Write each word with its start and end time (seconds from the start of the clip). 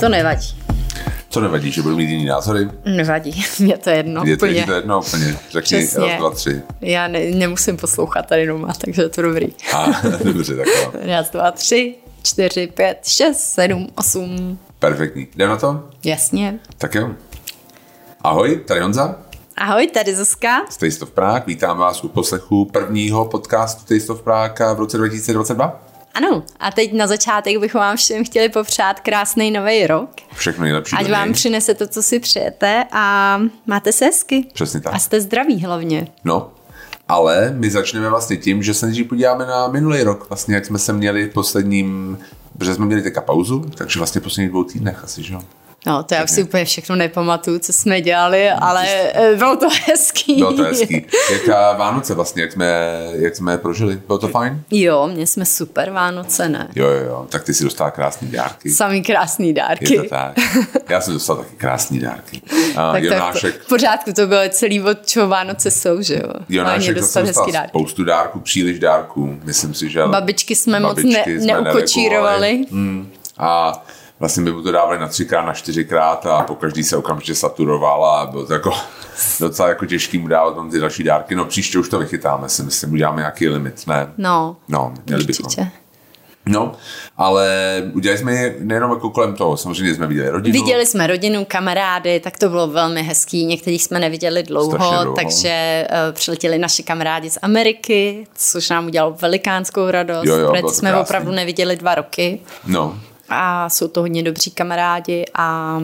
To 0.00 0.08
nevadí. 0.08 0.58
Co 1.30 1.40
nevadí, 1.40 1.72
že 1.72 1.82
budu 1.82 1.96
mít 1.96 2.10
jiný 2.10 2.24
názory? 2.24 2.68
Nevadí, 2.84 3.44
mě 3.58 3.78
to 3.78 3.90
jedno 3.90 4.22
Je 4.24 4.36
to, 4.36 4.46
úplně. 4.46 4.60
je 4.60 4.66
to 4.66 4.72
jedno 4.72 5.00
úplně. 5.00 5.38
Řekni 5.50 5.78
Přesně. 5.78 6.06
raz, 6.06 6.18
dva, 6.18 6.30
tři. 6.30 6.62
Já 6.80 7.08
ne, 7.08 7.20
nemusím 7.30 7.76
poslouchat 7.76 8.26
tady 8.26 8.46
doma, 8.46 8.72
takže 8.84 9.02
je 9.02 9.08
to 9.08 9.22
dobrý. 9.22 9.46
A 9.76 9.86
dobře, 10.24 10.56
tak 10.56 10.66
jo. 10.66 10.92
Raz, 11.06 11.30
dva, 11.30 11.50
tři, 11.50 11.94
čtyři, 12.22 12.66
pět, 12.66 12.98
šest, 13.06 13.40
sedm, 13.40 13.86
osm. 13.94 14.58
Perfektní. 14.78 15.26
Jdeme 15.36 15.50
na 15.50 15.56
to? 15.56 15.88
Jasně. 16.04 16.58
Tak 16.78 16.94
jo. 16.94 17.10
Ahoj, 18.20 18.56
tady 18.66 18.80
Honza. 18.80 19.16
Ahoj, 19.56 19.86
tady 19.86 20.16
Zuzka. 20.16 20.66
z 20.70 20.76
Taste 20.76 21.04
of 21.04 21.10
Prague. 21.10 21.42
Vítám 21.46 21.78
vás 21.78 22.04
u 22.04 22.08
poslechu 22.08 22.64
prvního 22.64 23.24
podcastu 23.24 23.94
Taste 23.94 24.12
of 24.12 24.22
Prague 24.22 24.74
v 24.74 24.78
roce 24.78 24.96
2022. 24.98 25.82
Ano, 26.18 26.42
a 26.60 26.70
teď 26.70 26.92
na 26.92 27.06
začátek 27.06 27.58
bychom 27.58 27.80
vám 27.80 27.96
všem 27.96 28.24
chtěli 28.24 28.48
popřát 28.48 29.00
krásný 29.00 29.50
nový 29.50 29.86
rok. 29.86 30.10
Všechno 30.34 30.64
nejlepší. 30.64 30.96
Ať 30.96 31.10
vám 31.10 31.32
přinese 31.32 31.74
to, 31.74 31.86
co 31.86 32.02
si 32.02 32.20
přejete 32.20 32.84
a 32.92 33.38
máte 33.66 33.92
se 33.92 34.04
hezky. 34.04 34.46
Přesně 34.54 34.80
tak. 34.80 34.94
A 34.94 34.98
jste 34.98 35.20
zdraví 35.20 35.64
hlavně. 35.64 36.08
No, 36.24 36.50
ale 37.08 37.54
my 37.56 37.70
začneme 37.70 38.08
vlastně 38.08 38.36
tím, 38.36 38.62
že 38.62 38.74
se 38.74 38.86
nejdřív 38.86 39.08
podíváme 39.08 39.46
na 39.46 39.68
minulý 39.68 40.02
rok, 40.02 40.28
vlastně 40.28 40.54
jak 40.54 40.66
jsme 40.66 40.78
se 40.78 40.92
měli 40.92 41.26
v 41.26 41.32
posledním, 41.32 42.18
protože 42.58 42.74
jsme 42.74 42.86
měli 42.86 43.02
teďka 43.02 43.20
pauzu, 43.20 43.60
takže 43.74 44.00
vlastně 44.00 44.20
v 44.20 44.24
posledních 44.24 44.50
dvou 44.50 44.64
týdnech 44.64 45.04
asi, 45.04 45.22
že 45.22 45.34
jo? 45.34 45.40
No, 45.86 46.02
to 46.02 46.14
já 46.14 46.24
už 46.24 46.30
si 46.30 46.42
úplně 46.42 46.64
všechno 46.64 46.96
nepamatuju, 46.96 47.58
co 47.58 47.72
jsme 47.72 48.00
dělali, 48.00 48.50
ale 48.50 48.84
eh, 48.88 49.34
bylo 49.36 49.56
to 49.56 49.68
hezký. 49.86 50.34
Bylo 50.36 50.52
to 50.52 50.62
hezký. 50.62 51.06
Jak 51.32 51.78
Vánoce 51.78 52.14
vlastně, 52.14 52.42
jak 52.42 52.52
jsme, 52.52 52.66
jak 53.12 53.36
jsme 53.36 53.58
prožili? 53.58 54.00
Bylo 54.06 54.18
to 54.18 54.28
fajn? 54.28 54.62
Jo, 54.70 55.08
měli 55.12 55.26
jsme 55.26 55.44
super 55.44 55.90
Vánoce, 55.90 56.48
ne? 56.48 56.68
Jo, 56.74 56.86
jo, 56.88 57.04
jo. 57.04 57.26
Tak 57.28 57.44
ty 57.44 57.54
si 57.54 57.64
dostala 57.64 57.90
krásný 57.90 58.28
dárky. 58.28 58.70
Samý 58.70 59.02
krásný 59.02 59.52
dárky. 59.54 59.94
Je 59.94 60.02
to 60.02 60.08
tak. 60.08 60.32
Já 60.88 61.00
jsem 61.00 61.14
dostal 61.14 61.36
taky 61.36 61.56
krásný 61.56 61.98
dárky. 61.98 62.42
A 62.76 62.92
Tak 62.92 63.02
to 63.02 63.06
Jonášek, 63.08 63.62
v 63.62 63.68
pořádku, 63.68 64.12
to 64.12 64.26
bylo 64.26 64.40
celý, 64.50 64.82
od 64.82 65.06
čeho 65.06 65.28
Vánoce 65.28 65.70
jsou, 65.70 66.02
že 66.02 66.14
jo? 66.14 66.32
Jonášek 66.48 66.94
dostat 66.94 67.20
zase 67.20 67.20
hezký 67.26 67.36
dostal 67.40 67.52
dárky. 67.52 67.68
spoustu 67.68 68.04
dárků, 68.04 68.40
příliš 68.40 68.78
dárků. 68.78 69.38
Myslím 69.44 69.74
si, 69.74 69.90
že... 69.90 70.02
Babičky 70.06 70.56
jsme 70.56 70.80
moc 70.80 70.96
babičky 70.96 71.34
ne- 71.34 71.40
jsme 71.40 71.60
neukočírovali. 71.62 72.64
Mm. 72.70 73.10
A 73.38 73.82
vlastně 74.20 74.42
by 74.44 74.52
mu 74.52 74.62
to 74.62 74.72
dávali 74.72 74.98
na 74.98 75.08
třikrát, 75.08 75.42
na 75.42 75.52
čtyřikrát 75.52 76.26
a 76.26 76.42
po 76.42 76.54
každý 76.54 76.84
se 76.84 76.96
okamžitě 76.96 77.34
saturoval 77.34 78.04
a 78.06 78.26
bylo 78.26 78.46
to 78.46 78.52
jako 78.52 78.72
docela 79.40 79.68
jako 79.68 79.86
těžký 79.86 80.18
mu 80.18 80.28
dávat 80.28 80.54
tam 80.54 80.70
ty 80.70 80.78
další 80.80 81.02
dárky. 81.04 81.34
No 81.34 81.44
příště 81.44 81.78
už 81.78 81.88
to 81.88 81.98
vychytáme, 81.98 82.48
si 82.48 82.62
myslím, 82.62 82.92
uděláme 82.92 83.20
nějaký 83.20 83.48
limit, 83.48 83.86
ne? 83.86 84.12
No, 84.18 84.56
No, 84.68 84.94
měli 85.06 85.24
bychom. 85.24 85.50
No, 86.46 86.72
ale 87.16 87.48
udělali 87.94 88.18
jsme 88.18 88.32
je 88.32 88.54
nejenom 88.58 88.90
jako 88.90 89.10
kolem 89.10 89.34
toho, 89.34 89.56
samozřejmě 89.56 89.94
jsme 89.94 90.06
viděli 90.06 90.28
rodinu. 90.30 90.52
Viděli 90.52 90.86
jsme 90.86 91.06
rodinu, 91.06 91.44
kamarády, 91.44 92.20
tak 92.20 92.38
to 92.38 92.48
bylo 92.48 92.66
velmi 92.66 93.02
hezký. 93.02 93.44
Některých 93.46 93.84
jsme 93.84 93.98
neviděli 93.98 94.42
dlouho, 94.42 94.76
dlouho. 94.78 95.14
takže 95.16 95.86
uh, 95.90 96.14
přiletěli 96.14 96.58
naši 96.58 96.82
kamarádi 96.82 97.30
z 97.30 97.38
Ameriky, 97.42 98.26
což 98.34 98.70
nám 98.70 98.86
udělalo 98.86 99.16
velikánskou 99.20 99.90
radost. 99.90 100.26
Jo, 100.26 100.36
jo, 100.36 100.50
protože 100.52 100.74
jsme 100.74 100.90
krásný. 100.90 101.02
opravdu 101.04 101.32
neviděli 101.32 101.76
dva 101.76 101.94
roky 101.94 102.40
No, 102.66 102.98
a 103.28 103.68
jsou 103.68 103.88
to 103.88 104.00
hodně 104.00 104.22
dobří 104.22 104.50
kamarádi 104.50 105.24
a 105.34 105.78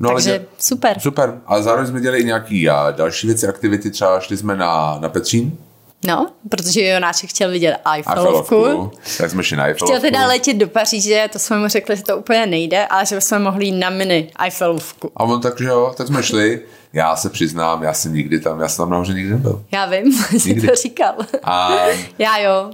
No, 0.00 0.08
ale 0.10 0.16
takže 0.16 0.38
dě- 0.38 0.44
super. 0.58 1.00
super. 1.00 1.38
Ale 1.46 1.62
zároveň 1.62 1.86
jsme 1.86 2.00
dělali 2.00 2.20
i 2.20 2.24
nějaký 2.24 2.68
a 2.68 2.90
další 2.90 3.26
věci, 3.26 3.46
aktivity, 3.48 3.90
třeba 3.90 4.20
šli 4.20 4.36
jsme 4.36 4.56
na, 4.56 4.98
na 5.00 5.08
Petřín, 5.08 5.58
No, 6.06 6.30
protože 6.48 6.86
Jonáček 6.86 7.30
chtěl 7.30 7.50
vidět 7.50 7.76
Eiffelovku. 7.94 8.54
Eiffelovku, 8.56 8.98
tak 9.18 9.30
jsme 9.30 9.42
šli 9.44 9.56
na 9.56 9.62
Chtěl 9.64 9.70
Eiffelovku. 9.72 10.00
teda 10.06 10.26
letět 10.26 10.56
do 10.56 10.68
Paříže, 10.68 11.28
to 11.32 11.38
jsme 11.38 11.58
mu 11.58 11.68
řekli, 11.68 11.96
že 11.96 12.02
to 12.02 12.16
úplně 12.18 12.46
nejde, 12.46 12.86
ale 12.86 13.06
že 13.06 13.14
bychom 13.14 13.42
mohli 13.42 13.66
jít 13.66 13.78
na 13.78 13.90
mini 13.90 14.30
Eiffelovku. 14.44 15.10
A 15.16 15.24
on 15.24 15.40
takže 15.40 15.64
jo, 15.64 15.94
tak 15.96 16.06
jsme 16.06 16.22
šli. 16.22 16.60
Já 16.92 17.16
se 17.16 17.30
přiznám, 17.30 17.82
já 17.82 17.92
jsem 17.92 18.14
nikdy 18.14 18.40
tam, 18.40 18.60
já 18.60 18.68
jsem 18.68 18.82
tam 18.82 18.90
nahoře 18.90 19.14
nikdy 19.14 19.30
nebyl. 19.30 19.64
Já 19.72 19.86
vím, 19.86 20.12
jsi 20.38 20.54
to 20.66 20.74
říkal. 20.74 21.14
A 21.42 21.76
Já 22.18 22.38
jo. 22.38 22.70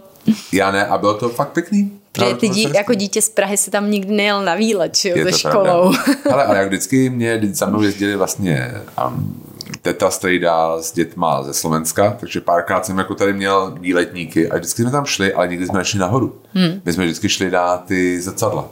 já 0.53 0.71
ne, 0.71 0.87
a 0.87 0.99
bylo 0.99 1.15
to 1.15 1.29
fakt 1.29 1.49
pěkný. 1.53 1.99
Protože 2.13 2.27
Bylo 2.27 2.41
ty 2.41 2.49
dí, 2.49 2.73
jako 2.75 2.95
dítě 2.95 3.23
z 3.23 3.29
Prahy 3.29 3.57
si 3.57 3.71
tam 3.71 3.91
nikdy 3.91 4.13
nejel 4.15 4.45
na 4.45 4.55
výlet, 4.55 4.97
že 4.97 5.09
jo, 5.09 5.17
se 5.17 5.25
to 5.25 5.39
školou. 5.39 5.93
Ale, 6.31 6.45
ale 6.45 6.59
jak 6.59 6.69
vždycky 6.69 7.11
mě 7.11 7.41
za 7.53 7.67
mnou 7.67 7.83
jezdili 7.83 8.17
vlastně 8.17 8.75
um, 9.07 9.43
teta 9.83 10.11
strejda 10.11 10.83
s 10.83 10.93
dětma 10.93 11.43
ze 11.43 11.55
Slovenska, 11.55 12.17
takže 12.21 12.41
párkrát 12.41 12.87
jsem 12.87 12.99
jako 12.99 13.15
tady 13.15 13.33
měl 13.33 13.75
výletníky 13.81 14.51
a 14.51 14.57
vždycky 14.57 14.83
jsme 14.83 14.91
tam 14.91 15.05
šli, 15.05 15.35
ale 15.35 15.49
nikdy 15.49 15.67
jsme 15.67 15.79
nešli 15.79 15.99
nahoru. 15.99 16.37
Hmm. 16.55 16.81
My 16.85 16.93
jsme 16.93 17.05
vždycky 17.05 17.29
šli 17.29 17.51
na 17.51 17.77
ty 17.77 18.21
zrcadla. 18.21 18.69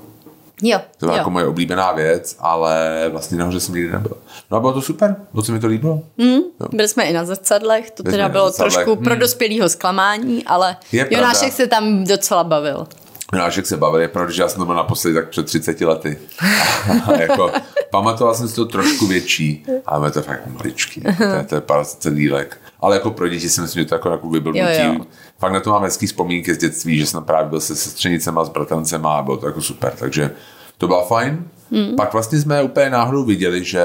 Jo, 0.63 0.79
To 0.99 1.07
byla 1.07 1.17
jo. 1.17 1.19
jako 1.19 1.31
moje 1.31 1.47
oblíbená 1.47 1.93
věc, 1.93 2.37
ale 2.39 3.05
vlastně 3.13 3.39
nahoře 3.39 3.61
jsem 3.61 3.75
nikdy 3.75 3.93
nebyl. 3.93 4.17
No 4.51 4.57
a 4.57 4.61
bylo 4.61 4.73
to 4.73 4.83
super, 4.83 5.17
moc 5.33 5.47
se 5.47 5.53
mi 5.53 5.61
to 5.61 5.67
líbilo. 5.67 6.03
Hmm. 6.19 6.41
Byli 6.73 6.89
jsme 6.89 7.05
i 7.05 7.13
na 7.13 7.25
zrcadlech, 7.25 7.91
to 7.91 8.03
Byli 8.03 8.13
teda 8.13 8.29
bylo 8.29 8.51
zrcadlech, 8.51 8.75
trošku 8.75 8.95
hmm. 8.95 9.05
pro 9.05 9.17
dospělého 9.17 9.69
zklamání, 9.69 10.45
ale 10.45 10.77
Je 10.93 11.05
pravda. 11.05 11.27
Jonášek 11.27 11.53
se 11.53 11.67
tam 11.67 12.05
docela 12.05 12.45
bavil. 12.45 12.87
Jonášek 13.33 13.67
se 13.67 13.77
bavil, 13.77 14.01
je 14.01 14.09
pravda, 14.09 14.33
že 14.33 14.43
já 14.43 14.49
jsem 14.49 14.59
to 14.59 14.67
byl 14.67 14.75
naposledy 14.75 15.15
tak 15.15 15.29
před 15.29 15.47
30 15.47 15.81
lety. 15.81 16.19
A 17.07 17.13
jako, 17.21 17.53
pamatoval 17.91 18.35
jsem 18.35 18.49
si 18.49 18.55
to 18.55 18.65
trošku 18.65 19.07
větší, 19.07 19.65
ale 19.87 20.09
je 20.09 20.13
to 20.13 20.23
fakt 20.23 20.47
maličký. 20.47 21.03
Jako, 21.05 21.25
to, 21.25 21.31
je, 21.31 21.45
to 21.45 21.55
je 21.55 21.61
pár 21.61 21.85
dílek. 22.11 22.61
Ale 22.81 22.97
jako 22.97 23.11
pro 23.11 23.29
děti 23.29 23.51
si 23.51 23.61
myslím, 23.61 23.83
že 23.83 23.89
to 23.89 23.95
jako, 23.95 24.11
jako 24.11 24.31
vyblbnutí. 24.31 24.85
Jo, 24.85 24.95
jo. 24.95 25.01
Fakt 25.39 25.53
na 25.53 25.61
to 25.61 25.71
mám 25.71 25.83
hezký 25.83 26.07
vzpomínky 26.07 26.55
z 26.55 26.59
dětství, 26.59 26.99
že 26.99 27.07
jsem 27.07 27.25
právě 27.25 27.51
byl 27.51 27.61
se 27.61 27.77
sestřenicema, 27.77 28.45
s 28.45 28.49
bratrancema 28.49 29.19
a 29.19 29.23
bylo 29.23 29.37
to 29.37 29.47
jako 29.47 29.63
super. 29.63 29.93
Takže 29.99 30.31
to 30.79 30.87
bylo 30.87 31.07
fajn. 31.07 31.45
Mm. 31.71 31.97
Pak 31.97 32.13
vlastně 32.13 32.41
jsme 32.41 32.63
úplně 32.63 32.91
náhodou 32.91 33.25
viděli, 33.25 33.65
že 33.65 33.85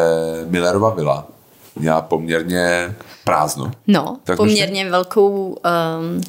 Millerova 0.49 0.89
vila 0.89 1.27
měla 1.75 2.01
poměrně 2.01 2.95
prázdno. 3.23 3.71
No, 3.87 4.17
Tak 4.23 4.37
poměrně 4.37 4.89
velkou 4.89 5.47
um, 5.47 6.21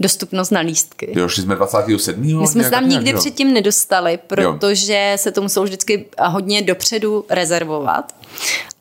dostupnost 0.00 0.50
na 0.50 0.60
lístky. 0.60 1.12
Jo, 1.16 1.28
šli 1.28 1.42
jsme 1.42 1.54
27. 1.54 2.40
My 2.40 2.46
jsme 2.46 2.46
se 2.46 2.58
nějak 2.58 2.70
tam 2.70 2.82
tak 2.82 2.90
nikdy 2.90 3.04
nějak, 3.04 3.14
jo. 3.14 3.20
předtím 3.20 3.52
nedostali, 3.52 4.18
protože 4.26 5.12
se 5.16 5.32
to 5.32 5.42
muselo 5.42 5.64
vždycky 5.64 6.06
hodně 6.20 6.62
dopředu 6.62 7.24
rezervovat. 7.30 8.14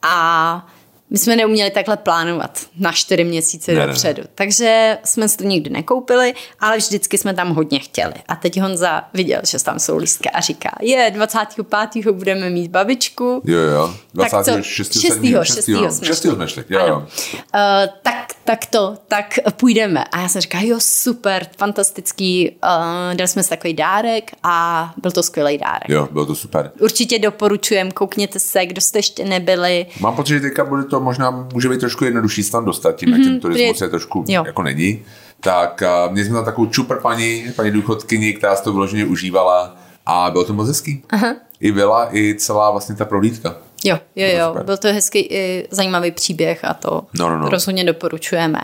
A 0.01 0.67
my 1.09 1.17
jsme 1.17 1.35
neuměli 1.35 1.71
takhle 1.71 1.97
plánovat 1.97 2.59
na 2.79 2.91
čtyři 2.91 3.23
měsíce 3.23 3.71
Ne, 3.71 3.79
ne, 3.79 3.85
ne, 3.87 3.93
dopředu. 3.93 4.23
Takže 4.35 4.97
jsme 5.03 5.29
si 5.29 5.37
to 5.37 5.43
nikdy 5.43 5.69
nekoupili, 5.69 6.33
ale 6.59 6.77
vždycky 6.77 7.17
jsme 7.17 7.33
tam 7.33 7.55
hodně 7.55 7.79
chtěli. 7.79 8.13
A 8.27 8.35
teď 8.35 8.61
Honza 8.61 9.03
viděl, 9.13 9.41
že 9.47 9.63
tam 9.63 9.79
jsou 9.79 9.97
lístky 9.97 10.29
a 10.29 10.41
říká, 10.41 10.69
je, 10.81 11.11
25. 11.15 12.11
budeme 12.11 12.49
mít 12.49 12.71
babičku. 12.71 13.41
Jo, 13.45 13.59
jo. 13.59 13.93
Tak 14.17 14.29
co? 14.45 14.51
26. 14.51 14.99
Šestýho, 15.01 15.45
6. 15.45 15.55
šestýho 15.55 15.91
jsme 15.91 16.07
6. 16.07 16.21
jsme 16.21 16.47
šli. 16.47 16.63
Jo, 16.69 16.79
Ano. 16.79 16.87
jo. 16.87 16.97
Uh, 16.99 17.93
tak, 18.03 18.27
tak 18.43 18.65
to, 18.65 18.97
tak 19.07 19.39
půjdeme. 19.51 20.03
A 20.03 20.21
já 20.21 20.27
jsem 20.27 20.41
říkala, 20.41 20.63
jo, 20.63 20.77
super, 20.79 21.47
fantastický. 21.57 22.51
Uh, 22.51 23.15
dali 23.15 23.27
jsme 23.27 23.43
si 23.43 23.49
takový 23.49 23.73
dárek 23.73 24.31
a 24.43 24.93
byl 25.01 25.11
to 25.11 25.23
skvělý 25.23 25.57
dárek. 25.57 25.89
Jo, 25.89 26.07
bylo 26.11 26.25
to 26.25 26.35
super. 26.35 26.71
Určitě 26.79 27.19
doporučujem, 27.19 27.91
koukněte 27.91 28.39
se, 28.39 28.65
kdo 28.65 28.81
jste 28.81 28.99
ještě 28.99 29.25
nebyli. 29.25 29.85
Mám 29.99 30.15
pocit, 30.15 30.33
že 30.33 30.39
teďka 30.39 30.65
bude 30.65 30.83
to 30.83 30.96
možná, 30.99 31.47
může 31.53 31.69
být 31.69 31.79
trošku 31.79 32.05
jednodušší 32.05 32.43
se 32.43 32.51
tam 32.51 32.65
dostat, 32.65 32.95
tím, 32.95 33.09
jak 33.09 33.21
ten 33.23 33.39
turismus 33.39 33.81
je- 33.81 33.89
trošku 33.89 34.25
jo. 34.27 34.43
jako 34.45 34.63
není. 34.63 35.03
Tak 35.39 35.83
uh, 36.05 36.11
měli 36.13 36.27
jsme 36.27 36.35
tam 36.35 36.45
takovou 36.45 36.67
čupr 36.67 36.95
paní, 37.01 37.43
paní 37.55 37.71
důchodkyni, 37.71 38.33
která 38.33 38.55
si 38.55 38.63
to 38.63 38.73
vyloženě 38.73 39.05
užívala 39.05 39.75
a 40.05 40.29
bylo 40.31 40.43
to 40.43 40.53
moc 40.53 40.67
hezký. 40.67 41.03
Aha. 41.09 41.35
I 41.59 41.71
byla, 41.71 42.15
i 42.15 42.35
celá 42.37 42.71
vlastně 42.71 42.95
ta 42.95 43.05
prohlídka. 43.05 43.55
Jo, 43.83 43.99
jo, 44.15 44.27
To 44.31 44.37
jo, 44.37 44.47
super. 44.47 44.63
byl 44.65 44.77
to 44.77 44.87
hezký 44.87 45.19
i 45.19 45.67
zajímavý 45.71 46.11
příběh 46.11 46.65
a 46.65 46.73
to 46.73 47.01
No, 47.19 47.29
no, 47.29 47.37
no. 47.37 47.49
rozhodně 47.49 47.83
doporučujeme. 47.83 48.59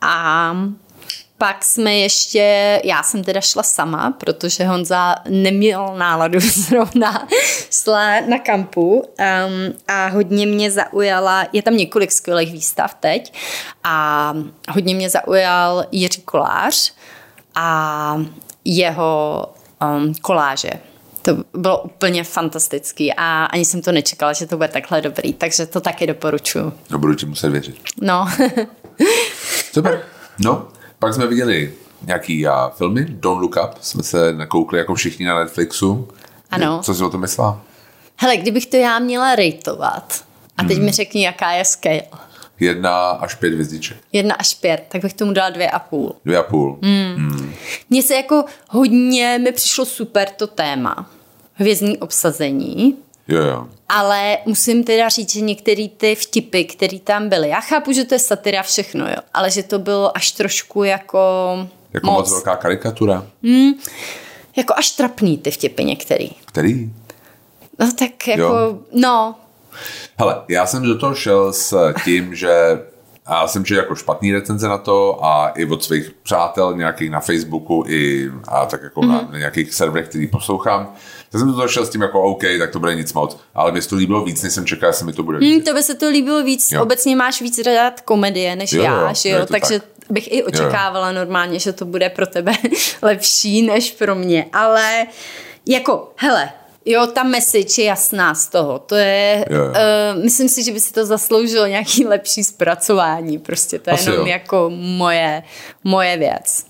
A 0.00 0.52
pak 1.38 1.64
jsme 1.64 1.94
ještě, 1.94 2.80
já 2.84 3.02
jsem 3.02 3.24
teda 3.24 3.40
šla 3.40 3.62
sama, 3.62 4.10
protože 4.10 4.64
Honza 4.64 5.14
neměl 5.28 5.94
náladu 5.96 6.40
zrovna 6.54 7.28
šla 7.70 8.20
na 8.20 8.38
kampu 8.38 8.98
um, 9.00 9.04
a 9.88 10.06
hodně 10.06 10.46
mě 10.46 10.70
zaujala, 10.70 11.46
je 11.52 11.62
tam 11.62 11.76
několik 11.76 12.12
skvělých 12.12 12.52
výstav 12.52 12.94
teď 13.00 13.34
a 13.84 14.34
hodně 14.70 14.94
mě 14.94 15.10
zaujal 15.10 15.84
Jiří 15.92 16.22
Kolář 16.22 16.92
a 17.54 18.16
jeho 18.64 19.42
um, 19.82 20.14
koláže. 20.14 20.70
To 21.22 21.36
bylo 21.52 21.82
úplně 21.82 22.24
fantastický 22.24 23.12
a 23.16 23.44
ani 23.44 23.64
jsem 23.64 23.82
to 23.82 23.92
nečekala, 23.92 24.32
že 24.32 24.46
to 24.46 24.56
bude 24.56 24.68
takhle 24.68 25.00
dobrý, 25.00 25.32
takže 25.32 25.66
to 25.66 25.80
taky 25.80 26.06
doporučuji. 26.06 26.72
No 26.90 26.98
budu 26.98 27.14
ti 27.14 27.26
muset 27.26 27.48
věřit. 27.48 27.76
No, 28.00 28.28
Super. 29.72 30.02
No, 30.38 30.68
pak 30.98 31.14
jsme 31.14 31.26
viděli 31.26 31.74
nějaký 32.02 32.46
uh, 32.46 32.52
filmy, 32.74 33.04
Don't 33.08 33.40
Look 33.42 33.56
Up, 33.64 33.78
jsme 33.80 34.02
se 34.02 34.32
nakoukli 34.32 34.78
jako 34.78 34.94
všichni 34.94 35.26
na 35.26 35.38
Netflixu. 35.38 36.08
Ano. 36.50 36.80
Co 36.82 36.94
jsi 36.94 37.04
o 37.04 37.10
tom 37.10 37.20
myslela? 37.20 37.60
hele, 38.18 38.36
kdybych 38.36 38.66
to 38.66 38.76
já 38.76 38.98
měla 38.98 39.34
rejtovat, 39.34 40.24
a 40.58 40.62
teď 40.64 40.76
Hmm. 40.76 40.86
mi 40.86 40.92
řekni, 40.92 41.24
jaká 41.24 41.52
je 41.52 41.64
scale. 41.64 42.02
Jedna 42.60 43.10
až 43.10 43.34
pět 43.34 43.52
hvězdiček. 43.52 43.96
Jedna 44.12 44.34
až 44.34 44.54
pět, 44.54 44.84
tak 44.88 45.02
bych 45.02 45.14
tomu 45.14 45.32
dala 45.32 45.50
dvě 45.50 45.70
a 45.70 45.78
půl. 45.78 46.14
Dvě 46.24 46.38
a 46.38 46.42
půl. 46.42 46.78
Mně 47.90 48.02
se 48.02 48.14
jako 48.14 48.44
hodně, 48.68 49.38
mi 49.42 49.52
přišlo 49.52 49.84
super 49.84 50.28
to 50.30 50.46
téma. 50.46 51.10
hvězdní 51.54 51.98
obsazení, 51.98 52.96
Jo, 53.28 53.42
jo. 53.42 53.66
ale 53.88 54.38
musím 54.46 54.84
teda 54.84 55.08
říct, 55.08 55.32
že 55.32 55.40
některé 55.40 55.88
ty 55.96 56.14
vtipy, 56.14 56.64
které 56.64 56.98
tam 56.98 57.28
byly, 57.28 57.48
já 57.48 57.60
chápu, 57.60 57.92
že 57.92 58.04
to 58.04 58.14
je 58.14 58.18
satira 58.18 58.62
všechno, 58.62 59.08
jo, 59.08 59.16
ale 59.34 59.50
že 59.50 59.62
to 59.62 59.78
bylo 59.78 60.16
až 60.16 60.32
trošku 60.32 60.84
jako, 60.84 61.18
Jako 61.92 62.06
moc, 62.06 62.16
moc 62.16 62.30
velká 62.30 62.56
karikatura. 62.56 63.26
jako 64.56 64.74
až 64.76 64.90
trapný 64.90 65.38
ty 65.38 65.50
vtipy 65.50 65.84
některý. 65.84 66.30
Který? 66.46 66.92
No 67.78 67.92
tak 67.92 68.28
jako, 68.28 68.42
Jo. 68.42 68.78
no, 68.92 69.34
Hele, 70.18 70.42
já 70.48 70.66
jsem 70.66 70.82
do 70.82 70.98
toho 70.98 71.14
šel 71.14 71.52
s 71.52 71.92
tím, 72.04 72.34
že 72.34 72.80
a 73.26 73.40
já 73.40 73.48
jsem 73.48 73.64
četl 73.64 73.80
jako 73.80 73.94
špatný 73.94 74.32
recenze 74.32 74.68
na 74.68 74.78
to 74.78 75.24
a 75.24 75.48
i 75.48 75.64
od 75.66 75.84
svých 75.84 76.10
přátel 76.22 76.76
nějakých 76.76 77.10
na 77.10 77.20
Facebooku 77.20 77.84
i 77.88 78.30
a 78.48 78.66
tak 78.66 78.82
jako 78.82 79.00
mm-hmm. 79.00 79.08
na, 79.08 79.28
na 79.32 79.38
nějakých 79.38 79.74
serverech, 79.74 80.08
který 80.08 80.26
poslouchám. 80.26 80.94
Tak 81.30 81.38
jsem 81.38 81.48
do 81.48 81.54
toho 81.54 81.68
šel 81.68 81.86
s 81.86 81.90
tím 81.90 82.02
jako 82.02 82.22
OK, 82.22 82.42
tak 82.58 82.70
to 82.70 82.78
bude 82.78 82.94
nic 82.94 83.12
moc. 83.12 83.36
Ale 83.54 83.72
mě 83.72 83.82
se 83.82 83.88
to 83.88 83.96
líbilo 83.96 84.24
víc, 84.24 84.42
než 84.42 84.52
jsem 84.52 84.66
čekal, 84.66 84.92
že 84.92 84.98
se 84.98 85.04
mi 85.04 85.12
to 85.12 85.22
bude 85.22 85.38
líbit. 85.38 85.60
hm, 85.60 85.64
to 85.64 85.74
by 85.74 85.82
se 85.82 85.94
to 85.94 86.08
líbilo 86.08 86.42
víc, 86.42 86.72
Jo. 86.72 86.76
jo. 86.78 86.82
obecně 86.82 87.16
máš 87.16 87.42
víc 87.42 87.58
rád 87.58 88.00
komedie 88.00 88.56
než 88.56 88.72
Jo, 88.72 88.82
já, 88.82 89.00
jo, 89.08 89.14
že 89.14 89.28
jo, 89.28 89.38
to 89.46 89.52
takže 89.52 89.78
tak. 89.80 89.88
bych 90.10 90.32
i 90.32 90.42
očekávala 90.44 91.12
normálně, 91.12 91.58
že 91.58 91.72
to 91.72 91.84
bude 91.84 92.10
pro 92.10 92.26
tebe 92.26 92.52
lepší 93.02 93.62
než 93.62 93.92
pro 93.92 94.14
mě, 94.14 94.46
ale 94.52 95.06
jako, 95.66 96.12
hele, 96.16 96.50
Jo, 96.88 97.06
ta 97.06 97.22
message 97.22 97.82
je 97.82 97.84
jasná 97.84 98.34
z 98.34 98.46
toho. 98.48 98.78
To 98.78 98.94
je, 98.94 99.44
Jo, 99.50 99.56
jo. 99.58 99.64
Uh, 100.16 100.22
myslím 100.24 100.48
si, 100.48 100.62
že 100.62 100.72
by 100.72 100.80
si 100.80 100.92
to 100.92 101.06
zasloužilo 101.06 101.66
nějaký 101.66 102.06
lepší 102.06 102.44
zpracování. 102.44 103.38
Prostě 103.38 103.78
to 103.78 103.90
je 103.90 103.94
Asi 103.94 104.10
jenom 104.10 104.26
jo. 104.26 104.32
jako 104.32 104.70
moje, 104.74 105.42
moje 105.84 106.16
věc. 106.16 106.64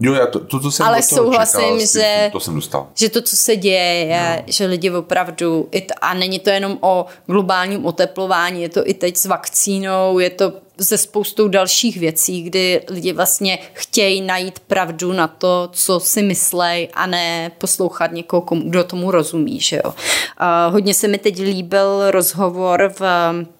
Jo, 0.00 0.14
já 0.14 0.26
to, 0.26 0.40
to, 0.40 0.60
to 0.60 0.70
jsem 0.70 0.86
Ale 0.86 1.02
souhlasím, 1.02 1.60
čekal, 1.60 1.80
že- 1.80 2.28
To 2.32 2.40
jsem 2.40 2.54
dostal. 2.54 2.86
Že 2.94 3.08
to, 3.08 3.22
co 3.22 3.36
se 3.36 3.56
děje, 3.56 3.94
je, 4.06 4.36
no. 4.46 4.52
že 4.52 4.66
lidi 4.66 4.90
opravdu, 4.90 5.68
a 6.00 6.14
není 6.14 6.38
to 6.38 6.50
jenom 6.50 6.78
o 6.80 7.06
globálním 7.26 7.86
oteplování, 7.86 8.62
je 8.62 8.68
to 8.68 8.88
i 8.88 8.94
teď 8.94 9.16
s 9.16 9.26
vakcínou, 9.26 10.18
je 10.18 10.30
to 10.30 10.52
se 10.80 10.98
spoustou 10.98 11.48
dalších 11.48 11.96
věcí, 11.96 12.42
kdy 12.42 12.80
lidi 12.88 13.12
vlastně 13.12 13.58
chtějí 13.72 14.20
najít 14.20 14.58
pravdu 14.58 15.12
na 15.12 15.28
to, 15.28 15.68
co 15.72 16.00
si 16.00 16.22
myslej 16.22 16.88
a 16.94 17.06
ne 17.06 17.50
poslouchat 17.58 18.12
někoho, 18.12 18.42
komu, 18.42 18.62
kdo 18.70 18.84
tomu 18.84 19.10
rozumí. 19.10 19.60
Že 19.60 19.80
jo? 19.84 19.90
Uh, 19.90 20.72
hodně 20.72 20.94
se 20.94 21.08
mi 21.08 21.18
teď 21.18 21.40
líbil 21.40 22.10
rozhovor 22.10 22.92
v 22.98 23.02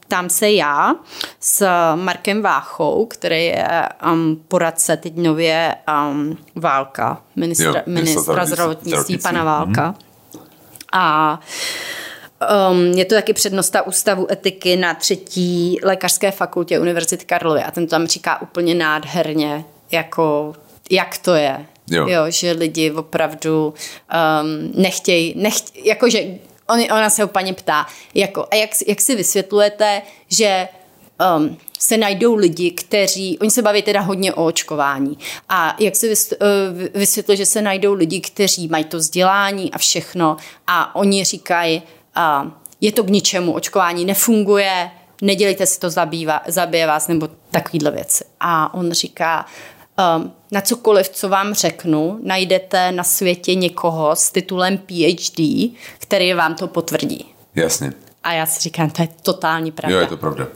Tam 0.08 0.30
se 0.30 0.50
já 0.50 0.94
s 1.40 1.66
Markem 1.94 2.42
Váchou, 2.42 3.06
který 3.06 3.44
je 3.44 3.68
um, 4.12 4.44
poradce 4.48 4.96
teď 4.96 5.16
nově 5.16 5.74
um, 6.10 6.38
Válka, 6.54 7.22
ministra, 7.36 7.66
Jo, 7.66 7.82
ministra 7.86 8.44
zdravotnictví- 8.44 8.84
zdravotnictví. 8.84 9.18
pana 9.18 9.44
Válka. 9.44 9.94
A 10.92 11.40
um, 12.70 12.80
je 12.82 13.04
to 13.04 13.14
taky 13.14 13.32
přednosta 13.32 13.82
ústavu 13.82 14.32
etiky 14.32 14.76
na 14.76 14.94
třetí 14.94 15.78
lékařské 15.82 16.30
fakultě 16.30 16.80
Univerzity 16.80 17.24
Karlovy 17.24 17.62
a 17.62 17.70
ten 17.70 17.86
to 17.86 17.90
tam 17.90 18.06
říká 18.06 18.42
úplně 18.42 18.74
nádherně, 18.74 19.64
jako 19.90 20.54
jak 20.90 21.18
to 21.18 21.34
je. 21.34 21.66
Jo. 21.90 22.08
jo 22.08 22.22
že 22.28 22.52
lidi 22.52 22.90
opravdu 22.90 23.74
um, 23.74 24.72
nechtějí, 24.82 25.34
nechtěj, 25.36 25.82
jakože 25.86 26.22
on, 26.68 26.80
ona 26.80 27.10
se 27.10 27.22
ho 27.22 27.28
paní 27.28 27.54
ptá, 27.54 27.86
jako, 28.14 28.46
a 28.50 28.54
jak, 28.54 28.70
jak 28.86 29.00
si 29.00 29.16
vysvětlujete, 29.16 30.02
že 30.28 30.68
um, 31.36 31.58
se 31.78 31.96
najdou 31.96 32.34
lidi, 32.34 32.70
kteří, 32.70 33.38
oni 33.38 33.50
se 33.50 33.62
baví 33.62 33.82
teda 33.82 34.00
hodně 34.00 34.34
o 34.34 34.44
očkování 34.44 35.18
a 35.48 35.76
jak 35.78 35.96
si 35.96 36.08
uh, 36.10 36.16
vysvětluje, 36.94 37.36
že 37.36 37.46
se 37.46 37.62
najdou 37.62 37.92
lidi, 37.92 38.20
kteří 38.20 38.68
mají 38.68 38.84
to 38.84 38.96
vzdělání 38.96 39.72
a 39.72 39.78
všechno 39.78 40.36
a 40.66 40.94
oni 40.94 41.24
říkají, 41.24 41.82
uh, 42.16 42.50
je 42.80 42.92
to 42.92 43.04
k 43.04 43.10
ničemu, 43.10 43.52
očkování 43.52 44.04
nefunguje, 44.04 44.90
nedělejte 45.22 45.66
si 45.66 45.80
to, 45.80 45.90
zabývá, 45.90 46.42
zabije 46.46 46.86
vás, 46.86 47.08
nebo 47.08 47.28
takovýhle 47.50 47.90
věci. 47.90 48.24
A 48.40 48.74
on 48.74 48.92
říká, 48.92 49.46
na 50.52 50.60
cokoliv, 50.60 51.08
co 51.08 51.28
vám 51.28 51.54
řeknu, 51.54 52.20
najdete 52.22 52.92
na 52.92 53.04
světě 53.04 53.54
někoho 53.54 54.16
s 54.16 54.30
titulem 54.30 54.78
PhD, 54.78 55.72
který 55.98 56.34
vám 56.34 56.54
to 56.54 56.66
potvrdí. 56.66 57.24
Jasně. 57.54 57.92
A 58.22 58.32
já 58.32 58.46
si 58.46 58.60
říkám, 58.60 58.90
to 58.90 59.02
je 59.02 59.08
totální 59.22 59.72
pravda. 59.72 59.96
Jo, 59.96 60.00
je 60.00 60.06
to 60.06 60.16
pravda. 60.16 60.46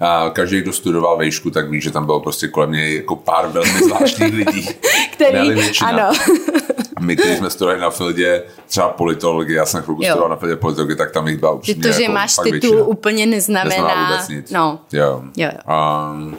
A 0.00 0.30
každý, 0.30 0.60
kdo 0.60 0.72
studoval 0.72 1.16
vejšku, 1.16 1.50
tak 1.50 1.70
ví, 1.70 1.80
že 1.80 1.90
tam 1.90 2.06
bylo 2.06 2.20
prostě 2.20 2.48
kolem 2.48 2.72
něj 2.72 2.96
jako 2.96 3.16
pár 3.16 3.46
velmi 3.48 3.78
zvláštních 3.84 4.34
lidí. 4.34 4.68
Který, 5.12 5.38
ano. 5.84 6.12
My, 7.00 7.16
když 7.16 7.38
jsme 7.38 7.50
studovali 7.50 7.80
na 7.80 7.90
Fildě, 7.90 8.42
třeba 8.66 8.88
politologie, 8.88 9.56
já 9.56 9.66
jsem 9.66 9.82
chvilku 9.82 10.02
studoval 10.02 10.28
na 10.28 10.36
Fildě 10.36 10.56
politologie, 10.56 10.96
tak 10.96 11.10
tam 11.10 11.28
jich 11.28 11.38
byla 11.38 11.52
upřímně 11.52 11.82
to, 11.82 11.92
že 11.92 12.02
jako 12.02 12.14
máš 12.14 12.36
titul, 12.36 12.50
většina. 12.52 12.84
úplně 12.84 13.26
neznamená... 13.26 13.70
Neznamená 13.70 14.10
vůbec 14.10 14.28
nic. 14.28 14.50
No. 14.50 14.78
Jo. 14.92 15.22
Jo, 15.36 15.46
jo. 15.46 15.74
Um, 16.12 16.36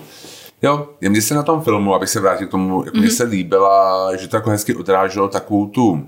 jo, 0.62 0.90
mně 1.02 1.22
se 1.22 1.36
na 1.36 1.44
tom 1.44 1.62
filmu, 1.62 1.96
abych 1.96 2.10
se 2.10 2.20
vrátil 2.20 2.48
k 2.48 2.52
tomu, 2.52 2.86
jak 2.86 2.94
Mhm. 2.94 3.04
mně 3.04 3.12
se 3.12 3.24
líbila, 3.24 4.16
že 4.16 4.28
to 4.28 4.36
jako 4.38 4.50
hezky 4.50 4.76
odráželo 4.76 5.28
takovou 5.28 5.66
tu 5.68 6.08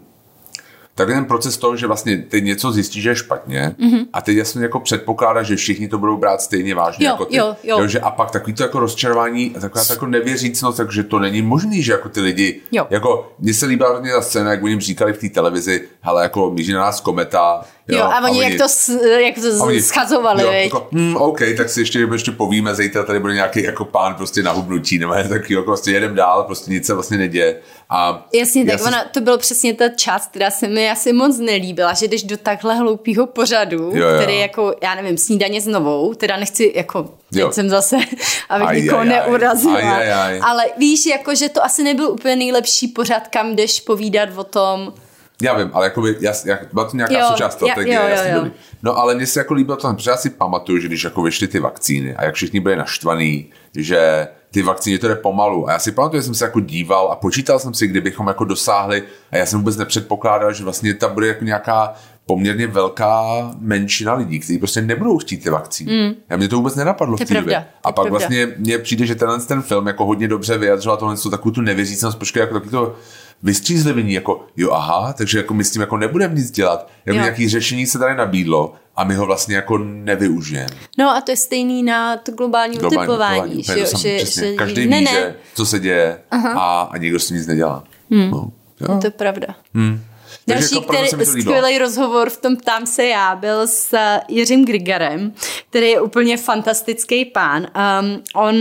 Takový 0.96 1.16
ten 1.16 1.26
proces 1.26 1.58
toho, 1.58 1.76
že 1.76 1.88
vlastně 1.88 2.18
teď 2.18 2.44
něco 2.44 2.72
zjistí, 2.72 3.02
že 3.02 3.10
je 3.10 3.16
špatně 3.16 3.76
mm-hmm. 3.80 4.06
a 4.14 4.22
teď 4.22 4.38
jasně 4.38 4.64
jako 4.64 4.80
předpokládá, 4.80 5.44
že 5.44 5.56
všichni 5.56 5.88
to 5.88 5.98
budou 5.98 6.18
brát 6.18 6.42
stejně 6.42 6.76
vážně 6.76 7.06
Jo, 7.06 7.12
jako 7.12 7.26
ty. 7.26 7.36
jo, 7.38 7.56
jo. 7.64 7.88
že 7.88 8.00
a 8.00 8.12
pak 8.12 8.32
takový 8.32 8.54
to 8.54 8.64
jako 8.64 8.80
rozčarování, 8.80 9.50
taková 9.50 9.86
to 9.86 9.94
jako 9.94 10.06
nevěřícnost, 10.08 10.78
takže 10.78 11.04
to 11.04 11.20
není 11.20 11.42
možný, 11.42 11.84
že 11.84 11.92
jako 11.92 12.10
ty 12.10 12.22
lidi, 12.22 12.62
Jo. 12.72 12.88
jako 12.90 13.34
mně 13.40 13.54
se 13.54 13.66
líbila 13.66 13.94
hodně 13.94 14.12
ta 14.12 14.22
scéna, 14.22 14.52
jak 14.52 14.64
oni 14.64 14.80
říkali 14.80 15.14
v 15.14 15.18
té 15.18 15.30
televizi, 15.30 15.82
hele, 16.02 16.24
jako 16.24 16.52
míří 16.52 16.74
na 16.74 16.80
nás 16.80 17.02
kometa. 17.02 17.62
Jo, 17.98 18.04
a 18.04 18.30
oni, 18.30 18.42
jak 18.44 18.54
to, 18.58 18.94
jak 19.20 19.36
to 19.36 19.64
a 19.64 19.66
oni- 19.66 19.82
schazovali, 19.82 20.44
jo, 20.44 20.52
jako, 20.52 20.88
hm, 20.92 21.16
OK, 21.16 21.40
tak 21.58 21.70
si 21.70 21.80
ještě, 21.82 22.08
ještě 22.12 22.32
povíme, 22.32 22.76
zítra 22.76 23.04
tady 23.04 23.20
bude 23.20 23.34
nějaký 23.34 23.64
jako 23.64 23.86
pán 23.86 24.16
prostě 24.16 24.44
na 24.44 24.52
hubnutí, 24.52 25.00
nebo 25.00 25.14
je 25.14 25.24
takový, 25.28 25.54
jako 25.54 25.66
prostě 25.66 25.92
jedem 25.92 26.16
dál, 26.16 26.44
prostě 26.44 26.72
nic 26.72 26.86
se 26.86 26.94
vlastně 26.94 27.18
neděje. 27.18 27.60
A 27.90 28.28
Jasně, 28.34 28.66
tak 28.66 28.80
jsem- 28.80 28.88
ona, 28.88 29.04
to 29.12 29.22
byl 29.22 29.38
přesně 29.38 29.74
ta 29.74 29.90
část, 29.90 30.30
která 30.30 30.52
se 30.52 30.68
mi 30.68 30.90
asi 30.90 31.14
moc 31.14 31.38
nelíbila, 31.40 31.94
že 31.94 32.08
jdeš 32.08 32.24
do 32.24 32.38
takhle 32.38 32.76
hloupého 32.76 33.26
pořadu, 33.28 33.92
Jo, 33.96 34.08
jo. 34.08 34.22
který 34.22 34.40
jako, 34.40 34.74
já 34.84 34.96
nevím, 34.96 35.18
snídaně 35.18 35.62
s 35.62 35.68
novou, 35.68 36.14
teda 36.14 36.38
nechci, 36.38 36.74
jako, 36.76 37.10
Jo. 37.32 37.46
teď 37.48 37.54
jsem 37.56 37.70
zase, 37.70 37.96
abych 38.50 38.68
Aj, 38.68 38.82
nikoho 38.82 39.02
aj. 39.02 39.08
neurazila, 39.10 39.76
Aj, 39.76 39.84
aj, 39.84 40.14
aj. 40.14 40.40
ale 40.44 40.64
víš, 40.78 41.06
jako, 41.06 41.36
že 41.36 41.50
to 41.50 41.66
asi 41.66 41.84
nebyl 41.84 42.08
úplně 42.10 42.36
nejlepší 42.36 42.88
pořad, 42.88 43.28
kam 43.28 43.56
jdeš 43.56 43.80
povídat 43.80 44.30
o 44.36 44.44
tom, 44.44 44.94
Já 45.42 45.58
vím, 45.58 45.70
ale 45.74 45.86
jakoby, 45.86 46.16
jas, 46.20 46.46
jak, 46.46 46.74
byla 46.74 46.90
to 46.90 46.98
nějaká 46.98 47.20
Jo, 47.20 47.26
součást 47.28 47.54
strategie, 47.54 47.96
jo, 47.96 48.02
jo, 48.02 48.10
jasně 48.10 48.32
jo. 48.32 48.36
dobrý. 48.36 48.52
No 48.84 48.98
ale 48.98 49.16
mně 49.16 49.28
se 49.28 49.40
jako 49.40 49.54
líbilo 49.54 49.78
to, 49.78 49.94
protože 49.94 50.10
já 50.10 50.18
si 50.18 50.30
pamatuju, 50.30 50.80
že 50.80 50.88
když 50.88 51.04
jako 51.04 51.22
vyšly 51.22 51.48
ty 51.48 51.60
vakcíny 51.60 52.16
a 52.16 52.26
jak 52.26 52.36
všichni 52.36 52.60
byli 52.60 52.76
naštvaný, 52.76 53.50
že 53.76 54.28
ty 54.52 54.62
vakcíny 54.62 54.98
to 54.98 55.08
jde 55.08 55.16
pomalu. 55.16 55.70
A 55.70 55.72
já 55.72 55.80
si 55.80 55.92
pamatuju, 55.92 56.22
že 56.22 56.26
jsem 56.26 56.36
se 56.36 56.46
jako 56.46 56.60
díval 56.60 57.12
a 57.12 57.16
počítal 57.16 57.60
jsem 57.60 57.74
si, 57.74 57.88
kdybychom 57.88 58.28
jako 58.28 58.46
dosáhli, 58.46 59.04
a 59.32 59.38
já 59.38 59.46
jsem 59.46 59.60
vůbec 59.60 59.78
nepředpokládal, 59.78 60.54
že 60.54 60.64
vlastně 60.64 60.94
ta 60.94 61.08
bude 61.08 61.28
jako 61.28 61.44
nějaká 61.46 61.94
poměrně 62.26 62.68
velká 62.68 63.52
menšina 63.60 64.14
lidí, 64.14 64.40
kteří 64.40 64.58
prostě 64.58 64.82
nebudou 64.82 65.18
chtít 65.18 65.44
ty 65.44 65.50
vakcíny. 65.50 66.04
Mm. 66.08 66.14
A 66.30 66.38
mě 66.38 66.48
to 66.48 66.56
vůbec 66.56 66.76
nenapadlo 66.76 67.18
To 67.18 67.26
v 67.26 67.28
té 67.28 67.34
době. 67.34 67.58
A 67.58 67.92
pak 67.92 67.94
pravda. 67.94 68.10
vlastně 68.10 68.48
mně 68.58 68.78
přijde, 68.78 69.06
že 69.06 69.16
tenhle 69.16 69.40
ten 69.40 69.62
film 69.62 69.88
jako 69.88 70.06
hodně 70.06 70.28
dobře 70.28 70.58
vyjadřoval 70.58 70.98
tohle 70.98 71.16
takovou 71.32 71.52
tu 71.52 71.62
nevěřícnost, 71.62 72.20
počkej, 72.20 72.40
jako 72.42 72.54
taky 72.54 72.70
to 72.70 72.96
vystřízlivění, 73.44 74.14
jako 74.14 74.46
jo, 74.58 74.72
aha, 74.72 75.14
takže 75.14 75.38
jako 75.38 75.54
my 75.54 75.64
s 75.64 75.72
tím 75.72 75.82
jako 75.82 75.98
nebudeme 75.98 76.36
nic 76.36 76.52
dělat, 76.52 76.90
jako 77.06 77.18
Jo. 77.18 77.24
nějaký 77.24 77.50
řešení 77.50 77.88
se 77.88 78.00
tady 78.00 78.16
nabídlo 78.16 78.74
a 78.96 79.04
my 79.04 79.16
ho 79.16 79.26
vlastně 79.26 79.56
jako 79.56 79.78
nevyužijeme. 79.78 80.70
no 80.98 81.10
a 81.10 81.22
to 81.22 81.32
je 81.32 81.38
stejný 81.38 81.84
na 81.84 82.18
to 82.18 82.32
globální 82.32 82.78
Globální 82.78 83.64
že, 83.64 83.80
jo, 83.80 83.86
to 83.92 83.98
že, 83.98 84.18
přesně. 84.18 84.48
že, 84.52 84.54
Každý 84.56 84.88
ne, 84.88 84.98
ví, 85.00 85.04
ne, 85.06 85.12
že 85.12 85.36
co 85.56 85.66
se 85.66 85.80
děje 85.80 86.18
a, 86.32 86.82
a 86.82 86.98
nikdo 86.98 87.20
s 87.20 87.28
tím 87.28 87.38
nic 87.38 87.48
nedělá. 87.48 87.84
Hmm. 88.12 88.32
No, 88.32 88.52
jo. 88.82 88.98
to 89.02 89.08
je 89.08 89.12
pravda. 89.12 89.48
Hmm. 89.74 90.04
Takže 90.46 90.62
Další, 90.62 90.76
jako 90.76 90.94
který, 90.94 91.26
skvělý 91.26 91.78
rozhovor 91.78 92.30
v 92.30 92.38
tom 92.38 92.56
Tam 92.56 92.86
se 92.86 93.06
já 93.06 93.36
byl 93.36 93.68
s 93.68 93.94
uh, 93.94 94.00
Jiřím 94.28 94.66
Grigarem, 94.66 95.34
který 95.70 95.90
je 95.90 96.02
úplně 96.02 96.38
fantastický 96.38 97.26
pán. 97.26 97.68
Um, 98.02 98.24
on 98.36 98.56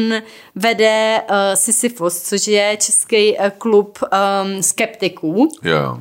vede 0.55 1.23
uh, 1.31 1.37
Sisyphos, 1.55 2.23
což 2.23 2.47
je 2.47 2.77
český 2.81 3.37
uh, 3.37 3.49
klub 3.59 3.99
um, 4.03 4.63
skeptiků. 4.63 5.49
Jo. 5.65 5.99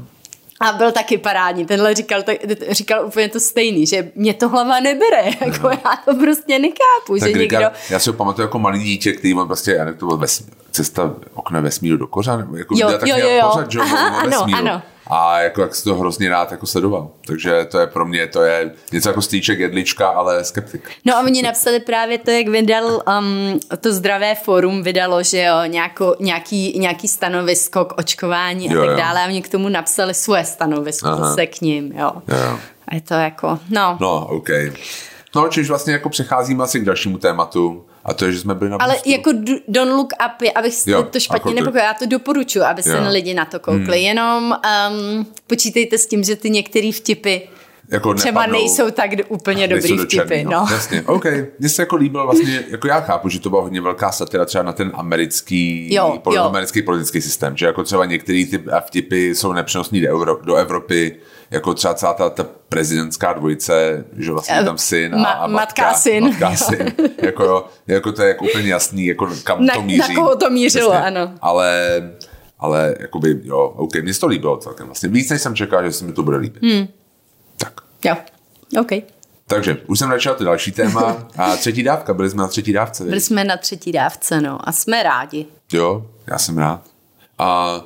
A 0.61 0.71
byl 0.71 0.91
taky 0.91 1.17
parádní. 1.17 1.65
Tenhle 1.65 1.93
říkal, 1.93 2.23
tak, 2.23 2.38
říkal 2.69 3.05
úplně 3.05 3.29
to 3.29 3.39
stejný, 3.39 3.85
že 3.85 4.11
mě 4.15 4.33
to 4.33 4.49
hlava 4.49 4.79
nebere. 4.79 5.25
Jako 5.45 5.69
já 5.69 5.95
to 6.05 6.15
prostě 6.15 6.59
nechápu, 6.59 7.19
Tak 7.19 7.27
že 7.27 7.33
Grigor, 7.33 7.59
někdo... 7.61 7.75
já 7.89 7.99
si 7.99 8.09
ho 8.09 8.13
pamatuju 8.13 8.45
jako 8.47 8.59
malý 8.59 8.83
dítě, 8.83 9.11
který 9.11 9.33
on 9.33 9.47
prostě, 9.47 9.71
já 9.71 9.85
nevím, 9.85 9.99
to 9.99 10.05
byl 10.05 10.17
ves, 10.17 10.43
cesta 10.71 11.15
okna 11.33 11.59
vesmíru 11.59 11.97
do 11.97 12.07
kořán, 12.07 12.47
jako 12.55 12.75
Jo, 12.77 12.89
jo, 12.89 13.17
jo, 13.17 13.29
jo. 13.29 13.49
pořad, 13.53 13.71
že 13.71 13.77
jo, 13.77 13.83
Aha, 13.88 14.19
ano, 14.19 14.29
vesmíru. 14.29 14.59
ano. 14.59 14.81
A 15.10 15.39
jako 15.42 15.62
jak 15.62 15.75
si 15.75 15.84
to 15.84 15.96
hrozně 15.96 16.30
rád 16.30 16.51
jako 16.51 16.66
sledoval. 16.66 17.10
Takže 17.28 17.66
to 17.66 17.80
je 17.80 17.88
pro 17.88 18.06
mě, 18.06 18.28
to 18.28 18.42
je 18.42 18.72
něco 18.92 19.10
jako 19.10 19.22
stýček 19.22 19.60
jedlička, 19.60 20.08
ale 20.10 20.44
skeptik. 20.44 20.89
No 21.06 21.16
a 21.16 21.20
oni 21.22 21.42
napsali 21.42 21.80
právě 21.80 22.18
to, 22.18 22.32
jak 22.32 22.48
vydal 22.48 23.04
um, 23.20 23.60
to 23.80 23.94
zdravé 23.94 24.36
fórum, 24.36 24.84
vydalo, 24.84 25.24
že 25.24 25.42
jo, 25.42 25.56
nějako, 25.68 26.16
nějaký, 26.20 26.80
nějaký 26.80 27.08
stanovisko 27.08 27.86
k 27.86 27.98
očkování 27.98 28.70
a 28.70 28.74
Jo, 28.74 28.82
tak 28.82 28.89
jo. 28.89 28.98
dále 28.98 29.24
a 29.24 29.28
oni 29.28 29.42
k 29.42 29.50
tomu 29.50 29.70
napsali 29.70 30.13
svoje 30.13 30.46
stanovisko 30.46 31.08
Aha. 31.08 31.28
zase 31.30 31.48
k 31.48 31.62
ním, 31.62 31.92
jo. 31.98 32.12
Jo. 32.28 32.60
A 32.88 32.96
je 32.96 33.01
to 33.01 33.13
jako, 33.13 33.60
no. 33.70 33.98
No, 34.01 34.28
OK. 34.30 34.50
No, 35.36 35.48
čiž 35.48 35.70
vlastně 35.70 35.94
jako 35.94 36.10
přecházíme 36.10 36.63
asi 36.63 36.80
k 36.80 36.86
dalšímu 36.86 37.18
tématu 37.18 37.86
a 38.06 38.13
to 38.13 38.25
je, 38.25 38.32
že 38.32 38.39
jsme 38.39 38.56
byli 38.56 38.70
na 38.70 38.77
Ale 38.79 38.94
Boostu. 38.94 39.10
jako 39.10 39.32
Don't 39.68 39.91
Look 39.91 40.13
Up, 40.25 40.41
je, 40.41 40.51
abych 40.51 40.74
Jo, 40.88 41.03
to 41.03 41.20
špatně 41.20 41.36
jako 41.36 41.50
to- 41.50 41.56
nepochopila, 41.56 41.84
já 41.84 41.94
to 41.94 42.06
doporučuji, 42.06 42.62
aby 42.62 42.84
se. 42.84 42.98
Hmm. 43.00 43.08
lidi 43.08 43.34
na 43.34 43.46
to 43.46 43.60
koukli. 43.60 44.01
Jenom 44.01 44.56
um, 44.91 45.25
počítejte 45.48 45.98
s 45.98 46.06
tím, 46.08 46.24
že 46.24 46.36
ty 46.36 46.50
některé 46.50 46.91
vtipy 46.91 47.41
jako 47.91 48.13
třeba 48.13 48.41
nepadnou. 48.41 48.60
nejsou 48.60 48.91
tak 48.91 49.10
úplně 49.27 49.68
nejsou 49.68 49.75
dobrý 49.88 49.98
do 49.98 50.03
vtipy. 50.03 50.15
černý, 50.29 50.44
No. 50.44 50.68
Jasně, 50.72 51.01
OK. 51.01 51.25
Mně 51.60 51.70
se 51.70 51.82
jako 51.82 51.96
líbilo 51.96 52.24
vlastně, 52.24 52.63
jako 52.70 52.88
já 52.88 53.00
chápu, 53.01 53.29
že 53.29 53.39
to 53.39 53.50
byla 53.50 53.62
hodně 53.62 53.82
velká 53.82 54.12
satira 54.12 54.46
třeba 54.46 54.63
na 54.63 54.74
ten 54.74 54.91
americký, 54.94 55.94
Jo, 55.94 56.20
poli- 56.24 56.36
jo. 56.36 56.44
americký 56.44 56.82
politický 56.82 57.22
systém, 57.22 57.58
že 57.58 57.65
jako 57.65 57.84
třeba 57.84 58.06
některé 58.06 58.46
ty 58.51 58.63
vtipy 58.86 59.36
jsou 59.36 59.53
nepřenosný 59.53 60.01
do, 60.01 60.08
Euro, 60.10 60.39
do 60.44 60.56
Evropy, 60.56 61.15
jako 61.51 61.74
třeba 61.74 61.94
celá 61.94 62.13
ta, 62.13 62.29
ta 62.29 62.46
prezidentská 62.70 63.34
dvojice, 63.34 64.06
že 64.18 64.32
vlastně 64.32 64.56
je 64.56 64.63
tam 64.63 64.77
syn 64.77 65.15
a, 65.15 65.18
Ma- 65.18 65.24
a 65.25 65.48
matka, 65.48 65.48
matka 65.48 65.86
a 65.88 65.94
syn. 65.94 66.24
Matka 66.24 66.56
syn. 66.56 66.94
jako, 67.22 67.68
jako 67.88 68.12
to 68.12 68.22
je 68.22 68.27
jako 68.27 68.46
úplně 68.46 68.68
jasný, 68.70 69.06
jako 69.06 69.29
kam 69.44 69.65
Na- 69.65 69.74
to 69.74 69.79
na 69.79 69.86
míří. 69.86 70.15
koho 70.15 70.36
to 70.36 70.50
mířilo, 70.50 70.94
ano. 70.94 71.32
Ale, 71.41 72.01
ale 72.60 72.96
jakoby, 73.00 73.39
jo, 73.44 73.74
OK, 73.77 73.96
mně 74.01 74.13
se 74.13 74.20
to 74.20 74.27
líbilo 74.27 74.58
celkem 74.58 74.86
vlastně. 74.86 75.10
Víc, 75.10 75.29
než 75.29 75.41
jsem 75.41 75.56
čekal, 75.56 75.84
že 75.84 75.91
se 75.91 76.06
mi 76.06 76.13
to 76.13 76.24
bude 76.24 76.38
líbit. 76.38 76.63
Hmm. 76.63 76.88
Tak. 77.58 77.82
Jo, 78.06 78.15
OK. 78.82 78.91
Takže 79.48 79.77
už 79.88 80.00
jsem 80.00 80.10
začal 80.10 80.36
to 80.36 80.44
další 80.44 80.72
téma. 80.72 81.27
A 81.38 81.56
třetí 81.56 81.84
dávka, 81.84 82.13
byli 82.13 82.29
jsme 82.29 82.41
na 82.41 82.48
třetí 82.48 82.74
dávce. 82.74 83.03
Byli 83.03 83.22
jsme 83.22 83.44
na 83.44 83.58
třetí 83.58 83.91
dávce, 83.91 84.41
no, 84.41 84.70
a 84.70 84.72
jsme 84.72 85.03
rádi. 85.03 85.46
Jo, 85.74 86.06
já 86.27 86.38
jsem 86.38 86.58
rád. 86.58 86.82
A 87.39 87.81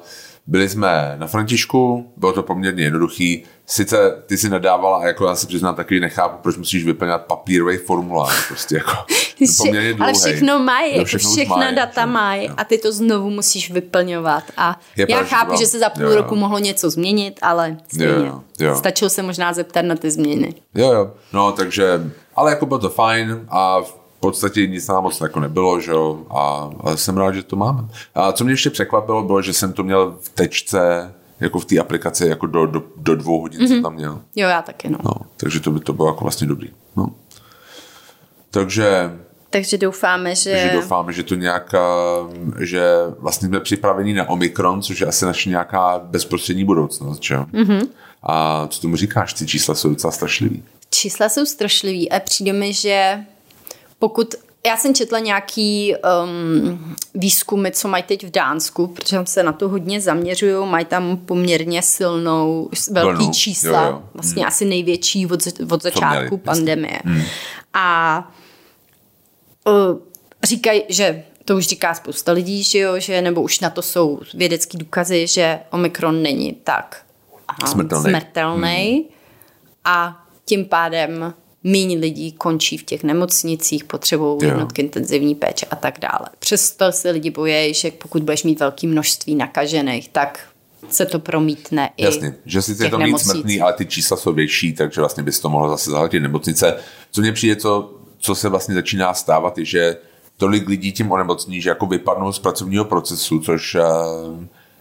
byli 0.48 0.70
jsme 0.70 1.16
na 1.18 1.28
Františku, 1.28 2.12
bylo 2.18 2.34
to 2.34 2.44
poměrně 2.44 2.84
jednoduchý. 2.84 3.44
Sice 3.66 4.24
ty 4.26 4.38
si 4.38 4.50
nadávala, 4.50 4.98
a 4.98 5.06
jako 5.08 5.26
já 5.28 5.36
se 5.36 5.48
přiznám 5.48 5.76
taky, 5.76 6.00
nechápu, 6.00 6.38
proč 6.42 6.58
musíš 6.58 6.86
vyplňovat 6.86 7.26
papírový 7.26 7.78
formulář. 7.78 8.48
Prostě 8.48 8.76
jako, 8.76 8.92
poměrně 9.58 9.94
Vše, 9.94 10.04
ale 10.04 10.14
všechno 10.14 10.60
mají, 10.60 10.92
Jo, 10.92 10.98
jako 10.98 11.06
všechno 11.08 11.32
všechna 11.32 11.56
mají, 11.56 11.76
data 11.76 12.06
mají 12.06 12.46
Jo. 12.48 12.54
a 12.58 12.64
ty 12.64 12.78
to 12.78 12.92
znovu 12.92 13.30
musíš 13.30 13.72
vyplňovat. 13.72 14.44
A 14.58 14.80
Je 14.98 15.06
já 15.10 15.18
pravda, 15.18 15.38
chápu, 15.38 15.50
vám- 15.52 15.60
že 15.60 15.66
se 15.66 15.80
za 15.80 15.90
půl 15.90 16.04
jo, 16.04 16.10
jo. 16.10 16.16
roku 16.16 16.36
mohlo 16.36 16.60
něco 16.60 16.90
změnit, 16.90 17.40
ale. 17.42 17.78
Jo, 17.98 18.42
jo. 18.60 18.76
Stačilo 18.76 19.10
se 19.10 19.24
možná 19.24 19.54
zeptat 19.54 19.82
na 19.86 19.96
ty 19.96 20.12
změny. 20.12 20.54
Jo, 20.76 20.92
jo. 20.92 21.12
No, 21.34 21.52
takže, 21.52 22.12
ale 22.36 22.52
jako 22.52 22.66
bylo 22.66 22.80
to 22.80 22.90
fajn 22.90 23.46
a 23.50 23.82
v 23.82 24.03
podstatě 24.24 24.68
nic 24.68 24.88
nám 24.88 25.04
moc 25.04 25.22
jako 25.22 25.40
nebylo, 25.40 25.80
že 25.80 25.92
jo, 25.92 26.26
a, 26.30 26.70
a 26.80 26.98
jsem 26.98 27.18
rád, 27.18 27.32
že 27.32 27.44
to 27.44 27.56
máme. 27.56 27.84
A 28.16 28.32
co 28.32 28.44
mě 28.44 28.54
ještě 28.54 28.70
překvapilo, 28.70 29.24
bylo, 29.24 29.42
že 29.42 29.54
jsem 29.54 29.74
to 29.74 29.84
měl 29.84 30.18
v 30.22 30.30
tečce, 30.30 31.14
jako 31.40 31.60
v 31.60 31.66
té 31.66 31.80
aplikaci, 31.80 32.28
jako 32.28 32.48
do, 32.48 32.66
do, 32.66 32.84
do 32.98 33.16
dvou 33.16 33.42
hodin 33.42 33.62
mm-hmm. 33.62 33.68
jsem 33.68 33.84
tam 33.84 33.94
měl. 33.94 34.22
Jo, 34.36 34.48
já 34.48 34.62
taky, 34.62 34.90
no. 34.90 34.98
No, 35.04 35.14
takže 35.38 35.60
to 35.60 35.72
by 35.72 35.80
to 35.80 35.94
bylo 35.94 36.08
jako 36.08 36.24
vlastně 36.24 36.48
dobrý. 36.48 36.70
No. 36.96 37.10
Takže, 38.52 39.20
Takže 39.50 39.78
doufáme, 39.78 40.36
že... 40.36 40.58
že 40.58 40.72
doufáme, 40.74 41.14
že 41.14 41.24
to 41.24 41.36
nějaká, 41.36 41.80
že 42.60 42.84
vlastně 43.20 43.48
jsme 43.48 43.60
připraveni 43.60 44.14
na 44.14 44.30
Omikron, 44.30 44.82
což 44.82 45.02
je 45.02 45.08
asi 45.08 45.26
naše 45.26 45.50
nějaká 45.50 46.02
bezprostřední 46.04 46.66
budoucnost, 46.66 47.24
že 47.24 47.34
jo? 47.34 47.46
Mm-hmm. 47.54 47.88
A 48.24 48.68
co 48.68 48.82
tomu 48.82 48.96
říkáš? 48.96 49.34
Ty 49.34 49.46
čísla 49.48 49.76
jsou 49.76 49.90
docela 49.90 50.12
strašlivý. 50.12 50.64
Čísla 50.90 51.30
jsou 51.30 51.46
strašlivý 51.46 52.12
a 52.12 52.20
přijde 52.20 52.54
mi, 52.54 52.74
že 52.74 53.26
pokud... 54.04 54.36
Já 54.66 54.78
jsem 54.78 54.94
četla 54.96 55.20
nějaký 55.20 55.96
um, 56.24 56.96
výzkumy, 57.16 57.70
co 57.72 57.88
mají 57.88 58.04
teď 58.04 58.26
v 58.26 58.32
Dánsku, 58.32 58.88
protože 58.88 59.16
tam 59.16 59.26
se 59.26 59.44
na 59.44 59.54
to 59.54 59.70
hodně 59.70 60.02
zaměřují, 60.02 60.68
mají 60.68 60.86
tam 60.86 61.18
poměrně 61.18 61.82
silnou, 61.82 62.70
velký 62.92 63.18
Vlnu, 63.18 63.34
čísla, 63.34 63.86
jo, 63.86 63.92
jo. 63.92 64.04
vlastně 64.14 64.46
asi 64.46 64.66
největší 64.66 65.26
od, 65.26 65.40
od 65.72 65.84
začátku 65.84 66.36
měli, 66.36 66.38
pandemie. 66.44 67.00
A 67.74 68.32
uh, 69.68 70.00
říkají, 70.44 70.84
že 70.90 71.24
to 71.46 71.56
už 71.56 71.68
říká 71.68 71.94
spousta 71.94 72.32
lidí, 72.32 72.64
že 72.64 72.80
jo, 72.80 73.00
že 73.00 73.22
nebo 73.22 73.42
už 73.42 73.60
na 73.60 73.70
to 73.70 73.82
jsou 73.82 74.20
vědecký 74.34 74.78
důkazy, 74.78 75.28
že 75.28 75.60
Omikron 75.72 76.22
není 76.22 76.54
tak 76.64 77.06
a, 77.48 77.68
Smrtelný. 77.68 78.10
smrtelný 78.10 79.06
a 79.86 80.26
tím 80.46 80.66
pádem 80.66 81.34
méně 81.64 81.98
lidí 81.98 82.32
končí 82.32 82.78
v 82.78 82.84
těch 82.84 83.04
nemocnicích, 83.04 83.84
potřebují 83.84 84.38
jednotky 84.42 84.82
intenzivní 84.82 85.36
péče 85.36 85.66
a 85.66 85.76
tak 85.76 86.00
dále. 86.00 86.30
Přesto 86.40 86.92
se 86.92 87.12
lidi 87.12 87.30
bojí, 87.30 87.74
že 87.74 87.92
pokud 87.92 88.24
budeš 88.24 88.44
mít 88.44 88.60
velké 88.60 88.88
množství 88.88 89.36
nakažených, 89.36 90.10
tak 90.10 90.40
se 90.90 91.06
to 91.06 91.20
promítne 91.20 91.90
i 91.98 92.04
Jasně, 92.06 92.36
že 92.46 92.62
sice 92.62 92.86
je 92.86 92.90
to 92.90 92.98
víc 92.98 93.22
smrtný, 93.22 93.62
ale 93.62 93.74
ty 93.74 93.86
čísla 93.86 94.18
jsou 94.18 94.34
větší, 94.34 94.74
takže 94.74 95.02
vlastně 95.02 95.24
bys 95.24 95.40
to 95.40 95.50
mohlo 95.50 95.70
zase 95.70 95.92
zahlatit 95.92 96.20
nemocnice. 96.20 96.78
Co 97.12 97.22
mně 97.22 97.32
přijde, 97.32 97.56
co, 97.56 97.94
co 98.20 98.36
se 98.36 98.50
vlastně 98.50 98.76
začíná 98.76 99.14
stávat, 99.14 99.58
je, 99.58 99.66
že 99.66 99.98
tolik 100.38 100.70
lidí 100.70 100.92
tím 100.92 101.12
onemocní, 101.12 101.62
že 101.62 101.70
jako 101.70 101.86
vypadnou 101.86 102.32
z 102.32 102.40
pracovního 102.40 102.86
procesu, 102.86 103.40
což 103.40 103.76
uh, 103.76 103.82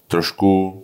trošku 0.09 0.83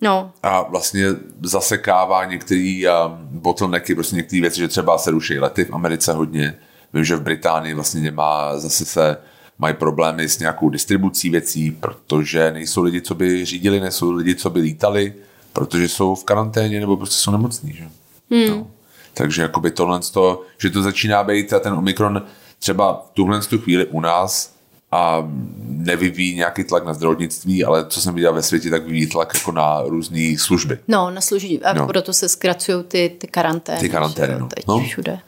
No, 0.00 0.32
a 0.42 0.62
vlastně 0.62 1.06
zasekává 1.42 2.24
některé 2.24 2.82
um, 3.06 3.28
bottlenecky, 3.30 3.94
prostě 3.94 4.16
některé 4.16 4.40
věci, 4.40 4.60
že 4.60 4.68
třeba 4.68 4.98
se 4.98 5.10
ruší 5.10 5.38
lety 5.38 5.64
v 5.64 5.74
Americe 5.74 6.12
hodně. 6.12 6.54
Vím, 6.94 7.04
že 7.04 7.16
v 7.16 7.22
Británii 7.22 7.74
vlastně 7.74 8.00
nemá, 8.00 8.58
zase 8.58 8.84
se 8.84 9.16
mají 9.58 9.74
problémy 9.74 10.28
s 10.28 10.38
nějakou 10.38 10.70
distribucí 10.70 11.30
věcí, 11.30 11.70
protože 11.70 12.50
nejsou 12.52 12.82
lidi, 12.82 13.00
co 13.00 13.14
by 13.14 13.44
řídili, 13.44 13.80
nejsou 13.80 14.10
lidi, 14.10 14.34
co 14.34 14.50
by 14.50 14.60
lítali, 14.60 15.14
protože 15.52 15.88
jsou 15.88 16.14
v 16.14 16.24
karanténě 16.24 16.80
nebo 16.80 16.96
prostě 16.96 17.16
jsou 17.16 17.30
nemocní. 17.30 17.72
Že? 17.72 17.84
Hmm. 18.30 18.48
No. 18.48 18.66
Takže 19.14 19.42
jakoby 19.42 19.70
tohle, 19.70 20.00
to, 20.12 20.42
že 20.58 20.70
to 20.70 20.82
začíná 20.82 21.24
být 21.24 21.52
a 21.52 21.60
ten 21.60 21.72
Omikron 21.72 22.22
třeba 22.58 22.92
v 22.92 23.14
tuhle 23.14 23.40
tu 23.40 23.58
chvíli 23.58 23.86
u 23.86 24.00
nás 24.00 24.54
a 24.92 25.30
nevyvíjí 25.78 26.36
nějaký 26.36 26.64
tlak 26.64 26.84
na 26.84 26.94
zdravotnictví, 26.94 27.64
ale 27.64 27.86
co 27.88 28.00
jsem 28.00 28.14
viděl 28.14 28.32
ve 28.32 28.42
světě, 28.42 28.70
tak 28.70 28.84
vyvíjí 28.84 29.06
tlak 29.06 29.34
jako 29.34 29.52
na 29.52 29.82
různé 29.82 30.34
služby. 30.38 30.78
no, 30.88 31.10
na 31.10 31.20
služí. 31.20 31.62
A 31.62 31.72
No. 31.72 31.86
proto 31.86 32.12
se 32.12 32.28
zkracují 32.28 32.84
ty, 32.84 33.16
ty 33.18 33.26
karantény. 33.26 33.80
Ty 33.80 33.88
karantény, 33.88 34.32
že 34.32 34.38
no. 34.38 34.48
Teď 34.54 34.66
No. 34.66 34.80
všude. 34.80 35.18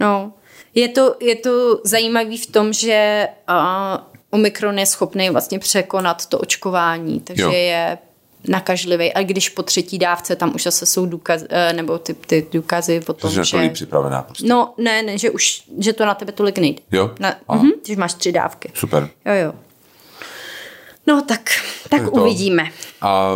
No, 0.00 0.32
je 0.74 0.88
to, 0.88 1.16
je 1.20 1.34
to 1.36 1.80
zajímavý 1.84 2.38
v 2.38 2.46
tom, 2.46 2.72
že 2.72 3.28
uh, 3.48 3.56
Omikron 4.30 4.78
je 4.78 4.86
schopný 4.86 5.30
vlastně 5.30 5.58
překonat 5.58 6.26
to 6.26 6.38
očkování, 6.38 7.20
takže 7.20 7.42
Jo. 7.42 7.50
je 7.50 7.98
nakažlivý. 8.48 9.12
A 9.12 9.22
když 9.22 9.48
po 9.48 9.62
třetí 9.62 9.98
dávce 9.98 10.36
tam 10.36 10.54
už 10.54 10.62
zase 10.62 10.86
jsou 10.86 11.06
důkazy, 11.06 11.46
eh, 11.50 11.72
nebo 11.72 11.98
ty, 11.98 12.14
ty 12.14 12.46
důkazy 12.52 13.00
o 13.00 13.12
tom, 13.12 13.16
Takže 13.30 13.38
na 13.40 13.44
to 13.50 13.62
že... 13.62 13.68
připravená 13.68 14.22
prostě. 14.22 14.46
No, 14.46 14.74
ne, 14.78 15.02
ne, 15.02 15.18
že 15.18 15.30
už, 15.30 15.62
že 15.78 15.92
to 15.92 16.06
na 16.06 16.14
tebe 16.14 16.32
tolik 16.32 16.58
nejde. 16.58 16.82
Jo? 16.92 17.10
Na, 17.20 17.34
mhm, 17.52 17.70
když 17.84 17.96
máš 17.96 18.14
tři 18.14 18.32
dávky. 18.32 18.70
Super. 18.74 19.08
Jo, 19.26 19.32
jo. 19.34 19.52
No 21.06 21.22
tak, 21.22 21.40
tak 21.88 22.02
to. 22.02 22.10
uvidíme. 22.10 22.70
A, 23.00 23.30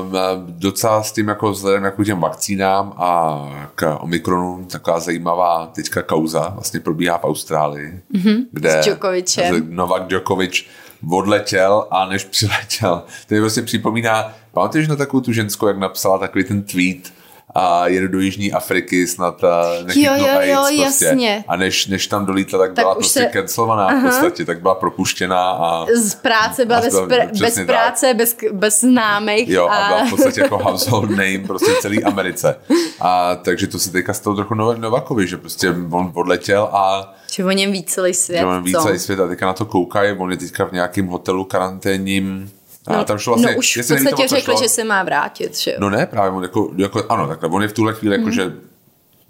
docela 0.47 1.03
s 1.03 1.13
tím 1.13 1.29
jako 1.29 1.51
vzhledem 1.51 1.85
jako 1.85 2.03
k 2.03 2.07
těm 2.07 2.21
vakcínám 2.21 2.93
a 2.97 3.41
k 3.75 3.97
Omikronu 4.01 4.65
taková 4.65 5.01
zajímavá 5.01 5.67
teďka 5.67 6.03
kauza 6.03 6.49
vlastně 6.49 6.81
probíhá 6.81 7.19
v 7.19 7.25
Austrálii, 7.25 8.01
mm-hmm. 8.15 8.47
kde. 8.53 8.81
Novak 9.69 10.07
Djokovic 10.07 10.67
odletěl 11.11 11.87
a 11.91 12.07
než 12.07 12.25
přiletěl. 12.25 13.03
To 13.29 13.35
mi 13.35 13.41
prostě 13.41 13.63
připomíná, 13.63 14.33
pamatuješ 14.53 14.89
na 14.89 14.97
takovou 14.97 15.21
tu 15.21 15.33
ženskou, 15.33 15.67
jak 15.67 15.79
napsala 15.79 16.19
takový 16.19 16.45
ten 16.45 16.63
tweet, 16.63 17.13
a 17.55 17.87
jede 17.89 18.09
do 18.09 18.21
Jižní 18.21 18.53
Afriky 18.53 19.07
snad 19.07 19.45
a 19.45 19.65
nechytnu 19.85 20.03
Jo, 20.17 20.27
jo, 20.27 20.41
jo, 20.41 20.59
AIDS 20.59 20.81
prostě. 20.83 21.05
jasně. 21.05 21.45
A 21.49 21.57
než, 21.57 21.87
než 21.87 22.07
tam 22.07 22.27
dolítla, 22.27 22.59
tak, 22.59 22.73
Tak 22.75 22.85
byla 22.85 22.95
prostě 22.95 23.21
se- 23.21 23.31
cancelovaná 23.33 24.01
v 24.01 24.03
podstatě, 24.03 24.45
tak 24.45 24.61
byla 24.63 24.75
propuštěná 24.75 25.51
a 25.51 25.87
Z 25.95 26.15
práce 26.15 26.65
byla 26.65 26.79
A 26.79 26.83
bez, 26.83 26.95
pr- 26.95 27.09
bez 27.09 27.31
přesně 27.33 27.67
tak. 27.67 27.77
práce, 27.77 28.15
bez, 28.15 28.37
bez 28.53 28.81
známých. 28.81 29.49
Jo, 29.49 29.69
a 29.69 29.89
byla 29.89 30.05
v 30.07 30.11
podstatě 30.11 30.41
jako 30.41 30.59
household 30.59 31.11
name 31.11 31.39
prostě 31.47 31.73
v 31.73 31.79
celé 31.81 31.97
Americe. 31.97 32.57
A 33.01 33.37
takže 33.37 33.67
to 33.67 33.79
se 33.79 33.93
teďka 33.93 34.13
stalo 34.15 34.37
trochu 34.37 34.55
Nova- 34.55 34.79
Novakovi, 34.79 35.27
že 35.27 35.37
prostě 35.37 35.71
on 35.91 36.13
odletěl 36.15 36.69
a 36.73 37.15
Že 37.33 37.45
o 37.45 37.51
něm 37.51 37.73
ví 37.73 37.85
celý 37.85 38.15
svět, 38.15 38.39
že 38.39 38.45
on 38.47 38.63
ví 38.63 38.73
co? 38.73 38.81
celý 38.83 38.99
svět 38.99 39.21
a 39.21 39.29
teďka 39.29 39.47
na 39.47 39.53
to 39.53 39.67
koukají, 39.67 40.13
on 40.19 40.31
je 40.31 40.37
teďka 40.37 40.65
v 40.65 40.73
nějakém 40.73 41.07
hotelu 41.07 41.45
karanténním. 41.45 42.51
A 42.97 43.05
tam 43.05 43.19
šlo 43.19 43.33
vlastně, 43.35 43.53
no 43.53 43.59
už 43.59 43.77
v 43.77 43.89
podstatě 43.89 44.29
řekli, 44.29 44.57
že 44.59 44.69
se 44.69 44.85
má 44.85 45.03
vrátit, 45.03 45.57
že 45.59 45.71
jo? 45.71 45.77
No 45.81 45.91
ne, 45.91 46.07
právě 46.07 46.31
on 46.31 46.43
jako, 46.43 46.71
jako 46.77 47.03
ano, 47.09 47.29
takhle, 47.29 47.49
on 47.49 47.63
je 47.63 47.69
v 47.69 47.73
tuhle 47.73 47.95
chvíli 47.95 48.19
Mhm. 48.19 48.23
jako, 48.27 48.35
že 48.35 48.53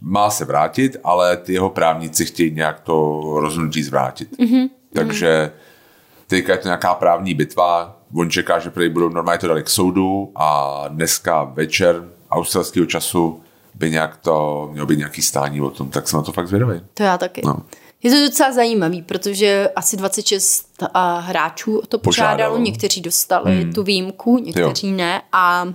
má 0.01 0.31
se 0.31 0.45
vrátit, 0.45 0.97
ale 1.05 1.37
ty 1.37 1.53
jeho 1.53 1.71
právníci 1.71 2.25
chtějí 2.27 2.51
nějak 2.51 2.81
to 2.81 3.21
rozhodnutí 3.41 3.83
zvrátit. 3.83 4.29
Mhm. 4.39 4.67
Takže 4.95 5.53
teďka 6.27 6.53
je 6.53 6.59
to 6.59 6.69
nějaká 6.69 6.95
právní 6.95 7.35
bitva, 7.35 7.97
on 8.17 8.31
čeká, 8.31 8.59
že 8.59 8.71
prý 8.71 8.89
budou 8.89 9.09
normálně 9.09 9.39
to 9.39 9.49
dali 9.49 9.63
k 9.63 9.69
soudu 9.71 10.33
a 10.37 10.85
dneska 10.89 11.45
večer 11.45 12.05
australského 12.31 12.87
času 12.87 13.43
by 13.75 13.91
nějak 13.91 14.17
to, 14.17 14.69
mělo 14.73 14.87
být 14.87 14.99
nějaký 14.99 15.23
stání 15.23 15.61
o 15.61 15.71
tom, 15.71 15.89
tak 15.91 16.09
jsem 16.09 16.17
na 16.17 16.23
to 16.23 16.33
fakt 16.33 16.49
zvědavý. 16.49 16.81
To 16.95 17.03
já 17.03 17.19
taky. 17.19 17.43
No. 17.45 17.57
Je 18.03 18.11
to 18.11 18.21
docela 18.21 18.53
zajímavý, 18.53 19.03
protože 19.03 19.69
asi 19.77 19.97
26 19.97 20.67
hráčů 21.21 21.83
to 21.89 21.99
požádalo, 21.99 22.37
požádalo. 22.37 22.59
někteří 22.59 23.01
dostali 23.01 23.63
hmm. 23.63 23.73
tu 23.73 23.83
výjimku, 23.83 24.39
někteří 24.39 24.89
jo. 24.89 24.97
ne 24.97 25.23
a 25.33 25.73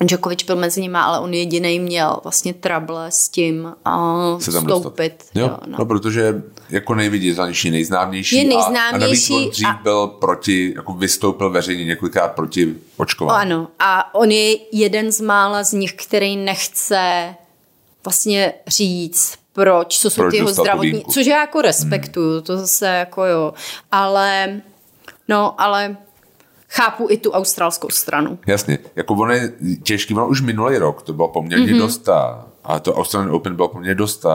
Djokovic 0.00 0.42
byl 0.42 0.56
mezi 0.56 0.80
nimi, 0.80 0.98
ale 0.98 1.20
on 1.20 1.34
jediný 1.34 1.78
měl 1.80 2.20
vlastně 2.24 2.54
trouble 2.54 3.10
s 3.10 3.28
tím 3.28 3.64
uh, 3.64 4.40
Se 4.40 4.52
tam 4.52 4.66
vstoupit. 4.66 5.24
Jo, 5.34 5.46
jo 5.46 5.58
no. 5.66 5.76
no. 5.78 5.86
protože 5.86 6.42
jako 6.68 6.94
nejviditelnější, 6.94 7.70
nejznámější. 7.70 8.36
Je 8.36 8.44
nejznámější. 8.44 8.92
A, 8.92 8.96
a 8.96 8.98
navíc 8.98 9.30
on 9.30 9.50
dřív 9.50 9.68
a... 9.68 9.80
byl 9.82 10.06
proti, 10.06 10.72
jako 10.76 10.92
vystoupil 10.92 11.50
veřejně 11.50 11.84
několikrát 11.84 12.28
proti 12.28 12.74
očkování. 12.96 13.52
Ano, 13.52 13.68
a 13.78 14.14
on 14.14 14.30
je 14.30 14.56
jeden 14.72 15.12
z 15.12 15.20
mála 15.20 15.62
z 15.62 15.72
nich, 15.72 15.92
který 15.92 16.36
nechce 16.36 17.34
vlastně 18.04 18.52
říct, 18.66 19.34
proč, 19.56 19.98
co 19.98 20.10
jsou 20.10 20.22
proč 20.22 20.30
ty 20.30 20.36
jeho 20.36 20.48
zdravotní, 20.48 21.04
což 21.10 21.26
já 21.26 21.40
jako 21.40 21.62
respektuju, 21.62 22.32
hmm. 22.32 22.42
to 22.42 22.56
zase 22.56 22.86
jako 22.86 23.24
jo, 23.24 23.54
ale 23.92 24.60
no, 25.28 25.60
ale 25.60 25.96
chápu 26.68 27.06
i 27.10 27.16
tu 27.16 27.30
australskou 27.30 27.88
stranu. 27.90 28.38
Jasně, 28.46 28.78
jako 28.96 29.14
ono 29.14 29.32
je 29.32 29.52
těžký, 29.82 30.14
ono 30.14 30.28
už 30.28 30.40
minulý 30.40 30.78
rok, 30.78 31.02
to 31.02 31.12
bylo 31.12 31.28
poměrně 31.28 31.72
mm-hmm. 31.72 31.78
dost, 31.78 32.08
a 32.64 32.80
to 32.82 32.94
Australian 32.94 33.34
Open 33.34 33.56
bylo 33.56 33.68
poměrně 33.68 33.94
dost 33.94 34.26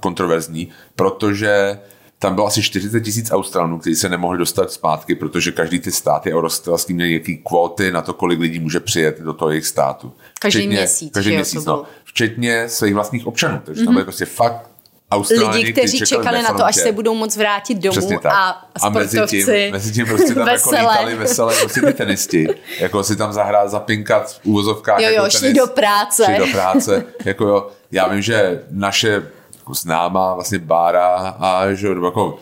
kontroverzní, 0.00 0.68
protože 0.96 1.78
tam 2.18 2.34
bylo 2.34 2.46
asi 2.46 2.62
40 2.62 3.00
tisíc 3.00 3.30
Australanů, 3.30 3.78
kteří 3.78 3.96
se 3.96 4.08
nemohli 4.08 4.38
dostat 4.38 4.72
zpátky, 4.72 5.14
protože 5.14 5.52
každý 5.52 5.78
ty 5.78 5.92
státy 5.92 6.34
australský 6.34 6.94
měl 6.94 7.06
nějaký 7.06 7.36
kvóty 7.36 7.92
na 7.92 8.02
to, 8.02 8.14
kolik 8.14 8.40
lidí 8.40 8.58
může 8.58 8.80
přijet 8.80 9.20
do 9.20 9.32
toho 9.32 9.50
jejich 9.50 9.66
státu. 9.66 10.12
Každý 10.40 10.58
včetně, 10.60 10.76
měsíc. 10.76 11.12
Každý 11.14 11.30
měsíc, 11.34 11.64
no. 11.64 11.84
Včetně 12.04 12.68
svých 12.68 12.94
vlastních 12.94 13.26
občanů. 13.26 13.60
Takže 13.64 13.82
mm-hmm. 13.82 13.84
tam 13.84 13.92
mhm. 13.92 13.94
byly 13.94 14.04
prostě 14.04 14.24
fakt 14.24 14.70
Australani, 15.10 15.58
lidi, 15.58 15.72
kteří 15.72 15.98
čekali, 15.98 16.24
čekali 16.24 16.42
na 16.42 16.52
to, 16.52 16.64
až 16.64 16.76
se 16.76 16.92
budou 16.92 17.14
moc 17.14 17.36
vrátit 17.36 17.78
domů 17.78 18.20
a 18.24 18.68
A 18.82 18.88
mezi 18.88 19.20
tím, 19.26 19.46
mezi 19.70 19.92
tím 19.92 20.06
prostě 20.06 20.34
tam 20.34 20.48
jako 20.48 20.70
lítali 20.78 21.14
veselé 21.14 21.54
prostě 21.60 21.80
ty 21.80 21.92
tenisti, 21.92 22.48
jako 22.80 23.04
si 23.04 23.16
tam 23.16 23.32
zahrát, 23.32 23.70
zapinkat 23.70 24.32
v 24.32 24.46
úvozovkách. 24.46 25.00
Jo, 25.00 25.08
jo, 25.08 25.14
jako 25.14 25.30
šli 25.30 25.40
tenis, 25.40 25.56
do 25.56 25.66
práce. 25.66 26.24
Šli 26.24 26.38
do 26.38 26.46
práce, 26.46 27.04
jako 27.24 27.44
jo, 27.44 27.70
já 27.92 28.08
vím, 28.08 28.22
že 28.22 28.62
naše 28.70 29.22
jako 29.68 29.74
známá 29.74 30.34
vlastně 30.34 30.58
Bára 30.58 31.36
a 31.38 31.72
že 31.72 31.88
jako 31.88 32.38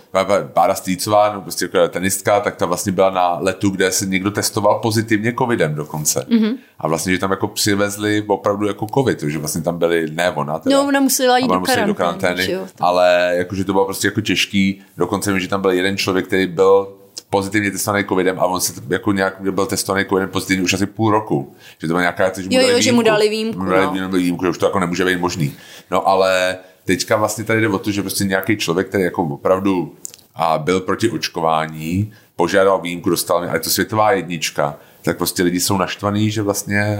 Bára 0.54 0.74
Stýcová, 0.74 1.32
no 1.34 1.40
prostě 1.40 1.64
jako 1.64 1.88
tenistka, 1.88 2.40
tak 2.40 2.56
ta 2.56 2.66
vlastně 2.66 2.92
byla 2.92 3.10
na 3.10 3.38
letu, 3.40 3.70
kde 3.70 3.92
se 3.92 4.06
někdo 4.06 4.30
testoval 4.30 4.78
pozitivně 4.78 5.34
covidem 5.38 5.74
dokonce. 5.74 6.26
Mm-hmm. 6.28 6.56
A 6.78 6.88
vlastně, 6.88 7.12
že 7.12 7.18
tam 7.18 7.30
jako 7.30 7.48
přivezli 7.48 8.24
opravdu 8.26 8.66
jako 8.66 8.86
covid, 8.94 9.22
že 9.22 9.38
vlastně 9.38 9.62
tam 9.62 9.78
byli, 9.78 10.10
ne 10.10 10.30
ona 10.30 10.58
teda. 10.58 10.76
No, 10.76 10.88
ona 10.88 11.00
musela 11.00 11.38
jít 11.38 11.48
do, 11.48 11.60
karantény, 11.60 11.86
do 11.86 11.94
karantény, 11.94 12.58
ale 12.80 13.32
jakože 13.36 13.64
to 13.64 13.72
bylo 13.72 13.84
prostě 13.84 14.08
jako 14.08 14.20
těžký, 14.20 14.82
dokonce 14.96 15.30
vím, 15.30 15.40
že 15.40 15.48
tam 15.48 15.60
byl 15.60 15.70
jeden 15.70 15.96
člověk, 15.96 16.26
který 16.26 16.46
byl 16.46 16.88
pozitivně 17.30 17.70
testovaný 17.70 18.04
covidem 18.04 18.40
a 18.40 18.44
on 18.46 18.60
se 18.60 18.72
jako 18.88 19.12
nějak 19.12 19.36
byl 19.50 19.66
testovaný 19.66 20.04
covidem 20.04 20.28
pozitivně 20.28 20.62
už 20.62 20.74
asi 20.74 20.86
půl 20.86 21.10
roku. 21.10 21.54
Že 21.78 21.86
to 21.86 21.86
byla 21.86 22.00
nějaká, 22.00 22.32
že 22.36 22.48
mu 22.48 22.54
jo, 22.54 22.60
dali 22.60 22.72
jo, 22.72 22.78
výjimku, 22.78 22.82
že 22.82 22.92
mu 22.92 23.02
dali 23.02 23.28
výjimku. 23.28 23.58
Mu 23.58 23.70
dali 23.70 24.00
no. 24.00 24.08
výjimku, 24.08 24.44
že 24.44 24.50
už 24.50 24.58
to 24.58 24.66
jako 24.66 24.80
nemůže 24.80 25.04
být 25.04 25.20
možný. 25.20 25.54
No 25.90 26.08
ale 26.08 26.56
teďka 26.86 27.16
vlastně 27.16 27.44
tady 27.44 27.60
jde 27.60 27.68
o 27.68 27.78
to, 27.78 27.90
že 27.90 28.02
prostě 28.02 28.24
nějaký 28.24 28.56
člověk, 28.56 28.88
který 28.88 29.04
jako 29.04 29.22
opravdu 29.22 29.94
a 30.34 30.58
byl 30.58 30.80
proti 30.80 31.10
očkování, 31.10 32.12
požádal 32.36 32.80
výjimku, 32.80 33.10
dostal 33.10 33.36
ale 33.36 33.56
je 33.56 33.60
to 33.60 33.70
světová 33.70 34.12
jednička, 34.12 34.76
tak 35.02 35.16
prostě 35.16 35.42
lidi 35.42 35.60
jsou 35.60 35.76
naštvaní, 35.76 36.30
že 36.30 36.42
vlastně 36.42 36.98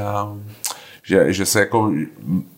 že, 1.03 1.33
že 1.33 1.47
se 1.47 1.61
jako, 1.61 1.93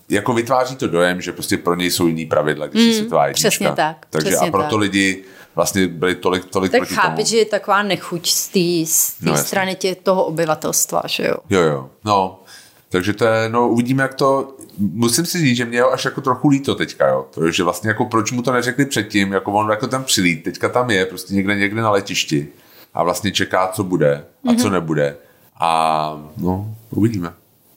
jako 0.09 0.35
vytváří 0.35 0.77
to 0.77 0.89
dojem, 0.89 1.21
že 1.21 1.33
prostě 1.33 1.57
pro 1.57 1.75
něj 1.75 1.91
jsou 1.91 2.07
jiný 2.07 2.27
pravidla, 2.27 2.67
když 2.67 2.83
mm, 2.83 2.89
je 2.89 2.95
světová 2.95 3.27
jednička. 3.27 3.49
Přesně 3.49 3.73
tak. 3.73 4.07
Takže 4.11 4.29
přesně 4.29 4.49
a 4.49 4.51
proto 4.51 4.71
tak. 4.71 4.81
lidi 4.81 5.25
vlastně 5.55 5.87
byli 5.87 6.15
tolik, 6.15 6.45
tolik 6.45 6.73
tak 6.73 6.81
proti 6.81 6.95
chápeš, 6.95 7.25
tomu. 7.25 7.31
že 7.31 7.37
je 7.37 7.45
taková 7.45 7.83
nechuť 7.83 8.31
z 8.31 8.49
té 8.49 8.93
no, 9.31 9.37
strany 9.37 9.75
tě, 9.75 9.95
toho 9.95 10.25
obyvatelstva, 10.25 11.03
že 11.07 11.27
jo? 11.27 11.35
Jo, 11.51 11.61
jo. 11.61 11.91
No, 12.05 12.43
takže 12.89 13.13
to 13.13 13.25
je, 13.25 13.49
no 13.49 13.69
uvidíme, 13.69 14.03
jak 14.03 14.15
to, 14.15 14.57
musím 14.79 15.27
si 15.27 15.39
říct, 15.39 15.57
že 15.57 15.65
mě 15.65 15.83
až 15.83 16.05
jako 16.05 16.21
trochu 16.21 16.49
líto 16.49 16.75
teďka, 16.75 17.09
jo. 17.09 17.27
To 17.35 17.47
je, 17.47 17.53
že 17.53 17.65
vlastně 17.65 17.89
jako 17.89 18.05
proč 18.05 18.33
mu 18.33 18.43
to 18.43 18.53
neřekli 18.53 18.87
předtím, 18.87 19.33
jako 19.33 19.53
on 19.53 19.71
jako 19.71 19.87
tam 19.87 20.05
přilít, 20.05 20.43
teďka 20.43 20.69
tam 20.69 20.91
je, 20.91 21.07
prostě 21.07 21.35
někde 21.35 21.57
někde 21.57 21.83
na 21.83 21.91
letišti 21.91 22.49
a 22.95 23.03
vlastně 23.03 23.33
čeká, 23.33 23.69
co 23.69 23.85
bude 23.85 24.25
a 24.45 24.49
mm-hmm. 24.49 24.63
co 24.63 24.71
nebude. 24.71 25.17
A 25.61 26.31
no, 26.37 26.75
uvidíme. 26.91 27.33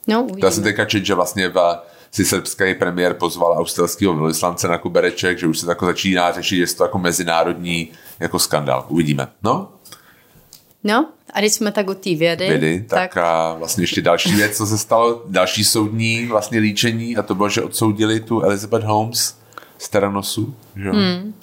No, 0.07 0.23
uvidíme. 0.23 0.47
Já 0.47 0.51
jsem 0.51 0.63
teďka 0.63 0.85
čet, 0.85 1.05
že 1.05 1.13
vlastně 1.13 1.49
v, 1.49 1.79
si 2.11 2.25
srbský 2.25 2.73
premiér 2.73 3.13
pozval 3.13 3.57
australského 3.57 4.13
velvyslance 4.13 4.67
na 4.67 4.77
kubereček, 4.77 5.39
že 5.39 5.47
už 5.47 5.59
se 5.59 5.65
tako 5.65 5.85
začíná 5.85 6.31
řešit, 6.31 6.55
že 6.55 6.61
je 6.61 6.67
to 6.67 6.83
jako 6.83 6.99
mezinárodní 6.99 7.91
jako 8.19 8.39
skandál. 8.39 8.85
Uvidíme. 8.89 9.27
No, 9.43 9.69
No, 10.83 11.09
a 11.33 11.39
když 11.39 11.53
jsme 11.53 11.71
tak 11.71 11.89
u 11.89 11.93
té 11.93 12.15
vědy, 12.15 12.47
vědy 12.47 12.85
tak, 12.89 13.13
tak 13.13 13.17
a 13.17 13.53
vlastně 13.53 13.83
ještě 13.83 14.01
další 14.01 14.35
věc, 14.35 14.57
co 14.57 14.65
se 14.65 14.77
stalo, 14.77 15.23
další 15.27 15.63
soudní 15.63 16.25
vlastně 16.25 16.59
líčení 16.59 17.17
a 17.17 17.21
to 17.21 17.35
bylo, 17.35 17.49
že 17.49 17.63
odsoudili 17.63 18.19
tu 18.19 18.41
Elizabeth 18.41 18.83
Holmes 18.83 19.37
z 19.77 19.89
Teranosu, 19.89 20.55
že? 20.75 20.91
Hmm 20.91 21.33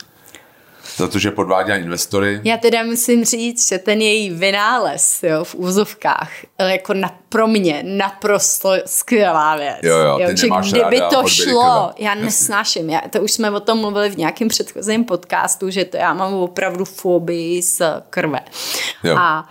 za 0.99 1.09
to, 1.09 1.19
že 1.19 1.31
podváděla 1.31 1.79
investory. 1.79 2.41
Já 2.45 2.57
teda 2.57 2.83
musím 2.83 3.25
říct, 3.25 3.69
že 3.69 3.79
ten 3.79 4.01
její 4.01 4.31
vynález 4.31 5.23
jo, 5.23 5.45
v 5.45 5.55
úzovkách, 5.55 6.31
jako 6.59 6.95
na, 6.95 7.19
pro 7.29 7.47
mě 7.47 7.83
naprosto 7.87 8.73
skvělá 8.87 9.57
věc. 9.57 9.77
Jo, 9.83 9.97
jo, 9.97 10.19
jo, 10.19 10.29
že 10.37 10.49
kdyby 10.71 11.01
to 11.11 11.29
šlo, 11.29 11.93
já 11.99 12.15
nesnáším, 12.15 12.91
já, 12.91 13.01
to 13.11 13.21
už 13.21 13.33
jsme 13.33 13.51
o 13.51 13.61
tom 13.61 13.79
mluvili 13.79 14.11
v 14.11 14.17
nějakém 14.17 14.49
předchozím 14.49 15.05
podcastu, 15.05 15.71
že 15.71 15.85
to 15.85 15.97
já 15.97 16.15
mám 16.15 16.35
opravdu 16.35 16.85
fobii 16.85 17.63
z 17.63 17.83
krve. 18.11 18.41
Jo. 19.05 19.17
A 19.19 19.49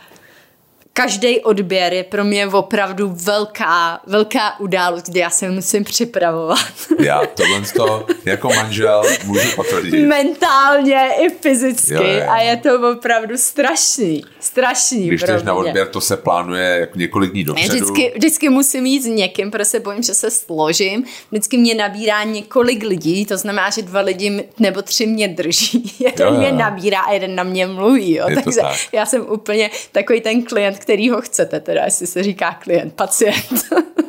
každý 0.97 1.39
odběr 1.39 1.93
je 1.93 2.03
pro 2.03 2.23
mě 2.23 2.47
opravdu 2.47 3.15
velká, 3.23 3.99
velká 4.07 4.59
událost, 4.59 5.09
kde 5.09 5.19
já 5.19 5.29
se 5.29 5.49
musím 5.49 5.83
připravovat. 5.83 6.57
Já 6.99 7.25
tohle 7.25 7.61
to 7.75 8.05
jako 8.25 8.49
manžel 8.49 9.03
můžu 9.25 9.55
potvrdit. 9.55 10.07
Mentálně 10.07 11.09
i 11.19 11.29
fyzicky 11.29 11.93
jo, 11.93 12.03
jo. 12.03 12.29
a 12.29 12.37
je 12.41 12.57
to 12.57 12.91
opravdu 12.91 13.37
strašný. 13.37 14.23
Strašný 14.39 15.07
Když 15.07 15.21
jdeš 15.21 15.43
na 15.43 15.53
odběr, 15.53 15.87
to 15.87 16.01
se 16.01 16.17
plánuje 16.17 16.77
jako 16.79 16.99
několik 16.99 17.31
dní 17.31 17.43
dopředu. 17.43 17.73
Vždycky, 17.73 18.11
vždycky 18.15 18.49
musím 18.49 18.85
jít 18.85 19.01
s 19.01 19.05
někým, 19.05 19.51
protože 19.51 19.65
se 19.65 19.79
bojím, 19.79 20.03
že 20.03 20.13
se 20.13 20.31
složím. 20.31 21.03
Vždycky 21.31 21.57
mě 21.57 21.75
nabírá 21.75 22.23
několik 22.23 22.83
lidí, 22.83 23.25
to 23.25 23.37
znamená, 23.37 23.69
že 23.69 23.81
dva 23.81 24.01
lidi 24.01 24.43
nebo 24.59 24.81
tři 24.81 25.05
mě 25.05 25.27
drží. 25.27 25.95
Jeden 25.99 26.27
jo, 26.27 26.33
jo. 26.33 26.39
mě 26.39 26.51
nabírá 26.51 26.99
a 26.99 27.11
jeden 27.11 27.35
na 27.35 27.43
mě 27.43 27.67
mluví. 27.67 28.15
Jo. 28.15 28.25
Takže 28.35 28.61
tak. 28.61 28.77
já 28.91 29.05
jsem 29.05 29.25
úplně 29.29 29.69
takový 29.91 30.21
ten 30.21 30.43
klient, 30.43 30.86
který 30.87 31.09
ho 31.09 31.21
chcete, 31.21 31.59
teda 31.59 31.85
jestli 31.85 32.07
se 32.07 32.23
říká 32.23 32.53
klient, 32.53 32.93
pacient. 32.93 33.65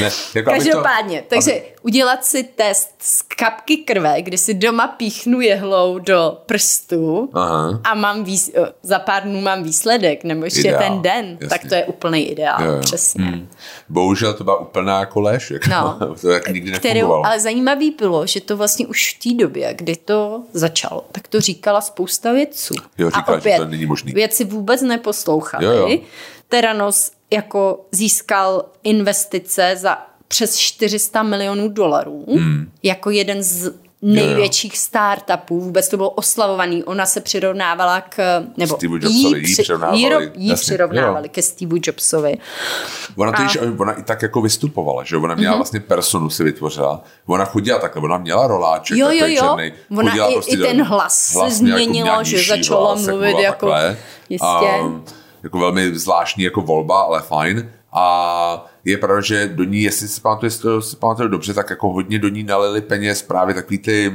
Ne, 0.00 0.10
jako 0.34 0.50
Každopádně, 0.50 1.20
to, 1.20 1.26
takže 1.28 1.52
aby... 1.52 1.62
udělat 1.82 2.24
si 2.24 2.42
test 2.42 2.94
z 2.98 3.22
kapky 3.22 3.76
krve, 3.76 4.22
kdy 4.22 4.38
si 4.38 4.54
doma 4.54 4.88
píchnu 4.88 5.40
jehlou 5.40 5.98
do 5.98 6.38
prstu 6.46 7.30
Aha. 7.32 7.80
a 7.84 7.94
mám 7.94 8.24
výs... 8.24 8.52
za 8.82 8.98
pár 8.98 9.22
dnů 9.22 9.40
mám 9.40 9.62
výsledek, 9.62 10.24
nebo 10.24 10.44
ještě 10.44 10.60
ideál, 10.60 10.82
ten 10.82 11.02
den, 11.02 11.38
jasně. 11.40 11.48
tak 11.48 11.68
to 11.68 11.74
je 11.74 11.84
úplný 11.84 12.30
ideál, 12.30 12.64
jo, 12.64 12.72
jo. 12.72 12.80
přesně. 12.80 13.24
Hmm. 13.24 13.48
Bohužel 13.88 14.34
to 14.34 14.44
byla 14.44 14.60
úplná 14.60 15.00
jako 15.00 15.20
lež, 15.20 15.50
jako, 15.50 15.70
no, 15.70 15.98
to 16.20 16.30
jak 16.30 16.48
nikdy 16.48 16.72
kterou, 16.72 17.12
Ale 17.12 17.40
zajímavý 17.40 17.90
bylo, 17.90 18.26
že 18.26 18.40
to 18.40 18.56
vlastně 18.56 18.86
už 18.86 19.16
v 19.16 19.22
té 19.22 19.42
době, 19.44 19.74
kdy 19.74 19.96
to 19.96 20.42
začalo, 20.52 21.04
tak 21.12 21.28
to 21.28 21.40
říkala 21.40 21.80
spousta 21.80 22.32
vědců. 22.32 22.74
Jo, 22.98 23.10
říkala, 23.10 23.36
a 23.36 23.38
opět, 23.38 23.52
že 23.52 23.58
to 23.58 23.64
není 23.64 23.86
možný. 23.86 24.12
věci 24.12 24.44
vůbec 24.44 24.82
neposlouchali. 24.82 25.64
Jo, 25.64 25.72
jo. 25.72 25.98
Teranos 26.48 27.10
jako 27.30 27.86
získal 27.92 28.64
investice 28.82 29.76
za 29.76 29.98
přes 30.28 30.56
400 30.56 31.22
milionů 31.22 31.68
dolarů 31.68 32.24
hmm. 32.28 32.70
jako 32.82 33.10
jeden 33.10 33.42
z 33.42 33.72
největších 34.02 34.78
startupů, 34.78 35.60
vůbec 35.60 35.88
to 35.88 35.96
bylo 35.96 36.10
oslavovaný, 36.10 36.84
ona 36.84 37.06
se 37.06 37.20
přirovnávala 37.20 38.00
k, 38.00 38.46
nebo 38.56 38.76
Steve 38.76 38.94
Jobsovi, 38.94 39.38
jí, 39.38 39.54
přirovnávali, 39.54 40.30
jí, 40.34 40.48
jí 40.48 40.54
přirovnávali 40.54 41.28
ke 41.28 41.42
Steve 41.42 41.78
Jobsovi. 41.82 42.38
Ona, 43.16 43.32
a... 43.32 43.42
Týž, 43.42 43.58
ona 43.78 43.92
i 43.92 44.02
tak 44.02 44.22
jako 44.22 44.40
vystupovala, 44.40 45.04
že 45.04 45.16
ona 45.16 45.34
měla 45.34 45.52
mm-hmm. 45.52 45.56
vlastně 45.56 45.80
personu 45.80 46.30
si 46.30 46.44
vytvořila, 46.44 47.02
ona 47.26 47.44
chodila 47.44 47.78
takhle, 47.78 48.02
ona 48.02 48.18
měla 48.18 48.46
roláček, 48.46 48.98
jo, 48.98 49.10
jo, 49.10 49.26
jo. 49.26 49.42
černý, 49.42 49.72
ona 49.98 50.14
i, 50.14 50.32
prostě 50.32 50.56
i 50.56 50.58
ten 50.58 50.82
hlas, 50.82 51.34
hlas 51.34 51.52
se 51.52 51.58
změnilo, 51.58 52.08
jako 52.08 52.24
že 52.24 52.42
začala 52.42 52.86
hlas, 52.86 53.06
mluvit 53.06 53.38
jako, 53.38 53.70
takhle, 53.70 53.96
jistě. 54.28 54.46
A, 54.46 55.16
jako 55.46 55.58
velmi 55.58 55.98
zvláštní 55.98 56.44
jako 56.44 56.60
volba, 56.60 57.00
ale 57.00 57.22
fajn. 57.22 57.70
A 57.92 58.66
je 58.84 58.96
pravda, 58.98 59.20
že 59.20 59.48
do 59.54 59.64
ní, 59.64 59.82
jestli 59.82 60.08
si 60.08 60.20
pamatuje, 60.20 60.50
si 60.80 60.96
pamatuje 60.98 61.28
dobře, 61.28 61.54
tak 61.54 61.70
jako 61.70 61.88
hodně 61.92 62.18
do 62.18 62.28
ní 62.28 62.42
nalili 62.42 62.80
peněz 62.80 63.22
právě 63.22 63.54
takový 63.54 63.78
ty 63.78 64.12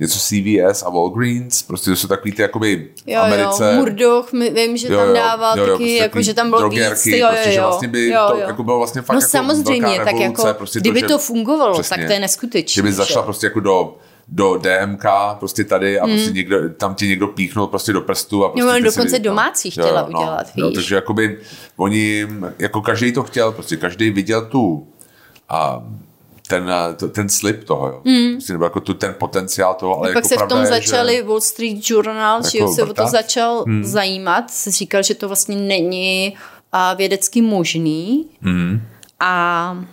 něco 0.00 0.18
CVS 0.18 0.82
a 0.82 0.90
Walgreens, 0.90 1.62
prostě 1.62 1.90
to 1.90 1.96
jsou 1.96 2.08
takový 2.08 2.32
ty 2.32 2.42
jakoby 2.42 2.88
Jo, 3.06 3.20
Americe. 3.20 3.64
jo, 3.64 3.80
Murdoch, 3.80 4.32
my, 4.32 4.50
vím, 4.50 4.76
že 4.76 4.88
tam 4.88 5.14
dával 5.14 5.56
taky, 5.56 5.66
prostě 5.66 5.96
jako, 5.96 6.22
že 6.22 6.34
tam 6.34 6.48
bylo 6.48 6.60
drogerky, 6.60 7.10
víc, 7.10 7.18
jo, 7.18 7.26
jo, 7.26 7.28
prostě, 7.32 7.50
že 7.52 7.58
jo, 7.58 7.62
vlastně 7.64 7.88
by 7.88 8.08
jo, 8.08 8.24
to 8.28 8.34
jo. 8.34 8.40
jako 8.46 8.62
bylo 8.62 8.78
vlastně 8.78 9.02
fakt 9.02 9.14
No 9.14 9.20
jako 9.20 9.28
samozřejmě, 9.30 9.96
tak 9.98 10.06
revoluce, 10.14 10.48
jako, 10.48 10.58
prostě 10.58 10.80
kdyby 10.80 11.00
že- 11.00 11.06
to 11.06 11.18
fungovalo, 11.18 11.72
Přesně. 11.74 11.96
tak 11.96 12.06
to 12.06 12.12
je 12.12 12.20
neskutečné. 12.20 12.74
Že 12.74 12.82
by 12.82 12.92
zašla 12.92 13.22
prostě 13.22 13.46
jako 13.46 13.60
do 13.60 13.96
do 14.28 14.58
DMK, 14.58 15.04
prostě 15.38 15.64
tady 15.64 16.00
a 16.00 16.04
Hmm. 16.06 16.14
prostě 16.16 16.30
někdo, 16.32 16.56
tam 16.70 16.94
ti 16.94 17.08
někdo 17.08 17.26
píchnul 17.28 17.66
prostě 17.66 17.92
do 17.92 18.00
prstu 18.00 18.44
a 18.44 18.48
prostě 18.48 18.68
Jo, 18.68 18.74
si 18.74 18.82
dokonce 18.82 19.18
vy- 19.18 19.24
domácí 19.24 19.70
chtěla 19.70 20.06
udělat, 20.06 20.46
no, 20.56 20.66
víš. 20.68 20.74
takže 20.74 20.94
jakoby 20.94 21.38
oni, 21.76 22.26
jako 22.58 22.80
každý 22.80 23.12
to 23.12 23.22
chtěl, 23.22 23.52
prostě 23.52 23.76
každý 23.76 24.10
viděl 24.10 24.46
tu 24.46 24.88
a 25.48 25.82
ten, 26.48 26.70
ten 27.12 27.28
slib 27.28 27.64
toho, 27.64 27.88
jo. 27.88 28.00
Mm. 28.04 28.32
Prostě, 28.32 28.52
nebo 28.52 28.64
jako 28.64 28.80
tu, 28.80 28.94
ten 28.94 29.14
potenciál 29.18 29.74
toho, 29.74 29.96
ale 29.98 30.08
Hmm. 30.08 30.16
jako 30.16 30.28
pak 30.28 30.38
se 30.38 30.44
v 30.44 30.48
tom 30.48 30.60
je, 30.60 30.66
začali 30.66 31.16
že, 31.16 31.22
Wall 31.22 31.40
Street 31.40 31.90
Journal, 31.90 32.42
že 32.50 32.58
Jako 32.58 32.72
se 32.72 32.82
o 32.82 32.94
to 32.94 33.06
začal 33.06 33.64
hmm. 33.66 33.84
zajímat, 33.84 34.50
se 34.50 34.70
říkal, 34.70 35.02
že 35.02 35.14
to 35.14 35.26
vlastně 35.28 35.56
není 35.56 36.36
a, 36.72 36.94
vědecky 36.94 37.42
možný. 37.42 38.24
Hmm. 38.42 38.80
A 39.20 39.84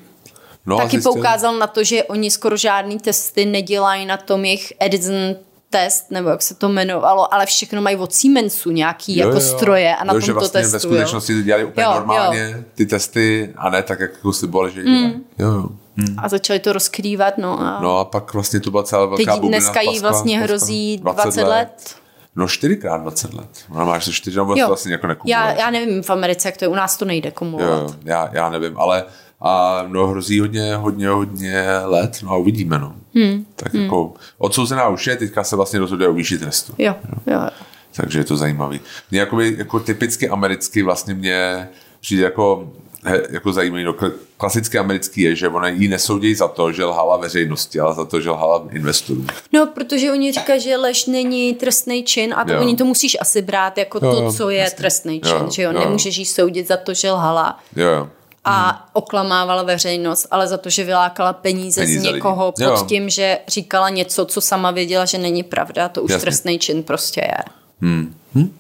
no, 0.66 0.78
taky 0.78 0.98
zjistil- 0.98 1.14
poukázal 1.14 1.56
na 1.58 1.68
to, 1.68 1.84
že 1.84 2.04
oni 2.04 2.32
skoro 2.32 2.58
žádný 2.58 3.00
testy 3.00 3.46
nedělají 3.46 4.06
na 4.06 4.18
tom 4.18 4.46
jejich 4.46 4.74
Edison 4.80 5.36
test, 5.70 6.12
nebo 6.12 6.30
jak 6.30 6.42
se 6.42 6.56
to 6.56 6.70
jmenovalo, 6.70 7.34
ale 7.34 7.46
všechno 7.46 7.82
mají 7.82 7.96
od 7.98 8.14
Siemensu 8.14 8.72
nějaký 8.72 9.18
Jo, 9.18 9.28
jako 9.28 9.40
jo. 9.40 9.42
stroje 9.58 9.96
a 9.96 10.04
na 10.04 10.14
jo, 10.14 10.20
tom 10.20 10.22
že 10.26 10.34
to 10.34 10.40
vlastně 10.40 10.62
testují. 10.62 10.76
ve 10.76 10.80
skutečnosti 10.80 11.34
to 11.36 11.42
dělali 11.42 11.66
úplně 11.66 11.84
Jo, 11.84 11.90
jo. 11.92 11.96
normálně, 11.96 12.64
ty 12.76 12.86
testy, 12.86 13.54
a 13.58 13.70
ne 13.70 13.84
tak, 13.84 14.00
jak 14.00 14.12
jako 14.14 14.34
slibovali, 14.34 14.72
že 14.72 14.84
mm. 14.84 15.24
Jo, 15.40 15.48
jo. 15.52 15.70
Mm. 15.96 16.16
A 16.20 16.30
začali 16.30 16.60
to 16.60 16.74
rozkrývat, 16.74 17.38
no 17.38 17.60
a 17.62 17.80
No 17.82 18.00
a 18.00 18.06
pak 18.06 18.34
vlastně 18.34 18.60
to 18.60 18.72
byla 18.72 18.84
celá 18.84 19.06
velká 19.06 19.32
teď 19.32 19.42
bublina 19.42 19.58
dneska 19.58 19.82
jí 19.82 19.88
Paskala- 19.90 20.02
vlastně 20.02 20.40
hrozí 20.40 20.98
20 20.98 21.44
let. 21.44 21.96
No 22.36 22.48
čtyřikrát 22.48 22.98
20 23.02 23.34
let. 23.34 23.48
Ona 23.72 23.86
máš 23.86 24.06
to 24.06 24.12
čtyři, 24.12 24.38
nebo 24.38 24.56
Jo. 24.58 24.68
vlastně 24.68 24.92
jako 24.92 25.06
Já, 25.06 25.10
nekumuluješ. 25.10 25.60
já 25.60 25.70
nevím 25.70 26.04
v 26.04 26.10
Americe, 26.10 26.48
jak 26.48 26.58
to 26.58 26.66
je, 26.66 26.70
u 26.70 26.76
nás 26.76 26.98
to 26.98 27.06
nejde 27.06 27.30
Jo, 27.30 27.34
kumulovat. 27.36 27.82
jo, 27.90 27.96
já, 28.04 28.30
já 28.34 28.50
nevím, 28.50 28.78
ale 28.80 29.04
a 29.48 29.86
no 29.88 30.08
hrozí 30.08 30.40
hodně, 30.40 30.76
hodně, 30.76 31.08
hodně 31.10 31.66
let, 31.86 32.20
no 32.24 32.32
a 32.32 32.36
uvidíme, 32.36 32.80
no. 32.80 32.94
Hmm. 33.16 33.46
Tak 33.56 33.74
hmm. 33.74 33.84
jako 33.84 34.14
odsouzená 34.38 34.88
už 34.88 35.08
je, 35.08 35.16
teďka 35.16 35.44
se 35.44 35.56
vlastně 35.56 35.80
rozhoduje 35.80 36.10
o 36.10 36.14
výši 36.14 36.38
trestu. 36.38 36.74
Jo, 36.78 36.96
jo, 37.28 37.34
jo. 37.34 37.50
Takže 37.96 38.20
je 38.20 38.24
to 38.24 38.38
zajímavý. 38.38 38.80
Mě 39.12 39.20
jakoby, 39.20 39.56
jako 39.58 39.80
typicky 39.80 40.30
americky 40.30 40.84
vlastně 40.84 41.14
mě 41.14 41.68
přijde 42.02 42.24
jako, 42.24 42.72
he, 43.04 43.22
jako 43.30 43.54
zajímavý. 43.54 43.84
No, 43.84 43.94
kl- 43.94 44.12
klasicky 44.38 44.78
americký 44.78 45.22
je, 45.22 45.36
že 45.36 45.48
ona 45.50 45.68
jí 45.68 45.88
nesoudí 45.88 46.36
za 46.36 46.48
to, 46.48 46.72
že 46.72 46.86
lhala 46.86 47.18
veřejnosti, 47.18 47.80
ale 47.80 47.96
za 47.96 48.06
to, 48.06 48.22
že 48.22 48.30
lhala 48.30 48.68
investorům. 48.72 49.28
No, 49.54 49.66
protože 49.68 50.12
oni 50.12 50.32
říkají, 50.32 50.62
že 50.62 50.78
lež 50.78 51.06
není 51.06 51.54
trestný 51.54 52.04
čin 52.04 52.34
a 52.38 52.46
to 52.46 52.54
Jo. 52.54 52.60
oni 52.62 52.76
to 52.76 52.86
musíš 52.86 53.18
asi 53.22 53.42
brát 53.42 53.78
jako 53.78 54.00
Jo, 54.04 54.16
to, 54.16 54.22
jo, 54.24 54.32
co 54.34 54.50
je 54.50 54.58
jasně. 54.60 54.78
trestný 54.78 55.22
Jo, 55.26 55.40
čin, 55.40 55.52
že 55.52 55.62
jo, 55.62 55.72
jo. 55.72 55.80
nemůžeš 55.80 56.18
jí 56.18 56.26
soudit 56.26 56.68
za 56.68 56.78
to, 56.78 56.94
že 56.94 57.12
lhala 57.12 57.60
Jo, 57.76 57.88
jo. 57.88 58.10
A 58.46 58.86
oklamávala 58.94 59.64
veřejnost, 59.64 60.28
ale 60.32 60.48
za 60.48 60.58
to, 60.58 60.70
že 60.70 60.84
vylákala 60.84 61.34
peníze, 61.34 61.82
Peníze 61.82 62.00
z 62.00 62.04
někoho 62.04 62.52
pod 62.52 62.62
Jo. 62.64 62.86
tím, 62.88 63.10
že 63.10 63.38
říkala 63.48 63.90
něco, 63.90 64.26
co 64.26 64.42
sama 64.42 64.72
věděla, 64.72 65.06
že 65.06 65.18
není 65.18 65.44
pravda, 65.44 65.90
to 65.90 66.02
už 66.02 66.12
Jasně. 66.12 66.22
trestný 66.22 66.60
čin 66.60 66.84
prostě 66.84 67.22
je. 67.22 67.38
Hm, 67.82 68.14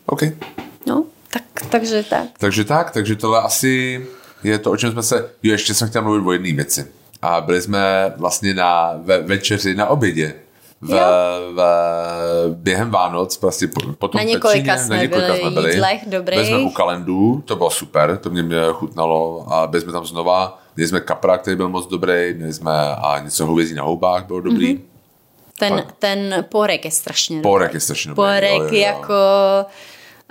OK. 0.05 0.21
No, 0.85 1.05
tak, 1.33 1.43
takže 1.69 2.03
tak. 2.09 2.23
Takže 2.37 2.63
tak, 2.65 2.91
takže 2.91 3.15
tohle 3.15 3.41
asi 3.41 4.05
je 4.43 4.59
to, 4.59 4.71
o 4.71 4.77
čem 4.77 4.91
jsme 4.91 5.03
se... 5.03 5.29
Jo, 5.43 5.51
ještě 5.51 5.73
jsem 5.73 5.89
chtěl 5.89 6.01
mluvit 6.01 6.27
o 6.27 6.31
jedné 6.31 6.53
věci. 6.53 6.87
A 7.21 7.41
byli 7.41 7.61
jsme 7.61 8.13
vlastně 8.17 8.53
na 8.53 8.93
ve, 8.97 9.21
večeři 9.21 9.75
na 9.75 9.87
obědě. 9.87 10.33
V, 10.81 10.99
v, 11.55 11.61
během 12.55 12.91
Vánoc, 12.91 13.38
prostě 13.38 13.67
po, 13.67 13.93
potom 13.93 14.19
Na 14.19 14.23
několika 14.23 14.73
Petříně, 14.73 14.85
jsme 14.85 14.95
na 14.95 15.01
několika 15.01 15.27
byli 15.27 15.39
jsme 15.39 15.49
byli. 15.51 15.71
jídlech 15.73 16.01
dobrých. 16.07 16.39
Byli 16.39 16.47
jsme 16.47 16.57
u 16.61 16.69
kalendů, 16.69 17.43
to 17.45 17.55
bylo 17.55 17.69
super, 17.69 18.17
to 18.17 18.29
mě, 18.29 18.43
mě 18.43 18.57
chutnalo 18.71 19.45
a 19.53 19.67
byli 19.67 19.81
jsme 19.81 19.91
tam 19.91 20.05
znova. 20.05 20.59
Měli 20.75 20.88
jsme 20.88 20.99
kapra, 20.99 21.38
který 21.38 21.57
byl 21.57 21.69
moc 21.69 21.88
dobrý, 21.88 22.33
měli 22.33 22.53
jsme 22.53 22.95
a 22.95 23.19
něco 23.19 23.45
hovězí 23.45 23.75
na 23.75 23.83
houbách, 23.83 24.25
bylo 24.25 24.41
dobrý. 24.41 24.73
Mhm. 24.73 24.81
Mm-hmm. 24.81 24.95
Ten, 25.59 25.83
ten 25.99 26.45
porek 26.49 26.85
je 26.85 26.91
strašně 26.91 27.35
dobrý. 27.35 27.43
Porek 27.43 27.73
je 27.73 27.79
strašně 27.79 28.09
dobrý. 28.09 28.15
Porek 28.15 28.51
jo, 28.51 28.57
jo, 28.63 28.69
jo. 28.71 28.79
jako 28.79 29.13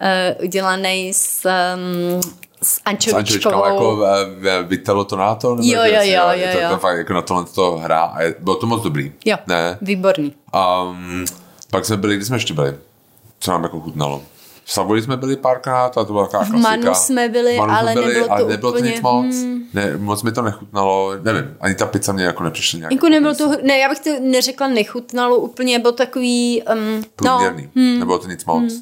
uh, 0.02 0.44
udělaný 0.44 1.12
s, 1.14 1.48
um, 1.74 2.20
s 2.62 2.80
ančovičkovou. 2.84 3.64
jako 3.64 4.04
eh, 4.46 4.62
Vitello 4.62 5.04
Tonato? 5.04 5.48
Jo, 5.48 5.56
jo, 5.60 5.84
jo, 5.84 6.00
je 6.02 6.46
jo, 6.46 6.52
to, 6.52 6.58
jo. 6.60 6.68
to 6.70 6.78
fakt 6.78 6.96
jako 6.98 7.12
na 7.12 7.22
tohle 7.22 7.44
to 7.54 7.76
hra 7.76 8.00
a 8.02 8.22
je, 8.22 8.34
bylo 8.38 8.56
to 8.56 8.66
moc 8.66 8.82
dobrý. 8.82 9.12
Jo, 9.24 9.36
Ne? 9.46 9.78
výborný. 9.82 10.34
Um, 10.88 11.24
pak 11.70 11.84
jsme 11.84 11.96
byli, 11.96 12.16
kde 12.16 12.24
jsme 12.24 12.36
ještě 12.36 12.54
byli? 12.54 12.74
Co 13.40 13.50
nám 13.50 13.62
jako 13.62 13.80
chutnalo? 13.80 14.22
V 14.64 14.72
Savoji 14.72 15.02
jsme 15.02 15.16
byli 15.16 15.36
párkrát 15.36 15.98
a 15.98 16.04
to 16.04 16.12
byla 16.12 16.24
taková 16.26 16.44
V 16.44 16.50
klasika. 16.50 16.68
Manu 16.70 16.94
jsme 16.94 17.28
byli, 17.28 17.54
V 17.54 17.58
Manu 17.58 17.70
jsme 17.72 17.78
ale 17.78 17.94
nebylo 17.94 18.26
to 18.26 18.32
ale 18.32 18.44
nebylo 18.48 18.72
to 18.72 18.78
úplně, 18.78 18.90
nic 18.90 19.00
moc. 19.00 19.26
hmm. 19.26 19.62
Ne, 19.74 19.96
moc 19.96 20.22
mi 20.22 20.32
to 20.32 20.42
nechutnalo, 20.42 21.12
nevím, 21.22 21.56
ani 21.60 21.74
ta 21.74 21.86
pizza 21.86 22.12
mě 22.12 22.24
jako 22.24 22.42
nepřišla 22.42 22.78
nějak. 22.78 22.92
Jako 22.92 23.08
nebylo 23.08 23.34
to, 23.34 23.52
ne, 23.62 23.78
já 23.78 23.88
bych 23.88 24.00
to 24.00 24.10
neřekla 24.20 24.68
nechutnalo 24.68 25.36
úplně, 25.36 25.78
bylo 25.78 25.92
takový, 25.92 26.62
um, 26.72 27.04
no, 27.24 27.38
Průměrný, 27.38 27.70
hmm. 27.76 27.98
nebylo 27.98 28.18
to 28.18 28.28
nic 28.28 28.44
moc. 28.44 28.72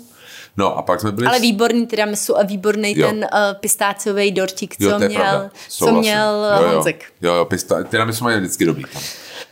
No 0.57 0.79
a 0.79 0.83
pak 0.83 1.01
jsme 1.01 1.12
byli... 1.12 1.27
ale 1.27 1.41
výborný 1.41 1.87
tiramisu 1.87 2.38
a 2.38 2.43
výborný 2.43 2.99
Jo. 2.99 3.09
ten 3.09 3.19
uh, 3.19 3.29
pistáciový 3.61 4.31
dortík, 4.33 4.77
co 4.77 4.85
Jo, 4.85 4.99
měl, 4.99 5.11
pravda. 5.21 5.51
co 5.69 5.71
Souhlasím. 5.85 6.01
měl 6.01 6.47
jo, 6.59 6.62
jo. 6.67 6.75
Honzek. 6.75 7.05
Jo, 7.23 7.35
jo, 7.35 7.45
pista, 7.45 7.83
tiramisu 7.83 8.25
mají 8.25 8.38
vždycky 8.38 8.65
dobrý 8.65 8.85
tam. 8.93 9.03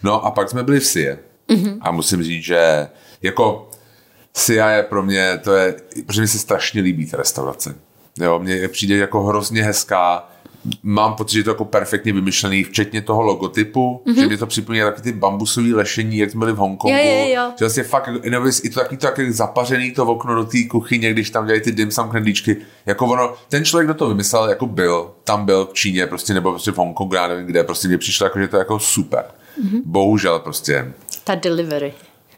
No 0.02 0.24
a 0.24 0.30
pak 0.30 0.50
jsme 0.50 0.62
byli 0.62 0.80
v 0.80 0.86
Sie. 0.86 1.18
Mhm. 1.48 1.64
Mm-hmm. 1.64 1.78
A 1.80 1.90
musím 1.90 2.22
říct, 2.22 2.44
že 2.44 2.88
jako 3.22 3.70
Sia 4.36 4.70
je 4.70 4.82
pro 4.82 5.02
mě, 5.02 5.38
to 5.44 5.54
je, 5.56 5.74
protože 6.06 6.20
mi 6.20 6.28
se 6.28 6.38
strašně 6.38 6.82
líbí 6.82 7.06
ta 7.10 7.16
restaurace. 7.16 7.74
Jo, 8.20 8.38
mně 8.38 8.68
přijde 8.68 8.96
jako 8.96 9.22
hrozně 9.22 9.62
hezká, 9.62 10.28
mám 10.82 11.14
pocit, 11.14 11.32
že 11.32 11.40
je 11.40 11.44
to 11.44 11.50
jako 11.50 11.64
perfektně 11.64 12.12
vymyšlený, 12.12 12.64
včetně 12.64 13.02
toho 13.02 13.22
logotypu, 13.22 14.02
mm-hmm. 14.06 14.20
že 14.20 14.26
mě 14.26 14.36
to 14.36 14.46
připomíná 14.46 14.86
taky 14.86 15.02
ty 15.02 15.12
bambusový 15.12 15.74
lešení, 15.74 16.18
jak 16.18 16.30
jsme 16.30 16.38
byli 16.38 16.52
v 16.52 16.56
Hongkongu. 16.56 16.96
Jo, 16.96 17.04
jo, 17.04 17.26
jo. 17.28 17.52
Že 17.58 17.64
vlastně 17.64 17.82
fakt, 17.82 18.08
nebo 18.30 18.46
i 18.62 18.70
to 18.70 18.80
taky 18.80 18.96
to 18.96 19.06
taky 19.06 19.32
zapařený 19.32 19.90
to 19.90 20.06
okno 20.06 20.34
do 20.34 20.44
té 20.44 20.58
kuchyně, 20.70 21.12
když 21.12 21.30
tam 21.30 21.46
dělají 21.46 21.60
ty 21.60 21.72
dim 21.72 21.90
sum 21.90 22.08
knedlíčky. 22.08 22.56
Jako 22.86 23.06
ono, 23.06 23.34
ten 23.48 23.64
člověk, 23.64 23.86
kdo 23.86 23.94
to 23.94 24.08
vymyslel, 24.08 24.48
jako 24.48 24.66
byl, 24.66 25.10
tam 25.24 25.44
byl 25.44 25.66
v 25.66 25.72
Číně, 25.72 26.06
prostě, 26.06 26.34
nebo 26.34 26.50
prostě 26.50 26.72
v 26.72 26.76
Hongkongu, 26.76 27.14
já 27.14 27.28
nevím 27.28 27.46
kde, 27.46 27.64
prostě 27.64 27.88
mě 27.88 27.98
přišlo 27.98 28.26
jako, 28.26 28.38
že 28.38 28.48
to 28.48 28.56
je 28.56 28.58
jako 28.58 28.78
super. 28.78 29.24
Mm-hmm. 29.24 29.82
Bohužel 29.84 30.38
prostě. 30.38 30.92
Ta 31.24 31.34
delivery. 31.34 31.92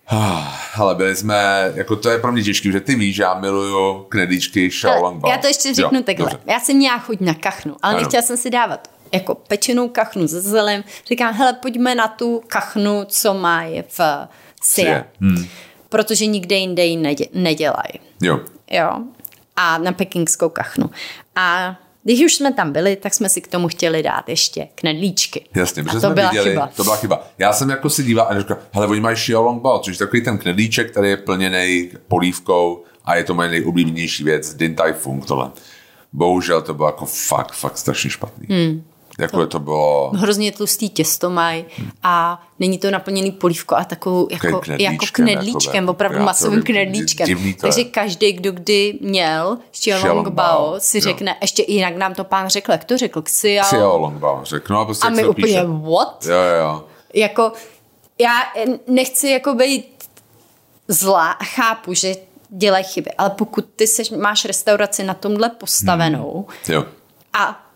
Ah, 0.07 0.81
Ale 0.81 0.95
byli 0.95 1.17
jsme, 1.17 1.73
jako 1.75 1.97
to 1.97 2.11
je 2.11 2.19
pro 2.19 2.33
mě 2.33 2.43
těžké, 2.43 2.73
že 2.73 2.81
ty 2.81 2.95
víš, 2.95 3.17
já 3.19 3.35
miluju 3.35 4.07
knedlíčky 4.09 4.69
Xiaolong 4.69 5.21
Bao. 5.21 5.31
já 5.33 5.39
to 5.39 5.47
ještě 5.47 5.75
řeknu 5.75 5.99
Jo, 5.99 6.05
takhle. 6.05 6.31
dobře. 6.31 6.53
Já 6.53 6.61
jsem 6.61 6.77
měla 6.77 6.99
chuť 6.99 7.21
na 7.21 7.35
kachnu, 7.35 7.77
ale 7.83 7.93
Ano. 7.93 8.01
nechtěla 8.03 8.23
jsem 8.23 8.37
si 8.37 8.51
dávat 8.51 8.89
jako 9.13 9.35
pečenou 9.35 9.89
kachnu 9.89 10.29
se 10.29 10.41
zelem. 10.41 10.85
Říkám, 11.07 11.35
hele, 11.35 11.53
pojďme 11.53 11.95
na 11.95 12.09
tu 12.09 12.43
kachnu, 12.47 13.05
co 13.09 13.35
mají 13.35 13.83
v 13.89 14.01
Sie. 14.63 14.85
Sie. 14.85 15.05
Hmm. 15.21 15.47
Protože 15.89 16.27
nikde 16.27 16.57
jinde 16.57 16.85
ji 16.85 16.97
nedě- 16.97 17.29
nedělají. 17.35 17.93
Jo. 18.23 18.41
Jo. 18.71 18.91
A 19.57 19.79
na 19.79 19.93
pekingskou 19.93 20.49
kachnu. 20.49 20.91
A 21.37 21.77
když 22.05 22.25
už 22.25 22.35
jsme 22.35 22.53
tam 22.53 22.73
byli, 22.73 22.97
tak 22.97 23.15
jsme 23.15 23.29
si 23.29 23.41
k 23.41 23.49
tomu 23.49 23.69
chtěli 23.69 24.03
dát 24.03 24.29
ještě 24.29 24.69
knedlíčky. 24.75 25.45
Jasně, 25.55 25.83
a 25.83 25.85
protože 25.85 25.97
to 25.97 26.01
jsme 26.01 26.15
byla 26.15 26.29
viděli, 26.31 26.51
chyba. 26.51 26.71
to 26.77 26.85
byla 26.85 26.97
chyba. 26.97 27.27
Já 27.39 27.53
jsem 27.53 27.71
jako 27.71 27.91
si 27.91 28.03
díval 28.03 28.27
a 28.31 28.41
říkal, 28.41 28.57
hele, 28.73 28.87
oni 28.87 29.01
mají 29.01 29.17
Xiaolong 29.17 29.63
Bao, 29.63 29.79
což 29.79 29.95
je 29.95 30.07
takový 30.07 30.25
ten 30.25 30.39
knedlíček, 30.39 30.91
který 30.91 31.09
je 31.09 31.17
plněný 31.17 31.91
polívkou 32.09 32.85
a 33.05 33.17
je 33.17 33.25
to 33.25 33.35
moje 33.35 33.49
nejoblíbenější 33.49 34.25
věc, 34.25 34.55
Din 34.55 34.75
Tai 34.75 34.93
Fung 34.93 35.27
tohle. 35.27 35.51
Bohužel 36.13 36.63
to 36.63 36.75
bylo 36.75 36.89
jako 36.89 37.07
fakt, 37.07 37.53
fakt 37.53 37.79
strašně 37.79 38.11
špatný. 38.11 38.47
Hmm. 38.51 38.83
Jako 39.19 39.47
to 39.47 39.59
bylo... 39.59 40.11
Hrozně 40.15 40.53
tlustý 40.53 40.89
těsto 40.89 41.31
mají 41.31 41.65
a 42.03 42.43
není 42.59 42.79
to 42.79 42.91
naplněný 42.91 43.33
polívkou 43.33 43.75
a 43.75 43.85
takovou 43.85 44.29
jako, 44.31 44.61
knedlíčkem, 44.61 44.93
jako 44.93 45.07
knedlíčkem, 45.13 45.85
jako, 45.85 45.91
opravdu 45.91 46.17
já 46.19 46.21
to 46.21 46.27
masovým 46.27 46.63
knedlíčkem. 46.63 47.27
divný 47.27 47.55
to 47.55 47.61
Takže 47.61 47.81
je. 47.81 47.85
každý, 47.85 48.33
kdo 48.33 48.53
kdy 48.53 48.99
měl 49.01 49.59
Xiaolong 49.71 50.03
Xiaolong 50.03 50.29
Bao, 50.29 50.71
Bao, 50.71 50.81
si 50.81 50.99
jo. 50.99 51.03
řekne, 51.03 51.37
ještě 51.41 51.65
jinak 51.69 51.97
nám 51.97 52.15
to 52.15 52.25
pán 52.25 52.49
řekl, 52.49 52.73
jak 52.73 52.85
to 52.85 52.99
řekl, 52.99 53.23
Xiao. 53.23 53.65
Xiaolong 53.65 54.19
Bao, 54.19 54.41
řeknu, 54.45 54.79
a 54.79 54.85
prostě 54.85 55.07
A 55.07 55.11
my 55.11 55.23
to 55.23 55.31
úplně, 55.31 55.47
píše. 55.47 55.65
what? 55.65 56.27
Jo, 56.27 56.43
jo. 56.61 56.85
Jako, 57.15 57.53
já 58.19 58.43
nechci 58.87 59.29
jako 59.29 59.55
být 59.55 59.85
zlá 60.89 61.31
a 61.31 61.45
chápu, 61.45 61.95
že 61.95 62.15
dělají 62.49 62.85
chyby, 62.85 63.11
ale 63.19 63.31
pokud 63.31 63.65
ty 63.77 63.87
seš, 63.87 64.11
máš 64.11 64.45
restauraci 64.45 65.05
na 65.05 65.15
tomhle 65.15 65.49
postavenou 65.49 66.47
jo. 66.69 66.85
a 67.33 67.67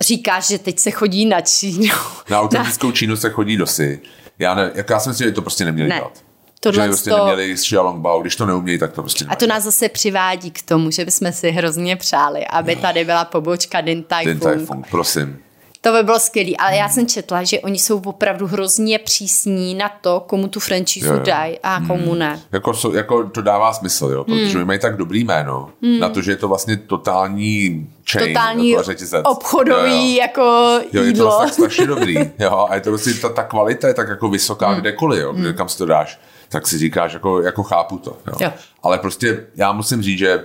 říkáš, 0.00 0.48
že 0.48 0.58
teď 0.58 0.78
se 0.78 0.90
chodí 0.90 1.26
na 1.26 1.40
Čínu. 1.40 1.94
Na 2.30 2.40
autentickou 2.40 2.92
Čínu 2.92 3.16
se 3.16 3.30
chodí 3.30 3.56
do 3.56 3.66
si. 3.66 4.00
Já, 4.38 4.54
ne, 4.54 4.70
já 4.90 5.00
si 5.00 5.08
myslím, 5.08 5.28
že 5.28 5.32
to 5.32 5.42
prostě 5.42 5.64
neměli 5.64 5.88
Ne. 5.88 5.96
dělat. 5.96 6.22
Tohle 6.60 6.84
že 6.84 6.88
prostě 6.88 7.10
to- 7.10 7.16
neměli 7.16 7.56
s 7.56 7.60
Xiaolong 7.62 8.00
Bao, 8.00 8.20
když 8.20 8.36
to 8.36 8.46
neumějí, 8.46 8.78
tak 8.78 8.92
to 8.92 9.02
prostě 9.02 9.24
A 9.24 9.26
nemají. 9.26 9.38
to 9.38 9.46
nás 9.46 9.64
zase 9.64 9.88
přivádí 9.88 10.50
k 10.50 10.62
tomu, 10.62 10.90
že 10.90 11.04
bychom 11.04 11.32
si 11.32 11.50
hrozně 11.50 11.96
přáli, 11.96 12.46
aby 12.46 12.76
tady 12.76 13.04
byla 13.04 13.24
pobočka 13.24 13.80
Din 13.80 14.02
Tai 14.02 14.24
Din 14.26 14.38
Tai 14.40 14.54
Fung. 14.56 14.66
Fung, 14.66 14.86
prosím. 14.90 15.38
To 15.80 15.92
by 15.92 16.02
bylo 16.02 16.18
skvělé, 16.18 16.52
ale 16.58 16.76
já 16.76 16.88
jsem 16.88 17.06
četla, 17.06 17.44
že 17.44 17.60
oni 17.60 17.78
jsou 17.78 18.02
opravdu 18.04 18.46
hrozně 18.46 18.98
přísní 18.98 19.74
na 19.74 19.88
to, 20.00 20.24
komu 20.26 20.48
tu 20.48 20.60
franšízu 20.60 21.18
dají 21.18 21.58
a 21.62 21.80
komu 21.86 22.14
ne. 22.14 22.40
Jako, 22.52 22.74
so, 22.74 22.96
jako 22.98 23.28
to 23.30 23.42
dává 23.42 23.72
smysl, 23.72 24.06
jo, 24.06 24.24
protože 24.24 24.58
hmm. 24.58 24.66
mají 24.66 24.78
tak 24.78 24.96
dobrý 24.96 25.24
jméno, 25.24 25.70
hmm. 25.82 25.98
na 25.98 26.08
to, 26.08 26.22
že 26.22 26.32
je 26.32 26.36
to 26.36 26.48
vlastně 26.48 26.76
totální 26.76 27.90
chain, 28.12 28.34
Totální 28.34 28.70
jako 28.70 28.82
řetězec. 28.82 29.22
obchodový 29.24 30.16
jo, 30.16 30.20
jo. 30.20 30.20
jako 30.20 30.42
Jo, 30.80 30.82
je 30.92 31.00
to 31.00 31.04
jídlo. 31.04 31.38
tak 31.38 31.52
strašně 31.52 31.86
dobrý. 31.86 32.16
Jo, 32.38 32.66
a 32.70 32.74
je 32.74 32.80
to 32.80 32.90
prostě 32.90 33.14
ta, 33.14 33.28
ta 33.28 33.42
kvalita 33.42 33.88
je 33.88 33.94
tak 33.94 34.08
jako 34.08 34.28
vysoká 34.28 34.68
hmm. 34.68 34.80
kdekoliv, 34.80 35.20
jo, 35.20 35.32
kde, 35.32 35.52
kam 35.52 35.68
si 35.68 35.78
to 35.78 35.86
dáš. 35.86 36.20
Tak 36.48 36.66
si 36.66 36.78
říkáš, 36.78 37.12
jako, 37.12 37.42
jako 37.42 37.62
chápu 37.62 37.98
to. 37.98 38.16
Jo. 38.26 38.34
Jo. 38.40 38.52
Ale 38.82 38.98
prostě 38.98 39.46
já 39.56 39.72
musím 39.72 40.02
říct, 40.02 40.18
že 40.18 40.44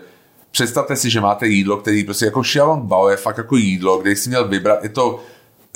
představte 0.54 0.96
si, 0.96 1.10
že 1.10 1.22
máte 1.22 1.48
jídlo, 1.48 1.78
který 1.78 2.04
prostě 2.04 2.26
jako 2.26 2.42
Xiaolong 2.42 2.84
Bao 2.84 3.10
je 3.10 3.18
fakt 3.18 3.38
jako 3.38 3.56
jídlo, 3.56 3.98
kde 3.98 4.12
jsi 4.12 4.30
měl 4.30 4.48
vybrat, 4.48 4.84
je 4.84 4.90
to 4.90 5.20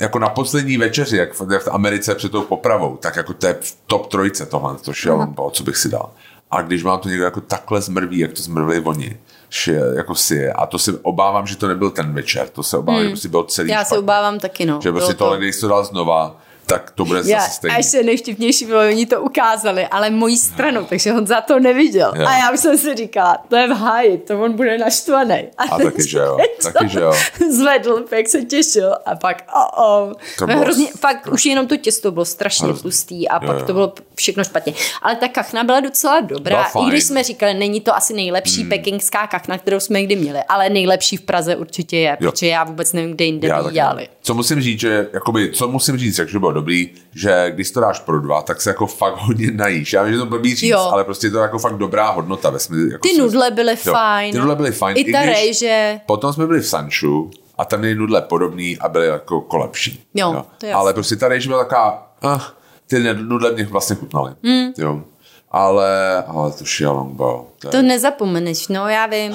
jako 0.00 0.18
na 0.18 0.28
poslední 0.28 0.76
večeři, 0.76 1.16
jak 1.16 1.34
v, 1.34 1.58
v 1.58 1.68
Americe 1.68 2.14
před 2.14 2.32
tou 2.32 2.42
popravou, 2.42 2.96
tak 2.96 3.16
jako 3.16 3.34
to 3.34 3.46
je 3.46 3.58
v 3.60 3.76
top 3.86 4.06
trojce 4.06 4.46
tohle, 4.46 4.76
to 4.76 4.92
Xiaolong 4.92 5.36
Bao, 5.36 5.50
co 5.50 5.62
bych 5.62 5.76
si 5.76 5.88
dal. 5.88 6.10
A 6.50 6.62
když 6.62 6.84
mám 6.84 7.00
to 7.00 7.08
někdo 7.08 7.24
jako 7.24 7.40
takhle 7.40 7.80
zmrví, 7.80 8.18
jak 8.18 8.32
to 8.32 8.42
zmrvili 8.42 8.80
oni, 8.80 9.16
že 9.48 9.80
jako 9.96 10.14
si 10.14 10.34
je, 10.34 10.52
a 10.52 10.66
to 10.66 10.78
si 10.78 10.92
obávám, 11.02 11.46
že 11.46 11.56
to 11.56 11.68
nebyl 11.68 11.90
ten 11.90 12.12
večer, 12.12 12.48
to 12.48 12.62
se 12.62 12.76
obávám, 12.76 13.02
že 13.02 13.08
prostě 13.08 13.28
byl 13.28 13.44
celý 13.44 13.70
Já 13.70 13.84
se 13.84 13.98
obávám 13.98 14.38
taky, 14.38 14.66
no. 14.66 14.80
Že 14.82 14.92
prostě 14.92 15.14
Bylo 15.14 15.18
tohle, 15.18 15.38
když 15.38 15.54
jsi 15.54 15.60
to 15.60 15.68
dal 15.68 15.84
znova, 15.84 16.40
tak 16.68 16.90
to 16.90 17.04
bude 17.04 17.20
Já, 17.24 17.40
zase 17.40 17.50
stejný. 17.50 17.74
a 17.74 17.76
ještě 17.78 18.02
nejvtipnější 18.02 18.64
bylo, 18.66 18.80
oni 18.80 19.06
to 19.06 19.20
ukázali, 19.20 19.86
ale 19.86 20.10
mojí 20.10 20.36
stranou, 20.36 20.84
takže 20.84 21.12
on 21.12 21.26
za 21.26 21.40
to 21.40 21.60
neviděl. 21.60 22.12
Jo. 22.16 22.26
A 22.26 22.32
já 22.38 22.50
už 22.52 22.60
jsem 22.60 22.78
si 22.78 22.94
říkala, 22.94 23.36
to 23.48 23.56
je 23.56 23.68
v 23.68 23.70
háji, 23.70 24.18
to 24.18 24.40
on 24.40 24.52
bude 24.52 24.78
naštvaný. 24.78 25.48
A 25.58 25.78
taky, 25.78 26.08
že 26.08 26.18
jo, 26.18 26.38
to 26.62 26.72
taky, 26.72 26.88
že 26.88 27.00
jo. 27.00 27.12
Zvedl, 27.50 28.04
jak 28.16 28.28
se 28.28 28.42
těšil 28.42 28.94
a 29.06 29.16
pak 29.16 29.44
o, 29.54 29.82
o. 29.84 30.06
To 30.08 30.14
To 30.38 30.46
bylo 30.46 30.60
hrozně, 30.60 30.86
fakt 31.00 31.26
už 31.32 31.46
jenom 31.46 31.66
to 31.66 31.76
těsto 31.76 32.10
bylo 32.12 32.24
strašně 32.24 32.64
Hrozný. 32.66 32.82
tlustý 32.82 33.28
a 33.28 33.34
Jo, 33.44 33.46
pak 33.52 33.58
jo. 33.60 33.66
to 33.66 33.72
bylo 33.72 33.92
všechno 34.14 34.44
špatně. 34.44 34.72
Ale 35.02 35.16
ta 35.16 35.28
kachna 35.28 35.64
byla 35.64 35.80
docela 35.80 36.20
dobrá, 36.20 36.66
Byla 36.72 36.86
i 36.86 36.90
když 36.90 37.04
jsme 37.04 37.22
říkali, 37.22 37.54
není 37.54 37.80
to 37.80 37.96
asi 37.96 38.14
nejlepší 38.14 38.60
hmm. 38.60 38.68
pekingská 38.70 39.26
kachna, 39.26 39.58
kterou 39.58 39.80
jsme 39.80 40.02
kdy 40.02 40.16
měli, 40.16 40.38
ale 40.48 40.70
nejlepší 40.70 41.16
v 41.16 41.22
Praze 41.22 41.56
určitě 41.56 41.96
je, 41.96 42.16
Jo. 42.20 42.30
protože 42.32 42.46
já 42.46 42.64
vůbec 42.64 42.92
nevím, 42.92 43.10
kde 43.14 43.24
jinde 43.24 43.48
Já 43.48 43.70
dělali. 43.70 44.08
Co 44.22 44.34
musím 44.34 44.60
říct, 44.62 44.80
že, 44.80 45.08
jakoby, 45.12 45.50
co 45.52 45.68
musím 45.68 45.98
říct, 45.98 46.18
jak 46.18 46.28
že 46.28 46.38
bylo 46.38 46.52
dobrý, 46.60 46.90
že 47.14 47.50
když 47.54 47.70
to 47.70 47.80
dáš 47.80 48.00
pro 48.00 48.20
dva, 48.20 48.42
tak 48.42 48.60
se 48.60 48.70
jako 48.70 48.86
fakt 48.86 49.14
hodně 49.18 49.50
najíš. 49.50 49.92
Já 49.92 50.02
vím, 50.02 50.12
že 50.12 50.18
to 50.18 50.26
blbý 50.26 50.54
říct, 50.54 50.70
Jo. 50.70 50.78
ale 50.92 51.04
prostě 51.04 51.26
je 51.26 51.30
to 51.30 51.38
jako 51.38 51.58
fakt 51.58 51.76
dobrá 51.76 52.10
hodnota. 52.10 52.50
Ve 52.50 52.58
smyslu, 52.58 52.90
jako 52.90 53.02
Ty 53.02 53.14
se- 53.14 53.22
nudle 53.22 53.50
byly 53.50 53.76
Jo, 53.86 53.92
fajn. 53.92 54.32
Ty 54.32 54.38
nudle 54.38 54.56
byly 54.56 54.72
fajn. 54.72 54.96
I 54.98 55.12
ta 55.12 55.22
když- 55.22 55.34
rejže. 55.34 56.00
Potom 56.06 56.32
jsme 56.32 56.46
byli 56.46 56.60
v 56.60 56.66
Sanchu 56.66 57.30
a 57.58 57.64
tam 57.64 57.80
byly 57.80 57.94
nudle 57.94 58.22
podobný 58.22 58.78
a 58.78 58.88
byly 58.88 59.06
jako 59.06 59.46
lepší. 59.58 60.04
Jo, 60.14 60.44
to 60.58 60.66
je 60.66 60.70
jasný. 60.70 60.80
Ale 60.80 60.94
prostě 60.94 61.16
ta 61.16 61.28
rejže 61.28 61.48
byla 61.48 61.64
taková, 61.64 62.12
ah, 62.22 62.40
ty 62.86 63.14
nudle 63.14 63.52
mě 63.52 63.64
vlastně 63.64 63.96
chutnaly. 63.96 64.32
Hmm. 64.44 64.72
Jo. 64.78 65.02
Ale, 65.50 66.24
ale 66.26 66.52
to 66.52 66.64
Xiaolong 66.64 67.12
Bao. 67.16 67.46
To 67.58 67.68
je- 67.68 67.72
To 67.72 67.82
nezapomeneš, 67.82 68.68
no 68.68 68.88
já 68.88 69.06
vím. 69.06 69.32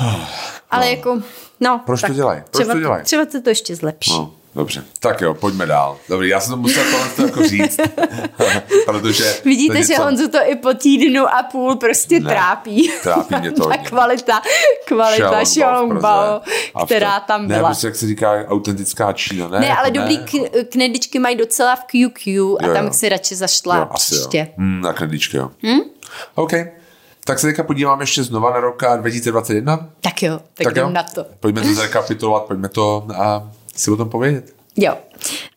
Ale 0.71 0.89
jako, 0.91 1.21
no. 1.59 1.81
Proč 1.85 2.01
to 2.01 2.07
tak 2.07 2.15
dělají? 2.15 2.41
Proč 2.41 2.51
třeba, 2.63 2.73
to 2.73 2.79
dělají? 2.79 3.03
Třeba 3.03 3.25
se 3.31 3.41
to 3.41 3.49
ještě 3.49 3.75
zlepší. 3.75 4.11
No, 4.11 4.31
dobře. 4.55 4.83
Tak 4.99 5.21
jo, 5.21 5.33
pojďme 5.33 5.65
dál. 5.65 5.97
Dobrý, 6.09 6.29
já 6.29 6.39
jsem 6.39 6.49
to 6.51 6.57
musel 6.57 6.83
tohle 6.91 7.09
to 7.15 7.21
jako 7.25 7.47
říct, 7.49 7.77
protože... 8.85 9.35
Vidíte, 9.45 9.73
to 9.73 9.81
že 9.83 9.87
něco- 9.93 10.03
Honzu 10.03 10.27
to 10.27 10.37
i 10.45 10.55
po 10.55 10.73
týdnu 10.73 11.27
a 11.35 11.43
půl 11.43 11.75
prostě 11.75 12.19
Ne, 12.19 12.29
trápí. 12.29 12.91
trápí 13.03 13.35
mě 13.39 13.51
to 13.51 13.63
Ta 13.63 13.69
hodně. 13.69 13.89
kvalita, 13.89 14.41
kvalita 14.87 15.43
Xiaolong 15.43 15.43
Bao 15.43 15.43
v 15.43 15.45
Xiaolong 15.45 15.89
Praze. 15.91 16.01
Bao, 16.01 16.41
A 16.75 16.83
v 16.83 16.85
která 16.85 17.19
to- 17.19 17.25
tam 17.27 17.47
Ne, 17.47 17.55
byla. 17.55 17.69
prostě 17.69 17.87
jak 17.87 17.95
se 17.95 18.07
říká 18.07 18.31
autentická 18.47 19.13
Čína. 19.13 19.47
Ne, 19.47 19.59
Ne, 19.59 19.65
jako 19.67 19.79
ale 19.79 19.91
dobrý 19.91 20.17
k- 20.17 20.63
knedičky 20.71 21.19
mají 21.19 21.35
docela 21.35 21.75
v 21.75 21.83
QQ 21.83 22.31
a 22.59 22.65
Jo, 22.67 22.73
tam 22.73 22.83
jo. 22.83 22.89
bych 22.89 22.95
si 22.95 23.09
radši 23.09 23.35
zašla 23.35 23.77
Jo, 23.77 23.87
asi 23.91 24.15
příště. 24.15 24.37
jo. 24.37 24.45
Hmm, 24.57 24.81
na 24.81 24.93
knedlíčky, 24.93 25.37
jo. 25.37 25.51
Hmm? 25.63 25.79
OK. 26.35 26.51
Tak 27.25 27.39
se 27.39 27.47
teďka 27.47 27.63
podívám 27.63 28.01
ještě 28.01 28.23
znova 28.23 28.51
na 28.53 28.59
rok 28.59 28.83
2021. 28.97 29.89
Tak 30.01 30.23
jo, 30.23 30.37
tak, 30.53 30.63
Tak 30.63 30.71
jdem 30.73 30.85
jo. 30.87 30.89
na 30.93 31.03
to. 31.03 31.25
Pojďme 31.39 31.61
to 31.61 31.73
zrekapitulovat, 31.73 32.43
pojďme 32.43 32.69
to 32.69 33.07
a 33.15 33.43
si 33.75 33.91
o 33.91 33.97
tom 33.97 34.09
povědět. 34.09 34.55
Jo. 34.75 34.97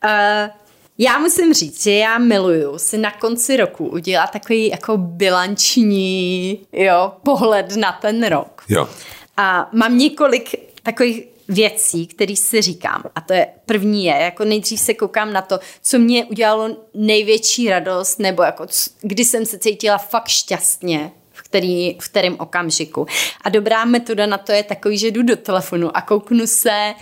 Uh, 0.05 0.51
já 0.99 1.19
musím 1.19 1.55
říct, 1.55 1.83
že 1.83 1.93
já 1.93 2.19
miluju 2.19 2.79
si 2.79 2.99
na 2.99 3.11
konci 3.11 3.57
roku 3.57 3.89
udělat 3.89 4.31
takový 4.31 4.69
jako 4.69 4.97
bilanční 4.97 6.61
jo, 6.73 7.13
pohled 7.23 7.77
na 7.77 7.93
ten 7.93 8.27
rok. 8.27 8.63
Jo. 8.69 8.89
A 9.37 9.69
mám 9.73 9.99
několik 9.99 10.55
takových 10.83 11.25
věcí, 11.49 12.07
které 12.07 12.37
si 12.37 12.63
říkám. 12.63 13.03
A 13.15 13.21
to 13.21 13.33
je 13.33 13.47
první 13.67 14.05
je, 14.05 14.15
jako 14.15 14.45
nejdřív 14.45 14.81
se 14.81 14.95
koukám 14.95 15.33
na 15.33 15.43
to, 15.43 15.59
co 15.83 15.99
mě 15.99 16.25
udělalo 16.25 16.77
největší 16.95 17.71
radost, 17.71 18.19
nebo 18.19 18.43
jako 18.43 18.67
kdy 19.01 19.25
jsem 19.25 19.47
se 19.47 19.59
cítila 19.59 19.99
fakt 19.99 20.29
šťastně 20.29 21.13
v, 21.33 21.43
který, 21.43 21.99
v 22.01 22.09
kterém 22.09 22.37
okamžiku. 22.39 23.07
A 23.45 23.49
dobrá 23.49 23.85
metoda 23.85 24.27
na 24.27 24.39
to 24.39 24.53
je 24.53 24.63
takový, 24.63 24.99
že 24.99 25.07
jdu 25.07 25.23
do 25.23 25.37
telefonu 25.37 25.97
a 25.97 26.01
kouknu 26.01 26.47
se 26.47 26.95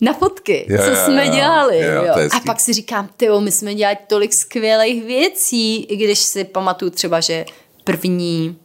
na 0.00 0.12
fotky, 0.12 0.66
Jo, 0.68 0.78
co 0.84 0.90
jo, 0.90 0.96
jsme 1.04 1.26
jo. 1.26 1.32
dělali. 1.32 1.80
Jo, 1.80 2.04
Jo, 2.04 2.28
A 2.36 2.40
pak 2.46 2.60
si 2.60 2.72
říkám, 2.72 3.08
ty 3.16 3.28
my 3.40 3.52
jsme 3.52 3.74
dělali 3.74 3.96
tolik 4.06 4.32
skvělých 4.32 5.04
věcí, 5.04 5.84
i 5.84 5.96
když 5.96 6.18
si 6.18 6.44
pamatuju 6.44 6.90
třeba, 6.90 7.20
že 7.20 7.44
první 7.84 8.56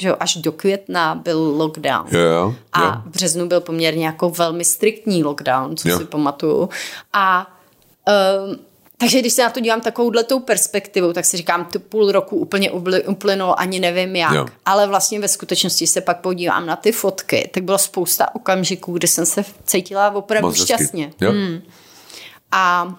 že 0.00 0.08
jo, 0.08 0.16
až 0.20 0.36
do 0.36 0.52
května 0.52 1.14
byl 1.14 1.54
lockdown. 1.56 2.06
Jo, 2.10 2.20
jo, 2.20 2.54
A 2.72 2.90
v 3.06 3.06
březnu 3.10 3.48
byl 3.48 3.60
poměrně 3.60 4.06
jako 4.06 4.30
velmi 4.30 4.64
striktní 4.64 5.24
lockdown, 5.24 5.76
co 5.76 5.88
Jo. 5.88 5.98
si 5.98 6.04
pamatuju. 6.04 6.68
A 7.12 7.46
um, 8.48 8.58
takže 9.00 9.20
když 9.20 9.32
se 9.32 9.42
na 9.42 9.50
to 9.50 9.60
dívám 9.60 9.80
takovouhle 9.80 10.24
tou 10.24 10.40
perspektivou, 10.40 11.12
tak 11.12 11.24
si 11.24 11.36
říkám, 11.36 11.64
to 11.64 11.78
půl 11.78 12.12
roku 12.12 12.36
úplně 12.36 12.70
uplynulo, 13.06 13.60
ani 13.60 13.80
nevím 13.80 14.16
jak. 14.16 14.32
Jo. 14.32 14.46
Ale 14.64 14.86
vlastně 14.86 15.20
ve 15.20 15.28
skutečnosti 15.28 15.86
se 15.86 16.00
pak 16.00 16.20
podívám 16.20 16.66
na 16.66 16.76
ty 16.76 16.92
fotky, 16.92 17.50
tak 17.54 17.62
bylo 17.62 17.78
spousta 17.78 18.34
okamžiků, 18.34 18.92
kdy 18.92 19.08
jsem 19.08 19.26
se 19.26 19.44
cítila 19.64 20.10
opravdu 20.10 20.48
Moc 20.48 20.64
šťastně. 20.64 21.12
Jo. 21.20 21.32
A 22.52 22.94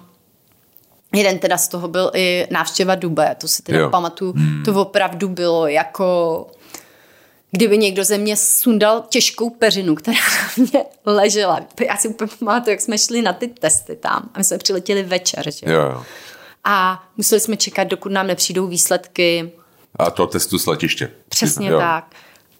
jeden 1.15 1.39
teda 1.39 1.57
z 1.57 1.67
toho 1.67 1.87
byl 1.87 2.11
i 2.15 2.47
návštěva 2.51 2.95
Dube, 2.95 3.35
to 3.37 3.47
si 3.47 3.63
teda 3.63 3.79
jo. 3.79 3.89
pamatuju, 3.89 4.33
hmm. 4.33 4.63
to 4.65 4.81
opravdu 4.81 5.29
bylo 5.29 5.67
jako 5.67 6.47
kdyby 7.51 7.77
někdo 7.77 8.03
ze 8.03 8.17
mě 8.17 8.37
sundal 8.37 9.03
těžkou 9.09 9.49
peřinu, 9.49 9.95
která 9.95 10.17
na 10.17 10.63
mě 10.63 10.85
ležela. 11.05 11.59
Já 11.87 11.97
si 11.97 12.07
úplně 12.07 12.31
pamatuju, 12.39 12.71
jak 12.71 12.81
jsme 12.81 12.97
šli 12.97 13.21
na 13.21 13.33
ty 13.33 13.47
testy 13.47 13.95
tam 13.95 14.29
a 14.33 14.37
my 14.37 14.43
jsme 14.43 14.57
přiletěli 14.57 15.03
večer, 15.03 15.51
že? 15.51 15.71
Jo, 15.71 15.81
jo. 15.81 16.03
A 16.63 17.03
museli 17.17 17.41
jsme 17.41 17.57
čekat, 17.57 17.83
dokud 17.83 18.11
nám 18.11 18.27
nepřijdou 18.27 18.67
výsledky. 18.67 19.51
A 19.95 20.11
to 20.11 20.27
testu 20.27 20.59
z 20.59 20.65
letiště. 20.65 21.11
Přesně 21.29 21.69
jo. 21.69 21.79
tak. 21.79 22.15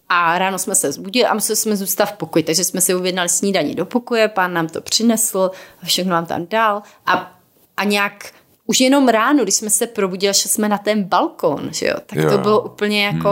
A 0.09 0.37
ráno 0.37 0.59
jsme 0.59 0.75
se 0.75 0.91
zbudili 0.91 1.25
a 1.25 1.33
museli 1.33 1.55
jsme 1.55 1.75
zůstat 1.75 2.05
v 2.05 2.13
pokoji, 2.13 2.43
takže 2.43 2.63
jsme 2.63 2.81
si 2.81 2.95
uvědnali 2.95 3.29
snídaní 3.29 3.75
do 3.75 3.85
pokoje, 3.85 4.27
pán 4.27 4.53
nám 4.53 4.67
to 4.67 4.81
přinesl, 4.81 5.51
a 5.83 5.85
všechno 5.85 6.11
nám 6.11 6.25
tam 6.25 6.47
dal 6.47 6.81
a, 7.05 7.31
a 7.77 7.83
nějak 7.83 8.31
už 8.65 8.79
jenom 8.79 9.07
ráno, 9.07 9.43
když 9.43 9.55
jsme 9.55 9.69
se 9.69 9.87
probudili, 9.87 10.33
šli 10.33 10.49
jsme 10.49 10.69
na 10.69 10.77
ten 10.77 11.03
balkon, 11.03 11.69
že 11.73 11.87
jo, 11.87 11.95
tak 12.05 12.19
Jo, 12.19 12.29
to 12.29 12.35
jo. 12.35 12.37
bylo 12.37 12.61
úplně 12.61 13.05
jako 13.05 13.29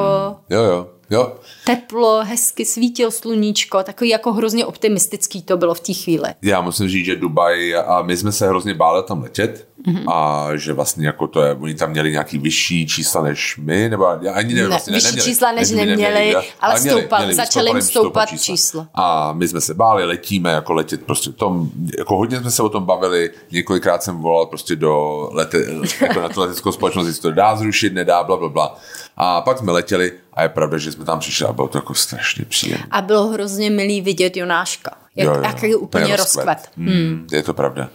Jo, 0.49 0.63
jo, 0.63 0.89
jo. 1.09 1.35
teplo, 1.65 2.23
hezky 2.23 2.65
svítilo 2.65 3.11
sluníčko, 3.11 3.83
takový 3.83 4.09
jako 4.09 4.33
hrozně 4.33 4.65
optimistický 4.65 5.41
to 5.41 5.57
bylo 5.57 5.73
v 5.73 5.79
té 5.79 5.93
chvíli. 5.93 6.29
Já 6.41 6.61
musím 6.61 6.89
říct, 6.89 7.05
že 7.05 7.15
Dubaj, 7.15 7.75
a 7.75 8.01
my 8.01 8.17
jsme 8.17 8.31
se 8.31 8.47
hrozně 8.47 8.73
báli 8.73 9.03
tam 9.03 9.23
letět 9.23 9.67
Mhm. 9.87 10.09
a 10.09 10.47
že 10.55 10.73
vlastně 10.73 11.07
jako 11.07 11.27
to 11.27 11.41
je, 11.41 11.53
oni 11.53 11.75
tam 11.75 11.89
měli 11.91 12.11
nějaký 12.11 12.37
vyšší 12.37 12.87
čísla 12.87 13.21
než 13.23 13.57
my, 13.57 13.89
nebo 13.89 14.05
já 14.21 14.33
ani 14.33 14.47
nevím, 14.47 14.63
Ne, 14.63 14.69
vlastně 14.69 14.93
vyšší 14.93 15.05
neměli. 15.07 15.29
čísla 15.29 15.51
než 15.51 15.71
neměli, 15.71 16.29
jo. 16.31 16.41
ale 16.59 16.79
měli- 16.79 17.01
stoupal- 17.01 17.19
měli 17.19 17.35
začaly 17.35 17.69
jim 17.69 17.81
stoupat 17.81 18.29
čísla. 18.39 18.87
A 18.93 19.33
my 19.33 19.47
jsme 19.47 19.61
se 19.61 19.73
báli, 19.73 20.05
letíme, 20.05 20.51
jako 20.51 20.73
letět 20.73 21.03
prostě 21.03 21.31
tom, 21.31 21.69
jako 21.97 22.17
hodně 22.17 22.39
jsme 22.39 22.51
se 22.51 22.63
o 22.63 22.69
tom 22.69 22.85
bavili, 22.85 23.29
několikrát 23.51 24.03
jsem 24.03 24.17
volal 24.17 24.45
prostě 24.45 24.75
do 24.75 25.29
lete, 25.33 25.57
jako 26.01 26.19
na 26.21 26.29
tu 26.29 26.39
leteckou 26.41 26.71
společnost, 26.71 27.07
jestli 27.07 27.21
to 27.21 27.31
dá 27.31 27.55
zrušit, 27.55 27.93
nedá, 27.93 28.23
bla, 28.23 28.37
bla, 28.37 28.49
bla. 28.49 28.77
A 29.17 29.41
pak 29.41 29.57
jsme 29.57 29.71
letěli 29.71 30.11
a 30.37 30.43
je 30.43 30.49
pravda, 30.49 30.77
že 30.77 30.91
jsme 30.91 31.05
tam 31.05 31.19
přišli 31.19 31.45
a 31.45 31.53
bylo 31.53 31.67
to 31.67 31.77
jako 31.77 31.93
strašně 31.93 32.45
příjemné. 32.45 32.87
A 32.91 33.01
bylo 33.01 33.27
hrozně 33.27 33.69
milý 33.69 34.01
vidět 34.01 34.37
Jonáška, 34.37 34.91
jak, 35.15 35.43
jak 35.43 35.63
je 35.63 35.75
úplně 35.75 36.15
rozkvet. 36.15 36.69
Hmm. 36.77 37.27
Je 37.31 37.43
to 37.43 37.53
pravda. 37.53 37.89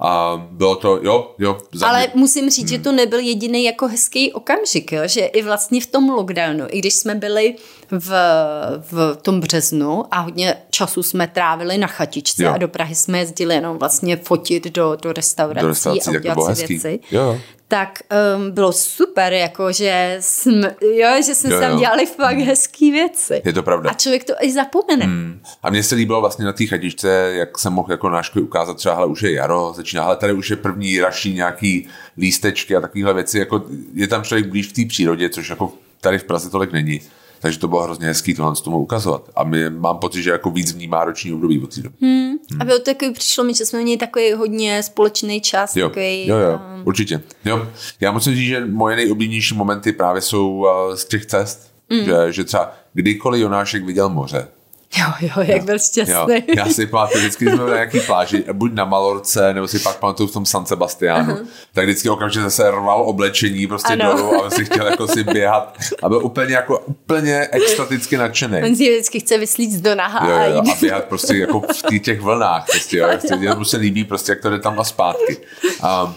A 0.00 0.42
bylo 0.50 0.76
to, 0.76 1.00
jo, 1.02 1.34
jo. 1.38 1.58
Za 1.72 1.88
Ale 1.88 1.98
mě, 1.98 2.10
musím 2.14 2.50
říct, 2.50 2.68
že 2.68 2.78
to 2.78 2.92
nebyl 2.92 3.18
jediný 3.18 3.64
jako 3.64 3.88
hezký 3.88 4.32
okamžik, 4.32 4.92
jo? 4.92 5.02
že 5.06 5.20
i 5.20 5.42
vlastně 5.42 5.80
v 5.80 5.86
tom 5.86 6.08
lockdownu, 6.10 6.64
i 6.68 6.78
když 6.78 6.94
jsme 6.94 7.14
byli 7.14 7.54
v, 7.90 8.10
v 8.78 9.16
tom 9.22 9.40
březnu 9.40 10.04
a 10.10 10.20
hodně 10.20 10.56
času 10.70 11.02
jsme 11.02 11.28
trávili 11.28 11.78
na 11.78 11.86
chatičce 11.86 12.44
Jo. 12.44 12.52
a 12.54 12.58
do 12.58 12.68
Prahy 12.68 12.94
jsme 12.94 13.18
jezdili 13.18 13.54
jenom 13.54 13.78
vlastně 13.78 14.16
fotit 14.16 14.64
do, 14.64 14.96
do 15.02 15.12
restaurací 15.12 15.62
Do 15.62 15.68
restaurací, 15.68 16.10
a 16.10 16.18
udělat 16.18 16.56
si 16.56 16.66
věci, 16.66 17.00
Jo, 17.10 17.22
jo. 17.22 17.38
Tak 17.68 17.98
um, 18.36 18.50
bylo 18.50 18.72
super, 18.72 19.32
jako 19.32 19.72
že, 19.72 20.16
jsme, 20.20 20.76
jo, 20.80 21.08
že 21.26 21.34
jsme 21.34 21.50
Jo, 21.50 21.60
tam 21.60 21.72
jo. 21.72 21.78
dělali 21.78 22.06
fakt 22.06 22.38
hezký 22.38 22.90
věci. 22.90 23.42
Je 23.44 23.52
to 23.52 23.62
pravda. 23.62 23.90
A 23.90 23.94
člověk 23.94 24.24
to 24.24 24.32
i 24.40 24.52
zapomene. 24.52 25.04
Hmm. 25.04 25.40
A 25.62 25.70
mně 25.70 25.82
se 25.82 25.94
líbilo 25.94 26.20
vlastně 26.20 26.44
na 26.44 26.52
té 26.52 26.66
chatičce, 26.66 27.32
jak 27.34 27.58
jsem 27.58 27.72
mohl 27.72 27.90
jako 27.90 28.08
náškovi 28.08 28.42
ukázat, 28.44 28.76
třeba 28.76 28.94
hele, 28.94 29.06
už 29.06 29.22
je 29.22 29.32
jaro, 29.32 29.72
začíná, 29.76 30.04
ale 30.04 30.16
tady 30.16 30.32
už 30.32 30.50
je 30.50 30.56
první 30.56 31.00
raší 31.00 31.34
nějaký 31.34 31.88
lístečky 32.18 32.76
a 32.76 32.80
takovéhle 32.80 33.14
věci, 33.14 33.38
jako 33.38 33.64
je 33.94 34.08
tam 34.08 34.24
člověk 34.24 34.46
blíž 34.46 34.68
v 34.68 34.72
té 34.72 34.88
přírodě, 34.88 35.28
což 35.28 35.50
jako 35.50 35.72
tady 36.00 36.18
v 36.18 36.24
Praze 36.24 36.50
tolik 36.50 36.72
není. 36.72 37.00
Takže 37.44 37.58
to 37.58 37.68
bylo 37.68 37.82
hrozně 37.82 38.06
hezký 38.06 38.34
tohle 38.34 38.56
z 38.56 38.60
tomu 38.60 38.78
ukazovat. 38.78 39.30
A 39.36 39.44
my, 39.44 39.70
mám 39.70 39.98
pocit, 39.98 40.22
že 40.22 40.30
jako 40.30 40.50
víc 40.50 40.72
vnímá 40.72 41.04
roční 41.04 41.32
období 41.32 41.60
od 41.60 41.74
té 41.74 41.80
doby. 41.80 41.96
Hmm. 42.00 42.32
A 42.60 42.64
bylo 42.64 42.78
takový, 42.78 43.12
přišlo 43.12 43.44
mi, 43.44 43.54
že 43.54 43.66
jsme 43.66 43.82
měli 43.82 43.96
takový 43.96 44.32
hodně 44.32 44.82
společný 44.82 45.40
čas. 45.40 45.76
Jo, 45.76 45.88
takový, 45.88 46.26
jo, 46.26 46.36
jo, 46.36 46.60
um, 46.76 46.82
určitě. 46.86 47.22
Jo. 47.44 47.68
Já 48.00 48.12
musím 48.12 48.34
říct, 48.34 48.48
že 48.48 48.66
moje 48.66 48.96
nejoblíbenější 48.96 49.54
momenty 49.54 49.92
právě 49.92 50.22
jsou 50.22 50.50
uh, 50.50 50.94
z 50.94 51.04
těch 51.04 51.26
cest. 51.26 51.72
Mm. 51.90 52.04
Že, 52.04 52.14
že 52.30 52.44
třeba 52.44 52.72
kdykoliv 52.92 53.42
Jonášek 53.42 53.84
viděl 53.84 54.08
moře, 54.08 54.48
jo, 54.98 55.06
jo, 55.20 55.42
jak 55.42 55.64
byl 55.64 55.74
Jo, 55.74 55.78
šťastný. 55.78 56.42
já 56.56 56.66
si 56.66 56.86
pamatuju, 56.86 57.20
vždycky 57.20 57.44
jsme 57.46 57.56
byli 57.56 57.70
na 57.70 57.76
nějaký 57.76 58.00
pláži, 58.00 58.44
buď 58.52 58.72
na 58.72 58.84
Malorce, 58.84 59.54
nebo 59.54 59.68
si 59.68 59.78
pak 59.78 59.96
pamatuju 59.96 60.28
v 60.28 60.32
tom 60.32 60.46
San 60.46 60.66
Sebastianu, 60.66 61.34
uh-huh. 61.34 61.46
tak 61.72 61.84
vždycky 61.84 62.08
okamžitě 62.08 62.42
zase 62.42 62.70
rval 62.70 63.02
oblečení 63.02 63.66
prostě 63.66 63.92
Ano. 63.92 64.16
dolů 64.16 64.44
a 64.44 64.50
si 64.50 64.64
chtěl 64.64 64.86
jako 64.86 65.08
si 65.08 65.24
běhat 65.24 65.78
a 66.02 66.08
byl 66.08 66.24
úplně 66.24 66.54
jako 66.54 66.78
úplně 66.78 67.48
extaticky 67.52 68.16
nadšený. 68.16 68.62
On 68.62 68.76
si 68.76 68.90
vždycky 68.90 69.20
chce 69.20 69.38
vyslít 69.38 69.80
do 69.80 69.94
naha 69.94 70.28
Jo, 70.30 70.36
a 70.36 70.44
jo, 70.44 70.62
a 70.72 70.76
běhat 70.80 71.04
prostě 71.04 71.36
jako 71.36 71.60
v 71.60 71.98
těch 71.98 72.20
vlnách. 72.20 72.66
Prostě, 72.70 72.98
jo. 72.98 73.08
Prostě, 73.10 73.54
mu 73.54 73.64
se 73.64 73.76
líbí, 73.76 74.04
prostě, 74.04 74.32
jak 74.32 74.40
to 74.40 74.50
jde 74.50 74.58
tam 74.58 74.80
a 74.80 74.84
zpátky. 74.84 75.36
A, 75.82 76.14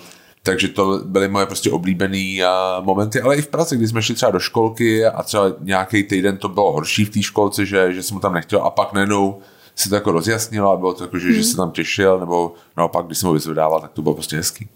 takže 0.51 0.67
to 0.67 1.01
byly 1.05 1.27
moje 1.27 1.45
prostě 1.45 1.71
oblíbené 1.71 2.37
momenty, 2.81 3.21
ale 3.21 3.35
i 3.35 3.41
v 3.41 3.47
Praze, 3.47 3.75
kdy 3.75 3.87
jsme 3.87 4.01
šli 4.01 4.15
třeba 4.15 4.31
do 4.31 4.39
školky 4.39 5.05
a 5.05 5.23
třeba 5.23 5.51
nějaký 5.59 6.03
týden 6.03 6.37
to 6.37 6.49
bylo 6.49 6.71
horší 6.71 7.05
v 7.05 7.09
té 7.09 7.21
školce, 7.21 7.65
že, 7.65 7.93
že 7.93 8.03
jsem 8.03 8.15
mu 8.15 8.19
tam 8.21 8.33
nechtěl 8.33 8.61
a 8.61 8.69
pak 8.69 8.93
najednou 8.93 9.39
se 9.75 9.89
to 9.89 9.95
jako 9.95 10.11
rozjasnilo 10.11 10.71
a 10.71 10.77
bylo 10.77 10.93
to 10.93 11.03
jako, 11.03 11.19
že, 11.19 11.33
že 11.33 11.43
se 11.43 11.57
tam 11.57 11.71
těšil, 11.71 12.19
nebo 12.19 12.53
naopak, 12.77 13.05
když 13.05 13.17
jsem 13.17 13.27
ho 13.27 13.33
vyzvedával, 13.33 13.81
tak 13.81 13.91
to 13.91 14.01
bylo 14.01 14.15
prostě 14.15 14.35
hezký. 14.35 14.67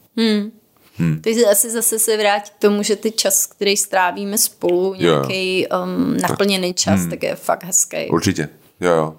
Takže 1.23 1.45
asi 1.45 1.69
zase 1.69 1.99
se 1.99 2.17
vrátit 2.17 2.49
k 2.49 2.61
tomu, 2.61 2.83
že 2.83 2.95
ty 2.95 3.11
čas, 3.11 3.45
který 3.45 3.77
strávíme 3.77 4.37
spolu, 4.37 4.93
nějaký 4.93 5.67
um, 5.83 6.17
naplněný 6.17 6.73
čas, 6.73 6.99
Hmm. 6.99 7.09
tak 7.09 7.23
je 7.23 7.35
fakt 7.35 7.63
hezký. 7.63 8.09
Určitě, 8.09 8.49
jo, 8.81 8.91
jo. 8.91 9.15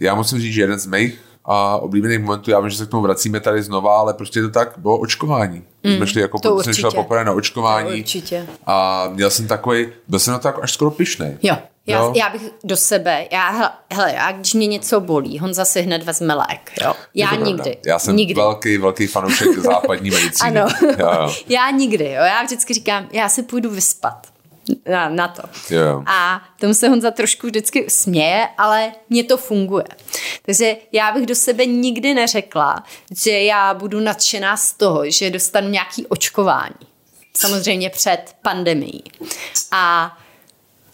Já 0.00 0.14
musím 0.14 0.38
říct, 0.38 0.54
že 0.54 0.60
jeden 0.60 0.78
z 0.78 0.86
mých 0.86 1.18
a 1.44 1.76
oblíbených 1.76 2.18
momentů, 2.20 2.50
já 2.50 2.60
vím, 2.60 2.70
že 2.70 2.76
se 2.78 2.86
k 2.86 2.88
tomu 2.90 3.02
vracíme 3.02 3.40
tady 3.40 3.62
znova, 3.62 3.98
ale 3.98 4.14
prostě 4.14 4.42
to 4.42 4.50
tak 4.50 4.72
bylo 4.76 4.98
očkování. 4.98 5.64
Mm, 5.84 5.96
jsme 5.96 6.06
šli 6.06 6.20
jako, 6.20 6.38
to 6.38 6.62
jsem 6.62 6.70
určitě. 6.70 6.88
poprvé 6.96 7.24
na 7.24 7.32
očkování 7.32 7.90
To 7.90 7.96
určitě. 7.98 8.46
a 8.66 9.04
měl 9.12 9.30
jsem 9.30 9.46
takový, 9.48 9.86
byl 10.08 10.18
jsem 10.18 10.32
na 10.32 10.38
to 10.38 10.48
jako 10.48 10.62
až 10.62 10.72
skoro 10.72 10.90
pišnej. 10.90 11.38
Jo, 11.42 11.56
já, 11.86 11.98
Jo. 11.98 12.12
já 12.16 12.30
bych 12.30 12.42
do 12.64 12.76
sebe, 12.76 13.26
já, 13.32 13.72
hele, 13.92 14.12
já 14.14 14.32
když 14.32 14.54
mě 14.54 14.66
něco 14.66 15.00
bolí, 15.00 15.38
Honza 15.38 15.64
si 15.64 15.82
hned 15.82 16.02
vezme 16.02 16.34
lék, 16.34 16.72
jo. 16.84 16.92
Já 17.14 17.26
to 17.28 17.34
pravda. 17.36 17.46
nikdy. 17.52 17.76
Já 17.86 17.98
jsem 17.98 18.16
nikdy. 18.16 18.34
velký, 18.34 18.78
velký 18.78 19.06
fanoušek 19.06 19.58
západní 19.58 20.10
medicíny. 20.10 20.60
Ano. 20.60 20.66
Jo, 20.98 21.08
jo. 21.12 21.32
já 21.48 21.70
nikdy, 21.70 22.04
jo. 22.04 22.22
Já 22.24 22.42
vždycky 22.42 22.74
říkám, 22.74 23.08
já 23.12 23.28
si 23.28 23.42
půjdu 23.42 23.70
vyspat 23.70 24.26
na, 24.90 25.08
na 25.08 25.28
to. 25.28 25.42
Jo. 25.74 26.02
A 26.06 26.42
tomu 26.60 26.74
se 26.74 26.88
Honza 26.88 27.10
trošku 27.10 27.46
vždycky 27.46 27.90
směje, 27.90 28.48
ale 28.58 28.92
mně 29.10 29.24
to 29.24 29.36
funguje. 29.36 29.84
Takže 30.42 30.76
já 30.92 31.12
bych 31.12 31.26
do 31.26 31.34
sebe 31.34 31.66
nikdy 31.66 32.14
neřekla, 32.14 32.84
že 33.22 33.30
já 33.30 33.74
budu 33.74 34.00
nadšená 34.00 34.56
z 34.56 34.72
toho, 34.72 35.10
že 35.10 35.30
dostanu 35.30 35.68
nějaký 35.68 36.06
očkování. 36.06 36.74
Samozřejmě 37.36 37.90
před 37.90 38.36
pandemií. 38.42 39.04
A 39.70 40.12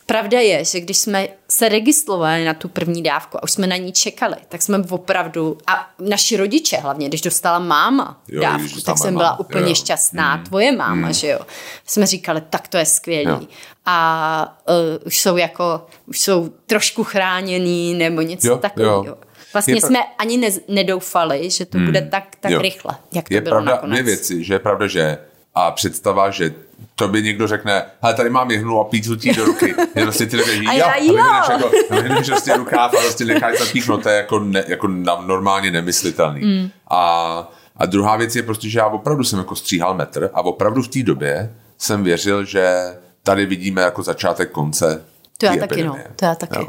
Pravda 0.08 0.40
je, 0.40 0.64
že 0.64 0.80
když 0.80 0.98
jsme 0.98 1.28
se 1.58 1.68
registrovali 1.68 2.44
na 2.44 2.54
tu 2.54 2.68
první 2.68 3.02
dávku 3.02 3.36
a 3.38 3.42
už 3.42 3.50
jsme 3.52 3.66
na 3.66 3.76
ní 3.76 3.92
čekali, 3.92 4.36
tak 4.48 4.62
jsme 4.62 4.78
opravdu, 4.90 5.58
a 5.66 5.90
naši 5.98 6.36
rodiče 6.36 6.76
hlavně, 6.76 7.08
když 7.08 7.20
dostala 7.20 7.58
máma 7.58 8.22
Jo, 8.28 8.42
dávku, 8.42 8.62
dostala 8.74 8.82
tak 8.84 8.98
jsem 8.98 9.14
byla 9.14 9.24
máma, 9.30 9.40
úplně 9.40 9.68
jo. 9.68 9.74
šťastná. 9.74 10.38
Tvoje 10.44 10.72
máma, 10.72 11.12
že 11.12 11.28
jo. 11.28 11.38
Jsme 11.86 12.06
říkali, 12.06 12.42
tak 12.50 12.68
to 12.68 12.76
je 12.76 12.86
skvělý. 12.86 13.30
Jo. 13.30 13.40
A 13.86 14.58
uh, 14.68 15.06
už 15.06 15.18
jsou 15.20 15.36
jako, 15.36 15.86
už 16.06 16.20
jsou 16.20 16.48
trošku 16.66 17.04
chráněný 17.04 17.94
nebo 17.94 18.20
něco 18.22 18.56
takového. 18.56 19.18
Vlastně 19.52 19.74
Je 19.74 19.80
pra- 19.80 19.86
jsme 19.86 19.98
ani 20.18 20.36
ne, 20.36 20.48
nedoufali, 20.68 21.50
že 21.50 21.66
to 21.66 21.78
bude 21.78 22.02
tak, 22.02 22.24
tak 22.40 22.50
Jo. 22.52 22.62
rychle, 22.62 22.96
jak 23.12 23.28
to 23.28 23.34
je 23.34 23.40
bylo 23.40 23.52
pravda, 23.54 23.72
nakonec. 23.72 23.92
dvě 24.00 24.02
věci, 24.02 24.44
že 24.44 24.54
je 24.54 24.58
pravda, 24.58 24.86
že 24.86 25.18
a 25.54 25.70
představa, 25.70 26.30
že 26.30 26.54
to 26.94 27.08
by 27.08 27.22
někdo 27.22 27.46
řekne, 27.46 27.82
hele, 28.02 28.14
tady 28.14 28.30
mám 28.30 28.50
jehnu 28.50 28.80
a 28.80 28.84
pícu 28.84 29.14
do 29.36 29.44
ruky. 29.44 29.74
Je 29.94 30.02
prostě 30.02 30.26
ty 30.26 30.36
řekneš, 30.36 30.66
A 30.68 30.72
jo, 30.72 30.78
já, 30.78 30.84
a 30.86 30.96
jo. 30.98 31.12
vyhneš 31.12 31.48
jako, 31.48 31.70
vyhneš 32.02 32.26
prostě 32.26 32.56
rukáv 32.56 32.94
a 32.94 33.00
prostě 33.00 33.24
necháš 33.24 33.58
se 33.58 33.72
píchnout, 33.72 34.02
to 34.02 34.08
je 34.08 34.16
jako, 34.16 34.38
ne, 34.38 34.64
jako 34.68 34.88
normálně 35.26 35.70
nemyslitelný. 35.70 36.40
Mm. 36.44 36.70
A, 36.88 37.52
a 37.76 37.86
druhá 37.86 38.16
věc 38.16 38.36
je 38.36 38.42
prostě, 38.42 38.68
že 38.68 38.78
já 38.78 38.86
opravdu 38.86 39.24
jsem 39.24 39.38
jako 39.38 39.56
stříhal 39.56 39.94
metr 39.94 40.30
a 40.34 40.40
opravdu 40.42 40.82
v 40.82 40.88
té 40.88 41.02
době 41.02 41.54
jsem 41.78 42.04
věřil, 42.04 42.44
že 42.44 42.74
tady 43.22 43.46
vidíme 43.46 43.82
jako 43.82 44.02
začátek 44.02 44.50
konce 44.50 45.04
To 45.38 45.46
já 45.46 45.52
té 45.52 45.58
taky, 45.60 45.84
no. 45.84 45.92
epidemie. 45.92 46.16
To 46.16 46.24
já 46.24 46.34
taky. 46.34 46.58
Jo. 46.58 46.68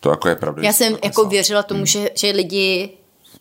To 0.00 0.10
jako 0.10 0.28
je 0.28 0.34
pravda. 0.36 0.62
Já 0.62 0.72
jsem 0.72 0.92
jako 0.92 1.06
myslel. 1.06 1.28
věřila 1.28 1.62
tomu, 1.62 1.86
že, 1.86 2.10
že 2.14 2.30
lidi 2.30 2.90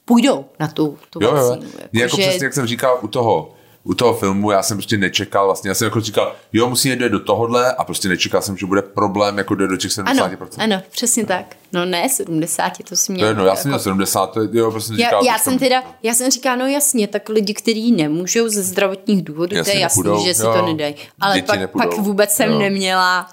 půjdou 0.06 0.46
na 0.60 0.68
tu, 0.68 0.98
tu 1.10 1.20
Jo, 1.24 1.36
jo. 1.36 1.50
vakcínu. 1.50 1.72
Jako, 1.74 1.90
jako 1.94 2.18
že- 2.18 2.28
přesně, 2.30 2.46
jak 2.46 2.54
jsem 2.54 2.68
říkal 2.68 3.00
u 3.02 3.08
toho, 3.08 3.54
u 3.88 3.94
toho 3.94 4.14
filmu, 4.14 4.52
já 4.52 4.64
jsem 4.64 4.78
prostě 4.78 4.98
nečekal, 4.98 5.46
vlastně, 5.46 5.70
já 5.70 5.74
jsem 5.76 5.86
jako 5.86 6.02
říkal, 6.02 6.36
jo, 6.54 6.70
musíme 6.70 6.96
jít 6.96 7.10
do 7.12 7.20
tohohle 7.20 7.74
a 7.74 7.84
prostě 7.84 8.08
nečekal 8.10 8.42
jsem, 8.42 8.58
že 8.58 8.66
bude 8.66 8.82
problém 8.82 9.38
jako 9.38 9.56
jde 9.56 9.68
do 9.68 9.78
těch 9.78 9.92
70%. 9.92 10.04
Ano, 10.06 10.76
ano, 10.76 10.82
přesně 10.92 11.26
tak. 11.26 11.56
No 11.74 11.86
ne, 11.86 12.10
70, 12.10 12.72
to 12.90 12.96
si 12.96 13.08
To 13.08 13.14
měl. 13.14 13.26
je 13.26 13.30
jedno, 13.30 13.46
já 13.46 13.56
jsem 13.56 13.72
jako, 13.72 13.84
70, 13.84 14.28
to 14.28 14.42
je, 14.42 14.48
jo, 14.52 14.72
prostě 14.72 14.94
já, 14.94 14.98
říkal, 14.98 15.24
já 15.26 15.38
jsem 15.38 15.60
teda, 15.60 15.84
já 16.04 16.14
jsem 16.14 16.32
říkala, 16.32 16.56
no 16.56 16.68
jasně, 16.68 17.08
tak 17.08 17.30
lidi, 17.30 17.54
kteří 17.54 17.92
nemůžou 17.92 18.50
ze 18.50 18.64
zdravotních 18.64 19.24
důvodů, 19.24 19.50
to 19.50 19.56
Jasně, 19.56 19.74
je 19.74 19.80
jasný, 19.80 20.04
nepůjdou, 20.04 20.26
že 20.26 20.34
si 20.34 20.42
jo. 20.42 20.54
to 20.54 20.66
nedají. 20.66 20.96
Ale 21.22 21.42
pak, 21.42 21.60
nepůjdou, 21.60 21.90
pak 21.90 21.98
vůbec 21.98 22.32
jsem 22.32 22.52
jo. 22.52 22.60
neměla 22.60 23.28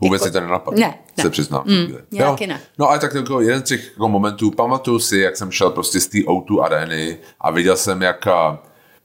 Vůbec 0.00 0.22
jako- 0.24 0.32
to 0.32 0.40
nenapadlo. 0.40 0.80
Ne, 0.80 0.94
ne. 1.18 1.22
Se 1.24 1.30
přiznám. 1.30 1.62
Mm, 1.66 1.96
Jo. 2.10 2.36
ne. 2.46 2.60
No 2.78 2.88
ale 2.88 2.98
tak 2.98 3.14
jako 3.14 3.40
jeden 3.40 3.60
z 3.60 3.64
těch 3.64 3.86
jako 3.90 4.08
momentů, 4.08 4.50
pamatuju 4.50 4.98
si, 4.98 5.18
jak 5.18 5.36
jsem 5.36 5.50
šel 5.50 5.70
prostě 5.70 6.00
z 6.00 6.06
té 6.06 6.18
O2 6.18 6.60
arény 6.62 7.18
a 7.40 7.50
viděl 7.50 7.76
jsem, 7.76 8.02
jak 8.02 8.26
a, 8.26 8.62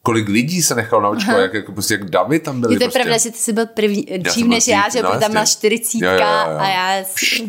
kolik 0.08 0.30
lidí 0.30 0.62
se 0.62 0.76
nechalo 0.76 1.02
naočkovat, 1.02 1.42
jak, 1.42 1.54
jako 1.54 1.72
prostě, 1.72 1.94
jak 1.94 2.10
Davy 2.10 2.40
tam 2.40 2.62
byli. 2.62 2.74
Je 2.74 2.80
to 2.80 2.86
prostě. 2.86 3.00
pravda, 3.00 3.18
že 3.18 3.32
ty 3.32 3.38
jsi 3.38 3.54
byl 3.54 3.66
první, 3.66 4.06
dřív 4.18 4.48
než 4.48 4.68
já, 4.68 4.90
že 4.90 5.02
no, 5.02 5.10
tam 5.10 5.22
jasně. 5.22 5.34
byla 5.34 5.46
40 5.46 5.98
Jo, 5.98 6.12
jo, 6.12 6.18
jo, 6.18 6.52
jo. 6.52 6.58
a 6.60 6.68
já 6.68 7.04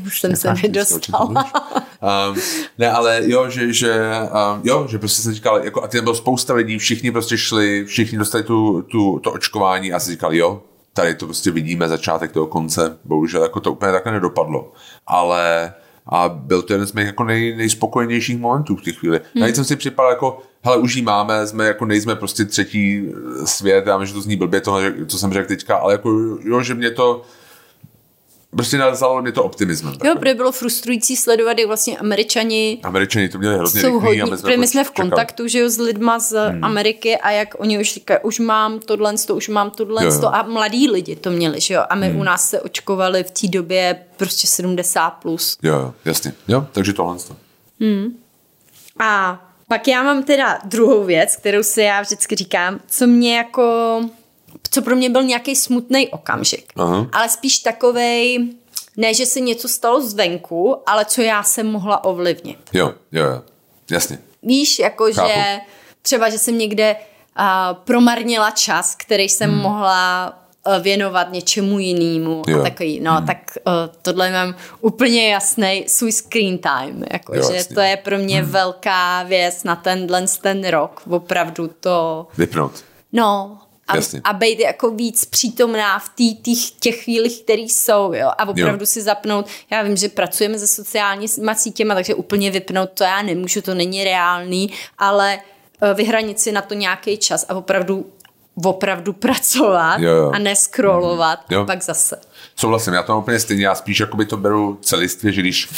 už 0.07 0.21
jsem 0.21 0.37
se 0.37 0.49
Necháš 0.49 0.63
nedostala. 0.63 1.27
Um, 1.29 2.41
ne, 2.79 2.91
ale 2.91 3.21
jo, 3.25 3.51
že, 3.51 3.73
že, 3.73 4.01
um, 4.55 4.61
jo, 4.65 4.87
že 4.91 4.99
prostě 4.99 5.23
jsem 5.23 5.35
říkal, 5.35 5.65
jako, 5.65 5.83
a 5.83 5.89
tam 5.89 6.03
bylo 6.03 6.15
spousta 6.15 6.55
lidí, 6.55 6.79
všichni 6.79 7.11
prostě 7.11 7.39
šli, 7.39 7.85
všichni 7.85 8.19
dostali 8.19 8.45
tu, 8.45 8.83
tu, 8.83 9.19
to 9.19 9.33
očkování 9.33 9.93
a 9.93 10.01
si 10.01 10.11
říkal, 10.11 10.35
jo, 10.35 10.63
tady 10.93 11.15
to 11.15 11.27
prostě 11.27 11.51
vidíme 11.51 11.89
začátek 11.89 12.33
toho 12.33 12.47
konce, 12.47 12.99
bohužel 13.05 13.43
jako 13.43 13.61
to 13.61 13.73
úplně 13.73 13.93
takhle 13.93 14.13
nedopadlo, 14.13 14.73
ale 15.07 15.75
a 16.09 16.29
byl 16.29 16.63
to 16.63 16.73
jeden 16.73 16.87
z 16.87 16.93
mých 16.93 17.07
jako 17.07 17.25
nej, 17.25 17.57
nejspokojenějších 17.57 18.39
momentů 18.39 18.77
v 18.77 18.83
té 18.83 18.93
chvíli. 18.93 19.21
Hmm. 19.35 19.41
Navíc 19.41 19.57
jsem 19.57 19.65
si 19.65 19.77
připadal 19.77 20.13
jako, 20.13 20.39
hele, 20.65 20.77
už 20.77 20.95
jí 20.95 21.03
máme, 21.03 21.47
jsme 21.47 21.67
jako 21.67 21.85
nejsme 21.85 22.17
prostě 22.17 22.45
třetí 22.45 23.09
svět, 23.45 23.87
já 23.87 23.97
vím, 23.97 24.07
že 24.07 24.13
to 24.13 24.21
zní 24.21 24.37
blbě, 24.37 24.61
to, 24.61 24.79
co 25.07 25.19
jsem 25.19 25.33
řekl 25.33 25.49
teďka, 25.49 25.77
ale 25.77 25.95
jako, 25.95 26.11
jo, 26.45 26.63
že 26.63 26.75
mě 26.75 26.91
to, 26.91 27.23
prostě 28.51 28.79
nalezalo 28.79 29.23
mě 29.23 29.33
to 29.33 29.45
optimismem. 29.45 29.95
Jo, 30.05 30.15
protože 30.21 30.35
bylo 30.35 30.53
frustrující 30.53 31.17
sledovat, 31.17 31.59
jak 31.59 31.67
vlastně 31.67 31.99
američani 31.99 32.79
Američani 32.83 33.29
to 33.29 33.39
měli 33.39 33.55
hrozně 33.55 33.81
jsou 33.81 34.01
rychlý 34.01 34.21
hodní, 34.21 34.31
my 34.31 34.39
jsme, 34.39 34.57
my 34.57 34.67
to 34.67 34.71
jsme 34.71 34.85
v 34.85 34.87
čekali. 34.87 35.11
kontaktu, 35.11 35.49
že 35.49 35.59
jo, 35.59 35.71
s 35.71 35.79
lidma 35.79 36.19
z 36.19 36.49
hmm. 36.51 36.65
Ameriky 36.65 37.17
a 37.17 37.31
jak 37.31 37.55
oni 37.59 37.81
už 37.81 37.95
říkají, 37.95 38.21
už 38.23 38.39
mám 38.39 38.79
tohle, 38.81 39.15
to 39.27 39.37
už 39.37 39.49
mám 39.49 39.71
tohle, 39.71 40.05
Jo, 40.05 40.13
jo. 40.13 40.21
to 40.21 40.35
a 40.35 40.43
mladí 40.43 40.91
lidi 40.91 41.17
to 41.17 41.31
měli, 41.31 41.61
že 41.61 41.75
jo, 41.75 41.83
a 41.91 41.95
my 41.95 42.09
hmm. 42.09 42.21
u 42.21 42.23
nás 42.23 42.49
se 42.51 42.61
očkovali 42.61 43.25
v 43.25 43.31
té 43.31 43.47
době 43.49 43.97
prostě 44.17 44.47
70 44.47 45.11
plus. 45.11 45.59
Jo, 45.63 45.75
jo, 45.75 45.95
jasně. 46.05 46.33
Jo, 46.49 46.67
takže 46.73 46.93
tohle. 46.93 47.17
to. 47.19 47.37
A 48.99 49.41
pak 49.69 49.89
já 49.89 50.03
mám 50.03 50.23
teda 50.23 50.59
druhou 50.65 51.05
věc, 51.05 51.37
kterou 51.37 51.63
si 51.63 51.83
já 51.83 52.01
vždycky 52.01 52.37
říkám, 52.37 52.81
co 52.89 53.07
mě 53.07 53.37
jako, 53.37 54.01
co 54.71 54.83
pro 54.83 54.97
mě 54.97 55.11
byl 55.11 55.23
nějaký 55.23 55.57
smutný 55.57 56.09
okamžik. 56.09 56.73
Aha. 56.77 57.07
Ale 57.13 57.29
spíš 57.29 57.59
takovej, 57.59 58.49
ne, 58.97 59.15
že 59.15 59.27
se 59.27 59.41
něco 59.41 59.69
stalo 59.69 60.03
zvenku, 60.03 60.77
ale 60.87 61.05
co 61.05 61.23
já 61.23 61.43
jsem 61.43 61.67
mohla 61.67 62.05
ovlivnit. 62.05 62.59
Jo, 62.73 62.95
jo, 63.13 63.25
jo. 63.25 63.43
Jasně. 63.91 64.19
Víš, 64.43 64.79
jako 64.79 65.13
Chápu. 65.13 65.29
že 65.29 65.59
třeba, 66.03 66.29
že 66.31 66.39
jsem 66.39 66.59
někde 66.59 66.97
uh, 67.39 67.45
promarnila 67.85 68.51
čas, 68.51 68.95
který 68.95 69.29
jsem 69.29 69.51
hmm. 69.51 69.61
mohla 69.61 70.33
uh, 70.67 70.83
věnovat 70.83 71.33
něčemu 71.33 71.79
jinému 71.79 72.43
Jo. 72.47 72.61
a 72.61 72.63
takový, 72.63 73.01
no 73.01 73.13
hmm. 73.17 73.27
tak 73.27 73.39
uh, 73.67 73.73
tohle 74.03 74.31
mám 74.31 74.55
úplně 74.81 75.29
jasný 75.29 75.85
svůj 75.89 76.13
screen 76.13 76.59
time, 76.59 77.05
jako, 77.13 77.35
Jo, 77.35 77.49
že 77.51 77.57
jasně. 77.57 77.75
to 77.75 77.81
je 77.81 77.97
pro 77.97 78.19
mě 78.19 78.43
hmm. 78.43 78.51
velká 78.51 79.23
věc 79.23 79.65
na 79.65 79.77
tenhle 79.77 80.25
ten 80.41 80.69
rok, 80.69 81.03
opravdu 81.11 81.71
to, 81.81 82.27
Vypnout. 82.39 82.85
no, 83.13 83.59
a, 83.89 83.97
Jasně. 83.97 84.21
a 84.25 84.33
být 84.33 84.61
jako 84.61 84.91
víc 84.91 85.25
přítomná 85.25 85.99
v 85.99 86.09
tý, 86.09 86.35
těch, 86.35 86.71
těch 86.81 87.03
chvílích, 87.05 87.43
které 87.43 87.63
jsou, 87.63 88.13
jo, 88.13 88.31
a 88.39 88.49
opravdu 88.49 88.83
Jo. 88.83 88.87
si 88.87 89.03
zapnout, 89.03 89.47
já 89.71 89.83
vím, 89.83 89.97
že 89.97 90.09
pracujeme 90.09 90.59
se 90.59 90.67
sociálníma 90.67 91.55
sítěma, 91.55 91.95
takže 91.95 92.15
úplně 92.15 92.51
vypnout 92.51 92.91
to 92.95 93.05
já 93.05 93.23
nemůžu, 93.23 93.63
to 93.63 93.75
není 93.75 94.05
reálný, 94.05 94.73
ale 94.99 95.39
eh, 95.83 95.95
vyhranit 95.95 96.41
si 96.41 96.53
na 96.53 96.63
to 96.63 96.75
nějaký 96.75 97.17
čas 97.19 97.47
a 97.49 97.55
opravdu 97.55 98.07
opravdu 98.65 99.13
pracovat 99.13 99.99
Jo, 99.99 100.11
jo. 100.11 100.31
a 100.35 100.39
neskrolovat 100.39 101.41
Jo. 101.51 101.63
a 101.63 101.65
pak 101.65 101.83
zase. 101.83 102.21
Souhlasím, 102.57 102.93
já 102.95 103.03
to 103.03 103.13
mám 103.13 103.23
úplně 103.23 103.41
stejně, 103.41 103.67
já 103.67 103.75
spíš 103.75 104.01
jakoby 104.01 104.25
to 104.27 104.37
beru 104.37 104.79
celistvě, 104.83 105.33
že 105.33 105.41
když 105.41 105.69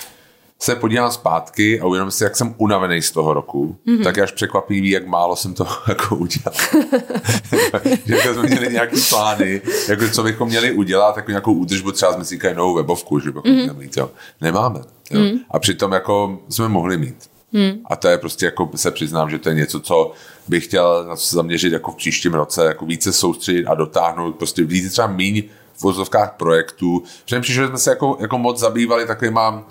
se 0.62 0.76
podívám 0.76 1.12
zpátky 1.12 1.80
a 1.80 1.86
uvědomím 1.86 2.10
si, 2.10 2.24
jak 2.24 2.36
jsem 2.36 2.54
unavený 2.58 3.02
z 3.02 3.10
toho 3.10 3.34
roku, 3.34 3.76
mm-hmm. 3.86 4.04
tak 4.04 4.16
je 4.16 4.22
až 4.22 4.32
překvapivý, 4.32 4.90
jak 4.90 5.06
málo 5.06 5.36
jsem 5.36 5.54
to 5.54 5.66
jako 5.88 6.16
udělal. 6.16 6.54
že 8.06 8.14
jako 8.14 8.34
jsme 8.34 8.42
měli 8.42 8.72
nějaký 8.72 9.00
plány, 9.08 9.62
jako 9.88 10.08
co 10.08 10.22
bychom 10.22 10.48
měli 10.48 10.72
udělat, 10.72 11.16
jako 11.16 11.30
nějakou 11.30 11.52
údržbu, 11.52 11.92
třeba 11.92 12.12
jsme 12.12 12.24
si 12.24 12.34
říkali 12.34 12.54
novou 12.54 12.74
webovku, 12.74 13.20
že 13.20 13.30
bychom 13.30 13.50
mm-hmm. 13.50 13.62
měli 13.62 13.78
mít, 13.78 13.96
jo. 13.96 14.10
Nemáme. 14.40 14.80
Jo. 15.10 15.20
Mm. 15.20 15.38
A 15.50 15.58
přitom 15.58 15.92
jako 15.92 16.38
jsme 16.48 16.68
mohli 16.68 16.96
mít. 16.98 17.30
Mm. 17.52 17.80
A 17.84 17.96
to 17.96 18.08
je 18.08 18.18
prostě 18.18 18.46
jako 18.46 18.70
se 18.74 18.90
přiznám, 18.90 19.30
že 19.30 19.38
to 19.38 19.48
je 19.48 19.54
něco, 19.54 19.80
co 19.80 20.12
bych 20.48 20.64
chtěl 20.64 21.04
na 21.08 21.16
co 21.16 21.26
se 21.26 21.36
zaměřit 21.36 21.72
jako 21.72 21.92
v 21.92 21.96
příštím 21.96 22.34
roce, 22.34 22.64
jako 22.64 22.86
více 22.86 23.12
soustředit 23.12 23.66
a 23.66 23.74
dotáhnout, 23.74 24.36
prostě 24.36 24.64
víc 24.64 24.92
třeba 24.92 25.06
míň 25.06 25.42
v 25.76 25.82
vozovkách 25.82 26.34
projektů. 26.36 27.02
Přišlo, 27.24 27.62
že 27.62 27.68
jsme 27.68 27.78
se 27.78 27.90
jako, 27.90 28.16
jako 28.20 28.38
moc 28.38 28.58
zabývali 28.58 29.06
takovýma 29.06 29.64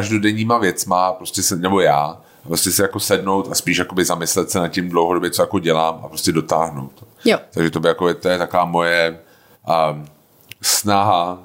každodenníma 0.00 0.58
věcma, 0.58 1.12
prostě 1.12 1.42
se, 1.42 1.56
nebo 1.56 1.80
já, 1.80 2.20
prostě 2.42 2.70
se 2.70 2.82
jako 2.82 3.00
sednout 3.00 3.48
a 3.50 3.54
spíš 3.54 3.78
jakoby 3.78 4.04
zamyslet 4.04 4.50
se 4.50 4.58
nad 4.58 4.68
tím 4.68 4.88
dlouhodobě, 4.88 5.30
co 5.30 5.42
jako 5.42 5.58
dělám 5.58 6.00
a 6.04 6.08
prostě 6.08 6.32
dotáhnout 6.32 6.92
to. 6.94 7.06
Jo. 7.24 7.38
Takže 7.50 7.70
to, 7.70 7.80
by 7.80 7.88
jako, 7.88 8.14
to 8.14 8.28
je 8.28 8.38
taková 8.38 8.64
moje 8.64 9.18
um, 9.92 10.06
snaha 10.62 11.38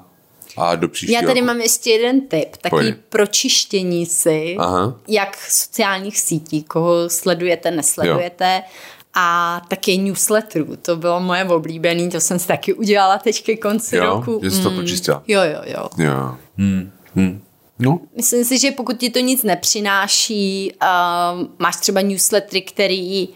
a 0.56 0.74
do 0.74 0.88
příštího 0.88 1.20
Já 1.22 1.26
tady 1.28 1.40
roku. 1.40 1.46
mám 1.46 1.60
ještě 1.60 1.90
jeden 1.90 2.20
tip, 2.28 2.56
takový 2.56 2.92
Pojď. 2.92 2.96
pročištění 3.08 4.06
si, 4.06 4.56
Aha. 4.58 4.94
jak 5.08 5.36
sociálních 5.50 6.20
sítí, 6.20 6.62
koho 6.62 7.10
sledujete, 7.10 7.70
nesledujete. 7.70 8.62
A 9.14 9.60
taky 9.68 9.98
newsletterů, 9.98 10.76
to 10.76 10.96
bylo 10.96 11.20
moje 11.20 11.44
oblíbený, 11.44 12.10
to 12.10 12.20
jsem 12.20 12.38
si 12.38 12.46
taky 12.48 12.72
udělala 12.74 13.18
teď 13.18 13.44
ke 13.44 13.56
konci 13.56 13.96
Jo? 13.96 14.04
roku. 14.04 14.40
Jsi 14.50 14.62
to 14.62 14.70
pročistila? 14.70 15.22
Jo, 15.28 15.40
jo, 15.42 15.62
jo. 15.66 15.88
Jo. 15.98 16.36
Hmm. 16.58 16.90
Hmm. 17.14 17.42
No, 17.82 18.00
Myslím 18.16 18.44
si, 18.44 18.58
že 18.58 18.70
pokud 18.70 18.96
ti 18.98 19.10
to 19.10 19.18
nic 19.18 19.42
nepřináší, 19.42 20.72
um, 20.72 21.48
máš 21.58 21.76
třeba 21.76 22.00
newslettery, 22.00 22.62
který 22.62 23.28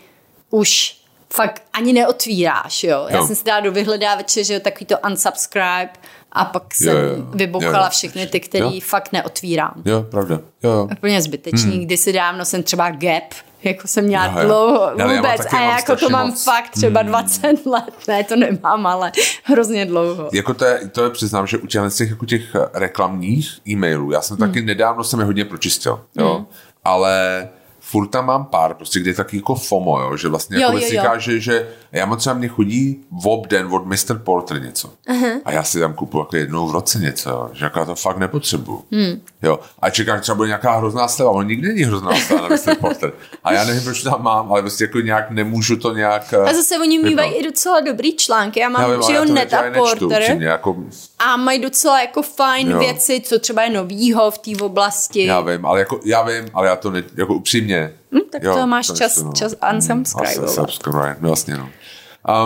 už 0.50 0.96
fakt 1.32 1.62
ani 1.72 1.92
neotvíráš, 1.92 2.84
jo. 2.84 3.06
Já 3.08 3.16
Jo. 3.18 3.26
jsem 3.26 3.36
si 3.36 3.44
dala 3.44 3.60
do 3.60 3.72
vyhledávače, 3.72 4.44
že 4.44 4.54
jo, 4.54 4.60
takový 4.60 4.86
to 4.86 4.98
unsubscribe 5.10 5.88
a 6.32 6.44
pak 6.44 6.74
jsem 6.74 6.96
jo, 6.96 7.02
jo. 7.02 7.24
vybouchala 7.34 7.78
Jo, 7.78 7.84
jo. 7.84 7.90
všechny 7.90 8.26
ty, 8.26 8.40
který 8.40 8.64
Jo. 8.74 8.80
fakt 8.80 9.12
neotvírám. 9.12 9.82
jo, 9.84 10.02
pravda. 10.10 10.40
Jo, 10.62 10.70
jo. 10.70 10.88
Úplně 10.92 11.22
zbytečný. 11.22 11.72
Hmm. 11.72 11.84
Kdysi 11.84 12.12
dávno 12.12 12.44
jsem 12.44 12.62
třeba 12.62 12.90
Gap, 12.90 13.34
jako 13.64 13.88
jsem 13.88 14.04
měla 14.04 14.26
jo. 14.26 14.46
dlouho 14.46 14.90
já 14.96 15.06
vůbec 15.06 15.36
taky, 15.36 15.56
a 15.56 15.62
jako 15.62 15.96
to 15.96 16.08
mám 16.08 16.28
moc. 16.28 16.44
fakt 16.44 16.70
třeba 16.70 17.02
20 17.02 17.66
let. 17.66 17.94
Ne, 18.08 18.24
to 18.24 18.36
nemám, 18.36 18.86
ale 18.86 19.12
hrozně 19.44 19.86
dlouho. 19.86 20.30
Jako 20.32 20.54
to 20.54 20.64
je, 20.64 20.88
to 20.88 21.04
je 21.04 21.10
přiznám, 21.10 21.46
že 21.46 21.58
u 21.58 21.66
těch, 21.66 22.10
jako 22.10 22.26
těch 22.26 22.42
reklamních 22.74 23.60
e-mailů, 23.68 24.10
já 24.10 24.22
jsem 24.22 24.36
taky 24.36 24.62
nedávno 24.62 25.04
jsem 25.04 25.20
je 25.20 25.26
hodně 25.26 25.44
pročistil, 25.44 26.00
jo, 26.16 26.46
ale 26.84 27.48
furt 27.90 28.06
tam 28.06 28.26
mám 28.26 28.44
pár, 28.44 28.74
prostě, 28.74 29.00
kde 29.00 29.10
je 29.10 29.14
taky 29.14 29.36
jako 29.36 29.54
FOMO, 29.54 30.00
jo, 30.00 30.16
že 30.16 30.28
vlastně 30.28 30.56
Jo, 30.56 30.62
jako 30.62 30.76
jo, 30.76 30.80
si 30.80 30.90
říká, 30.90 31.18
že, 31.18 31.40
že 31.40 31.68
já 31.92 32.06
mám 32.06 32.18
třeba 32.18 32.34
mě 32.34 32.48
chodí 32.48 33.04
v 33.22 33.28
obden 33.28 33.68
od 33.70 33.86
Mr. 33.86 34.18
Porter 34.24 34.62
něco. 34.62 34.92
Uh-huh. 35.08 35.40
A 35.44 35.52
já 35.52 35.62
si 35.62 35.80
tam 35.80 35.94
kupu 35.94 36.18
jako 36.18 36.36
jednou 36.36 36.68
v 36.68 36.72
roce 36.72 36.98
něco, 36.98 37.30
jo, 37.30 37.50
že 37.52 37.64
jako 37.64 37.78
já 37.78 37.84
to 37.84 37.94
fakt 37.94 38.16
nepotřebuju. 38.16 38.84
Hmm. 38.92 39.20
Jo. 39.42 39.58
A 39.82 39.90
čekám, 39.90 40.16
že 40.16 40.22
třeba 40.22 40.36
bude 40.36 40.48
nějaká 40.48 40.76
hrozná 40.76 41.08
sleva, 41.08 41.30
on 41.30 41.46
nikdy 41.46 41.68
není 41.68 41.82
hrozná 41.82 42.16
sleva 42.16 42.48
na 42.48 42.56
Mr. 42.56 42.74
Porter. 42.74 43.12
A 43.44 43.52
já 43.52 43.64
nevím, 43.64 43.84
proč 43.84 44.02
tam 44.02 44.22
mám, 44.22 44.52
ale 44.52 44.62
prostě 44.62 44.84
jako 44.84 45.00
nějak 45.00 45.30
nemůžu 45.30 45.76
to 45.76 45.94
nějak... 45.94 46.34
A 46.34 46.52
zase 46.52 46.78
oni 46.78 46.98
mývají 46.98 47.32
i 47.34 47.44
docela 47.44 47.80
dobrý 47.80 48.16
články. 48.16 48.60
Já 48.60 48.68
mám, 48.68 48.82
já 48.82 48.88
vím, 48.88 48.96
ale 48.96 49.06
že 49.06 49.12
já 49.12 49.20
jo, 49.20 49.26
to, 49.26 49.34
Net 49.34 49.52
já 49.52 49.60
a 49.60 49.64
je 49.64 49.70
nečtu, 49.70 49.98
Porter 49.98 50.22
upřímně, 50.22 50.46
jako, 50.46 50.76
a 51.18 51.36
mají 51.36 51.58
docela 51.58 52.00
jako 52.00 52.22
fajn 52.22 52.70
Jo. 52.70 52.78
věci, 52.78 53.20
co 53.20 53.38
třeba 53.38 53.62
je 53.62 53.70
novýho 53.70 54.30
v 54.30 54.38
té 54.38 54.50
oblasti. 54.64 55.24
Já 55.24 55.40
vím, 55.40 55.66
ale 55.66 55.78
jako, 55.78 56.00
já 56.04 56.22
vím, 56.22 56.44
ale 56.54 56.66
já 56.68 56.76
to 56.76 56.90
ne, 56.90 57.02
jako 57.16 57.34
upřímně. 57.34 57.75
Hm, 58.12 58.18
tak 58.32 58.42
to 58.42 58.66
máš 58.66 58.86
čas- 58.86 58.98
nečtu, 59.16 59.32
čas 59.32 59.54
Mm, 59.62 59.76
unsubscribeovat. 59.76 60.44
asi 60.44 60.54
subscribe, 60.54 61.16
no 61.20 61.28
vlastně, 61.28 61.56
no. 61.56 61.68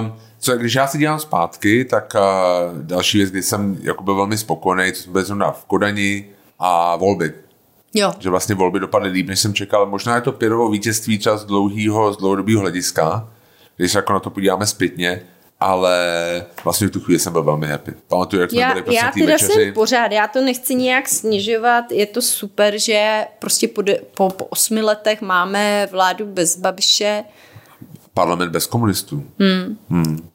Um, 0.00 0.12
co, 0.38 0.56
když 0.56 0.74
já 0.74 0.86
si 0.86 0.98
dělám 0.98 1.18
zpátky, 1.20 1.84
tak 1.84 2.12
uh, 2.14 2.78
další 2.82 3.18
věc, 3.18 3.30
kdy 3.30 3.42
jsem 3.42 3.78
jako 3.80 4.02
byl 4.04 4.14
velmi 4.14 4.38
spokojený, 4.38 4.92
to 5.04 5.10
byl 5.10 5.24
zrovna 5.24 5.50
v 5.50 5.64
Kodani 5.64 6.26
a 6.58 6.96
volby. 6.96 7.32
Jo. 7.94 8.12
Že 8.18 8.30
vlastně 8.30 8.54
volby 8.54 8.80
dopadly 8.80 9.08
líp, 9.08 9.28
než 9.28 9.40
jsem 9.40 9.54
čekal. 9.54 9.86
Možná 9.86 10.14
je 10.14 10.20
to 10.20 10.32
Pirovo 10.32 10.70
vítězství 10.70 11.18
třeba 11.18 11.36
z 11.36 11.44
dlouhého, 11.44 12.12
z 12.12 12.16
dlouhodobého 12.16 12.60
hlediska, 12.60 13.28
když 13.76 13.92
se 13.92 13.98
jako 13.98 14.12
na 14.12 14.20
to 14.20 14.30
podíváme 14.30 14.66
zpětně, 14.66 15.22
ale 15.60 16.46
vlastně 16.64 16.86
v 16.86 16.90
tu 16.90 17.00
chvíli 17.00 17.20
jsem 17.20 17.32
byl 17.32 17.42
velmi 17.42 17.66
happy. 17.66 17.92
Pamatuju, 18.08 18.40
jak 18.42 18.50
jsme 18.50 18.60
Já, 18.60 18.68
byli 18.68 18.82
prostě 18.82 19.04
já 19.04 19.10
teda 19.12 19.32
večeři. 19.32 19.52
jsem 19.52 19.74
pořád, 19.74 20.12
já 20.12 20.28
to 20.28 20.40
nechci 20.42 20.74
nějak 20.74 21.08
snižovat, 21.08 21.92
je 21.92 22.06
to 22.06 22.22
super, 22.22 22.78
že 22.78 23.26
prostě 23.38 23.68
po, 23.68 23.82
po, 24.14 24.30
po 24.30 24.44
osmi 24.44 24.82
letech 24.82 25.20
máme 25.20 25.88
vládu 25.90 26.26
bez 26.26 26.58
Babiše, 26.58 27.24
Parlament 28.14 28.52
bez 28.52 28.66
komunistů. 28.66 29.24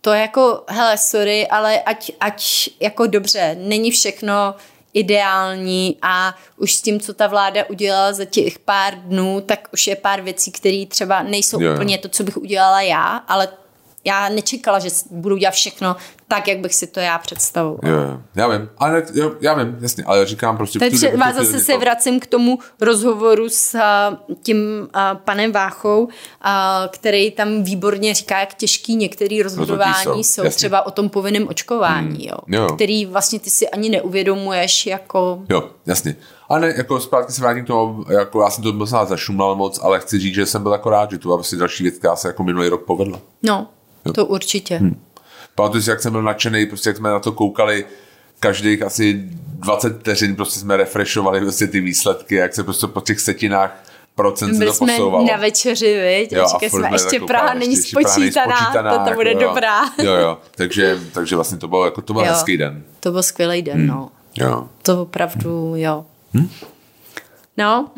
to 0.01 0.13
je 0.13 0.21
jako, 0.21 0.63
hele, 0.67 0.97
sorry, 0.97 1.47
ale 1.47 1.81
ať, 1.81 2.11
ať 2.19 2.69
jako 2.79 3.07
dobře, 3.07 3.57
není 3.59 3.91
všechno 3.91 4.55
ideální 4.93 5.97
a 6.01 6.35
už 6.57 6.75
s 6.75 6.81
tím, 6.81 6.99
co 6.99 7.13
ta 7.13 7.27
vláda 7.27 7.69
udělala 7.69 8.13
za 8.13 8.25
těch 8.25 8.59
pár 8.59 8.95
dnů, 8.95 9.41
tak 9.41 9.67
už 9.73 9.87
je 9.87 9.95
pár 9.95 10.21
věcí, 10.21 10.51
které 10.51 10.85
třeba 10.87 11.23
nejsou 11.23 11.61
jo. 11.61 11.73
úplně 11.73 11.97
to, 11.97 12.09
co 12.09 12.23
bych 12.23 12.37
udělala 12.37 12.81
já, 12.81 13.17
ale 13.17 13.47
já 14.05 14.29
nečekala, 14.29 14.79
že 14.79 14.89
budu 15.11 15.37
dělat 15.37 15.51
všechno 15.51 15.95
tak, 16.27 16.47
jak 16.47 16.59
bych 16.59 16.75
si 16.75 16.87
to 16.87 16.99
já 16.99 17.17
představovala. 17.17 17.79
Jo, 17.83 18.11
jo. 18.11 18.21
Já 18.35 18.47
vím, 18.47 18.69
ale 18.77 19.03
jo, 19.13 19.31
já 19.41 19.53
vím, 19.53 19.77
jasně, 19.81 20.03
ale 20.03 20.25
říkám 20.25 20.57
prostě... 20.57 20.79
Takže 20.79 21.07
dobu- 21.07 21.19
vás 21.19 21.35
zase 21.35 21.59
se 21.59 21.71
to- 21.71 21.79
vracím 21.79 22.19
k 22.19 22.25
tomu 22.25 22.59
rozhovoru 22.81 23.49
s 23.49 23.75
a, 23.75 24.17
tím 24.43 24.87
a, 24.93 25.15
panem 25.15 25.51
Váchou, 25.51 26.07
a, 26.41 26.83
který 26.91 27.31
tam 27.31 27.63
výborně 27.63 28.13
říká, 28.13 28.39
jak 28.39 28.53
těžký 28.53 28.95
některé 28.95 29.43
rozhodování 29.43 30.03
jsou, 30.03 30.23
jsou, 30.23 30.43
jasně. 30.43 30.55
třeba 30.55 30.85
o 30.85 30.91
tom 30.91 31.09
povinném 31.09 31.47
očkování, 31.47 32.27
jo, 32.27 32.37
jo. 32.47 32.67
který 32.67 33.05
vlastně 33.05 33.39
ty 33.39 33.49
si 33.49 33.69
ani 33.69 33.89
neuvědomuješ 33.89 34.85
jako... 34.85 35.39
Jo, 35.49 35.69
jasně. 35.85 36.15
A 36.49 36.59
ne, 36.59 36.73
jako 36.77 36.99
zpátky 36.99 37.31
se 37.31 37.41
vrátím 37.41 37.63
k 37.63 37.67
tomu, 37.67 38.05
jako 38.09 38.41
já 38.41 38.49
jsem 38.49 38.63
to 38.63 38.73
možná 38.73 39.05
zašumlal 39.05 39.55
moc, 39.55 39.79
ale 39.83 39.99
chci 39.99 40.19
říct, 40.19 40.35
že 40.35 40.45
jsem 40.45 40.63
byl 40.63 40.71
jako 40.71 40.89
rád, 40.89 41.11
že 41.11 41.17
to 41.17 41.27
byla 41.27 41.37
prostě 41.37 41.55
další 41.55 41.83
věc, 41.83 41.97
která 41.97 42.15
se 42.15 42.27
jako 42.27 42.43
minulý 42.43 42.69
rok 42.69 42.85
povedla. 42.85 43.19
No, 43.43 43.67
to 44.13 44.25
určitě. 44.25 44.77
Hmm. 44.77 45.01
Pamatuju 45.55 45.83
si, 45.83 45.89
jak 45.89 46.01
jsem 46.01 46.11
byl 46.11 46.21
nadšený, 46.23 46.65
prostě 46.65 46.89
jak 46.89 46.97
jsme 46.97 47.09
na 47.09 47.19
to 47.19 47.31
koukali, 47.31 47.85
každých 48.39 48.81
asi 48.81 49.23
20 49.59 49.99
vteřin 49.99 50.35
prostě 50.35 50.59
jsme 50.59 50.77
refreshovali 50.77 51.41
prostě 51.41 51.67
ty 51.67 51.79
výsledky, 51.79 52.35
jak 52.35 52.55
se 52.55 52.63
prostě 52.63 52.87
po 52.87 53.01
těch 53.01 53.19
setinách 53.19 53.83
procent 54.15 54.53
se 54.53 54.59
Byli 54.59 54.71
to 54.71 54.75
jsme 54.77 54.93
posouvalo. 54.93 55.25
na 55.25 55.37
večeři, 55.37 56.01
viď? 56.01 56.31
Jo, 56.31 56.45
a 56.55 56.69
jsme, 56.69 56.89
ještě 56.91 57.19
Praha 57.19 57.53
není 57.53 57.75
spočítaná, 57.77 58.55
spočítaná, 58.57 58.91
to, 58.91 59.03
to 59.03 59.09
jako 59.09 59.19
bude 59.19 59.31
jo. 59.33 59.39
dobrá. 59.39 59.81
Jo, 60.03 60.13
jo, 60.13 60.37
takže, 60.55 60.99
takže 61.11 61.35
vlastně 61.35 61.57
to 61.57 61.67
bylo, 61.67 61.85
jako, 61.85 62.01
to 62.01 62.13
byl 62.13 62.21
Jo. 62.23 62.27
hezký 62.31 62.57
den. 62.57 62.83
To 62.99 63.11
byl 63.11 63.23
skvělý 63.23 63.61
den, 63.61 63.77
Hmm. 63.77 63.87
no. 63.87 64.09
Jo. 64.35 64.67
To 64.81 65.01
opravdu, 65.01 65.73
jo. 65.75 66.05
No. 67.57 67.89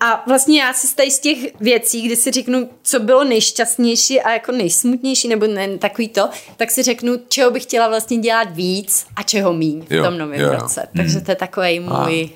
A 0.00 0.24
vlastně 0.26 0.60
já 0.60 0.72
si 0.72 0.96
tady 0.96 1.10
z 1.10 1.18
těch 1.18 1.38
věcí, 1.60 2.02
kdy 2.02 2.16
si 2.16 2.30
řeknu, 2.30 2.70
co 2.82 3.00
bylo 3.00 3.24
nejšťastnější 3.24 4.20
a 4.20 4.32
jako 4.32 4.52
nejsmutnější, 4.52 5.28
nebo 5.28 5.46
ne, 5.46 5.78
takový 5.78 6.08
to, 6.08 6.28
tak 6.56 6.70
si 6.70 6.82
řeknu, 6.82 7.16
čeho 7.28 7.50
bych 7.50 7.62
chtěla 7.62 7.88
vlastně 7.88 8.18
dělat 8.18 8.48
víc 8.50 9.06
a 9.16 9.22
čeho 9.22 9.52
míň 9.52 9.84
v 9.90 10.02
tom 10.02 10.18
novém 10.18 10.40
jo, 10.40 10.46
jo. 10.46 10.58
roce. 10.60 10.88
Takže 10.96 11.20
to 11.20 11.30
je 11.30 11.36
takový 11.36 11.80
můj... 11.80 12.30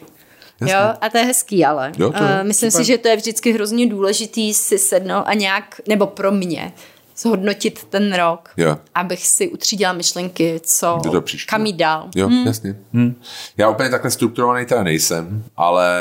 jasně. 0.61 0.75
Jo, 0.75 0.79
a 1.01 1.09
to 1.09 1.19
je 1.19 1.25
hezký, 1.25 1.65
ale. 1.65 1.93
Jo, 1.99 2.13
to 2.13 2.25
je 2.25 2.31
Uh, 2.41 2.47
myslím 2.47 2.71
super. 2.71 2.85
si, 2.85 2.93
že 2.93 2.99
to 2.99 3.09
je 3.09 3.17
vždycky 3.17 3.53
hrozně 3.53 3.87
důležitý 3.87 4.55
si 4.55 4.79
sednout 4.79 5.25
a 5.27 5.35
nějak, 5.35 5.81
nebo 5.89 6.07
pro 6.07 6.33
mě, 6.33 6.73
zhodnotit 7.17 7.85
ten 7.85 8.15
rok, 8.15 8.49
Jo. 8.57 8.79
abych 8.95 9.27
si 9.27 9.49
utřídila 9.49 9.93
myšlenky, 9.93 10.61
co, 10.65 11.01
Do 11.13 11.21
příště. 11.21 11.51
kam 11.51 11.67
jít 11.67 11.77
dál. 11.77 12.09
Jo, 12.17 12.29
hmm. 12.29 12.47
jasně. 12.47 12.77
Hmm. 12.93 13.23
Já 13.57 13.69
úplně 13.69 13.91
takhle 13.91 14.11
strukturovaný 14.11 14.67
teda 14.67 14.83
nejsem, 14.83 15.45
ale 15.57 15.99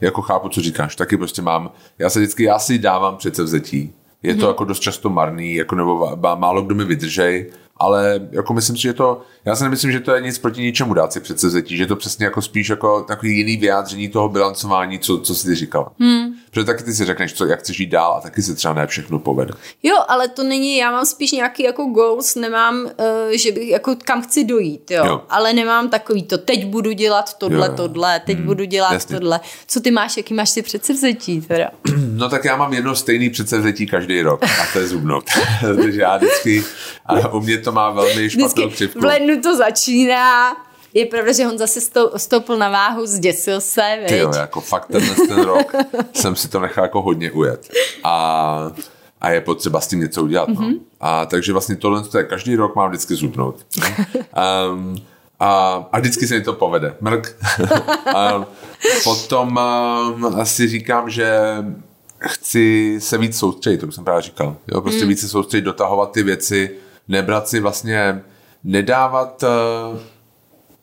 jako 0.00 0.22
chápu, 0.22 0.48
co 0.48 0.60
říkáš. 0.60 0.96
Taky 0.96 1.16
prostě 1.16 1.42
mám, 1.42 1.70
já 1.98 2.10
se 2.10 2.18
vždycky, 2.18 2.44
já 2.44 2.58
si 2.58 2.78
dávám 2.78 3.16
předsevzetí. 3.16 3.92
Je 4.22 4.34
to 4.34 4.48
jako 4.48 4.64
dost 4.64 4.80
často 4.80 5.10
marný, 5.10 5.54
jako 5.54 5.74
nebo 5.74 6.16
má- 6.16 6.34
málo 6.34 6.62
kdo 6.62 6.74
mi 6.74 6.84
vydržej, 6.84 7.50
ale 7.78 8.28
jako 8.30 8.54
myslím 8.54 8.76
si, 8.76 8.82
že 8.82 8.92
to, 8.92 9.22
já 9.44 9.56
si 9.56 9.62
nemyslím, 9.62 9.92
že 9.92 10.00
to 10.00 10.14
je 10.14 10.20
nic 10.20 10.38
proti 10.38 10.62
ničemu 10.62 10.94
dát 10.94 11.12
si 11.12 11.20
předsevzetí, 11.20 11.76
že 11.76 11.86
to 11.86 11.96
přesně 11.96 12.24
jako 12.24 12.42
spíš 12.42 12.68
jako 12.68 13.02
takový 13.02 13.36
jiný 13.36 13.56
vyjádření 13.56 14.08
toho 14.08 14.28
bilancování, 14.28 14.98
co, 14.98 15.18
co 15.20 15.34
jsi 15.34 15.46
ty 15.48 15.54
říkala. 15.54 15.92
Hmm. 16.00 16.32
Protože 16.50 16.64
taky 16.64 16.84
ty 16.84 16.92
si 16.92 17.04
řekneš, 17.04 17.32
co, 17.32 17.46
jak 17.46 17.60
chceš 17.60 17.80
jít 17.80 17.86
dál 17.86 18.14
a 18.18 18.20
taky 18.20 18.42
se 18.42 18.54
třeba 18.54 18.74
ne 18.74 18.86
všechno 18.86 19.18
povede. 19.18 19.54
Jo, 19.82 19.96
ale 20.08 20.28
to 20.28 20.42
není, 20.42 20.76
já 20.76 20.90
mám 20.90 21.06
spíš 21.06 21.32
nějaký 21.32 21.62
jako 21.62 21.84
goals, 21.84 22.34
nemám, 22.34 22.84
uh, 22.84 22.90
že 23.42 23.52
bych 23.52 23.68
jako 23.68 23.96
kam 24.04 24.22
chci 24.22 24.44
dojít, 24.44 24.90
jo. 24.90 25.06
jo. 25.06 25.22
Ale 25.30 25.52
nemám 25.52 25.90
takový 25.90 26.22
to, 26.22 26.38
teď 26.38 26.66
budu 26.66 26.92
dělat 26.92 27.38
tohle, 27.38 27.66
jo, 27.66 27.72
jo. 27.72 27.76
tohle, 27.76 28.20
teď 28.20 28.36
hmm. 28.36 28.46
budu 28.46 28.64
dělat 28.64 28.92
Jasně. 28.92 29.16
tohle. 29.16 29.40
Co 29.66 29.80
ty 29.80 29.90
máš, 29.90 30.16
jaký 30.16 30.34
máš 30.34 30.52
ty 30.52 30.62
předsevzetí 30.62 31.40
teda? 31.40 31.70
No 32.18 32.28
tak 32.28 32.44
já 32.44 32.56
mám 32.56 32.72
jedno 32.72 32.96
stejný 32.96 33.30
předsevzetí 33.30 33.86
každý 33.86 34.22
rok 34.22 34.42
a 34.42 34.72
to 34.72 34.78
je 34.78 34.86
zubnout. 34.86 35.24
Takže 35.60 36.00
já 36.00 36.16
vždycky, 36.16 36.64
a 37.06 37.32
u 37.32 37.40
mě 37.40 37.58
to 37.58 37.67
má 37.70 37.90
velmi 37.90 38.30
špatnou 38.30 38.70
křivku. 38.70 39.00
V 39.00 39.04
lednu 39.04 39.40
to 39.40 39.56
začíná, 39.56 40.56
je 40.94 41.06
pravda, 41.06 41.32
že 41.32 41.46
on 41.46 41.58
zase 41.58 41.80
stoupil 42.16 42.56
na 42.58 42.68
váhu, 42.68 43.06
zděsil 43.06 43.60
se, 43.60 43.98
Ty 44.08 44.18
jo, 44.18 44.32
jako 44.36 44.60
fakt 44.60 44.86
tenhle 44.86 45.14
ten 45.14 45.40
rok 45.40 45.72
jsem 46.12 46.36
si 46.36 46.48
to 46.48 46.60
nechal 46.60 46.84
jako 46.84 47.02
hodně 47.02 47.30
ujet. 47.30 47.70
A, 48.04 48.72
a 49.20 49.30
je 49.30 49.40
potřeba 49.40 49.80
s 49.80 49.86
tím 49.86 50.00
něco 50.00 50.22
udělat. 50.22 50.48
Mm-hmm. 50.48 50.60
No. 50.60 50.68
Mhm. 50.68 50.78
A 51.00 51.26
takže 51.26 51.52
vlastně 51.52 51.76
tohle 51.76 52.02
to 52.02 52.18
je 52.18 52.24
každý 52.24 52.56
rok 52.56 52.76
mám 52.76 52.88
vždycky 52.88 53.14
zubnout. 53.14 53.56
Um, 54.72 54.96
a, 55.40 55.74
a 55.92 55.98
vždycky 55.98 56.26
se 56.26 56.34
mi 56.34 56.40
to 56.40 56.52
povede. 56.52 56.94
Mrk. 57.00 57.36
a 58.14 58.46
potom 59.04 59.48
um, 60.14 60.26
asi 60.26 60.68
říkám, 60.68 61.10
že 61.10 61.38
chci 62.18 62.96
se 63.00 63.18
víc 63.18 63.38
soustředit, 63.38 63.78
to 63.78 63.92
jsem 63.92 64.04
právě 64.04 64.22
říkal. 64.22 64.56
Jo, 64.68 64.80
prostě 64.80 65.02
mm. 65.02 65.08
víc 65.08 65.20
se 65.20 65.28
soustředit, 65.28 65.64
dotahovat 65.64 66.12
ty 66.12 66.22
věci, 66.22 66.70
nebrat 67.08 67.48
si 67.48 67.60
vlastně, 67.60 68.22
nedávat, 68.64 69.42
uh, 69.92 69.98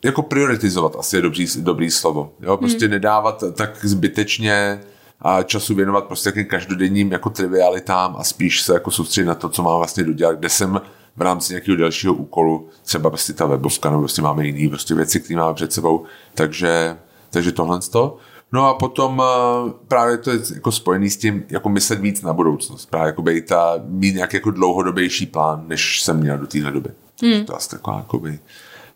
jako 0.04 0.22
prioritizovat 0.22 0.96
asi 1.00 1.16
je 1.16 1.22
dobrý, 1.22 1.46
dobrý 1.60 1.92
slovo. 1.92 2.34
Jo, 2.42 2.58
prostě 2.58 2.86
mm. 2.86 2.92
nedávat 2.92 3.44
tak 3.54 3.86
zbytečně 3.86 4.82
a 5.22 5.44
času 5.44 5.76
věnovat 5.76 6.06
prostě 6.06 6.32
každodenním 6.32 7.12
jako 7.12 7.30
trivialitám 7.30 8.16
a 8.20 8.24
spíš 8.24 8.62
se 8.62 8.74
jako 8.74 8.92
soustředit 8.92 9.28
na 9.28 9.36
to, 9.36 9.50
co 9.50 9.64
mám 9.64 9.78
vlastně 9.78 10.04
dodělat, 10.04 10.40
kde 10.40 10.50
jsem 10.50 10.82
v 11.16 11.22
rámci 11.22 11.54
nějakého 11.54 11.78
dalšího 11.78 12.14
úkolu, 12.14 12.70
třeba 12.84 13.10
prostě 13.10 13.34
ta 13.34 13.46
webovka, 13.46 13.90
nebo 13.90 14.02
prostě 14.02 14.22
máme 14.22 14.46
jiný 14.46 14.70
prostě 14.70 14.96
věci, 14.96 15.20
které 15.20 15.40
máme 15.40 15.54
před 15.54 15.74
sebou, 15.74 16.06
takže, 16.34 16.98
takže 17.30 17.52
tohle 17.52 17.80
to. 17.92 18.18
No 18.52 18.68
a 18.68 18.74
potom 18.74 19.20
uh, 19.20 19.72
právě 19.88 20.18
to 20.18 20.32
je 20.32 20.40
jako 20.54 20.72
spojený 20.72 21.10
s 21.10 21.18
tím, 21.18 21.44
jako 21.50 21.70
myslet 21.70 22.00
víc 22.00 22.22
na 22.22 22.34
budoucnost. 22.34 22.86
Právě 22.86 23.08
jako 23.08 23.22
být 23.22 23.52
a 23.52 23.74
mít 23.86 24.16
nějaký 24.16 24.38
jako 24.38 24.52
dlouhodobější 24.52 25.26
plán, 25.26 25.64
než 25.68 26.02
jsem 26.02 26.20
měl 26.20 26.38
do 26.38 26.48
téhle 26.48 26.72
doby. 26.72 26.90
Hmm. 27.22 27.46
To 27.46 27.54
je 27.54 27.58
asi 27.58 27.70
taková 27.70 27.98
jako 27.98 28.20
by 28.20 28.40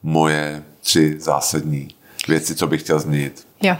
moje 0.04 0.64
tři 0.82 1.16
zásadní 1.20 1.88
věci, 2.28 2.56
co 2.56 2.68
bych 2.68 2.82
chtěl 2.82 3.00
změnit. 3.00 3.48
Jo. 3.62 3.76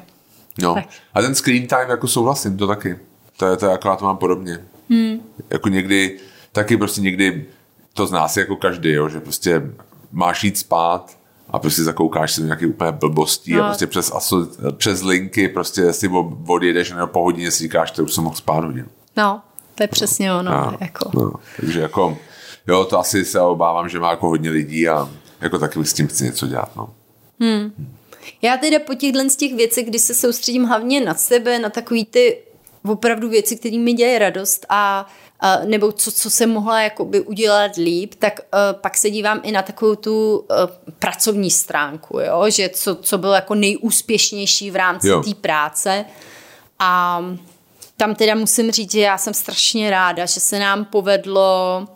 No. 0.62 0.74
Tak. 0.74 0.86
A 1.14 1.22
ten 1.22 1.36
screen 1.36 1.68
time, 1.68 1.90
jako 1.90 2.08
souhlasím, 2.08 2.58
to 2.58 2.68
taky. 2.68 3.00
To 3.38 3.46
je 3.46 3.58
to, 3.58 3.66
jako 3.66 3.88
já 3.88 3.96
to 3.96 4.06
mám 4.06 4.18
podobně. 4.18 4.66
Hmm. 4.90 5.20
Jako 5.50 5.70
někdy, 5.70 6.20
taky 6.52 6.78
prostě 6.78 7.02
někdy 7.02 7.46
to 7.94 8.08
z 8.08 8.12
nás 8.12 8.38
jako 8.38 8.56
každý, 8.56 8.90
jo, 8.90 9.10
že 9.10 9.20
prostě 9.20 9.72
máš 10.12 10.44
jít 10.44 10.58
spát 10.58 11.19
a 11.50 11.60
prostě 11.60 11.84
zakoukáš 11.84 12.34
se 12.34 12.42
do 12.42 12.48
nějaké 12.48 12.68
úplně 12.68 12.92
blbosti 12.92 13.54
no. 13.54 13.64
a 13.64 13.68
prostě 13.68 13.88
přes, 13.88 14.12
aso, 14.12 14.48
přes 14.78 15.02
linky 15.02 15.48
prostě 15.48 15.94
si 15.94 16.10
odjedeš 16.48 16.92
nebo 16.92 17.08
po 17.08 17.24
hodině 17.24 17.52
si 17.52 17.64
říkáš, 17.64 17.94
že 17.96 18.02
už 18.02 18.14
jsem 18.14 18.24
mohl 18.24 18.36
spát 18.36 18.64
hodinu. 18.64 18.88
No, 19.18 19.42
to 19.76 19.84
je 19.84 19.88
přesně 19.88 20.34
ono. 20.34 20.52
No, 20.52 20.78
jako. 20.80 21.12
no, 21.14 21.34
takže 21.60 21.80
jako, 21.80 22.18
jo, 22.68 22.86
to 22.86 23.00
asi 23.00 23.26
se 23.26 23.42
obávám, 23.42 23.90
že 23.90 24.00
má 24.00 24.10
jako 24.10 24.28
hodně 24.28 24.50
lidí 24.50 24.90
a 24.90 25.10
jako 25.42 25.60
taky 25.60 25.86
s 25.86 25.94
tím 25.94 26.08
chci 26.08 26.24
něco 26.24 26.48
dělat, 26.48 26.76
no. 26.76 26.90
Hmm. 27.40 27.88
Já 28.42 28.58
teda 28.58 28.80
po 28.80 28.94
těchhle 28.94 29.30
z 29.30 29.36
těch 29.36 29.56
věcech, 29.56 29.86
kdy 29.86 30.00
se 30.00 30.16
soustředím 30.16 30.64
hlavně 30.64 31.02
na 31.02 31.14
sebe, 31.14 31.60
na 31.60 31.70
takový 31.70 32.06
ty 32.06 32.38
opravdu 32.86 33.30
věci, 33.30 33.58
které 33.58 33.78
mi 33.78 33.94
dělají 33.94 34.18
radost 34.20 34.66
a 34.70 35.06
Uh, 35.06 35.29
nebo 35.66 35.92
co, 35.92 36.12
co 36.12 36.30
jsem 36.30 36.50
mohla 36.50 36.82
jakoby 36.82 37.22
udělat 37.22 37.76
líp, 37.76 38.14
tak 38.20 38.40
uh, 38.40 38.80
pak 38.82 38.98
se 38.98 39.10
dívám 39.10 39.40
i 39.44 39.52
na 39.52 39.62
takovou 39.62 39.96
tu 39.96 40.38
uh, 40.38 40.46
pracovní 41.00 41.52
stránku, 41.52 42.20
jo? 42.20 42.46
že 42.48 42.70
co, 42.70 42.96
co 42.96 43.18
bylo 43.18 43.34
jako 43.34 43.56
nejúspěšnější 43.56 44.72
v 44.72 44.76
rámci 44.76 45.10
té 45.26 45.36
práce. 45.42 46.06
A 46.80 47.22
tam 47.98 48.16
teda 48.16 48.36
musím 48.36 48.72
říct, 48.72 48.92
že 48.92 49.00
já 49.00 49.18
jsem 49.18 49.34
strašně 49.34 49.90
ráda, 49.90 50.26
že 50.26 50.40
se 50.40 50.60
nám 50.60 50.86
povedlo 50.86 51.88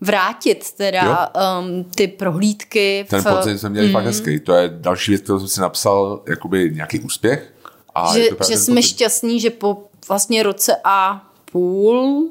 vrátit 0.00 0.72
teda 0.72 1.32
um, 1.60 1.84
ty 1.84 2.08
prohlídky. 2.08 3.06
Ten 3.10 3.20
v... 3.20 3.36
pocit 3.36 3.58
jsme 3.58 3.68
měli 3.68 3.86
mm. 3.86 3.92
fakt 3.92 4.04
hezký. 4.04 4.40
To 4.40 4.54
je 4.54 4.68
další 4.68 5.10
věc, 5.10 5.22
kterou 5.22 5.38
jsem 5.38 5.48
si 5.48 5.60
napsal, 5.60 6.22
jakoby 6.28 6.70
nějaký 6.74 7.00
úspěch. 7.00 7.52
A 7.94 8.14
že, 8.14 8.28
že 8.48 8.56
jsme 8.56 8.82
šťastní, 8.82 9.40
že 9.40 9.50
po 9.50 9.84
vlastně 10.08 10.42
roce 10.42 10.76
a 10.84 11.26
půl 11.52 12.30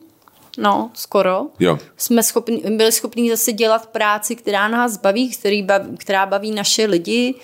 no, 0.58 0.92
skoro, 0.94 1.46
jo. 1.60 1.80
jsme 1.98 2.24
schopni, 2.24 2.58
byli 2.58 2.92
schopni 2.92 3.30
zase 3.30 3.52
dělat 3.52 3.88
práci, 3.88 4.36
která 4.36 4.68
nás 4.68 4.98
baví, 4.98 5.30
který 5.32 5.64
baví, 5.64 5.98
která 5.98 6.26
baví 6.26 6.52
naše 6.52 6.86
lidi 6.86 7.36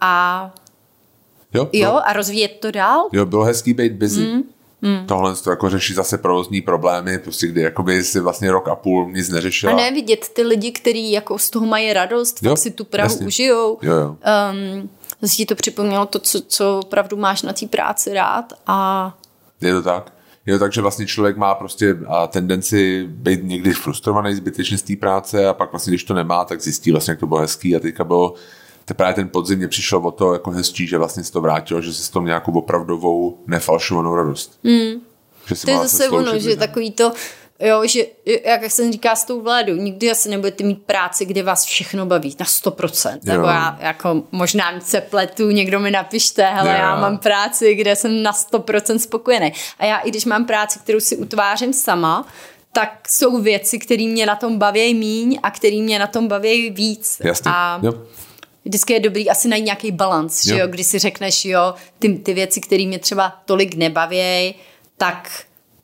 a 0.00 0.50
jo, 1.54 1.68
jo, 1.72 2.00
a 2.04 2.12
rozvíjet 2.12 2.58
to 2.60 2.70
dál. 2.70 3.08
Jo, 3.12 3.26
bylo 3.26 3.44
hezký 3.44 3.74
být 3.74 3.92
busy. 3.92 4.20
Mm. 4.20 4.42
Hmm. 4.84 5.06
Tohle 5.06 5.36
to 5.36 5.50
jako 5.50 5.70
řeší 5.70 5.94
zase 5.94 6.18
provozní 6.18 6.60
problémy, 6.60 7.18
prostě 7.18 7.46
kdy 7.46 7.60
jakoby 7.60 8.04
si 8.04 8.20
vlastně 8.20 8.52
rok 8.52 8.68
a 8.68 8.74
půl 8.74 9.10
nic 9.12 9.28
neřešila. 9.28 9.72
A 9.72 9.76
ne 9.76 9.90
vidět 9.90 10.28
ty 10.28 10.42
lidi, 10.42 10.72
kteří 10.72 11.12
jako 11.12 11.38
z 11.38 11.50
toho 11.50 11.66
mají 11.66 11.92
radost, 11.92 12.38
jo, 12.42 12.56
si 12.56 12.70
tu 12.70 12.84
Prahu 12.84 13.12
jasně. 13.12 13.26
užijou. 13.26 13.78
Jo, 13.82 13.92
jo. 13.92 14.16
Um, 14.52 14.90
zase 15.22 15.36
ti 15.36 15.46
to 15.46 15.54
připomnělo 15.54 16.06
to, 16.06 16.18
co, 16.18 16.40
co 16.40 16.80
opravdu 16.84 17.16
máš 17.16 17.42
na 17.42 17.52
té 17.52 17.66
práci 17.66 18.14
rád 18.14 18.52
a... 18.66 19.14
Je 19.60 19.72
to 19.72 19.82
tak. 19.82 20.12
Jo, 20.46 20.58
takže 20.58 20.80
vlastně 20.80 21.06
člověk 21.06 21.36
má 21.36 21.54
prostě 21.54 21.96
a 22.08 22.26
tendenci 22.26 23.06
být 23.08 23.40
někdy 23.42 23.72
frustrovaný 23.72 24.34
zbytečně 24.34 24.78
z 24.78 24.82
té 24.82 24.96
práce 24.96 25.48
a 25.48 25.52
pak 25.52 25.72
vlastně, 25.72 25.90
když 25.90 26.04
to 26.04 26.14
nemá, 26.14 26.44
tak 26.44 26.60
zjistí 26.60 26.90
vlastně, 26.92 27.12
jak 27.12 27.20
to 27.20 27.26
bylo 27.26 27.40
hezký 27.40 27.76
a 27.76 27.80
teďka 27.80 28.04
bylo 28.04 28.34
teprve 28.84 29.14
ten 29.14 29.28
podzim 29.28 29.58
mě 29.58 29.68
přišel 29.68 29.98
o 29.98 30.10
to 30.10 30.32
jako 30.32 30.50
hezčí, 30.50 30.86
že 30.86 30.98
vlastně 30.98 31.24
se 31.24 31.32
to 31.32 31.40
vrátilo, 31.40 31.82
že 31.82 31.94
se 31.94 32.02
s 32.02 32.10
tom 32.10 32.24
nějakou 32.24 32.52
opravdovou 32.52 33.38
nefalšovanou 33.46 34.14
radost. 34.14 34.58
Mm. 34.62 35.00
Že 35.46 35.54
to 35.64 35.70
je 35.70 35.76
zase 35.76 36.08
ono, 36.08 36.38
že 36.38 36.56
takový 36.56 36.90
to, 36.90 37.12
Jo, 37.62 37.82
že 37.86 38.06
jak 38.44 38.62
jsem 38.64 38.92
říká 38.92 39.16
s 39.16 39.24
tou 39.24 39.40
vládou, 39.40 39.74
nikdy 39.74 40.10
asi 40.10 40.28
nebudete 40.28 40.64
mít 40.64 40.82
práci, 40.82 41.24
kde 41.24 41.42
vás 41.42 41.64
všechno 41.64 42.06
baví 42.06 42.36
na 42.40 42.46
100%. 42.46 43.18
Nebo 43.24 43.46
já 43.46 43.78
jako 43.80 44.22
možná 44.32 44.80
se 44.80 45.00
pletu, 45.00 45.50
někdo 45.50 45.80
mi 45.80 45.90
napište, 45.90 46.42
hele, 46.44 46.70
jo. 46.70 46.76
já 46.76 47.00
mám 47.00 47.18
práci, 47.18 47.74
kde 47.74 47.96
jsem 47.96 48.22
na 48.22 48.32
100% 48.32 48.98
spokojený. 48.98 49.52
A 49.78 49.84
já 49.84 49.98
i 49.98 50.10
když 50.10 50.24
mám 50.24 50.44
práci, 50.44 50.78
kterou 50.78 51.00
si 51.00 51.16
utvářím 51.16 51.72
sama, 51.72 52.26
tak 52.72 53.08
jsou 53.08 53.42
věci, 53.42 53.78
které 53.78 54.04
mě 54.04 54.26
na 54.26 54.36
tom 54.36 54.58
baví 54.58 54.94
míň 54.94 55.38
a 55.42 55.50
které 55.50 55.76
mě 55.76 55.98
na 55.98 56.06
tom 56.06 56.28
baví 56.28 56.70
víc. 56.70 57.20
Jasně. 57.24 57.50
A 57.54 57.80
jo. 57.82 57.92
Vždycky 58.64 58.92
je 58.92 59.00
dobrý 59.00 59.30
asi 59.30 59.48
najít 59.48 59.64
nějaký 59.64 59.92
balans, 59.92 60.44
že 60.44 60.58
jo, 60.58 60.66
když 60.66 60.86
si 60.86 60.98
řekneš, 60.98 61.44
jo, 61.44 61.74
ty, 61.98 62.14
ty 62.14 62.34
věci, 62.34 62.60
které 62.60 62.86
mě 62.86 62.98
třeba 62.98 63.42
tolik 63.44 63.74
nebaví, 63.74 64.54
tak 64.96 65.30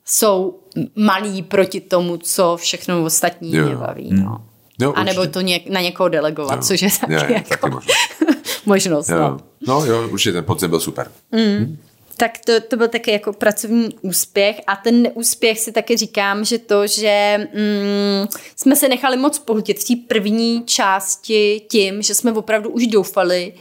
jsou 0.08 0.58
malí 0.96 1.42
proti 1.42 1.80
tomu, 1.80 2.16
co 2.16 2.56
všechno 2.56 3.04
ostatní 3.04 3.54
jo. 3.54 3.66
mě 3.66 3.76
baví. 3.76 4.10
Hmm. 4.10 4.24
No. 4.24 4.44
Jo, 4.80 4.92
a 4.96 5.04
nebo 5.04 5.26
to 5.26 5.40
něk, 5.40 5.68
na 5.68 5.80
někoho 5.80 6.08
delegovat, 6.08 6.54
jo. 6.56 6.62
což 6.62 6.82
je 6.82 6.88
taky, 7.00 7.12
je, 7.12 7.24
je, 7.28 7.34
jako 7.34 7.48
taky 7.48 7.70
možnost. 7.70 7.98
možnost 8.66 9.08
jo. 9.08 9.18
No. 9.18 9.38
no 9.66 9.84
jo, 9.86 10.08
určitě 10.08 10.32
ten 10.32 10.44
podzim 10.44 10.70
byl 10.70 10.80
super. 10.80 11.10
Mm. 11.32 11.56
Hmm. 11.56 11.78
Tak 12.16 12.38
to, 12.46 12.60
to 12.60 12.76
byl 12.76 12.88
taky 12.88 13.10
jako 13.10 13.32
pracovní 13.32 13.88
úspěch 14.02 14.60
a 14.66 14.76
ten 14.76 15.02
neúspěch 15.02 15.60
si 15.60 15.72
taky 15.72 15.96
říkám, 15.96 16.44
že 16.44 16.58
to, 16.58 16.86
že 16.86 17.38
mm, 17.54 18.28
jsme 18.56 18.76
se 18.76 18.88
nechali 18.88 19.16
moc 19.16 19.38
pohltit 19.38 19.78
v 19.78 19.84
té 19.84 19.94
první 20.08 20.62
části 20.66 21.62
tím, 21.70 22.02
že 22.02 22.14
jsme 22.14 22.32
opravdu 22.32 22.70
už 22.70 22.86
doufali, 22.86 23.52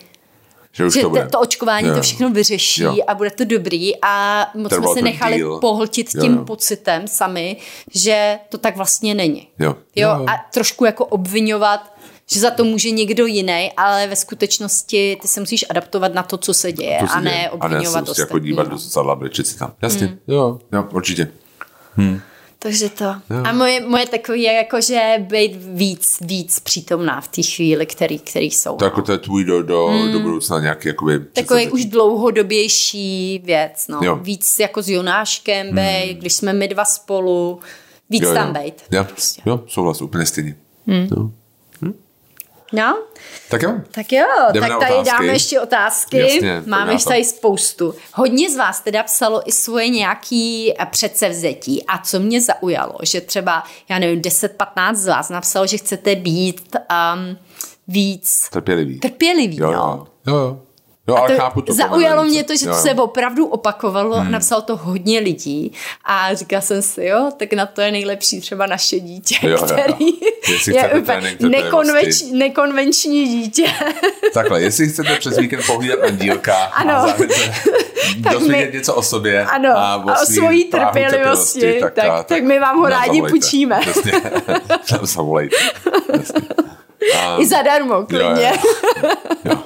že, 0.77 0.85
už 0.85 0.93
že 0.93 1.01
to, 1.01 1.09
bude. 1.09 1.27
to 1.27 1.39
očkování 1.39 1.87
jo. 1.87 1.95
to 1.95 2.01
všechno 2.01 2.29
vyřeší 2.29 2.83
jo. 2.83 2.97
a 3.07 3.15
bude 3.15 3.31
to 3.31 3.45
dobrý 3.45 3.91
a 4.01 4.45
moc 4.55 4.73
jsme 4.73 4.87
se 4.93 5.01
nechali 5.01 5.35
díl. 5.35 5.59
pohltit 5.59 6.15
jo, 6.15 6.21
tím 6.21 6.33
jo. 6.33 6.45
pocitem 6.45 7.07
sami, 7.07 7.57
že 7.93 8.39
to 8.49 8.57
tak 8.57 8.77
vlastně 8.77 9.15
není. 9.15 9.47
Jo. 9.59 9.75
Jo, 9.95 10.09
jo. 10.09 10.25
A 10.29 10.45
trošku 10.53 10.85
jako 10.85 11.05
obvinovat, 11.05 11.93
že 12.31 12.39
za 12.39 12.51
to 12.51 12.63
může 12.63 12.91
někdo 12.91 13.25
jiný, 13.25 13.71
ale 13.77 14.07
ve 14.07 14.15
skutečnosti 14.15 15.17
ty 15.21 15.27
se 15.27 15.39
musíš 15.39 15.65
adaptovat 15.69 16.13
na 16.13 16.23
to, 16.23 16.37
co 16.37 16.53
se 16.53 16.71
děje 16.71 16.99
se 16.99 17.13
a 17.13 17.19
ne 17.19 17.31
děje. 17.31 17.49
obvinovat 17.49 17.95
a 17.95 18.01
ne 18.01 18.15
se 18.15 18.21
jako 18.21 18.39
dívat 18.39 18.67
do 18.67 18.77
zrcadla, 18.77 19.19
si 19.43 19.57
tam. 19.57 19.73
Jasně, 19.81 20.07
hmm. 20.07 20.19
jo, 20.27 20.59
jo, 20.73 20.85
určitě. 20.91 21.31
Hmm. 21.95 22.21
Takže 22.67 22.89
to. 22.89 23.03
Jo. 23.03 23.43
A 23.43 23.51
moje, 23.53 23.87
moje 23.87 24.07
takové 24.07 24.37
je 24.37 24.53
jako, 24.53 24.81
že 24.81 24.99
být 25.19 25.51
víc, 25.55 26.17
víc 26.21 26.59
přítomná 26.59 27.21
v 27.21 27.27
té 27.27 27.41
chvíli, 27.41 27.85
který, 27.85 28.19
který 28.19 28.51
jsou. 28.51 28.75
To 28.75 28.85
jako 28.85 29.01
to 29.01 29.11
je 29.11 29.17
tvůj 29.17 29.43
do, 29.43 29.63
do, 29.63 29.87
hmm. 29.87 30.11
do 30.11 30.19
budoucna 30.19 30.59
nějaký 30.59 30.87
jakoby... 30.87 31.19
Takový 31.19 31.69
už 31.69 31.85
dlouhodobější 31.85 33.41
věc, 33.45 33.87
no. 33.87 33.99
Jo. 34.03 34.15
Víc 34.15 34.59
jako 34.59 34.81
s 34.81 34.89
Jonáškem 34.89 35.67
hmm. 35.67 35.77
když 36.11 36.33
jsme 36.33 36.53
my 36.53 36.67
dva 36.67 36.85
spolu, 36.85 37.59
víc 38.09 38.23
jo, 38.23 38.29
jo. 38.29 38.35
tam 38.35 38.53
být. 38.53 38.83
Jo, 38.91 39.03
prostě. 39.03 39.41
jo 39.45 39.63
souhlas, 39.67 40.01
úplně 40.01 40.25
stejně. 40.25 40.55
Hmm. 40.87 41.07
Jo. 41.17 41.31
No, 42.73 42.97
Tak 43.49 43.61
jo. 43.61 43.73
tak 43.91 44.11
jo, 44.11 44.25
Jdeme 44.51 44.67
tak 44.69 44.79
tady 44.79 44.93
otázky. 44.93 45.11
dáme 45.11 45.27
ještě 45.27 45.59
otázky. 45.59 46.17
Jasně, 46.17 46.63
Máme 46.65 46.97
to- 46.97 47.09
tady 47.09 47.23
spoustu. 47.25 47.95
Hodně 48.13 48.51
z 48.51 48.57
vás 48.57 48.79
teda 48.81 49.03
psalo 49.03 49.49
i 49.49 49.51
svoje 49.51 49.89
nějaký 49.89 50.73
eh, 50.81 50.85
předsevzetí 50.85 51.83
a 51.87 51.97
co 51.97 52.19
mě 52.19 52.41
zaujalo, 52.41 52.95
že 53.03 53.21
třeba, 53.21 53.63
já 53.89 53.99
nevím, 53.99 54.21
10-15 54.21 54.95
z 54.95 55.07
vás 55.07 55.29
napsalo, 55.29 55.67
že 55.67 55.77
chcete 55.77 56.15
být 56.15 56.75
um, 57.15 57.37
víc 57.87 58.49
Trpělivý. 58.49 58.99
trpělivý, 58.99 59.57
Jo, 59.57 59.71
no. 59.71 60.07
jo. 60.27 60.35
jo, 60.35 60.61
jo. 61.07 61.15
Jo, 61.15 61.15
ale 61.15 61.29
To 61.35 61.41
chápu 61.41 61.61
to. 61.61 61.73
zaujalo 61.73 62.23
mě 62.23 62.43
to, 62.43 62.55
že 62.55 62.65
jo, 62.65 62.71
to 62.71 62.77
jo. 62.77 62.83
se 62.83 62.93
opravdu 62.93 63.45
opakovalo, 63.47 64.15
hmm. 64.19 64.31
napsalo 64.31 64.61
to 64.61 64.75
hodně 64.77 65.19
lidí 65.19 65.73
a 66.05 66.33
říkala 66.33 66.61
jsem 66.61 66.81
si, 66.81 67.05
jo, 67.05 67.31
tak 67.37 67.53
na 67.53 67.65
to 67.65 67.81
je 67.81 67.91
nejlepší 67.91 68.41
třeba 68.41 68.65
naše 68.65 68.99
dítě, 68.99 69.35
Jo, 69.41 69.49
jo. 69.49 69.57
který 69.65 70.09
Jestli 70.51 70.75
je 70.75 71.01
trénink 71.05 71.41
nekonveč, 71.41 72.21
nekonvenční 72.31 73.27
dítě. 73.27 73.65
Takhle, 74.33 74.61
jestli 74.61 74.87
chcete 74.89 75.15
přes 75.15 75.37
víkend 75.37 75.65
pohlídat 75.67 75.99
na 76.01 76.09
dílka 76.09 76.55
Ano. 76.55 76.93
a 76.93 77.13
Tak 78.23 78.33
dozvědět 78.33 78.73
něco 78.73 78.95
o 78.95 79.01
sobě 79.01 79.45
Ano, 79.45 79.69
a 79.77 79.93
a 79.93 80.21
o, 80.21 80.25
svojí 80.25 80.63
trpělivosti, 80.65 81.79
tak- 81.81 81.99
a- 81.99 82.23
tak 82.23 82.43
my 82.43 82.59
vám 82.59 82.77
ho 82.77 82.89
rádi 82.89 83.21
půjčíme. 83.29 83.79
Přesně, 83.81 84.11
nám 84.91 85.05
zavolejte. 85.05 85.55
I 87.37 87.45
zadarmo, 87.47 88.05
klidně. 88.05 88.53
jo. 88.63 89.11
Jo. 89.45 89.57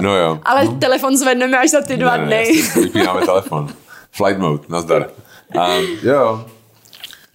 No 0.00 0.16
jo. 0.16 0.38
Ale 0.44 0.68
telefon 0.68 1.16
zvedneme 1.16 1.58
až 1.58 1.70
za 1.70 1.80
ty 1.80 1.96
dva 1.96 2.16
Ne, 2.16 2.26
ne, 2.26 2.26
dny. 2.26 2.58
jasně, 2.58 2.82
Vypínáme 2.82 3.20
telefon. 3.26 3.68
Flight 4.12 4.38
mode, 4.40 4.62
nazdar. 4.68 5.06
Um, 5.54 5.86
jo. 6.02 6.44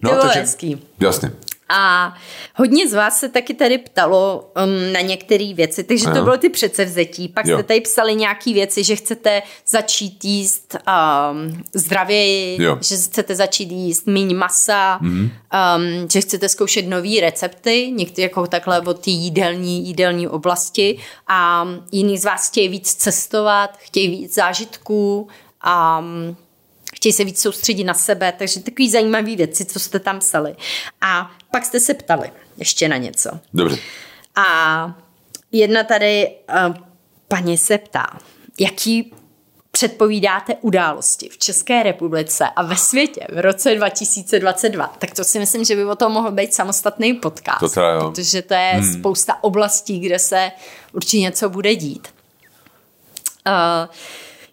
No, 0.01 0.09
To 0.09 0.15
bylo 0.15 0.21
takže, 0.27 0.39
hezký. 0.39 0.81
Jasně. 0.99 1.31
A 1.69 2.13
hodně 2.55 2.89
z 2.89 2.93
vás 2.93 3.19
se 3.19 3.29
taky 3.29 3.53
tady 3.53 3.77
ptalo 3.77 4.51
um, 4.63 4.93
na 4.93 5.01
některé 5.01 5.53
věci, 5.53 5.83
takže 5.83 6.05
to 6.05 6.23
bylo 6.23 6.37
ty 6.37 6.49
předsevzetí. 6.49 7.27
Pak 7.27 7.45
Jo. 7.45 7.57
jste 7.57 7.63
tady 7.63 7.81
psali 7.81 8.15
nějaké 8.15 8.53
věci, 8.53 8.83
že 8.83 8.95
chcete 8.95 9.41
začít 9.67 10.25
jíst 10.25 10.75
um, 10.75 11.63
zdravěji, 11.73 12.63
Jo. 12.63 12.77
Že 12.81 12.95
chcete 12.95 13.35
začít 13.35 13.71
jíst 13.71 14.07
méně 14.07 14.35
masa, 14.35 14.99
mm-hmm. 14.99 15.29
um, 15.75 16.09
že 16.09 16.21
chcete 16.21 16.49
zkoušet 16.49 16.87
nové 16.87 17.21
recepty, 17.21 17.91
některé 17.95 18.23
jako 18.23 18.47
takhle 18.47 18.81
od 18.81 18.99
té 18.99 19.11
jídelní, 19.11 19.87
jídelní 19.87 20.27
oblasti 20.27 20.99
a 21.27 21.67
jiní 21.91 22.17
z 22.17 22.25
vás 22.25 22.49
chtějí 22.49 22.67
víc 22.67 22.93
cestovat, 22.93 23.77
chtějí 23.77 24.09
víc 24.09 24.33
zážitků 24.33 25.27
a 25.61 25.99
um, 25.99 26.37
chtějí 26.95 27.13
se 27.13 27.23
víc 27.23 27.41
soustředit 27.41 27.83
na 27.83 27.93
sebe, 27.93 28.33
takže 28.37 28.59
takový 28.59 28.89
zajímavý 28.89 29.35
věci, 29.35 29.65
co 29.65 29.79
jste 29.79 29.99
tam 29.99 30.19
psali. 30.19 30.55
A 31.01 31.31
pak 31.51 31.65
jste 31.65 31.79
se 31.79 31.93
ptali 31.93 32.31
ještě 32.57 32.87
na 32.87 32.97
něco. 32.97 33.39
Dobře. 33.53 33.77
A 34.35 34.99
jedna 35.51 35.83
tady 35.83 36.31
uh, 36.67 36.75
paní 37.27 37.57
se 37.57 37.77
ptá, 37.77 38.07
jaký 38.59 39.13
předpovídáte 39.71 40.55
události 40.61 41.29
v 41.29 41.37
České 41.37 41.83
republice 41.83 42.45
a 42.55 42.63
ve 42.63 42.77
světě 42.77 43.27
v 43.33 43.39
roce 43.39 43.75
2022, 43.75 44.87
tak 44.99 45.13
to 45.13 45.23
si 45.23 45.39
myslím, 45.39 45.63
že 45.63 45.75
by 45.75 45.85
o 45.85 45.95
tom 45.95 46.11
mohl 46.11 46.31
být 46.31 46.53
samostatný 46.53 47.13
podcast. 47.13 47.59
To 47.59 47.69
teda 47.69 47.89
jo. 47.89 48.11
Protože 48.11 48.41
to 48.41 48.53
je 48.53 48.71
hmm. 48.73 48.93
spousta 48.93 49.43
oblastí, 49.43 49.99
kde 49.99 50.19
se 50.19 50.51
určitě 50.93 51.19
něco 51.19 51.49
bude 51.49 51.75
dít. 51.75 52.07
Uh, 53.47 53.93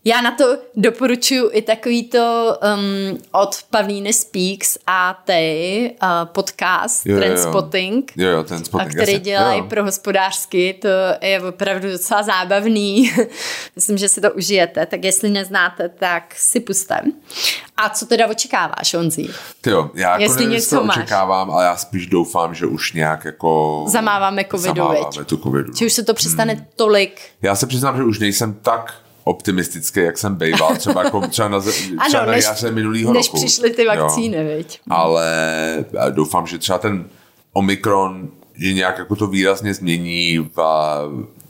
já 0.04 0.20
na 0.20 0.30
to 0.30 0.44
doporučuji 0.76 1.50
i 1.52 1.62
takový 1.62 2.08
to 2.08 2.56
um, 2.74 3.18
od 3.32 3.56
Pavlíny 3.70 4.12
Speaks 4.12 4.78
a 4.86 5.22
tej 5.24 5.90
uh, 6.02 6.08
podcast 6.24 7.06
Jo, 7.06 7.12
jo, 7.12 7.16
jo. 7.16 7.24
Trendspotting, 7.24 8.12
Jo, 8.16 8.28
jo, 8.28 8.42
ten 8.42 8.56
a 8.56 8.64
spotting. 8.64 8.94
který 8.94 9.12
jasně. 9.12 9.24
dělají 9.24 9.58
Jo. 9.58 9.66
pro 9.68 9.84
hospodářsky, 9.84 10.78
to 10.82 10.88
je 11.26 11.42
opravdu 11.42 11.90
docela 11.92 12.22
zábavný. 12.22 13.12
Myslím, 13.76 13.98
že 13.98 14.08
si 14.08 14.20
to 14.20 14.30
užijete, 14.30 14.86
tak 14.86 15.04
jestli 15.04 15.30
neznáte, 15.30 15.88
tak 15.88 16.34
si 16.36 16.60
puste. 16.60 17.00
A 17.76 17.88
co 17.88 18.06
teda 18.06 18.26
očekáváš, 18.26 18.94
Honzí? 18.94 19.30
Ty 19.60 19.70
jo, 19.70 19.90
já 19.94 20.10
jako 20.10 20.22
Jestli 20.22 20.38
nevím, 20.38 20.50
něco 20.50 20.84
máš. 20.84 20.96
očekávám, 20.96 21.50
ale 21.50 21.64
já 21.64 21.76
spíš 21.76 22.06
doufám, 22.06 22.54
že 22.54 22.66
už 22.66 22.92
nějak 22.92 23.24
jako... 23.24 23.84
Zamáváme 23.88 24.44
covidu, 24.44 24.74
Zamáváme 24.74 25.24
tu 25.26 25.36
covidu. 25.36 25.72
Či 25.72 25.86
už 25.86 25.92
se 25.92 26.02
to 26.02 26.14
přestane 26.14 26.52
hmm. 26.52 26.66
tolik 26.76 27.20
Já 27.42 27.54
se 27.54 27.66
přiznám, 27.66 27.96
že 27.96 28.04
už 28.04 28.18
nejsem 28.18 28.54
tak 28.54 29.01
optimistický, 29.24 30.00
jak 30.00 30.18
jsem 30.18 30.34
bejval, 30.34 30.76
třeba, 30.76 31.04
jako, 31.04 31.20
třeba 31.28 31.48
na, 31.48 31.60
třeba 31.60 32.24
na 32.24 32.32
než, 32.32 32.44
jaře 32.44 32.70
minulýho 32.70 33.12
než 33.12 33.26
roku. 33.26 33.36
přišly 33.36 33.70
ty 33.70 33.84
Jo. 33.84 33.88
vakcíny, 33.96 34.44
viď? 34.56 34.80
Ale 34.90 35.34
doufám, 36.10 36.46
že 36.46 36.58
třeba 36.58 36.78
ten 36.78 37.04
Omikron 37.52 38.28
že 38.54 38.72
nějak 38.72 38.98
jako 38.98 39.16
to 39.16 39.26
výrazně 39.26 39.74
změní 39.74 40.38
v, 40.38 40.58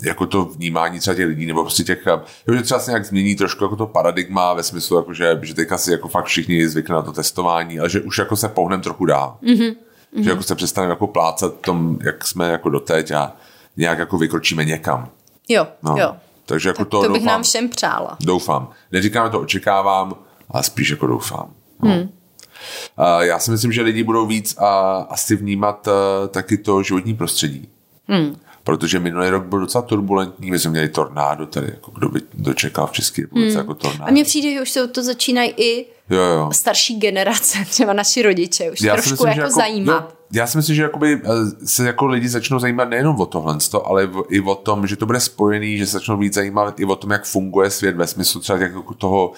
jako 0.03 0.27
to 0.27 0.45
vnímání 0.45 1.01
třeba 1.01 1.15
těch 1.15 1.27
lidí, 1.27 1.47
nebo 1.47 1.63
prostě 1.63 1.85
těch, 1.85 2.07
jo, 2.07 2.55
že 2.55 2.63
třeba 2.63 2.81
se 2.81 2.91
nějak 2.91 3.05
změní 3.07 3.37
trošku 3.37 3.65
jako 3.65 3.77
to 3.77 3.87
paradigma 3.87 4.53
ve 4.53 4.63
smyslu, 4.63 4.97
jako 4.97 5.15
že, 5.15 5.39
že 5.43 5.55
teďka 5.55 5.79
si 5.79 5.93
jako 5.93 6.09
fakt 6.09 6.25
všichni 6.25 6.69
zvykli 6.69 6.95
na 6.95 7.03
to 7.03 7.13
testování, 7.13 7.79
ale 7.79 7.91
že 7.91 8.01
už 8.01 8.19
jako 8.19 8.37
se 8.37 8.49
pohnem 8.49 8.81
trochu 8.81 9.05
dál. 9.07 9.37
Mm-hmm. 9.43 9.75
Že 10.17 10.31
jako 10.31 10.43
se 10.43 10.55
přestaneme 10.55 10.91
jako 10.93 11.07
plácat 11.07 11.61
tom, 11.61 11.99
jak 12.05 12.27
jsme 12.27 12.49
jako 12.49 12.69
doteď 12.71 13.11
a 13.11 13.37
nějak 13.77 13.99
jako 13.99 14.19
vykročíme 14.19 14.65
někam. 14.65 15.09
Jo, 15.49 15.67
No. 15.83 15.97
jo. 15.99 16.17
Takže 16.47 16.69
jako 16.69 16.79
Tak 16.79 16.89
to, 16.89 17.03
to 17.03 17.09
bych 17.13 17.23
doufám, 17.23 17.27
nám 17.27 17.43
všem 17.43 17.69
přála. 17.69 18.17
doufám. 18.21 18.71
Neříkám, 18.93 19.31
to 19.31 19.41
očekávám, 19.41 20.15
ale 20.51 20.63
spíš 20.63 20.91
jako 20.91 21.07
doufám. 21.07 21.51
No. 21.83 21.91
Hmm. 21.91 22.01
Uh, 22.01 23.21
já 23.21 23.39
si 23.39 23.51
myslím, 23.51 23.73
že 23.73 23.83
lidi 23.83 24.03
budou 24.03 24.27
víc 24.27 24.59
a 24.59 24.97
asi 25.11 25.37
vnímat 25.37 25.87
uh, 25.87 26.29
taky 26.29 26.59
to 26.59 26.83
životní 26.83 27.15
prostředí. 27.15 27.69
Hmm. 28.09 28.37
Protože 28.65 28.99
minulý 28.99 29.29
rok 29.29 29.45
byl 29.45 29.61
docela 29.61 29.83
turbulentní, 29.83 30.51
my 30.51 30.59
jsme 30.59 30.71
měli 30.71 30.89
tornádo 30.89 31.47
tady, 31.47 31.67
jako 31.67 31.91
kdo 31.91 32.09
by 32.09 32.21
dočekal 32.35 32.87
v 32.87 32.93
České 32.93 33.23
republice 33.23 33.51
hmm. 33.51 33.59
jako 33.59 33.75
tornádo. 33.75 34.05
A 34.05 34.11
mně 34.11 34.25
přijde, 34.25 34.53
že 34.53 34.63
už 34.63 34.71
se 34.71 34.89
to 34.89 35.03
začínají 35.03 35.51
i 35.57 35.87
Jo, 36.11 36.21
jo. 36.21 36.51
starší 36.53 36.99
generace, 36.99 37.59
třeba 37.71 37.93
naši 37.93 38.23
rodiče, 38.23 38.71
už 38.71 38.81
Já 38.81 38.93
trošku 38.93 39.11
myslím, 39.11 39.29
jako, 39.29 39.41
jako 39.41 39.55
zajímat. 39.55 40.09
Jo, 40.11 40.17
já 40.35 40.47
si 40.47 40.59
myslím, 40.59 40.77
že 40.77 40.83
jakoby 40.83 41.21
eh, 41.25 41.29
se 41.67 41.87
jako 41.87 42.07
lidi 42.07 42.29
začnou 42.29 42.59
zajímat 42.59 42.89
nejenom 42.89 43.21
o 43.21 43.27
tohle, 43.27 43.59
ale 43.85 44.11
i 44.29 44.41
o 44.41 44.55
tom, 44.55 44.87
že 44.87 44.97
to 44.97 45.07
bude 45.07 45.21
spojený, 45.21 45.79
že 45.79 45.87
se 45.87 45.93
začnou 45.93 46.17
víc 46.17 46.35
zajímat 46.35 46.81
i 46.81 46.85
o 46.85 46.97
tom, 46.97 47.11
jak 47.11 47.25
funguje 47.25 47.71
svět 47.71 47.97
ve 47.97 48.07
smyslu 48.07 48.41
třeba 48.41 48.59
jako 48.59 48.95
toho 48.95 49.33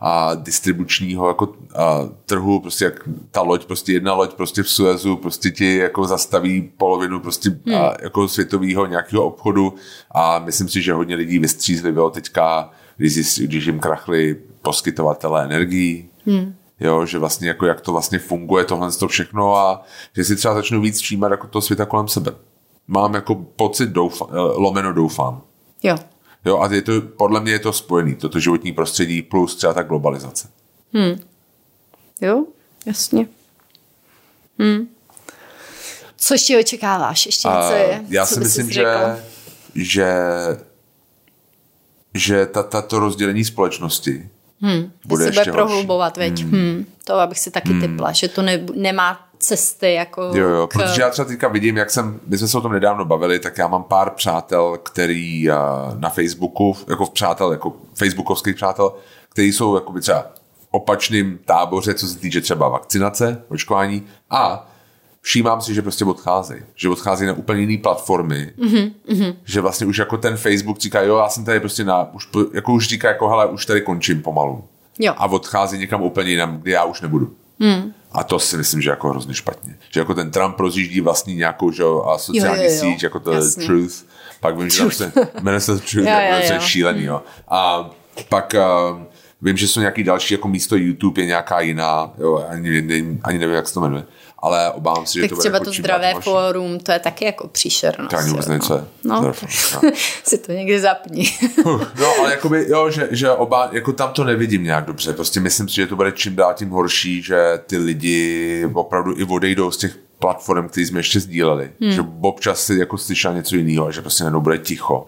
a, 0.00 0.34
distribučního 0.34 1.28
jako 1.28 1.54
a, 1.76 2.08
trhu, 2.26 2.60
prostě 2.60 2.84
jak 2.84 3.08
ta 3.30 3.42
loď, 3.42 3.64
prostě 3.64 3.92
jedna 3.92 4.14
loď 4.14 4.34
prostě 4.34 4.62
v 4.62 4.70
Suezu 4.70 5.16
prostě 5.16 5.50
ti 5.50 5.76
jako 5.76 6.04
zastaví 6.04 6.70
polovinu 6.76 7.20
prostě 7.20 7.50
hmm. 7.66 7.74
a, 7.74 7.94
jako 8.02 8.28
světového 8.28 8.86
nějakého 8.86 9.24
obchodu. 9.24 9.74
A 10.10 10.38
myslím 10.38 10.68
si, 10.68 10.82
že 10.82 10.92
hodně 10.92 11.14
lidí 11.14 11.38
vystřízlivilo 11.38 12.10
teďka, 12.10 12.70
když, 12.96 13.38
když 13.38 13.66
jim 13.66 13.78
krachli 13.78 14.36
poskytovatele 14.62 15.44
energií, 15.44 16.08
hmm 16.26 16.54
jo, 16.80 17.06
že 17.06 17.18
vlastně 17.18 17.48
jako 17.48 17.66
jak 17.66 17.80
to 17.80 17.92
vlastně 17.92 18.18
funguje 18.18 18.64
tohle 18.64 18.92
to 18.92 19.08
všechno 19.08 19.56
a 19.56 19.84
že 20.16 20.24
si 20.24 20.36
třeba 20.36 20.54
začnu 20.54 20.80
víc 20.80 21.00
všímat 21.00 21.30
jako 21.30 21.46
toho 21.46 21.62
světa 21.62 21.86
kolem 21.86 22.08
sebe. 22.08 22.32
Mám 22.88 23.14
jako 23.14 23.34
pocit, 23.34 23.88
doufám, 23.90 24.28
lomeno 24.32 24.92
doufám. 24.92 25.42
Jo. 25.82 25.96
Jo, 26.44 26.58
a 26.58 26.72
je 26.72 26.82
to, 26.82 27.00
podle 27.00 27.40
mě 27.40 27.52
je 27.52 27.58
to 27.58 27.72
spojený, 27.72 28.14
toto 28.14 28.38
životní 28.40 28.72
prostředí 28.72 29.22
plus 29.22 29.56
třeba 29.56 29.72
ta 29.72 29.82
globalizace. 29.82 30.48
Jo, 32.20 32.44
jasně. 32.86 33.28
Hm. 34.62 34.86
Co 36.16 36.34
ještě 36.34 36.58
očekáváš? 36.58 37.26
Ještě 37.26 37.48
něco 37.48 37.72
je? 37.72 38.04
já 38.08 38.26
si 38.26 38.40
myslím, 38.40 38.70
že, 38.70 38.84
že 39.74 40.06
že 42.14 42.46
ta, 42.46 42.62
tato 42.62 42.98
rozdělení 42.98 43.44
společnosti 43.44 44.28
Hmm. 44.60 44.80
bude 44.80 44.88
se 44.88 44.92
bude 45.06 45.24
ještě 45.24 45.38
horší. 45.38 45.50
prohlubovat, 45.50 46.16
veď. 46.16 46.42
Hmm. 46.42 46.50
Hmm. 46.50 46.86
To 47.04 47.14
abych 47.14 47.38
si 47.38 47.50
taky 47.50 47.70
hmm. 47.70 47.80
typla, 47.80 48.12
že 48.12 48.28
to 48.28 48.42
ne, 48.42 48.60
nemá 48.74 49.20
cesty 49.38 49.94
jako 49.94 50.22
Jo, 50.22 50.48
jo, 50.48 50.66
k... 50.66 50.72
protože 50.72 51.02
já 51.02 51.10
třeba 51.10 51.28
teďka 51.28 51.48
vidím, 51.48 51.76
jak 51.76 51.90
jsem, 51.90 52.20
my 52.26 52.38
jsme 52.38 52.48
se 52.48 52.58
o 52.58 52.60
tom 52.60 52.72
nedávno 52.72 53.04
bavili, 53.04 53.38
tak 53.38 53.58
já 53.58 53.68
mám 53.68 53.84
pár 53.84 54.10
přátel, 54.10 54.78
který 54.82 55.50
a, 55.50 55.92
na 55.98 56.10
Facebooku, 56.10 56.76
jako 56.88 57.06
v 57.06 57.10
přátel, 57.10 57.52
jako 57.52 57.72
facebookovských 57.94 58.56
přátel, 58.56 58.92
kteří 59.28 59.52
jsou 59.52 59.74
jako 59.74 60.00
třeba 60.00 60.20
v 60.60 60.68
opačným 60.70 61.38
táboře, 61.44 61.94
co 61.94 62.08
se 62.08 62.18
týče 62.18 62.40
třeba 62.40 62.68
vakcinace, 62.68 63.44
očkování 63.48 64.06
a 64.30 64.70
všímám 65.22 65.60
si, 65.60 65.74
že 65.74 65.82
prostě 65.82 66.04
odcházejí. 66.04 66.62
Že 66.74 66.88
odcházejí 66.88 67.28
na 67.28 67.34
úplně 67.34 67.60
jiné 67.60 67.82
platformy. 67.82 68.52
Mm-hmm. 68.58 69.36
Že 69.44 69.60
vlastně 69.60 69.86
už 69.86 69.98
jako 69.98 70.16
ten 70.16 70.36
Facebook 70.36 70.78
říká, 70.78 71.02
jo, 71.02 71.18
já 71.18 71.28
jsem 71.28 71.44
tady 71.44 71.60
prostě 71.60 71.84
na, 71.84 72.14
už, 72.14 72.28
jako 72.52 72.72
už 72.72 72.88
říká, 72.88 73.08
jako 73.08 73.28
hele, 73.28 73.46
už 73.46 73.66
tady 73.66 73.80
končím 73.80 74.22
pomalu. 74.22 74.64
Jo. 74.98 75.14
A 75.16 75.26
odchází 75.26 75.78
někam 75.78 76.02
úplně 76.02 76.30
jinam, 76.30 76.58
kde 76.60 76.72
já 76.72 76.84
už 76.84 77.00
nebudu. 77.00 77.34
Hmm. 77.60 77.92
A 78.12 78.24
to 78.24 78.38
si 78.38 78.56
myslím, 78.56 78.82
že 78.82 78.90
jako 78.90 79.08
hrozně 79.08 79.34
špatně. 79.34 79.76
Že 79.90 80.00
jako 80.00 80.14
ten 80.14 80.30
Trump 80.30 80.60
rozjíždí 80.60 81.00
vlastní 81.00 81.34
nějakou 81.34 81.70
že, 81.70 81.82
jo, 81.82 82.02
a 82.02 82.18
sociální 82.18 82.64
Jo, 82.64 82.70
jo, 82.70 82.74
jo. 82.74 82.80
síť, 82.80 83.02
jako 83.02 83.20
to 83.20 83.32
Jasně. 83.32 83.66
Truth. 83.66 84.04
Pak 84.40 84.58
vím, 84.58 84.70
že 84.70 84.78
tam 84.78 84.90
se 84.90 85.12
jmenuje 85.42 85.60
se 85.60 85.78
Truth, 85.78 85.94
Jo, 85.94 86.04
jako 86.04 86.34
jo, 86.34 86.40
to 86.46 86.52
je 86.52 86.54
jo. 86.54 86.60
šílený. 86.60 87.04
Jo. 87.04 87.22
A 87.48 87.90
pak, 88.28 88.54
uh, 88.92 89.02
Vím, 89.42 89.56
že 89.56 89.68
jsou 89.68 89.80
nějaký 89.80 90.04
další, 90.04 90.34
jako 90.34 90.48
místo 90.48 90.76
YouTube 90.76 91.22
je 91.22 91.26
nějaká 91.26 91.60
jiná, 91.60 92.12
jo, 92.18 92.46
ani, 92.48 92.78
ani, 92.78 93.18
ani 93.22 93.38
nevím, 93.38 93.54
jak 93.54 93.68
se 93.68 93.74
to 93.74 93.80
jmenuje. 93.80 94.04
Ale 94.42 94.70
obávám 94.70 95.06
se, 95.06 95.12
že 95.12 95.20
tak 95.20 95.28
to 95.28 95.34
bude 95.34 95.40
třeba 95.40 95.56
jako 95.56 95.64
to 95.64 95.72
zdravé 95.72 96.14
fórum, 96.20 96.78
to 96.78 96.92
je 96.92 96.98
taky 96.98 97.24
jako 97.24 97.48
příšernost. 97.48 98.10
To 98.10 98.16
ani 98.16 98.30
vůbec 98.30 98.46
jo, 98.46 98.52
nevím, 98.52 98.66
co 98.66 98.74
je. 98.74 98.84
No, 99.04 99.32
fórum, 99.32 99.92
si 100.24 100.38
to 100.38 100.52
někdy 100.52 100.80
zapni. 100.80 101.32
No, 102.00 102.06
ale 102.20 102.30
jakoby, 102.30 102.66
jo, 102.68 102.90
že, 102.90 103.08
že 103.10 103.30
oba, 103.30 103.68
jako 103.72 103.92
tam 103.92 104.12
to 104.12 104.24
nevidím 104.24 104.64
nějak 104.64 104.84
dobře. 104.84 105.12
Prostě 105.12 105.40
myslím 105.40 105.68
si, 105.68 105.74
že 105.74 105.86
to 105.86 105.96
bude 105.96 106.12
čím 106.12 106.36
dál 106.36 106.54
tím 106.54 106.70
horší, 106.70 107.22
že 107.22 107.58
ty 107.66 107.76
lidi 107.76 108.66
opravdu 108.72 109.18
i 109.18 109.24
odejdou 109.24 109.70
z 109.70 109.76
těch 109.76 109.96
platform, 110.18 110.68
které 110.68 110.86
jsme 110.86 110.98
ještě 110.98 111.20
sdíleli. 111.20 111.70
Hmm. 111.80 111.92
Že 111.92 112.02
občas 112.20 112.64
si 112.64 112.74
jako 112.74 112.98
slyšel 112.98 113.34
něco 113.34 113.56
jiného, 113.56 113.86
a 113.86 113.90
že 113.90 114.00
prostě 114.00 114.24
najednou 114.24 114.40
bude 114.40 114.58
ticho. 114.58 115.06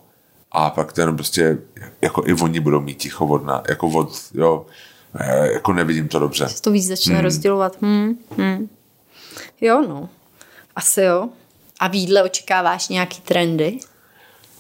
A 0.53 0.71
pak 0.71 0.93
to 0.93 1.01
jenom 1.01 1.17
prostě, 1.17 1.59
jako 2.03 2.23
i 2.27 2.33
oni 2.33 2.61
budou 2.61 2.81
mít 2.81 2.95
ticho 2.95 3.27
od, 3.27 3.45
na, 3.45 3.63
jako 3.69 3.89
od, 3.89 4.09
jo, 4.35 4.67
eh, 5.19 5.53
jako 5.53 5.73
nevidím 5.73 6.09
to 6.09 6.19
dobře. 6.19 6.47
to 6.61 6.71
víc 6.71 6.87
začne 6.87 7.15
hmm. 7.15 7.25
rozdělovat. 7.25 7.77
Hmm, 7.83 8.15
hmm. 8.39 8.69
Jo, 9.61 9.85
no. 9.89 10.09
Asi 10.77 11.01
jo. 11.01 11.29
A 11.81 11.89
v 11.89 11.95
jídle 11.95 12.23
očekáváš 12.23 12.89
nějaký 12.89 13.21
trendy? 13.21 13.79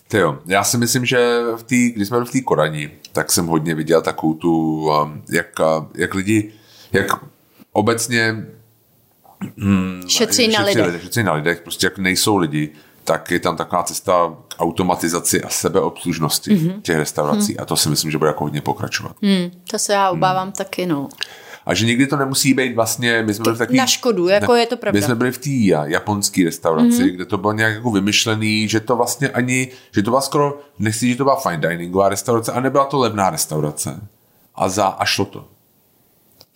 Ty 0.08 0.18
jo, 0.18 0.38
já 0.46 0.64
si 0.64 0.78
myslím, 0.78 1.04
že 1.04 1.40
v 1.56 1.62
tý, 1.62 1.90
když 1.90 2.08
jsme 2.08 2.16
byli 2.16 2.26
v 2.26 2.32
té 2.32 2.40
Korani, 2.40 2.90
tak 3.12 3.32
jsem 3.32 3.46
hodně 3.46 3.74
viděl 3.74 4.02
takovou 4.02 4.34
tu, 4.34 4.84
um, 4.86 5.22
jak, 5.30 5.46
jak 5.94 6.14
lidi, 6.14 6.52
jak 6.92 7.06
obecně 7.72 8.46
hmm, 9.58 10.02
šetří 10.08 10.48
na 10.48 10.62
lidech. 10.62 10.86
lidech. 10.86 11.02
Šetří 11.02 11.22
na 11.22 11.32
lidech, 11.32 11.60
prostě 11.60 11.86
jak 11.86 11.98
nejsou 11.98 12.36
lidi, 12.36 12.70
tak 13.04 13.30
je 13.30 13.40
tam 13.40 13.56
taková 13.56 13.82
cesta 13.82 14.36
k 14.48 14.54
automatizaci 14.60 15.42
a 15.42 15.48
sebeobslužnosti 15.48 16.50
mm-hmm. 16.50 16.80
těch 16.82 16.96
restaurací 16.96 17.52
mm. 17.52 17.62
a 17.62 17.64
to 17.64 17.76
si 17.76 17.88
myslím, 17.88 18.10
že 18.10 18.18
bude 18.18 18.28
jako 18.28 18.44
hodně 18.44 18.60
pokračovat. 18.60 19.16
Mm, 19.22 19.50
to 19.70 19.78
se 19.78 19.92
já 19.92 20.10
obávám 20.10 20.46
mm. 20.46 20.52
taky, 20.52 20.86
no. 20.86 21.08
A 21.66 21.74
že 21.74 21.86
někdy 21.86 22.06
to 22.06 22.16
nemusí 22.16 22.54
být 22.54 22.74
vlastně, 22.74 23.22
my 23.22 23.34
jsme 23.34 23.42
byli 23.42 23.54
v 23.54 23.58
takový, 23.58 23.78
Na 23.78 23.86
škodu, 23.86 24.28
jako 24.28 24.52
ne, 24.52 24.60
je 24.60 24.66
to 24.66 24.76
pravda. 24.76 24.98
My 24.98 25.02
jsme 25.02 25.14
byli 25.14 25.32
v 25.32 25.38
té 25.38 25.90
japonské 25.90 26.44
restauraci, 26.44 26.88
mm-hmm. 26.88 27.14
kde 27.14 27.24
to 27.24 27.38
bylo 27.38 27.52
nějak 27.52 27.74
jako 27.74 27.90
vymyšlený, 27.90 28.68
že 28.68 28.80
to 28.80 28.96
vlastně 28.96 29.28
ani, 29.28 29.68
že 29.94 30.02
to 30.02 30.10
byla 30.10 30.20
skoro, 30.20 30.58
nechci, 30.78 31.10
že 31.10 31.16
to 31.16 31.24
byla 31.24 31.36
fine 31.36 31.68
diningová 31.68 32.08
restaurace, 32.08 32.52
a 32.52 32.60
nebyla 32.60 32.84
to 32.84 32.98
levná 32.98 33.30
restaurace. 33.30 34.00
A 34.54 34.68
za, 34.68 34.86
a 34.86 35.04
šlo 35.04 35.24
to. 35.24 35.44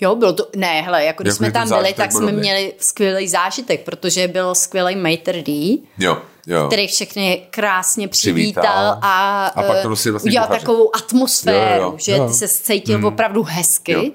Jo, 0.00 0.14
bylo 0.14 0.32
to, 0.32 0.48
ne, 0.56 0.82
hele, 0.82 1.04
jako 1.04 1.22
když 1.22 1.30
jako 1.30 1.36
jsme 1.36 1.52
tam 1.52 1.68
byli, 1.68 1.92
tak 1.92 2.12
jsme 2.12 2.32
měli 2.32 2.74
skvělý 2.78 3.28
zážitek, 3.28 3.84
protože 3.84 4.28
byl 4.28 4.54
skvělý 4.54 4.96
Mater 4.96 5.42
D, 5.42 5.78
jo, 5.98 6.18
jo. 6.46 6.66
který 6.66 6.86
všechny 6.86 7.46
krásně 7.50 8.08
přivítal, 8.08 8.62
přivítal 8.62 8.98
a, 9.02 9.46
a 9.46 9.62
pak 9.62 9.82
to 9.82 9.96
si 9.96 10.10
vlastně 10.10 10.30
udělal 10.30 10.46
kuchaře. 10.46 10.60
takovou 10.60 10.96
atmosféru, 10.96 11.82
jo, 11.82 11.90
jo, 11.90 11.94
že 11.98 12.12
jo. 12.12 12.28
ty 12.28 12.34
se 12.34 12.48
cítil 12.48 12.96
hmm. 12.96 13.04
opravdu 13.04 13.42
hezky. 13.42 13.92
Jo 13.92 14.10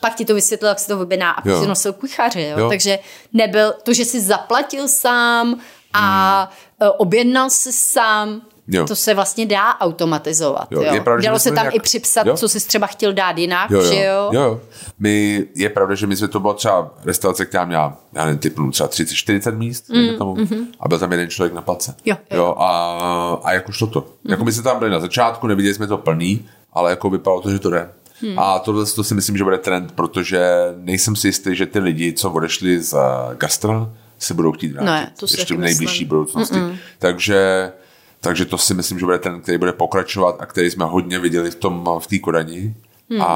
pak 0.00 0.14
ti 0.14 0.24
to 0.24 0.34
vysvětlil, 0.34 0.68
jak 0.68 0.78
se 0.78 0.88
to 0.88 1.00
objedná 1.00 1.30
a 1.30 1.42
pak 1.42 1.68
nosil 1.68 1.92
kuchaře, 1.92 2.42
jo? 2.42 2.58
jo. 2.58 2.68
Takže 2.68 2.98
nebyl 3.32 3.74
to, 3.82 3.92
že 3.92 4.04
jsi 4.04 4.20
zaplatil 4.20 4.88
sám 4.88 5.60
a 5.92 6.40
hmm. 6.80 6.90
objednal 6.98 7.50
si 7.50 7.72
sám, 7.72 8.42
Jo. 8.72 8.86
To 8.86 8.96
se 8.96 9.14
vlastně 9.14 9.46
dá 9.46 9.78
automatizovat. 9.80 10.72
Jo. 10.72 10.82
Jo. 10.82 10.94
Je 10.94 11.00
pravda, 11.00 11.24
Dalo 11.24 11.38
se 11.38 11.50
tam 11.50 11.64
nějak... 11.64 11.74
i 11.74 11.80
připsat, 11.80 12.26
jo. 12.26 12.36
co 12.36 12.48
jsi 12.48 12.66
třeba 12.66 12.86
chtěl 12.86 13.12
dát 13.12 13.38
jinak, 13.38 13.70
jo, 13.70 13.80
jo. 13.80 13.92
že 13.92 14.04
jo? 14.04 14.30
jo. 14.32 14.60
My, 14.98 15.46
je 15.54 15.68
pravda, 15.68 15.94
že 15.94 16.06
my 16.06 16.16
jsme 16.16 16.28
to 16.28 16.40
bylo 16.40 16.54
třeba 16.54 16.94
restaurace, 17.04 17.46
která 17.46 17.64
měla, 17.64 17.96
já 18.12 18.24
nevím, 18.24 18.38
typu 18.38 18.70
třeba 18.70 18.88
30-40 18.88 19.56
míst 19.56 19.88
mm, 19.88 20.18
tomu, 20.18 20.34
mm-hmm. 20.34 20.66
a 20.80 20.88
byl 20.88 20.98
tam 20.98 21.10
jeden 21.12 21.30
člověk 21.30 21.54
na 21.54 21.62
place. 21.62 21.94
Jo, 22.04 22.16
jo. 22.30 22.36
jo 22.36 22.54
a, 22.58 23.40
a 23.44 23.52
jako 23.52 23.72
šlo 23.72 23.86
to. 23.86 24.00
Mm-hmm. 24.00 24.30
Jako 24.30 24.44
my 24.44 24.52
jsme 24.52 24.62
tam 24.62 24.78
byli 24.78 24.90
na 24.90 25.00
začátku, 25.00 25.46
neviděli 25.46 25.74
jsme 25.74 25.86
to 25.86 25.98
plný, 25.98 26.48
ale 26.72 26.90
jako 26.90 27.10
vypadalo 27.10 27.40
to, 27.40 27.50
že 27.50 27.58
to 27.58 27.70
jde. 27.70 27.90
Hmm. 28.22 28.38
A 28.38 28.58
tohle 28.58 28.86
to 28.86 29.04
si 29.04 29.14
myslím, 29.14 29.36
že 29.36 29.44
bude 29.44 29.58
trend, 29.58 29.92
protože 29.92 30.40
nejsem 30.76 31.16
si 31.16 31.28
jistý, 31.28 31.56
že 31.56 31.66
ty 31.66 31.78
lidi, 31.78 32.12
co 32.12 32.30
odešli 32.30 32.82
z 32.82 32.96
gastra, 33.34 33.90
se 34.18 34.34
budou 34.34 34.52
chtít 34.52 34.72
vrátit. 34.72 34.86
Ne, 34.86 35.12
to 35.20 35.26
ještě 35.30 35.54
v 35.54 35.58
nejbližší 35.58 35.84
myslím. 35.84 36.08
budoucnosti. 36.08 36.56
Mm-mm. 36.56 36.76
Takže, 36.98 37.72
takže 38.20 38.44
to 38.44 38.58
si 38.58 38.74
myslím, 38.74 38.98
že 38.98 39.04
bude 39.04 39.18
trend, 39.18 39.40
který 39.40 39.58
bude 39.58 39.72
pokračovat 39.72 40.36
a 40.38 40.46
který 40.46 40.70
jsme 40.70 40.84
hodně 40.84 41.18
viděli 41.18 41.50
v 41.50 41.54
tom 41.54 41.90
v 41.98 42.06
té 42.06 42.18
Kodani. 42.18 42.74
Hmm. 43.10 43.22
A, 43.22 43.26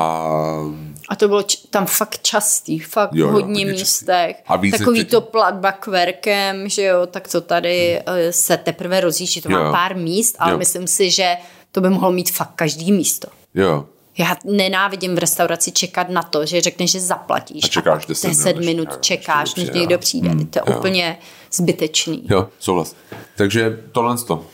a 1.09 1.17
to 1.17 1.29
bylo 1.29 1.43
č- 1.43 1.59
tam 1.71 1.87
fakt 1.87 2.19
častý, 2.23 2.79
fakt 2.79 3.11
jo, 3.13 3.27
hodně, 3.27 3.65
hodně 3.65 3.73
místech. 3.73 4.37
A 4.47 4.57
víc 4.57 4.79
Takový 4.79 5.05
to 5.05 5.21
platba 5.21 5.73
kverkem, 5.73 6.69
že 6.69 6.83
jo, 6.83 7.07
tak 7.07 7.29
to 7.29 7.41
tady 7.41 8.03
hmm. 8.07 8.17
se 8.31 8.57
teprve 8.57 9.01
rozjíždí, 9.01 9.41
to 9.41 9.53
jo. 9.53 9.59
má 9.59 9.73
pár 9.73 9.97
míst, 9.97 10.37
ale 10.39 10.53
jo. 10.53 10.59
myslím 10.59 10.87
si, 10.87 11.11
že 11.11 11.37
to 11.73 11.81
by 11.81 11.91
mohlo 11.91 12.13
mít 12.13 12.31
fakt 12.31 12.53
každý 12.55 12.93
místo. 12.93 13.29
Jo, 13.55 13.87
já 14.19 14.37
nenávidím 14.45 15.15
v 15.15 15.19
restauraci 15.19 15.73
čekat 15.73 16.09
na 16.09 16.23
to, 16.23 16.47
že 16.47 16.61
řekneš, 16.61 16.91
že 16.91 17.01
zaplatíš. 17.01 17.65
A 17.65 17.69
čekáš 17.69 18.07
10, 18.07 18.29
10 18.29 18.45
minut, 18.45 18.65
minut 18.65 18.89
čekáš, 19.01 19.55
než 19.55 19.71
někdo 19.71 19.99
přijde. 19.99 20.29
Hmm, 20.29 20.47
to 20.47 20.59
je 20.59 20.63
jo. 20.67 20.79
úplně 20.79 21.19
zbytečný. 21.53 22.27
Jo, 22.31 22.49
souhlas. 22.59 22.97
Takže 23.37 23.83
tohle 23.93 24.17
to. 24.17 24.47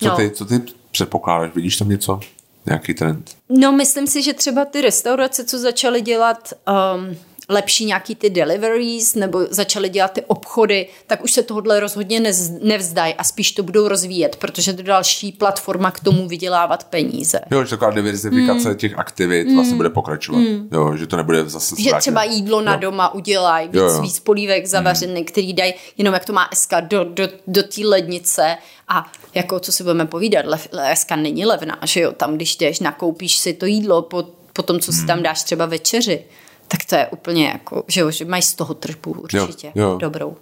Co, 0.00 0.08
no. 0.08 0.16
ty, 0.16 0.30
co 0.30 0.44
ty 0.44 0.62
předpokládáš? 0.90 1.54
Vidíš 1.54 1.76
tam 1.76 1.88
něco? 1.88 2.20
Nějaký 2.66 2.94
trend? 2.94 3.36
No, 3.48 3.72
myslím 3.72 4.06
si, 4.06 4.22
že 4.22 4.32
třeba 4.32 4.64
ty 4.64 4.80
restaurace, 4.80 5.44
co 5.44 5.58
začaly 5.58 6.00
dělat 6.00 6.52
um, 6.96 7.16
lepší 7.50 7.84
nějaký 7.84 8.14
ty 8.14 8.30
deliveries 8.30 9.14
nebo 9.14 9.46
začaly 9.50 9.88
dělat 9.88 10.12
ty 10.12 10.22
obchody, 10.22 10.88
tak 11.06 11.24
už 11.24 11.32
se 11.32 11.42
tohle 11.42 11.80
rozhodně 11.80 12.20
nevzdají 12.62 13.14
a 13.14 13.24
spíš 13.24 13.52
to 13.52 13.62
budou 13.62 13.88
rozvíjet, 13.88 14.36
protože 14.36 14.72
to 14.72 14.80
je 14.80 14.84
další 14.84 15.32
platforma 15.32 15.90
k 15.90 16.00
tomu 16.00 16.28
vydělávat 16.28 16.84
peníze. 16.84 17.40
Jo, 17.50 17.64
že 17.64 17.70
taková 17.70 17.90
diversifikace 17.90 18.68
mm. 18.68 18.76
těch 18.76 18.98
aktivit 18.98 19.48
mm. 19.48 19.54
vlastně 19.54 19.76
bude 19.76 19.90
pokračovat. 19.90 20.38
Mm. 20.38 20.68
Jo, 20.72 20.96
že 20.96 21.06
to 21.06 21.16
nebude 21.16 21.48
zase 21.48 21.74
Že 21.78 21.90
třeba 21.98 22.24
jídlo 22.24 22.60
na 22.60 22.72
jo. 22.74 22.80
doma 22.80 23.14
udělají, 23.14 23.68
víc, 23.68 23.76
jo, 23.76 23.84
jo. 23.84 24.02
víc 24.02 24.20
polívek 24.20 24.66
zavařený, 24.66 25.20
mm. 25.20 25.26
který 25.26 25.52
dají 25.52 25.74
jenom 25.98 26.14
jak 26.14 26.24
to 26.24 26.32
má 26.32 26.48
SK 26.54 26.74
do, 26.80 27.04
do, 27.04 27.28
do 27.46 27.62
té 27.62 27.80
lednice 27.84 28.56
a 28.88 29.12
jako 29.34 29.60
co 29.60 29.72
si 29.72 29.82
budeme 29.82 30.06
povídat, 30.06 30.44
lev, 30.46 30.68
SK 30.94 31.10
není 31.10 31.46
levná, 31.46 31.78
že 31.84 32.00
jo, 32.00 32.12
tam 32.12 32.34
když 32.34 32.56
jdeš, 32.56 32.80
nakoupíš 32.80 33.36
si 33.36 33.52
to 33.52 33.66
jídlo 33.66 34.02
po, 34.02 34.24
po 34.52 34.62
tom, 34.62 34.80
co 34.80 34.92
si 34.92 35.06
tam 35.06 35.22
dáš 35.22 35.42
třeba 35.42 35.66
večeři, 35.66 36.24
tak 36.70 36.84
to 36.84 36.94
je 36.94 37.06
úplně 37.06 37.46
jako, 37.46 37.84
že, 37.88 38.00
jo, 38.00 38.10
že 38.10 38.24
mají 38.24 38.42
z 38.42 38.54
toho 38.54 38.74
tržbu 38.74 39.10
určitě 39.10 39.72
jo, 39.74 39.90
jo. 39.90 39.98
dobrou. 39.98 40.36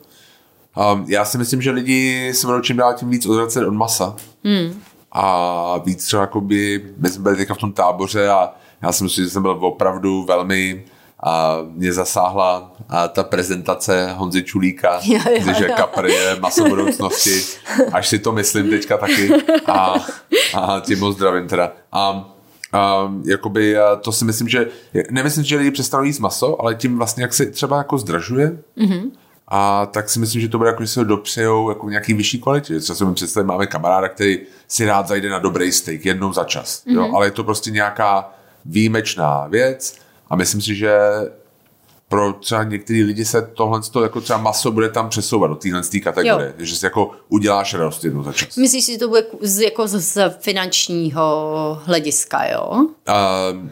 Um, 0.93 1.05
já 1.09 1.25
si 1.25 1.39
myslím, 1.39 1.63
že 1.63 1.71
lidi 1.71 2.33
se 2.35 2.47
budou 2.47 2.61
čím 2.61 2.77
dál 2.77 2.95
tím 2.95 3.11
víc 3.11 3.27
odvracet 3.27 3.67
od 3.67 3.75
masa. 3.75 4.17
Hmm. 4.45 4.83
A 5.13 5.79
víc 5.79 6.05
třeba 6.05 6.23
jakoby, 6.23 6.91
my 6.97 7.09
jsme 7.09 7.23
byli 7.23 7.37
teďka 7.37 7.55
v 7.55 7.59
tom 7.59 7.73
táboře 7.73 8.29
a 8.29 8.53
já 8.83 8.93
si 8.93 9.05
myslím, 9.05 9.25
že 9.25 9.31
jsem 9.31 9.43
byl 9.43 9.51
opravdu 9.51 10.25
velmi 10.25 10.85
a 11.23 11.57
mě 11.71 11.93
zasáhla 11.93 12.73
a 12.89 13.09
ta 13.09 13.23
prezentace 13.25 14.13
Honzy 14.17 14.43
Čulíka, 14.43 15.01
jo, 15.03 15.21
jo, 15.47 15.55
že 15.59 15.69
kapr 15.69 16.07
je 16.07 16.37
maso 16.41 16.65
budoucnosti, 16.65 17.31
až 17.93 18.09
si 18.09 18.19
to 18.19 18.33
myslím 18.33 18.71
teďka 18.71 18.97
taky 18.97 19.31
a, 19.67 19.95
a 20.55 20.81
tím 20.81 20.99
moc 20.99 21.17
zdravím 21.17 21.49
teda. 21.49 21.73
A 21.93 22.31
a 22.73 23.13
jakoby, 23.25 23.77
to 24.01 24.13
si 24.13 24.25
myslím, 24.25 24.49
že 24.49 24.69
nemyslím, 25.11 25.45
že 25.45 25.57
lidi 25.57 25.71
přestanou 25.71 26.05
jíst 26.05 26.19
maso, 26.19 26.61
ale 26.63 26.75
tím 26.75 26.97
vlastně, 26.97 27.23
jak 27.23 27.35
se 27.35 27.47
třeba 27.47 27.79
jako 27.79 27.99
zdražuje, 27.99 28.59
mm-hmm. 28.79 29.11
a 29.49 29.87
tak 29.87 30.09
si 30.09 30.19
myslím, 30.19 30.41
že 30.41 30.49
to 30.49 30.59
bude 30.59 30.71
jako, 30.71 30.83
že 30.83 30.89
se 30.89 31.01
ho 31.01 31.05
dopřejou 31.05 31.69
jako 31.69 31.87
v 31.87 31.91
nějaký 31.91 32.15
vyšší 32.15 32.41
kvalitě. 32.41 32.81
Třeba 32.81 32.97
si 32.97 33.05
mi 33.05 33.15
představit, 33.15 33.47
máme 33.47 33.67
kamaráda, 33.67 34.09
který 34.09 34.39
si 34.69 34.87
rád 34.87 35.09
zajde 35.09 35.29
na 35.31 35.39
dobrý 35.39 35.73
steak 35.73 36.05
jednou 36.05 36.33
za 36.33 36.45
čas, 36.45 36.85
mm-hmm. 36.87 36.95
jo? 36.95 37.03
Mhm. 37.07 37.15
ale 37.15 37.27
je 37.27 37.31
to 37.31 37.45
prostě 37.45 37.71
nějaká 37.71 38.31
výjimečná 38.65 39.47
věc 39.47 39.97
a 40.31 40.37
myslím 40.37 40.61
si, 40.61 40.75
že 40.75 40.99
pro 42.09 42.33
třeba 42.33 42.63
některý 42.63 43.03
lidi 43.03 43.25
se 43.25 43.43
tohle 43.43 43.81
jako 44.03 44.21
třeba 44.21 44.39
maso 44.39 44.73
bude 44.73 44.89
tam 44.89 45.09
přesouvat 45.09 45.51
do 45.51 45.57
téhle 45.57 45.83
kategorie, 46.03 46.55
jo. 46.59 46.65
že 46.65 46.77
si 46.77 46.87
jako 46.87 47.11
uděláš 47.29 47.75
radost 47.75 48.05
jednou 48.05 48.23
za 48.23 48.33
čas. 48.33 48.57
Myslíš 48.57 48.85
si, 48.85 48.93
že 48.93 48.99
to 48.99 49.09
bude 49.09 49.25
z, 49.41 49.61
jako 49.61 49.89
z, 49.89 50.01
z 50.01 50.37
finančního 50.41 51.79
hlediska, 51.85 52.47
jo? 52.47 52.69
Uh, 52.71 52.87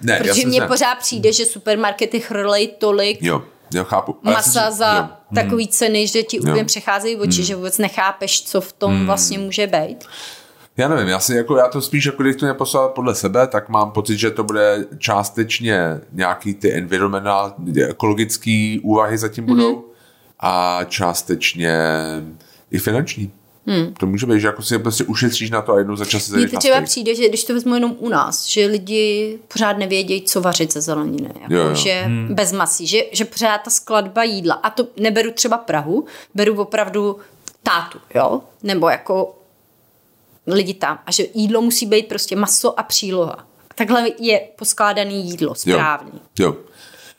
ne, 0.02 0.20
Protože 0.22 0.46
mně 0.46 0.60
pořád 0.62 0.98
přijde, 0.98 1.32
že 1.32 1.46
supermarkety 1.46 2.20
chrlej 2.20 2.68
tolik 2.78 3.22
jo. 3.22 3.42
Jo, 3.74 3.84
chápu. 3.84 4.16
Ale 4.24 4.34
masa 4.34 4.70
si, 4.70 4.76
za 4.76 4.96
jo. 4.96 5.34
takový 5.34 5.64
hmm. 5.64 5.72
ceny, 5.72 6.06
že 6.06 6.22
ti 6.22 6.40
úplně 6.40 6.64
přecházejí 6.64 7.16
oči, 7.16 7.36
hmm. 7.36 7.44
že 7.44 7.56
vůbec 7.56 7.78
nechápeš, 7.78 8.42
co 8.42 8.60
v 8.60 8.72
tom 8.72 8.92
hmm. 8.92 9.06
vlastně 9.06 9.38
může 9.38 9.66
být. 9.66 10.04
Já 10.76 10.88
nevím, 10.88 11.08
já, 11.08 11.18
si 11.18 11.34
jako, 11.36 11.56
já 11.56 11.68
to 11.68 11.80
spíš, 11.80 12.06
jako 12.06 12.22
když 12.22 12.36
to 12.36 12.46
neposlal 12.46 12.88
podle 12.88 13.14
sebe, 13.14 13.46
tak 13.46 13.68
mám 13.68 13.90
pocit, 13.90 14.16
že 14.18 14.30
to 14.30 14.44
bude 14.44 14.84
částečně 14.98 16.00
nějaký 16.12 16.54
ty 16.54 16.72
environmentální, 16.72 17.82
ekologické 17.82 18.76
úvahy 18.82 19.18
zatím 19.18 19.44
mm-hmm. 19.44 19.48
budou 19.48 19.84
a 20.40 20.80
částečně 20.84 21.78
i 22.70 22.78
finanční. 22.78 23.32
Hmm. 23.66 23.94
To 23.94 24.06
může 24.06 24.26
být, 24.26 24.40
že 24.40 24.46
jako 24.46 24.62
si 24.62 24.78
prostě 24.78 25.04
ušetříš 25.04 25.50
na 25.50 25.62
to 25.62 25.72
a 25.72 25.78
jednou 25.78 25.96
za 25.96 26.04
čas 26.04 26.24
si 26.24 26.36
Mně 26.36 26.48
třeba 26.48 26.80
přijde, 26.80 27.14
že 27.14 27.28
když 27.28 27.44
to 27.44 27.54
vezmu 27.54 27.74
jenom 27.74 27.96
u 27.98 28.08
nás, 28.08 28.46
že 28.46 28.66
lidi 28.66 29.38
pořád 29.52 29.78
nevědějí, 29.78 30.22
co 30.22 30.40
vařit 30.40 30.72
ze 30.72 30.80
zeleniny. 30.80 31.30
Jako, 31.40 31.54
jo, 31.54 31.68
jo. 31.68 31.74
Že 31.74 32.02
hmm. 32.04 32.34
bez 32.34 32.52
masí, 32.52 32.86
že, 32.86 32.98
že 33.12 33.24
pořád 33.24 33.58
ta 33.58 33.70
skladba 33.70 34.22
jídla. 34.22 34.54
A 34.54 34.70
to 34.70 34.86
neberu 35.00 35.30
třeba 35.30 35.58
Prahu, 35.58 36.06
beru 36.34 36.60
opravdu 36.60 37.16
tátu, 37.62 37.98
jo? 38.14 38.40
Nebo 38.62 38.88
jako 38.88 39.34
lidi 40.46 40.74
tam 40.74 40.98
a 41.06 41.10
že 41.10 41.24
jídlo 41.34 41.62
musí 41.62 41.86
být 41.86 42.08
prostě 42.08 42.36
maso 42.36 42.80
a 42.80 42.82
příloha. 42.82 43.46
takhle 43.74 44.10
je 44.18 44.40
poskládaný 44.58 45.30
jídlo, 45.30 45.54
správný. 45.54 46.20
Jo. 46.38 46.46
jo. 46.46 46.56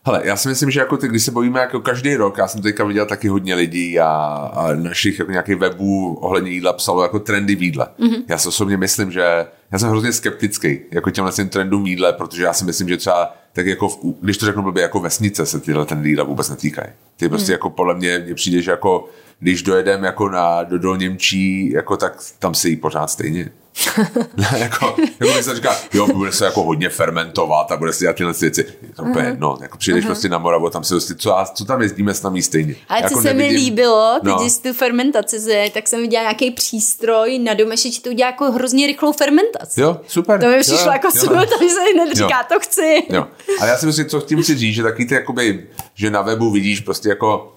Hele, 0.07 0.21
já 0.23 0.36
si 0.36 0.49
myslím, 0.49 0.71
že 0.71 0.80
jako 0.80 0.97
ty, 0.97 1.07
když 1.07 1.23
se 1.23 1.32
bavíme 1.32 1.59
jako 1.59 1.80
každý 1.80 2.15
rok, 2.15 2.38
já 2.38 2.47
jsem 2.47 2.61
teďka 2.61 2.84
viděl 2.84 3.05
taky 3.05 3.28
hodně 3.28 3.55
lidí 3.55 3.99
a, 3.99 4.07
a 4.53 4.73
našich 4.73 5.19
jako 5.19 5.32
nějakých 5.32 5.55
webů 5.55 6.15
ohledně 6.15 6.51
jídla 6.51 6.73
psalo 6.73 7.03
jako 7.03 7.19
trendy 7.19 7.55
v 7.55 7.63
jídle. 7.63 7.88
Mm-hmm. 7.99 8.23
Já 8.28 8.38
si 8.38 8.47
osobně 8.47 8.78
myslím, 8.78 9.11
že 9.11 9.45
já 9.71 9.80
jsem 9.80 9.89
hrozně 9.89 10.13
skeptický 10.13 10.80
jako 10.91 11.11
těmhle 11.11 11.34
těm 11.34 11.49
trendům 11.49 11.86
jídle, 11.86 12.13
protože 12.13 12.43
já 12.43 12.53
si 12.53 12.65
myslím, 12.65 12.89
že 12.89 12.97
třeba 12.97 13.36
tak 13.53 13.65
jako, 13.65 13.89
v, 13.89 13.97
když 14.21 14.38
to 14.38 14.45
řeknu 14.45 14.63
blbě, 14.63 14.84
jako 14.84 14.99
vesnice 14.99 15.45
se 15.45 15.59
tyhle 15.59 15.86
ten 15.86 16.05
jídla 16.05 16.23
vůbec 16.23 16.49
netýkají. 16.49 16.89
Ty 17.17 17.30
prostě 17.30 17.51
mm. 17.51 17.53
jako 17.53 17.69
podle 17.69 17.95
mě, 17.95 18.19
mně 18.19 18.36
přijde, 18.36 18.61
že 18.61 18.71
jako 18.71 19.09
když 19.39 19.63
dojedeme 19.63 20.07
jako 20.07 20.29
na, 20.29 20.63
do 20.63 20.79
Dolněmčí, 20.79 21.71
jako 21.71 21.97
tak 21.97 22.17
tam 22.39 22.53
se 22.53 22.69
jí 22.69 22.75
pořád 22.75 23.07
stejně. 23.07 23.51
jako, 24.57 24.95
jako 25.19 25.43
se 25.43 25.55
říká, 25.55 25.75
jo, 25.93 26.07
bude 26.07 26.31
se 26.31 26.45
jako 26.45 26.63
hodně 26.63 26.89
fermentovat 26.89 27.71
a 27.71 27.77
bude 27.77 27.93
se 27.93 27.99
dělat 27.99 28.15
tyhle 28.15 28.33
věci. 28.41 28.65
Je 28.81 28.89
to 28.95 29.03
úplně 29.03 29.25
jedno. 29.25 29.57
Jako 29.61 29.77
přijdeš 29.77 30.03
uh-huh. 30.03 30.07
prostě 30.07 30.29
na 30.29 30.38
Moravu, 30.38 30.69
tam 30.69 30.83
se 30.83 30.93
prostě, 30.93 31.15
co, 31.15 31.35
co 31.53 31.65
tam 31.65 31.81
jezdíme 31.81 32.13
s 32.13 32.21
námi 32.21 32.41
stejně. 32.41 32.75
Ale 32.89 33.01
jako 33.01 33.15
co 33.15 33.21
se 33.21 33.33
mi 33.33 33.47
líbilo, 33.47 34.19
teď 34.23 34.33
no. 34.33 34.49
tu 34.63 34.73
fermentaci, 34.73 35.71
tak 35.73 35.88
jsem 35.88 36.01
viděla 36.01 36.23
nějaký 36.23 36.51
přístroj 36.51 37.39
na 37.39 37.53
domeši, 37.53 38.01
to 38.01 38.09
udělá 38.09 38.29
jako 38.29 38.51
hrozně 38.51 38.88
rychlou 38.88 39.11
fermentaci. 39.11 39.81
Jo, 39.81 40.01
super. 40.07 40.41
To 40.41 40.47
mi 40.47 40.59
přišlo 40.59 40.85
jo, 40.85 40.91
jako 40.91 41.11
super, 41.11 41.47
tady 41.47 41.69
se 41.69 41.79
neříká, 41.97 42.43
to 42.43 42.59
chci. 42.59 43.03
Jo. 43.09 43.27
Ale 43.59 43.69
já 43.69 43.77
si 43.77 43.85
myslím, 43.85 44.05
co 44.05 44.21
tím 44.21 44.43
si 44.43 44.55
říct, 44.55 44.75
že 44.75 44.83
taky 44.83 45.05
ty 45.05 45.13
jakoby, 45.13 45.67
že 45.95 46.09
na 46.09 46.21
webu 46.21 46.51
vidíš 46.51 46.79
prostě 46.79 47.09
jako 47.09 47.57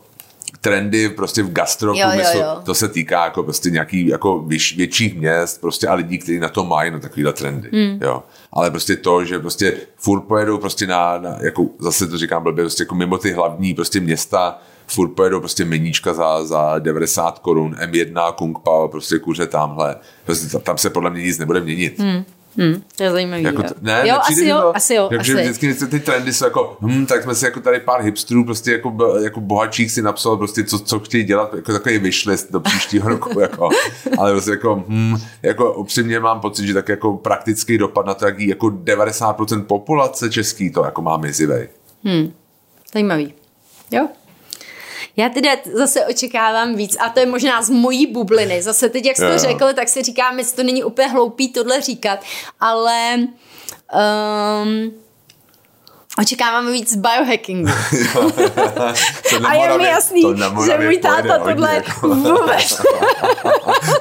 trendy 0.60 1.08
prostě 1.08 1.42
v 1.42 1.52
gastroprůmyslu, 1.52 2.40
to 2.64 2.74
se 2.74 2.88
týká 2.88 3.24
jako 3.24 3.42
prostě 3.42 3.70
nějaký 3.70 4.06
jako 4.06 4.38
věč, 4.38 4.76
větších 4.76 5.18
měst 5.18 5.60
prostě 5.60 5.88
a 5.88 5.94
lidí, 5.94 6.18
kteří 6.18 6.38
na 6.38 6.48
to 6.48 6.64
mají 6.64 6.90
no 6.90 7.00
takovýhle 7.00 7.32
trendy, 7.32 7.70
hmm. 7.72 7.98
jo. 8.02 8.22
Ale 8.52 8.70
prostě 8.70 8.96
to, 8.96 9.24
že 9.24 9.38
prostě 9.38 9.76
furt 9.96 10.20
pojedou 10.20 10.58
prostě 10.58 10.86
na, 10.86 11.18
na 11.18 11.38
jako 11.40 11.66
zase 11.78 12.06
to 12.06 12.18
říkám 12.18 12.42
blbě, 12.42 12.64
prostě 12.64 12.82
jako 12.82 12.94
mimo 12.94 13.18
ty 13.18 13.32
hlavní 13.32 13.74
prostě 13.74 14.00
města, 14.00 14.58
furt 14.86 15.08
pojedou 15.08 15.40
prostě 15.40 15.64
meníčka 15.64 16.14
za, 16.14 16.44
za 16.44 16.78
90 16.78 17.38
korun, 17.38 17.76
M1, 17.84 18.32
Kung 18.32 18.58
Pao, 18.58 18.88
prostě 18.88 19.18
kuře 19.18 19.46
tamhle. 19.46 19.96
Prostě 20.24 20.58
tam 20.58 20.78
se 20.78 20.90
podle 20.90 21.10
mě 21.10 21.22
nic 21.22 21.38
nebude 21.38 21.60
měnit. 21.60 21.98
Hmm. 21.98 22.24
Hmm, 22.58 22.82
to 22.96 23.02
je 23.02 23.10
zajímavý. 23.10 23.42
Jako 23.42 23.62
to, 23.62 23.74
ne, 23.80 24.02
jo, 24.08 24.16
asi 24.20 24.46
jo, 24.46 24.60
to, 24.60 24.76
asi 24.76 24.94
jo. 24.94 25.08
Takže 25.08 25.34
asi. 25.34 25.42
vždycky 25.42 25.86
ty 25.86 26.00
trendy 26.00 26.32
jsou 26.32 26.44
jako, 26.44 26.76
hm, 26.80 27.06
tak 27.06 27.22
jsme 27.22 27.34
si 27.34 27.44
jako 27.44 27.60
tady 27.60 27.80
pár 27.80 28.02
hipsterů, 28.02 28.44
prostě 28.44 28.72
jako, 28.72 29.18
jako 29.22 29.40
bohatčích 29.40 29.92
si 29.92 30.02
napsal 30.02 30.36
prostě, 30.36 30.64
co, 30.64 30.78
co 30.78 31.00
chtějí 31.00 31.24
dělat, 31.24 31.54
jako 31.54 31.72
takový 31.72 31.98
wishlist 31.98 32.52
do 32.52 32.60
příštího 32.60 33.08
roku, 33.08 33.40
jako, 33.40 33.68
ale 34.18 34.32
prostě 34.32 34.50
jako, 34.50 34.84
hm, 34.88 35.16
jako 35.42 35.74
upřímně 35.74 36.20
mám 36.20 36.40
pocit, 36.40 36.66
že 36.66 36.74
tak 36.74 36.88
jako 36.88 37.16
praktický 37.16 37.78
dopad 37.78 38.06
na 38.06 38.14
to, 38.14 38.26
jaký 38.26 38.48
jako 38.48 38.66
90% 38.66 39.64
populace 39.64 40.30
český 40.30 40.70
to 40.70 40.84
jako 40.84 41.02
má 41.02 41.16
mizivej. 41.16 41.68
Hmm, 42.04 42.32
zajímavý. 42.92 43.34
Jo, 43.90 44.08
já 45.16 45.28
teda 45.28 45.50
zase 45.72 46.06
očekávám 46.06 46.74
víc 46.74 46.96
a 47.00 47.08
to 47.08 47.20
je 47.20 47.26
možná 47.26 47.62
z 47.62 47.70
mojí 47.70 48.06
bubliny. 48.06 48.62
Zase 48.62 48.88
teď, 48.88 49.06
jak 49.06 49.16
jsi 49.16 49.22
to 49.22 49.38
řekl, 49.38 49.72
tak 49.74 49.88
si 49.88 50.02
říkám, 50.02 50.38
jestli 50.38 50.56
to 50.56 50.62
není 50.62 50.84
úplně 50.84 51.08
hloupý 51.08 51.52
tohle 51.52 51.80
říkat, 51.80 52.24
ale 52.60 53.16
um, 53.16 54.92
Očekáváme 56.18 56.72
víc 56.72 56.96
biohackingu. 56.96 57.70
a 59.48 59.54
je 59.54 59.78
mi 59.78 59.84
jasný, 59.84 60.22
že 60.66 60.78
můj 60.78 60.98
táta 60.98 61.38
tohle 61.38 61.74
jako. 61.74 62.08
vůbec. 62.14 62.82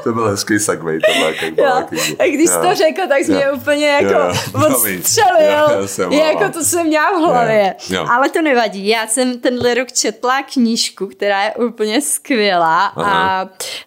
to 0.03 0.13
byl 0.13 0.29
hezký 0.29 0.59
segway, 0.59 0.99
tohle 0.99 1.35
jako 1.41 1.85
A 2.19 2.27
když 2.27 2.49
jsi 2.49 2.55
to 2.61 2.75
řekl, 2.75 3.01
tak 3.09 3.17
jsi 3.17 3.31
mě 3.31 3.51
úplně 3.51 3.87
jako 3.87 4.37
odstřelil. 4.67 5.87
jako 6.11 6.49
to 6.53 6.63
jsem 6.63 6.87
měla 6.87 7.11
v 7.11 7.21
hlavě. 7.21 7.75
Ale 8.09 8.29
to 8.29 8.41
nevadí. 8.41 8.87
Já 8.87 9.07
jsem 9.07 9.39
tenhle 9.39 9.73
rok 9.73 9.91
četla 9.91 10.43
knížku, 10.43 11.07
která 11.07 11.43
je 11.43 11.53
úplně 11.55 12.01
skvělá 12.01 12.85
a 12.85 13.41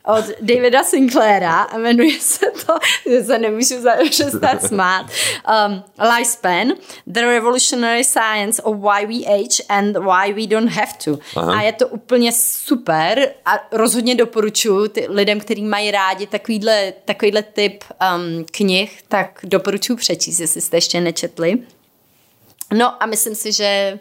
od 0.07 0.25
Davida 0.41 0.85
Sinclaira 0.85 1.62
a 1.62 1.79
jmenuje 1.79 2.20
se 2.20 2.47
to, 2.66 2.75
že 3.11 3.25
se 3.25 3.39
nemůžu 3.39 3.75
přestat 4.11 4.62
smát, 4.62 5.07
um, 5.66 5.83
Lifespan, 6.16 6.68
The 7.07 7.20
Revolutionary 7.20 8.05
Science 8.23 8.62
of 8.62 8.77
Why 8.77 9.07
We 9.07 9.35
Age 9.35 9.62
and 9.68 9.97
Why 9.97 10.33
We 10.33 10.47
Don't 10.47 10.70
Have 10.70 10.93
to. 11.05 11.18
Aha. 11.37 11.59
A 11.59 11.62
je 11.62 11.73
to 11.73 11.89
úplně 11.89 12.33
super 12.33 13.33
a 13.45 13.59
rozhodně 13.73 14.14
doporučuji 14.14 14.89
ty 14.89 15.07
lidem, 15.09 15.41
kteří 15.41 15.62
mají 15.62 15.91
rádi 15.91 16.27
takovýhle, 16.27 16.93
takovýhle 17.05 17.43
typ 17.43 17.85
um, 18.14 18.45
knih, 18.51 19.03
tak 19.09 19.41
doporučuji 19.45 19.97
přečíst, 19.97 20.41
jestli 20.41 20.61
jste 20.61 20.77
ještě 20.77 21.01
nečetli. 21.01 21.59
No 22.75 23.03
a 23.03 23.07
myslím 23.07 23.35
si, 23.35 23.53
že 23.53 23.99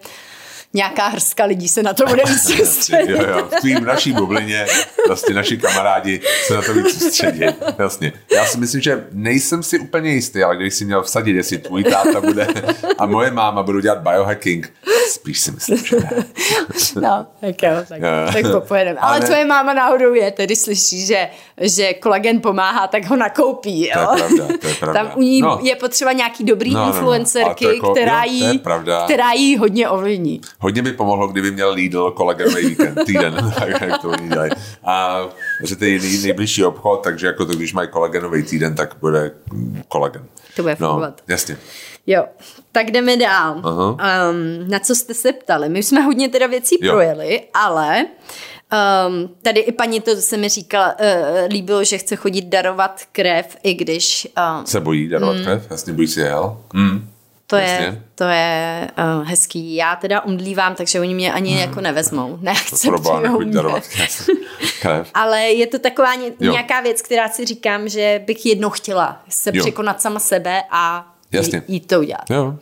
nějaká 0.74 1.08
hrska 1.08 1.46
lidí 1.46 1.68
se 1.68 1.84
na 1.84 1.94
to 1.94 2.06
bude 2.06 2.24
víc 2.28 2.58
soustředit. 2.58 3.12
jo, 3.12 3.28
jo. 3.28 3.48
V 3.58 3.62
tvým 3.62 3.86
naší 3.86 4.12
bublině, 4.12 4.66
vlastně 5.08 5.36
naši 5.36 5.58
kamarádi 5.58 6.22
se 6.48 6.54
na 6.54 6.62
to 6.62 6.74
víc 6.74 7.04
soustředí. 7.04 7.42
Jasně. 7.80 8.14
Já 8.36 8.46
si 8.46 8.58
myslím, 8.58 8.82
že 8.82 9.08
nejsem 9.12 9.64
si 9.64 9.80
úplně 9.80 10.12
jistý, 10.12 10.44
ale 10.44 10.56
když 10.56 10.74
si 10.74 10.86
měl 10.86 11.04
vsadit, 11.04 11.36
jestli 11.36 11.58
tvůj 11.58 11.84
táta 11.84 12.22
bude 12.22 12.48
a 12.98 13.06
moje 13.06 13.32
máma 13.32 13.64
budou 13.64 13.80
dělat 13.80 14.00
biohacking, 14.00 14.74
spíš 15.12 15.40
si 15.40 15.52
myslím, 15.52 15.78
že 15.78 15.96
ne. 15.96 16.12
No, 17.02 17.28
tak 17.42 17.64
jo, 17.64 17.72
tak, 17.88 18.02
jo. 18.02 18.34
tak 18.34 18.52
popojedeme. 18.52 19.00
Ale, 19.00 19.18
ale 19.18 19.26
tvoje 19.26 19.46
máma 19.46 19.74
náhodou 19.74 20.14
je, 20.14 20.32
tedy 20.32 20.56
slyší, 20.56 21.06
že, 21.06 21.30
že 21.62 21.94
kolagen 21.94 22.42
pomáhá, 22.42 22.88
tak 22.88 23.06
ho 23.06 23.16
nakoupí. 23.16 23.88
Jo? 23.88 24.08
To 24.08 24.18
je 24.18 24.18
pravda, 24.18 24.58
to 24.62 24.68
je 24.68 24.74
pravda. 24.80 25.04
Tam 25.04 25.12
u 25.16 25.22
ní 25.22 25.42
no. 25.42 25.60
je 25.62 25.76
potřeba 25.76 26.12
nějaký 26.12 26.44
dobrý 26.44 26.74
no, 26.74 26.88
influencerky, 26.88 27.66
no, 27.66 27.72
no. 27.72 27.76
Jako, 27.76 27.92
která, 27.92 28.24
jo, 28.24 28.32
jí, 28.32 28.62
která 29.06 29.32
jí 29.32 29.58
hodně 29.58 29.90
ovlivní. 29.90 30.42
Hodně 30.62 30.82
by 30.82 30.92
pomohlo, 30.92 31.28
kdyby 31.28 31.52
měl 31.52 31.72
Lidl 31.72 32.12
kolagenový 32.12 32.66
víkend, 32.66 33.00
týden, 33.06 33.54
tak 33.60 33.82
jak 33.82 34.02
to 34.02 34.10
oni 34.10 34.30
dělají. 34.30 34.52
A 34.84 35.22
že 35.64 35.76
to 35.76 35.86
je 35.86 36.00
nejbližší 36.22 36.64
obchod, 36.64 37.04
takže 37.04 37.28
jako 37.28 37.46
to, 37.46 37.54
když 37.54 37.74
mají 37.74 37.90
kolagenový 37.90 38.44
týden, 38.44 38.76
tak 38.76 38.96
bude 39.00 39.32
kolagen. 39.88 40.26
To 40.56 40.62
bude 40.62 40.78
no, 40.80 40.88
fungovat. 40.88 41.22
No, 41.28 41.34
jasně. 41.34 41.58
Jo, 42.08 42.26
tak 42.72 42.92
jdeme 42.92 43.18
dál. 43.18 43.56
Um, 43.56 44.70
na 44.70 44.80
co 44.80 44.96
jste 44.96 45.14
se 45.14 45.34
ptali? 45.34 45.70
My 45.70 45.84
jsme 45.84 46.02
hodně 46.02 46.30
teda 46.30 46.48
věcí 46.48 46.78
jo. 46.82 46.94
projeli, 46.94 47.42
ale 47.54 48.06
Um, 49.08 49.30
tady 49.42 49.60
i 49.60 49.72
paní 49.72 50.02
to 50.02 50.16
se 50.16 50.38
mi 50.38 50.50
říkala, 50.50 50.96
uh, 51.00 51.06
líbilo, 51.50 51.84
že 51.84 51.98
chce 51.98 52.16
chodit 52.16 52.42
darovat 52.42 53.02
krev, 53.12 53.58
i 53.64 53.74
když... 53.74 54.28
Um, 54.60 54.66
se 54.66 54.80
bojí 54.80 55.08
darovat 55.08 55.36
mm, 55.36 55.44
krev? 55.44 55.72
Jasně, 55.72 55.94
bojí 55.94 56.08
si 56.08 56.20
jel. 56.20 56.58
Mm. 56.74 57.11
To 57.52 57.58
je, 57.58 58.04
to 58.16 58.24
je 58.24 58.88
uh, 58.98 59.28
hezký. 59.28 59.76
Já 59.76 59.96
teda 59.96 60.22
umdlívám, 60.22 60.76
takže 60.76 61.00
oni 61.00 61.14
mě 61.14 61.34
ani 61.34 61.52
hmm. 61.52 61.60
jako 61.60 61.82
nevezmou. 61.82 62.38
Neakceptujou 62.42 63.40
mě. 63.40 63.62
Ale 65.14 65.42
je 65.42 65.68
to 65.68 65.80
taková 65.80 66.16
ně, 66.16 66.32
nějaká 66.40 66.82
věc, 66.82 67.02
která 67.02 67.30
si 67.30 67.46
říkám, 67.46 67.90
že 67.90 68.24
bych 68.26 68.46
jednou 68.46 68.70
chtěla 68.70 69.24
se 69.30 69.52
jo. 69.54 69.64
překonat 69.64 70.02
sama 70.02 70.20
sebe 70.20 70.62
a 70.72 71.14
Jasně. 71.32 71.64
jít 71.68 71.88
to 71.88 72.00
udělat. 72.00 72.30
Jo. 72.30 72.56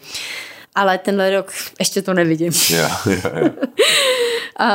Ale 0.75 0.97
tenhle 0.97 1.29
rok 1.29 1.51
ještě 1.79 2.01
to 2.01 2.13
nevidím. 2.13 2.53
Jo, 2.69 2.89
jo, 3.05 3.31
jo. 3.35 3.49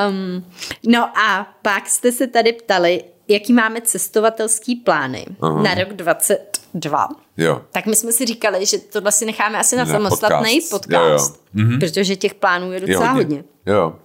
um, 0.09 0.45
no 0.87 1.19
a 1.19 1.55
pak 1.63 1.89
jste 1.89 2.13
se 2.13 2.27
tady 2.27 2.53
ptali, 2.53 3.05
jaký 3.29 3.53
máme 3.53 3.81
cestovatelský 3.81 4.77
plány 4.77 5.27
uh-huh. 5.41 5.63
na 5.63 5.75
rok 5.75 5.93
22. 5.93 7.09
Jo. 7.37 7.63
Tak 7.73 7.87
my 7.87 7.97
jsme 7.97 8.13
si 8.13 8.27
říkali, 8.27 8.67
že 8.67 8.79
tohle 8.79 9.13
si 9.13 9.27
necháme 9.27 9.59
asi 9.59 9.77
na, 9.77 9.85
na 9.85 9.93
samostatný 9.93 10.61
podcast, 10.61 10.71
podcast 10.71 11.41
jo, 11.55 11.61
jo. 11.63 11.65
Mm-hmm. 11.65 11.79
protože 11.81 12.17
těch 12.17 12.35
plánů 12.35 12.73
je 12.73 12.81
docela 12.81 13.05
je 13.05 13.09
hodně. 13.11 13.37
hodně. 13.37 13.45
Jo. 13.67 13.97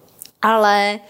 Ale 0.42 1.00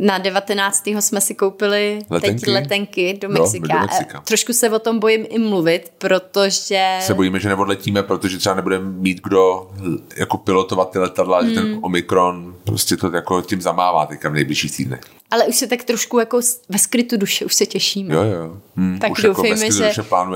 na 0.00 0.18
19. 0.18 0.86
jsme 0.86 1.20
si 1.20 1.34
koupili 1.34 1.98
letenky? 2.10 2.40
teď 2.40 2.54
letenky 2.54 3.18
do 3.20 3.28
Mexika. 3.28 3.66
No, 3.68 3.74
do 3.74 3.80
Mexika. 3.80 4.20
Trošku 4.20 4.52
se 4.52 4.70
o 4.70 4.78
tom 4.78 4.98
bojím 4.98 5.26
i 5.28 5.38
mluvit, 5.38 5.92
protože... 5.98 6.98
Se 7.00 7.14
bojíme, 7.14 7.40
že 7.40 7.48
neodletíme, 7.48 8.02
protože 8.02 8.38
třeba 8.38 8.54
nebudeme 8.54 8.90
mít 8.90 9.20
kdo 9.22 9.70
jako 10.16 10.38
pilotovat 10.38 10.90
ty 10.90 10.98
letadla, 10.98 11.38
hmm. 11.38 11.48
že 11.48 11.54
ten 11.54 11.64
hmm. 11.64 11.84
Omikron 11.84 12.54
prostě 12.64 12.96
to 12.96 13.10
jako 13.14 13.42
tím 13.42 13.60
zamává 13.60 14.06
teďka 14.06 14.28
v 14.28 14.32
nejbližších 14.32 14.76
týdnech. 14.76 15.00
Ale 15.30 15.46
už 15.46 15.56
se 15.56 15.66
tak 15.66 15.84
trošku 15.84 16.18
jako 16.18 16.40
ve 16.68 16.78
skrytu 16.78 17.16
duše 17.16 17.44
už 17.44 17.54
se 17.54 17.66
těšíme. 17.66 18.14
Jo, 18.14 18.22
jo. 18.22 18.56
Hmm, 18.76 18.98
tak 18.98 19.12
už 19.12 19.22
jako 19.22 19.42
doufejme, 19.42 19.64
jako 19.64 19.76
že, 19.76 19.92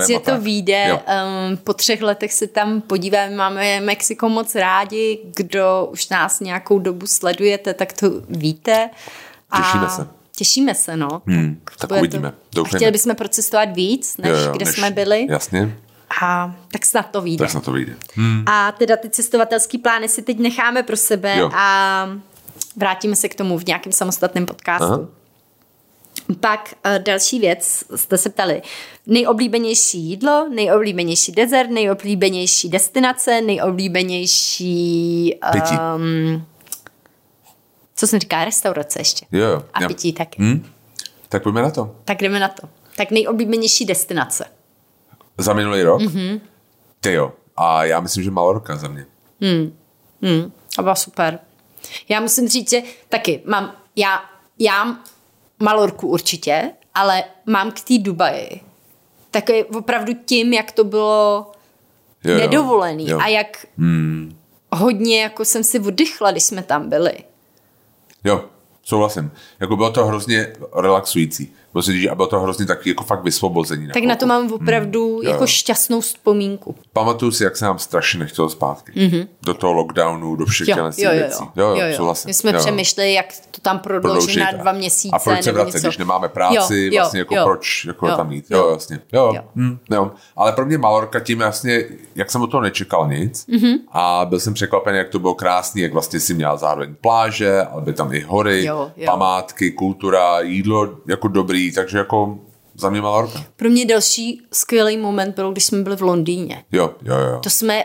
že 0.06 0.18
to 0.18 0.40
vyjde. 0.40 0.92
Um, 0.92 1.56
po 1.56 1.74
třech 1.74 2.02
letech 2.02 2.32
se 2.32 2.46
tam 2.46 2.80
podíváme, 2.80 3.36
máme 3.36 3.80
Mexiko 3.80 4.28
moc 4.28 4.54
rádi, 4.54 5.18
kdo 5.36 5.88
už 5.92 6.08
nás 6.08 6.40
nějakou 6.40 6.78
dobu 6.78 7.06
sledujete, 7.06 7.74
tak 7.74 7.92
to 7.92 8.10
víte. 8.28 8.90
Těšíme 9.56 9.88
se. 9.88 10.08
Těšíme 10.36 10.74
se, 10.74 10.96
no. 10.96 11.22
Hmm, 11.26 11.60
tak, 11.64 11.88
tak 11.88 11.98
uvidíme. 11.98 12.32
To... 12.50 12.64
chtěli 12.64 12.92
bychom 12.92 13.14
procestovat 13.14 13.76
víc, 13.76 14.16
než 14.16 14.30
jo, 14.30 14.36
jo, 14.36 14.52
kde 14.52 14.64
než, 14.64 14.74
jsme 14.74 14.90
byli. 14.90 15.26
Jasně. 15.30 15.78
A 16.22 16.56
tak 16.72 16.86
snad 16.86 17.10
to 17.10 17.20
vyjde. 17.20 17.44
Tak 17.44 17.50
snad 17.50 17.64
to 17.64 17.72
vyjde. 17.72 17.96
Hmm. 18.14 18.44
A 18.46 18.72
teda 18.72 18.96
ty 18.96 19.10
cestovatelské 19.10 19.78
plány 19.78 20.08
si 20.08 20.22
teď 20.22 20.38
necháme 20.38 20.82
pro 20.82 20.96
sebe 20.96 21.36
jo. 21.36 21.50
a 21.54 22.08
vrátíme 22.76 23.16
se 23.16 23.28
k 23.28 23.34
tomu 23.34 23.58
v 23.58 23.66
nějakém 23.66 23.92
samostatném 23.92 24.46
podcastu. 24.46 24.84
Aha. 24.84 25.08
Pak 26.40 26.74
uh, 26.86 26.92
další 26.98 27.38
věc, 27.38 27.84
jste 27.96 28.18
se 28.18 28.30
ptali, 28.30 28.62
nejoblíbenější 29.06 29.98
jídlo, 29.98 30.48
nejoblíbenější 30.54 31.32
dezert, 31.32 31.70
nejoblíbenější 31.70 32.68
destinace, 32.68 33.40
nejoblíbenější... 33.40 35.34
Um, 35.96 36.46
co 38.02 38.06
jsem 38.06 38.20
říká, 38.20 38.44
restaurace 38.44 39.00
ještě. 39.00 39.26
Jo, 39.32 39.46
jo. 39.46 39.62
A 39.74 39.82
jo. 39.82 39.88
pití 39.88 40.12
taky. 40.12 40.42
Hm? 40.42 40.66
Tak 41.28 41.42
pojďme 41.42 41.62
na 41.62 41.70
to. 41.70 41.96
Tak 42.04 42.22
jdeme 42.22 42.40
na 42.40 42.48
to. 42.48 42.68
Tak 42.96 43.10
nejoblíbenější 43.10 43.84
destinace. 43.84 44.44
Za 45.38 45.52
minulý 45.52 45.82
rok? 45.82 46.00
Mhm. 46.00 46.16
Mm-hmm. 46.16 46.40
Ty 47.00 47.12
jo. 47.12 47.32
A 47.56 47.84
já 47.84 48.00
myslím, 48.00 48.24
že 48.24 48.30
Malorka 48.30 48.76
za 48.76 48.88
mě. 48.88 49.06
Hmm, 49.40 50.52
a 50.78 50.82
byla 50.82 50.94
super. 50.94 51.38
Já 52.08 52.20
musím 52.20 52.48
říct, 52.48 52.70
že 52.70 52.82
taky 53.08 53.42
mám, 53.44 53.72
já, 53.96 54.24
já 54.58 54.98
Malorku 55.62 56.08
určitě, 56.08 56.70
ale 56.94 57.24
mám 57.46 57.70
k 57.70 57.80
té 57.80 57.98
Dubaji. 57.98 58.60
Taky 59.30 59.64
opravdu 59.64 60.12
tím, 60.24 60.52
jak 60.52 60.72
to 60.72 60.84
bylo 60.84 61.52
Jo, 62.24 62.32
jo. 62.32 62.38
nedovolený 62.38 63.08
Jo. 63.08 63.18
a 63.20 63.28
jak 63.28 63.66
hmm. 63.78 64.38
hodně 64.72 65.22
jako 65.22 65.44
jsem 65.44 65.64
si 65.64 65.80
oddychla, 65.80 66.30
když 66.30 66.42
jsme 66.42 66.62
tam 66.62 66.88
byli. 66.88 67.31
Jo, 68.24 68.44
souhlasím. 68.82 69.30
Jako 69.60 69.76
bylo 69.76 69.90
to 69.90 70.06
hrozně 70.06 70.52
relaxující. 70.76 71.52
Říct, 71.80 72.08
a 72.10 72.14
bylo 72.14 72.26
to 72.28 72.40
hrozně 72.40 72.66
taky 72.66 72.90
jako 72.90 73.04
fakt 73.04 73.24
vysvobození. 73.24 73.88
Tak 73.94 74.04
na 74.04 74.16
to 74.16 74.26
mám 74.26 74.52
opravdu 74.52 75.00
jo, 75.22 75.30
jako 75.30 75.42
jo. 75.42 75.46
šťastnou 75.46 76.00
vzpomínku. 76.00 76.74
Pamatuju 76.92 77.32
si, 77.32 77.44
jak 77.44 77.56
se 77.56 77.64
nám 77.64 77.78
strašně 77.78 78.20
nechtělo 78.20 78.48
zpátky. 78.48 78.92
Mm-hmm. 78.92 79.26
Do 79.42 79.54
toho 79.54 79.72
lockdownu, 79.72 80.36
do 80.36 80.46
všech 80.46 80.68
Jo, 80.68 80.74
těchto 80.76 81.02
jo, 81.02 81.10
jo, 81.12 81.18
věcí. 81.18 81.44
jo, 81.56 81.68
jo, 81.68 81.86
jo. 81.86 81.96
souhlasím. 81.96 82.28
My 82.28 82.34
jsme 82.34 82.52
jo. 82.52 82.58
přemýšleli, 82.58 83.12
jak 83.14 83.26
to 83.50 83.60
tam 83.60 83.78
prodloužit 83.78 84.40
na 84.40 84.52
dva 84.52 84.72
měsíce. 84.72 85.16
A 85.16 85.18
proč 85.18 85.42
se 85.42 85.52
vracet, 85.52 85.74
něco. 85.74 85.86
když 85.88 85.98
nemáme 85.98 86.28
práci, 86.28 86.76
Jo, 86.76 86.84
jo, 86.92 87.00
vlastně 87.00 87.18
jako 87.20 87.36
jo. 87.36 87.44
proč 87.44 87.84
jako 87.84 88.08
Jo, 88.08 88.16
tam 88.16 88.32
jít. 88.32 88.44
jo. 88.50 88.58
Jo, 88.58 88.70
jasně. 88.72 89.00
Jo, 89.12 89.24
Jo. 89.26 89.32
jo. 89.34 89.42
Hm, 89.56 89.78
jo. 89.90 90.10
Ale 90.36 90.52
pro 90.52 90.66
mě 90.66 90.78
Malorka 90.78 91.20
tím 91.20 91.40
jasně, 91.40 91.84
jak 92.14 92.30
jsem 92.30 92.42
o 92.42 92.46
toho 92.46 92.60
nečekal 92.60 93.08
nic 93.08 93.46
Mhm. 93.46 93.74
a 93.92 94.24
byl 94.28 94.40
jsem 94.40 94.54
překvapený, 94.54 94.98
jak 94.98 95.08
to 95.08 95.18
bylo 95.18 95.34
krásný, 95.34 95.82
jak 95.82 95.92
vlastně 95.92 96.20
si 96.20 96.34
měl 96.34 96.58
zároveň 96.58 96.94
pláže, 97.00 97.62
ale 97.62 97.82
byly 97.82 97.96
tam 97.96 98.12
i 98.12 98.20
hory, 98.20 98.64
Jo, 98.64 98.90
jo. 98.96 99.06
památky, 99.06 99.70
kultura, 99.70 100.40
jídlo 100.40 100.88
jako 101.08 101.28
dobrý, 101.28 101.61
takže 101.70 101.98
jako 101.98 102.38
za 102.74 102.90
mě 102.90 103.00
Malorka. 103.00 103.44
Pro 103.56 103.68
mě 103.70 103.86
další 103.86 104.42
skvělý 104.52 104.96
moment 104.96 105.34
byl, 105.34 105.52
když 105.52 105.64
jsme 105.64 105.82
byli 105.82 105.96
v 105.96 106.00
Londýně. 106.02 106.64
Jo, 106.72 106.94
jo, 107.02 107.16
jo. 107.18 107.40
To 107.42 107.50
jsme 107.50 107.84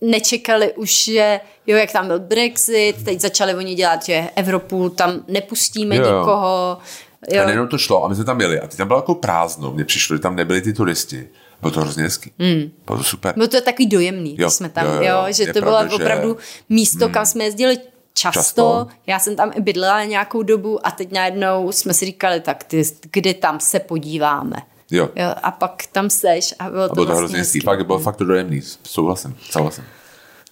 nečekali 0.00 0.72
už, 0.74 1.04
že 1.04 1.40
jo, 1.66 1.76
jak 1.76 1.92
tam 1.92 2.06
byl 2.06 2.20
Brexit, 2.20 3.04
teď 3.04 3.20
začali 3.20 3.54
oni 3.54 3.74
dělat, 3.74 4.04
že 4.04 4.30
Evropu 4.36 4.88
tam 4.88 5.24
nepustíme 5.28 5.96
Jo, 5.96 6.02
jo. 6.04 6.18
nikoho. 6.18 6.78
Jo. 7.32 7.42
A 7.42 7.46
nejenom 7.46 7.68
to 7.68 7.78
šlo, 7.78 8.04
a 8.04 8.08
my 8.08 8.14
jsme 8.14 8.24
tam 8.24 8.38
byli, 8.38 8.60
a 8.60 8.66
ty 8.66 8.76
tam 8.76 8.86
bylo 8.86 8.98
jako 8.98 9.14
prázdno, 9.14 9.70
mně 9.72 9.84
přišlo, 9.84 10.16
že 10.16 10.22
tam 10.22 10.36
nebyli 10.36 10.60
ty 10.62 10.72
turisti. 10.72 11.28
Bylo 11.60 11.70
to 11.72 11.80
hrozně 11.80 12.02
hezký. 12.02 12.32
Mm. 12.38 12.70
Bylo 12.86 12.98
to 12.98 13.04
super. 13.04 13.34
Bylo 13.34 13.48
to 13.48 13.60
takový 13.60 13.86
dojemný, 13.86 14.36
Jo, 14.38 14.50
jsme 14.50 14.68
tam, 14.68 14.86
jo, 14.86 14.92
jo, 14.92 15.02
jo, 15.02 15.32
že 15.32 15.46
to 15.52 15.60
bylo 15.60 15.72
pravda, 15.72 15.88
že- 15.96 16.02
opravdu 16.04 16.36
místo, 16.68 17.08
kam 17.08 17.26
jsme 17.26 17.44
jezdili 17.44 17.78
často. 18.16 18.40
Často. 18.40 18.86
Já 19.06 19.18
jsem 19.18 19.36
tam 19.36 19.52
i 19.54 19.60
bydlela 19.60 20.04
nějakou 20.04 20.42
dobu 20.42 20.86
a 20.86 20.90
teď 20.90 21.12
najednou 21.12 21.72
jsme 21.72 21.94
si 21.94 22.04
říkali, 22.04 22.40
tak 22.40 22.64
ty, 22.64 22.82
kde 23.12 23.34
tam 23.34 23.60
se 23.60 23.80
podíváme. 23.80 24.56
Jo. 24.90 25.08
Jo, 25.16 25.34
a 25.42 25.50
pak 25.50 25.82
tam 25.92 26.10
seš 26.10 26.54
a 26.58 26.70
bylo 26.70 26.84
A 26.84 26.88
to, 26.88 26.94
bylo 26.94 27.06
to 27.06 27.10
vlastně 27.10 27.20
hrozně 27.20 27.38
hezký. 27.38 27.60
Fakt, 27.60 27.86
bylo 27.86 27.98
fakt 27.98 28.16
to 28.16 28.24
dojemný. 28.24 28.62
Souhlasím, 28.82 29.36
souhlasím. 29.50 29.84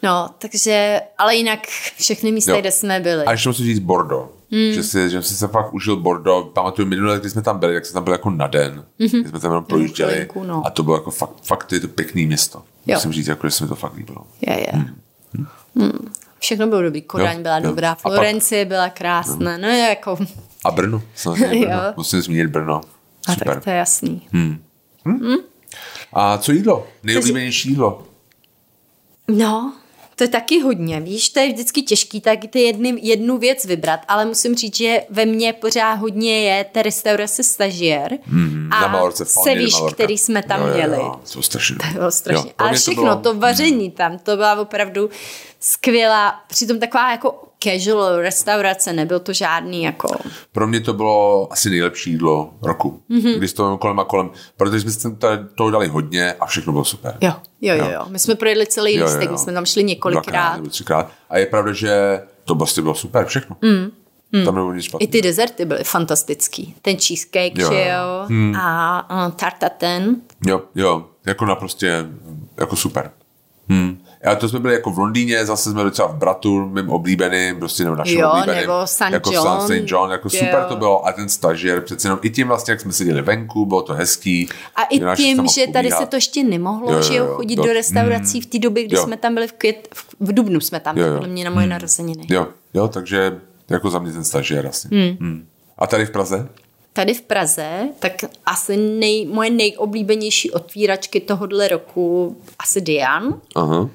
No, 0.02 0.30
takže, 0.38 1.00
ale 1.18 1.36
jinak 1.36 1.66
všechny 1.98 2.32
místa, 2.32 2.52
Jo. 2.52 2.60
kde 2.60 2.70
jsme 2.70 3.00
byli. 3.00 3.24
A 3.24 3.32
ještě 3.32 3.48
musím 3.48 3.66
říct 3.66 3.78
Bordeaux. 3.78 4.30
Mm. 4.50 4.72
Že, 4.72 4.82
si, 4.82 5.10
že 5.10 5.22
si 5.22 5.34
se 5.34 5.48
fakt 5.48 5.74
užil 5.74 5.96
Bordeaux. 5.96 6.52
Pamatuju 6.52 6.88
minule, 6.88 7.20
když 7.20 7.32
jsme 7.32 7.42
tam 7.42 7.58
byli, 7.58 7.74
jak 7.74 7.86
jsme 7.86 7.94
tam 7.94 8.04
byli 8.04 8.14
jako 8.14 8.30
na 8.30 8.46
den. 8.46 8.84
Mm-hmm. 9.00 9.28
jsme 9.28 9.40
tam 9.40 9.50
jenom 9.50 9.64
projížděli. 9.64 10.12
chvilinku, 10.12 10.42
no. 10.44 10.62
A 10.66 10.70
to 10.70 10.82
bylo 10.82 10.96
jako 10.96 11.10
fakt, 11.10 11.30
fakt 11.42 11.64
to 11.64 11.74
je 11.74 11.80
to 11.80 11.88
pěkný 11.88 12.26
město. 12.26 12.62
Jo. 12.86 12.94
Musím 12.94 13.12
říct, 13.12 13.26
jako, 13.26 13.46
že 13.46 13.50
se 13.50 13.64
mi 13.64 13.68
to 13.68 13.74
fakt 13.74 13.94
líbilo. 13.96 14.26
Je, 14.40 14.60
je. 14.60 14.84
Hmm. 15.76 16.12
Všechno 16.44 16.66
bylo 16.66 16.82
dobrý. 16.82 17.02
Kodaň 17.02 17.36
Jo, 17.36 17.42
byla 17.42 17.56
jo. 17.58 17.62
dobrá, 17.62 17.92
A 17.92 17.94
pak- 17.94 18.12
Florencie 18.12 18.64
byla 18.64 18.88
krásná. 18.88 19.58
No 19.58 19.68
jako, 19.68 20.16
A 20.64 20.70
Brno, 20.70 21.02
samozřejmě. 21.14 21.66
Brno. 21.66 21.82
Musím 21.96 22.20
zmínit 22.22 22.46
Brno. 22.46 22.80
a 23.28 23.32
Super. 23.32 23.54
tak 23.54 23.64
to 23.64 23.70
je 23.70 23.76
jasný. 23.76 24.28
A 26.12 26.38
co 26.38 26.52
jídlo? 26.52 26.86
Nejoblíbenější 27.02 27.68
jídlo? 27.68 28.06
No, 29.28 29.72
to 30.16 30.24
je 30.24 30.28
taky 30.28 30.60
hodně, 30.60 31.00
víš, 31.00 31.28
to 31.28 31.40
je 31.40 31.48
vždycky 31.52 31.82
těžký, 31.82 32.20
tak 32.20 32.38
ty 32.50 32.60
jedny, 32.62 32.94
jednu 33.02 33.38
věc 33.38 33.64
vybrat, 33.64 34.00
ale 34.08 34.24
musím 34.24 34.54
říct, 34.54 34.76
že 34.76 35.02
ve 35.10 35.26
mně 35.26 35.52
pořád 35.52 35.92
hodně 35.94 36.40
je 36.40 36.64
ta 36.72 36.82
restaurace 36.82 37.42
stažier 37.42 38.18
Mm, 38.26 38.68
a 38.72 39.10
sevíš, 39.24 39.74
který 39.92 40.18
jsme 40.18 40.42
tam 40.42 40.60
jo, 40.60 40.66
jo, 40.66 40.74
měli. 40.74 40.96
Jo, 40.96 41.20
to 41.32 41.42
strašně 41.42 41.76
To 41.76 41.82
dobrý. 41.82 41.94
bylo 41.98 42.10
strašně. 42.10 42.48
Jo, 42.50 42.54
Ale 42.58 42.70
mě 42.70 42.78
to 42.78 42.82
všechno, 42.82 43.02
bylo- 43.02 43.16
to 43.16 43.34
vaření 43.34 43.90
tam, 43.90 44.18
to 44.18 44.36
byla 44.36 44.60
opravdu 44.60 45.10
skvělá, 45.60 46.40
přitom 46.48 46.78
taková 46.80 47.10
jako 47.10 47.42
casual 47.64 48.16
restaurace, 48.20 48.92
nebyl 48.92 49.20
to 49.20 49.32
žádný 49.32 49.82
jako... 49.82 50.08
Pro 50.52 50.66
mě 50.66 50.80
to 50.80 50.92
bylo 50.92 51.48
asi 51.52 51.70
nejlepší 51.70 52.10
jídlo 52.10 52.54
roku. 52.62 53.02
Mhm. 53.08 53.20
Mm-hmm. 53.20 53.38
Když 53.38 53.52
to 53.52 53.78
kolem 53.78 54.00
a 54.00 54.04
kolem, 54.04 54.30
protože 54.56 54.90
jsme 54.90 55.16
tady 55.16 55.42
toho 55.54 55.70
dali 55.70 55.88
hodně 55.88 56.32
a 56.32 56.46
všechno 56.46 56.72
bylo 56.72 56.84
super. 56.84 57.16
Jo, 57.20 57.32
jo, 57.60 57.74
jo, 57.76 57.88
jo. 57.92 58.04
My 58.08 58.18
jsme 58.18 58.34
projedli 58.34 58.66
celý 58.66 58.94
Jo, 58.94 58.98
jo, 59.00 59.04
lístek, 59.06 59.26
jo. 59.26 59.32
my 59.32 59.38
jsme 59.38 59.52
tam 59.52 59.66
šli 59.66 59.84
několikrát. 59.84 60.52
Dvakrát 60.56 60.70
třikrát. 60.70 61.10
A 61.30 61.38
je 61.38 61.46
pravda, 61.46 61.72
že 61.72 62.22
to 62.44 62.54
prostě 62.54 62.82
bylo 62.82 62.94
super, 62.94 63.26
všechno. 63.26 63.56
Mm. 63.62 63.90
Mm. 64.32 64.44
Tam 64.44 64.54
nebylo 64.54 64.72
nic 64.72 64.84
I 64.84 64.88
špatného. 64.88 65.10
ty 65.12 65.22
dezerty 65.22 65.64
byly 65.64 65.84
fantastický. 65.84 66.74
Ten 66.82 66.96
cheesecake, 66.96 67.58
Jo, 67.58 67.72
že 67.72 67.80
jo. 67.80 67.84
jo, 67.88 68.26
hmm. 68.28 68.56
a, 68.56 68.98
a 68.98 69.30
tartaten. 69.30 70.16
Jo, 70.46 70.62
jo, 70.74 71.06
jako 71.26 71.44
naprostě, 71.44 72.06
jako 72.56 72.76
super. 72.76 73.10
Hmm. 73.68 73.98
A 74.24 74.34
to 74.34 74.48
jsme 74.48 74.58
byli 74.60 74.74
jako 74.74 74.90
v 74.90 74.98
Londýně, 74.98 75.46
zase 75.46 75.70
jsme 75.70 75.82
docela 75.84 76.08
v 76.08 76.14
Bratu, 76.16 76.60
mým 76.68 76.90
oblíbeným, 76.90 77.58
prostě 77.58 77.84
nebo 77.84 77.96
naším 77.96 78.18
Jo, 78.20 78.30
oblíbeným. 78.30 78.60
nebo 78.60 78.86
St. 78.86 79.00
Jako 79.10 79.32
John. 79.32 79.60
St. 79.60 79.70
John, 79.84 80.10
jako 80.10 80.28
Jo. 80.32 80.38
super 80.44 80.64
to 80.68 80.76
bylo. 80.76 81.06
A 81.06 81.12
ten 81.12 81.28
stažier, 81.28 81.80
přece 81.80 82.08
jenom 82.08 82.18
i 82.22 82.30
tím 82.30 82.48
vlastně, 82.48 82.72
jak 82.72 82.80
jsme 82.80 82.92
seděli 82.92 83.22
venku, 83.22 83.66
bylo 83.66 83.82
to 83.82 83.92
hezký. 83.92 84.48
A 84.76 84.82
i 84.84 85.16
tím, 85.16 85.46
že 85.54 85.66
tady 85.72 85.90
se 85.90 86.06
to 86.06 86.16
ještě 86.16 86.44
nemohlo, 86.44 86.90
Jo, 86.90 86.96
jo, 86.96 87.02
že 87.02 87.14
jo, 87.14 87.24
jo, 87.24 87.34
chodit 87.34 87.56
do- 87.56 87.62
do 87.66 87.72
restaurací 87.72 88.40
v 88.40 88.46
té 88.46 88.58
době, 88.58 88.84
kdy 88.84 88.96
Jo. 88.96 89.02
jsme 89.02 89.16
tam 89.16 89.34
byli 89.34 89.48
v, 89.48 89.52
květ, 89.52 89.88
v, 89.94 90.14
v 90.20 90.32
Dubnu 90.34 90.60
jsme 90.60 90.80
tam, 90.80 90.96
Jo, 90.98 91.02
byli, 91.04 91.14
jo. 91.14 91.18
podle 91.18 91.32
mě 91.32 91.44
na 91.44 91.50
moje 91.50 91.66
narozeniny. 91.66 92.26
Jo, 92.30 92.46
jo, 92.74 92.88
takže 92.88 93.40
jako 93.70 93.90
za 93.90 93.98
mě 93.98 94.12
ten 94.12 94.24
stažier 94.24 94.66
asi. 94.66 94.88
Hmm. 94.92 95.16
Hmm. 95.20 95.46
A 95.78 95.86
tady 95.86 96.06
v 96.06 96.10
Praze? 96.10 96.48
Tady 96.92 97.14
v 97.14 97.22
Praze, 97.22 97.88
tak 97.98 98.12
asi 98.46 98.76
nej, 98.76 99.26
moje 99.26 99.50
nejoblíbenější 99.50 100.50
otvíračky 100.50 101.20
tohohle 101.20 101.68
roku 101.68 102.36
asi 102.58 102.80
Dian. 102.80 103.40
Aha. 103.54 103.88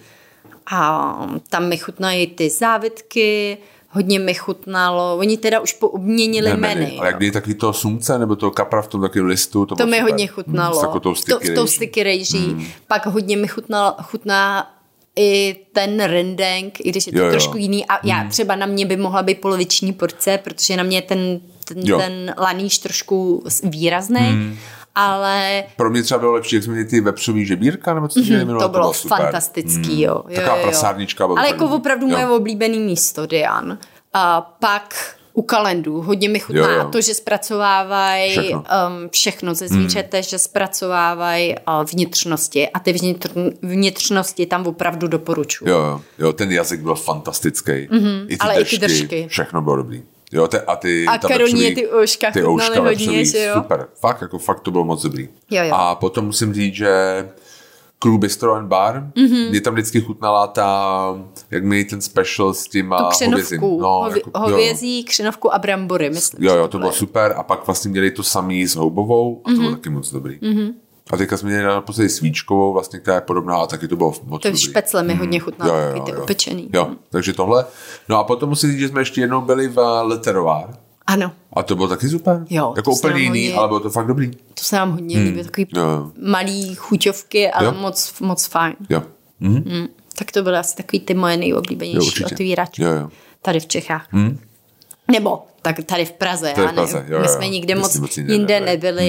A 0.72 1.16
tam 1.50 1.70
mi 1.70 1.78
chutnají 1.78 2.28
ty 2.28 2.50
závitky, 2.50 3.58
hodně 3.90 4.20
mi 4.20 4.34
chutnalo, 4.34 5.18
oni 5.18 5.38
teda 5.38 5.60
už 5.60 5.74
poobměnili 5.74 6.52
jmény. 6.58 6.96
Ale 7.00 7.08
jak 7.08 7.18
kdy 7.18 7.32
taky 7.32 7.54
to 7.54 7.74
sumce, 7.74 8.20
nebo 8.20 8.36
to 8.36 8.52
kapra 8.52 8.82
v 8.82 8.88
tom 8.88 9.02
takovém 9.02 9.26
listu, 9.28 9.66
to, 9.66 9.76
To 9.76 9.86
mi 9.86 9.98
super. 9.98 10.12
hodně 10.12 10.28
chutnalo. 10.28 10.80
Hmm, 10.80 10.90
s 10.90 10.94
tou 10.94 11.00
to, 11.00 11.16
sticky 11.16 11.52
v 11.52 11.56
tou 11.56 11.62
rejží. 11.62 11.76
sticky 11.76 12.04
rejží. 12.04 12.48
Hmm. 12.48 12.66
Pak 12.88 13.06
hodně 13.06 13.38
mi 13.38 13.48
chutnal, 13.48 13.96
chutná 14.04 14.74
i 15.16 15.56
ten 15.74 16.04
rendeng, 16.04 16.80
i 16.80 16.90
když 16.90 17.08
je 17.08 17.14
to 17.14 17.20
Jo, 17.20 17.26
jo. 17.26 17.32
trošku 17.32 17.58
jiný. 17.58 17.86
A 17.86 18.08
já 18.08 18.28
třeba 18.30 18.56
na 18.56 18.66
mě 18.66 18.86
by 18.86 18.98
mohla 18.98 19.24
být 19.24 19.42
poloviční 19.42 19.94
porce, 19.94 20.38
protože 20.44 20.78
na 20.78 20.84
mě 20.84 20.98
je 20.98 21.02
ten, 21.02 21.40
ten, 21.66 21.78
Jo. 21.84 21.98
ten 21.98 22.36
laníš 22.38 22.78
trošku 22.78 23.44
výrazný. 23.64 24.20
Hmm. 24.20 24.58
Ale 24.96 25.64
Pro 25.78 25.90
mě 25.90 26.04
třeba 26.04 26.20
bylo 26.20 26.32
lepší, 26.34 26.56
jak 26.56 26.64
jsme 26.64 26.74
měli 26.74 26.88
ty 26.90 27.02
vepřový 27.02 27.46
žebírka, 27.46 27.94
nebo 27.94 28.08
co 28.08 28.20
měli 28.20 28.46
minule, 28.46 28.64
Mhm, 28.66 28.72
to 28.74 28.80
bylo 28.80 28.94
super. 28.94 29.18
fantastický, 29.18 30.02
jo. 30.02 30.24
jo 30.28 30.36
Taková 30.36 30.56
jo, 30.56 30.62
jo. 30.62 30.64
prasárnička 30.68 31.28
byla 31.28 31.40
Ale 31.40 31.48
úplně- 31.50 31.64
jako 31.64 31.76
opravdu 31.76 32.08
jo. 32.08 32.12
moje 32.12 32.28
oblíbený 32.28 32.80
místo, 32.80 33.26
Dian. 33.26 33.78
A 34.14 34.42
pak 34.42 35.16
u 35.34 35.42
kalendů 35.42 36.02
hodně 36.02 36.30
mi 36.30 36.40
chutná 36.40 36.62
Jo, 36.62 36.70
jo. 36.80 36.90
to, 36.92 37.02
že 37.02 37.14
zpracovávají 37.14 38.32
Všechno. 38.32 38.60
um, 38.60 39.10
všechno 39.10 39.56
ze 39.56 39.68
zvířete, 39.68 40.18
hmm. 40.18 40.24
že 40.24 40.38
zpracovávají 40.40 41.56
uh, 41.56 41.84
vnitřnosti 41.94 42.70
a 42.70 42.80
ty 42.80 42.94
vnitř, 42.94 43.30
vnitřnosti 43.62 44.46
tam 44.46 44.68
opravdu 44.68 45.08
doporučuji. 45.08 45.70
Jo, 45.70 46.02
jo, 46.20 46.34
ten 46.34 46.52
jazyk 46.52 46.82
byl 46.82 46.96
fantastický. 46.96 47.72
Mm-hmm, 47.72 48.26
I 48.28 48.38
ty 48.38 48.40
ale 48.40 48.54
i 48.56 48.58
držky, 48.60 48.78
ty 48.80 48.86
držky. 48.88 49.28
Všechno 49.30 49.62
bylo 49.62 49.76
dobrý. 49.76 50.04
Jo, 50.32 50.48
te, 50.48 50.62
a 50.62 50.76
ty, 50.76 51.06
A 51.06 51.18
ta 51.18 51.28
ty 51.28 51.88
ouška 51.96 52.32
ty 52.32 52.46
ouška 52.46 52.82
hodně, 52.82 53.26
že 53.26 53.44
jo? 53.44 53.54
Super, 53.54 53.88
fakt, 54.00 54.22
jako 54.22 54.38
fakt 54.40 54.60
to 54.60 54.72
bylo 54.72 54.84
moc 54.84 55.04
dobrý. 55.04 55.30
Jo, 55.52 55.64
jo. 55.64 55.74
A 55.76 55.96
potom 55.96 56.26
musím 56.26 56.54
říct, 56.54 56.74
že 56.76 56.90
Crew 58.00 58.18
Bistro 58.18 58.54
and 58.54 58.68
Bar, 58.68 58.96
Mhm. 59.16 59.26
mm-hmm. 59.28 59.50
mě 59.50 59.62
tam 59.62 59.74
vždycky 59.74 60.02
chutnala 60.02 60.48
ta, 60.48 61.06
jak 61.52 61.64
měli 61.64 61.86
ten 61.86 62.02
special 62.02 62.54
s 62.54 62.64
tím 62.68 62.94
hovězím. 63.26 63.62
No, 63.62 63.90
hovi, 63.90 64.20
jako, 64.20 64.32
jo. 64.36 64.40
hovězí, 64.42 65.04
křenovku 65.04 65.54
a 65.54 65.60
brambory, 65.60 66.10
myslím. 66.10 66.44
Jo, 66.44 66.56
jo, 66.56 66.68
to 66.68 66.80
bylo 66.80 66.92
super. 66.92 67.34
A 67.38 67.44
pak 67.44 67.66
vlastně 67.68 67.92
měli 67.92 68.12
to 68.12 68.24
samý 68.24 68.68
s 68.68 68.76
houbovou 68.76 69.42
a 69.46 69.50
to 69.50 69.56
bylo 69.58 69.72
taky 69.72 69.90
moc 69.90 70.12
dobrý. 70.12 70.40
Mm-hmm. 70.40 70.74
A 71.14 71.18
teďka 71.18 71.38
jsme 71.38 71.50
měli 71.50 71.64
naposledy 71.64 72.10
svíčkovou, 72.10 72.74
vlastně, 72.74 73.00
která 73.00 73.16
je 73.16 73.22
podobná 73.22 73.58
a 73.58 73.68
taky 73.68 73.88
to 73.88 73.96
bylo 73.96 74.14
moc 74.24 74.42
To 74.44 74.56
špecle 74.56 75.04
mi 75.04 75.16
hodně 75.16 75.40
chutnalo, 75.40 75.74
Jo, 75.74 75.80
jo, 75.80 75.94
taky 75.94 76.02
ty 76.02 76.12
jo. 76.18 76.24
upečený. 76.24 76.70
Jo, 76.74 76.90
takže 77.10 77.34
tohle. 77.34 77.66
No 78.10 78.18
a 78.20 78.24
potom 78.24 78.50
musím 78.50 78.70
říct, 78.72 78.80
že 78.80 78.88
jsme 78.90 79.02
ještě 79.02 79.22
jednou 79.22 79.42
byli 79.42 79.68
v 79.68 80.02
Leterovár. 80.04 80.78
Ano, 81.08 81.32
A 81.54 81.64
to 81.64 81.76
bylo 81.76 81.88
taky 81.88 82.10
super? 82.10 82.46
Jo, 82.50 82.74
Jako 82.76 82.92
úplně 82.92 83.20
jiný, 83.20 83.40
hodně- 83.40 83.54
ale 83.56 83.68
bylo 83.68 83.80
to 83.80 83.90
fakt 83.90 84.08
dobrý. 84.08 84.32
to 84.32 84.64
se 84.64 84.76
nám 84.76 84.92
hodně 84.92 85.18
líbí, 85.20 85.44
takový 85.44 85.68
Jo, 85.76 85.82
jo. 85.84 86.12
malý 86.28 86.76
chuťovky, 86.76 87.52
ale 87.52 87.66
Jo. 87.66 87.74
moc, 87.82 88.14
moc 88.20 88.46
fajn. 88.46 88.76
Jo. 88.90 89.04
Mhm. 89.40 89.64
Mm. 89.66 89.88
Tak 90.18 90.32
to 90.32 90.44
byly 90.44 90.58
asi 90.58 90.76
takový 90.76 91.00
ty 91.00 91.14
moje 91.14 91.34
Jo, 91.34 91.40
nejoblíbenější 91.40 92.26
otvíračky. 92.26 92.84
Jo, 92.84 92.92
jo. 92.92 93.10
Tady 93.42 93.60
v 93.60 93.66
Čechách. 93.68 94.08
Nebo 95.12 95.44
tak 95.62 95.84
tady 95.86 96.06
v 96.06 96.12
Praze. 96.12 96.52
Tady 96.56 96.68
v 96.68 96.74
Praze, 96.74 96.98
nevím. 96.98 97.14
jo, 97.14 97.20
My 97.20 97.26
jo. 97.26 97.32
jsme 97.34 97.48
nikde 97.48 97.76
moc 97.76 98.18
jinde 98.18 98.60
nebyli. 98.60 98.66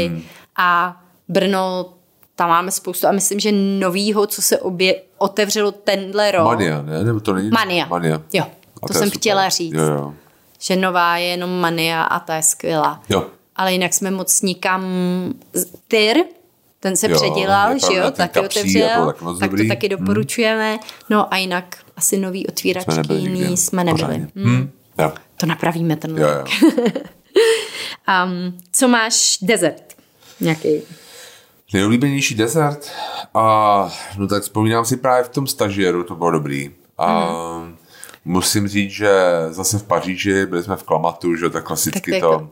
nebyli. 0.08 0.22
A 0.56 0.99
Brno, 1.30 1.92
tam 2.36 2.48
máme 2.48 2.70
spoustu. 2.70 3.06
A 3.06 3.12
myslím, 3.12 3.40
že 3.40 3.52
novýho, 3.52 4.26
co 4.26 4.42
se 4.42 4.58
obě, 4.58 4.94
otevřelo 5.18 5.72
tenhle 5.72 6.30
rok. 6.32 6.44
Mania, 6.44 6.82
ne? 6.82 7.04
Nebo 7.04 7.20
to 7.20 7.32
není? 7.32 7.50
Mania. 7.50 7.86
Mania. 7.86 8.22
Jo, 8.32 8.44
A 8.82 8.86
to 8.86 8.92
jsem 8.92 9.04
super. 9.04 9.18
chtěla 9.18 9.48
říct. 9.48 9.74
Jo, 9.74 9.82
jo. 9.82 10.14
Že 10.60 10.76
nová 10.76 11.16
je 11.16 11.26
jenom 11.26 11.50
Mania 11.60 12.02
a 12.02 12.20
ta 12.20 12.36
je 12.36 12.42
skvělá. 12.42 13.02
Jo. 13.08 13.26
Ale 13.56 13.72
jinak 13.72 13.94
jsme 13.94 14.10
moc 14.10 14.42
nikam... 14.42 14.84
Tyr, 15.88 16.16
ten 16.80 16.96
se 16.96 17.10
Jo, 17.10 17.16
předělal, 17.16 17.78
že 17.78 17.94
jo, 17.96 18.10
taky 18.10 18.40
otevřel, 18.40 19.06
tak 19.06 19.16
tak 19.40 19.50
dobrý. 19.50 19.68
to 19.68 19.74
taky 19.74 19.88
doporučujeme. 19.88 20.78
No 21.10 21.34
a 21.34 21.36
jinak 21.36 21.76
asi 21.96 22.16
nový 22.16 22.46
otvíračky 22.46 22.92
Jsme 22.92 23.02
nebyli 23.02 23.20
jiný 23.20 23.56
jsme 23.56 23.84
nebyli. 23.84 24.14
Hmm. 24.14 24.28
Hm. 24.36 24.70
Jo. 24.98 25.12
To 25.36 25.46
napravíme 25.46 25.96
ten 25.96 26.18
Jo, 26.18 26.26
rok. 26.34 26.48
jo. 26.62 26.70
Um, 28.26 28.58
co 28.72 28.88
máš? 28.88 29.38
Desert. 29.42 29.82
Nějaký. 30.40 30.68
Nejoblíbenější 31.72 32.34
desert? 32.34 32.90
A, 33.34 33.88
no 34.18 34.26
tak 34.28 34.42
vzpomínám 34.42 34.84
si 34.84 34.96
právě 34.96 35.24
v 35.24 35.28
tom 35.28 35.46
stažiéru, 35.46 36.04
to 36.04 36.14
bylo 36.16 36.30
dobrý. 36.30 36.70
A 36.98 37.20
Mhm. 37.20 37.76
musím 38.24 38.68
říct, 38.68 38.90
že 38.90 39.10
zase 39.50 39.78
v 39.78 39.82
Paříži, 39.82 40.46
byli 40.46 40.62
jsme 40.62 40.76
v 40.76 40.82
Klamatu, 40.82 41.36
že 41.36 41.50
tak 41.50 41.64
klasicky 41.64 42.10
Tak 42.12 42.20
to, 42.20 42.32
jako- 42.32 42.48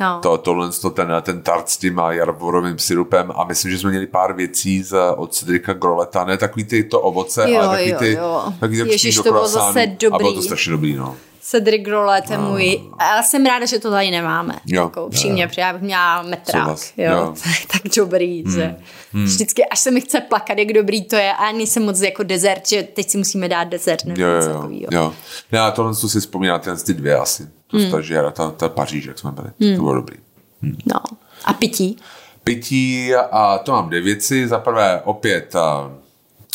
no. 0.00 0.18
to, 0.22 0.38
tohle, 0.38 0.70
to, 0.82 0.90
ten, 0.90 1.12
ten 1.22 1.42
tart 1.42 1.68
s 1.68 1.76
tím 1.76 2.00
a 2.00 2.12
jarborovým 2.12 2.78
syrupem 2.78 3.32
a 3.36 3.44
myslím, 3.44 3.70
že 3.72 3.78
jsme 3.78 3.90
měli 3.90 4.06
pár 4.06 4.32
věcí 4.32 4.82
z, 4.82 4.96
od 5.16 5.34
Cedrika 5.34 5.72
Groleta, 5.72 6.24
ne 6.24 6.36
takový 6.38 6.64
ty 6.64 6.84
to 6.84 7.00
ovoce, 7.00 7.50
Jo, 7.50 7.60
ale 7.60 7.68
takový 7.76 7.90
jo, 7.90 7.98
ty, 7.98 8.12
jo. 8.12 8.44
takový 8.60 8.82
ty 8.82 8.88
Ježiš, 8.90 9.16
to 9.16 9.22
bylo 9.22 9.48
zase 9.48 9.82
A 9.82 9.86
bylo 10.18 10.18
to 10.30 10.34
dobrý. 10.34 10.42
strašně 10.42 10.70
dobrý, 10.72 10.94
no. 10.94 11.16
Cedric 11.50 11.88
Rollet 11.88 12.30
je 12.30 12.38
můj. 12.38 12.80
A 12.98 13.16
já 13.16 13.22
jsem 13.22 13.46
ráda, 13.46 13.66
že 13.66 13.78
to 13.78 13.90
tady 13.90 14.10
nemáme. 14.10 14.54
Jo. 14.66 14.82
Jako 14.82 15.06
upřímně, 15.06 15.48
protože 15.48 15.60
já 15.60 15.72
bych 15.72 15.82
měla 15.82 16.22
metrák. 16.22 16.78
Jo. 16.96 17.12
Jo. 17.12 17.34
tak 17.72 17.82
dobrý, 17.96 18.42
hmm. 18.42 18.54
že 18.54 18.76
vždycky, 19.12 19.64
až 19.64 19.80
se 19.80 19.90
mi 19.90 20.00
chce 20.00 20.20
plakat, 20.20 20.58
jak 20.58 20.72
dobrý 20.72 21.04
to 21.04 21.16
je. 21.16 21.32
A 21.32 21.46
já 21.46 21.52
nejsem 21.52 21.84
moc 21.84 22.00
jako 22.00 22.22
dezert, 22.22 22.68
že 22.68 22.82
teď 22.82 23.10
si 23.10 23.18
musíme 23.18 23.48
dát 23.48 23.64
dezert 23.64 24.04
nebo 24.04 24.20
Jo, 24.20 24.28
jo, 24.70 25.12
jo. 25.52 25.60
a 25.60 25.70
tohle 25.70 25.94
co 25.94 26.08
si 26.08 26.20
vzpomínám, 26.20 26.60
ten 26.60 26.76
ty 26.76 26.94
dvě 26.94 27.16
asi. 27.16 27.48
To 27.66 27.76
hmm. 27.76 27.88
stažiéra, 27.88 28.30
ta, 28.30 28.50
ta 28.50 28.68
Paříž, 28.68 29.04
jak 29.04 29.18
jsme 29.18 29.32
byli. 29.32 29.48
Hmm. 29.60 29.76
To 29.76 29.82
bylo 29.82 29.94
dobrý. 29.94 30.16
No. 30.62 31.00
A 31.44 31.52
pití? 31.52 31.96
pití 32.44 33.14
a 33.14 33.58
to 33.58 33.72
mám 33.72 33.88
dvě 33.88 34.00
věci. 34.00 34.48
Za 34.48 34.58
prvé 34.58 35.00
opět, 35.04 35.56
a, 35.56 35.92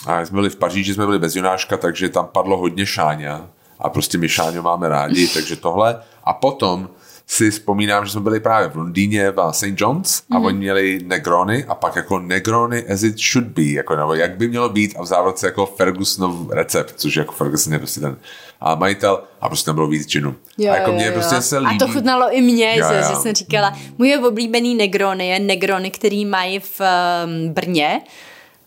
a 0.07 0.25
jsme 0.25 0.35
byli 0.35 0.49
v 0.49 0.55
Paříži, 0.55 0.93
jsme 0.93 1.05
byli 1.05 1.19
bez 1.19 1.35
Jonáška, 1.35 1.77
takže 1.77 2.09
tam 2.09 2.27
padlo 2.27 2.57
hodně 2.57 2.85
šáňa 2.85 3.49
a 3.79 3.89
prostě 3.89 4.17
my 4.17 4.29
šáňo 4.29 4.61
máme 4.61 4.89
rádi, 4.89 5.27
takže 5.33 5.55
tohle. 5.55 5.99
A 6.23 6.33
potom 6.33 6.89
si 7.27 7.51
vzpomínám, 7.51 8.05
že 8.05 8.11
jsme 8.11 8.21
byli 8.21 8.39
právě 8.39 8.67
v 8.69 8.75
Londýně 8.75 9.31
v 9.31 9.51
St. 9.51 9.65
John's 9.81 10.21
a 10.31 10.37
Mhm. 10.37 10.45
oni 10.45 10.57
měli 10.57 10.99
Negrony 11.05 11.65
a 11.65 11.75
pak 11.75 11.95
jako 11.95 12.19
Negrony 12.19 12.87
as 12.87 13.03
it 13.03 13.17
should 13.19 13.47
be, 13.47 13.63
jako, 13.63 13.95
nebo 13.95 14.13
jak 14.13 14.37
by 14.37 14.47
mělo 14.47 14.69
být 14.69 14.95
a 14.99 15.01
v 15.01 15.05
závodce 15.05 15.45
jako 15.45 15.65
Fergusonov 15.65 16.49
recept, 16.51 16.93
což 16.99 17.15
jako 17.15 17.31
Ferguson 17.33 17.73
je 17.73 17.79
prostě 17.79 17.99
ten 17.99 18.17
a 18.61 18.75
majitel 18.75 19.23
a 19.41 19.49
prostě 19.49 19.65
tam 19.65 19.75
bylo 19.75 19.87
víc 19.87 20.07
džinu. 20.07 20.35
Jo, 20.57 20.71
a 20.71 20.75
jako 20.75 20.89
jo, 20.89 20.95
mě 20.95 21.05
jo. 21.05 21.11
prostě 21.13 21.41
se 21.41 21.57
líbí. 21.59 21.75
A 21.75 21.79
to 21.85 21.93
chutnalo 21.93 22.27
i 22.31 22.41
mně, 22.41 22.77
Jo, 22.77 22.87
že, 22.89 22.95
jo. 22.97 23.03
že 23.09 23.15
jsem 23.15 23.35
říkala, 23.35 23.73
můj 23.97 24.15
oblíbený 24.27 24.75
Negrony 24.75 25.27
je 25.27 25.39
Negrony, 25.39 25.91
který 25.91 26.25
mají 26.25 26.59
v 26.59 26.81
um, 26.81 27.53
Brně, 27.53 28.01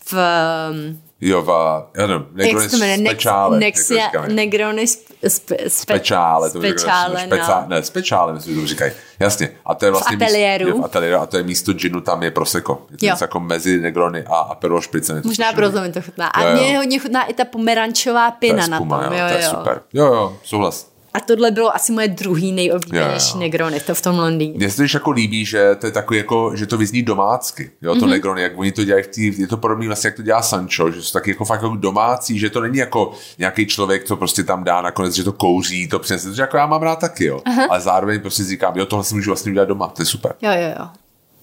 v 0.05 0.13
um, 0.13 1.01
Jo, 1.21 1.43
va, 1.43 1.91
já 1.97 2.07
nevím? 2.07 2.27
Nex, 2.33 2.65
speciále, 2.65 3.65
jako 3.65 3.79
říkáme. 3.95 4.29
Negrony 4.29 4.87
spe, 4.87 5.31
spe, 5.31 5.57
spe, 5.57 5.69
Speciále, 5.71 6.51
to 6.51 6.59
speciále, 6.59 7.27
speciále, 7.27 7.63
no. 7.63 7.69
ne, 7.69 7.83
speciále, 7.83 8.33
myslím, 8.33 8.55
že 8.55 8.61
to 8.61 8.67
říkají. 8.67 8.93
Jasně. 9.21 9.51
A 9.67 9.75
to 9.75 9.85
je 9.85 9.91
vlastně 9.91 10.17
ateliéru. 10.17 10.65
Místo, 10.65 10.77
jo, 10.77 10.83
v 10.83 10.85
ateliéru. 10.85 11.21
A 11.21 11.27
to 11.27 11.37
je 11.37 11.43
místo 11.43 11.73
ginu, 11.73 12.01
tam 12.01 12.23
je 12.23 12.31
prosecco. 12.31 12.87
Je 12.91 12.97
to 12.99 13.07
Jo. 13.07 13.15
jako 13.21 13.41
mezi 13.41 13.81
Negrony 13.81 14.25
a 14.27 14.37
Aperol. 14.37 14.81
Je 14.95 15.01
to 15.01 15.13
Možná 15.25 15.53
proto 15.53 15.81
mi 15.81 15.93
to 15.93 16.03
chutná. 16.03 16.27
A 16.27 16.53
mně 16.55 16.77
hodně 16.79 16.99
chutná 16.99 17.25
i 17.25 17.35
ta 17.35 17.45
pomerančová 17.45 18.31
dobrý. 18.31 18.49
To 18.49 18.55
pina 18.55 18.63
je 18.65 18.69
na 18.71 18.77
skuma, 18.79 19.05
tom. 19.05 19.13
jo, 19.13 19.19
Jo, 19.19 19.29
to 19.29 19.35
je 19.39 19.45
jo. 19.45 19.51
super. 19.51 19.81
Jo, 19.93 20.05
jo, 20.07 20.37
souhlas. 20.43 20.98
A 21.15 21.21
tohle 21.21 21.51
bylo 21.51 21.75
asi 21.75 21.93
moje 21.93 22.09
druhý 22.09 22.53
nejoblíbenější 22.53 23.29
Jo, 23.29 23.35
jo. 23.35 23.41
Negrony, 23.41 23.81
to 23.81 23.95
v 23.95 24.03
tom 24.03 24.19
Londýně. 24.19 24.55
Mně 24.57 24.71
se 24.71 24.77
to 24.77 24.97
jako 24.97 25.11
líbí, 25.11 25.45
že 25.45 25.75
to 25.81 25.87
je 25.87 25.93
takový 25.93 26.19
jako, 26.19 26.53
že 26.55 26.67
to 26.67 26.77
vyzní 26.77 27.03
domácky, 27.03 27.71
jo, 27.83 27.95
to 27.95 28.01
mm-hmm. 28.01 28.09
Negrony, 28.11 28.43
jak 28.43 28.59
oni 28.59 28.73
to 28.73 28.85
dělají 28.85 29.05
v 29.05 29.07
tý, 29.07 29.41
je 29.41 29.47
to 29.47 29.57
podobný 29.57 29.87
vlastně, 29.87 30.09
jak 30.09 30.17
to 30.17 30.23
dělá 30.23 30.43
Sancho, 30.43 30.91
že 30.91 31.03
jsou 31.03 31.13
taky 31.13 31.31
jako 31.31 31.45
fakt 31.45 31.63
jako 31.63 31.77
domácí, 31.77 32.39
že 32.39 32.51
to 32.51 32.61
není 32.61 32.79
jako 32.79 33.13
nějaký 33.39 33.67
člověk, 33.67 34.05
co 34.05 34.17
prostě 34.17 34.45
tam 34.45 34.65
dá 34.65 34.83
nakonec, 34.83 35.15
že 35.15 35.25
to 35.25 35.33
kouří, 35.33 35.89
to 35.89 35.99
přinese, 35.99 36.35
že 36.35 36.43
jako 36.43 36.57
já 36.57 36.67
mám 36.67 36.83
rád 36.83 36.99
taky, 36.99 37.25
jo, 37.25 37.43
Aha. 37.45 37.67
ale 37.71 37.81
zároveň 37.81 38.21
prostě 38.21 38.43
si 38.45 38.51
říkám, 38.51 38.73
jo, 38.77 38.87
tohle 38.87 39.05
si 39.05 39.15
můžu 39.15 39.31
vlastně 39.31 39.51
udělat 39.51 39.69
doma, 39.69 39.89
to 39.89 40.03
je 40.03 40.07
super. 40.07 40.33
Jo, 40.43 40.51
jo, 40.53 40.75
jo. 40.79 40.87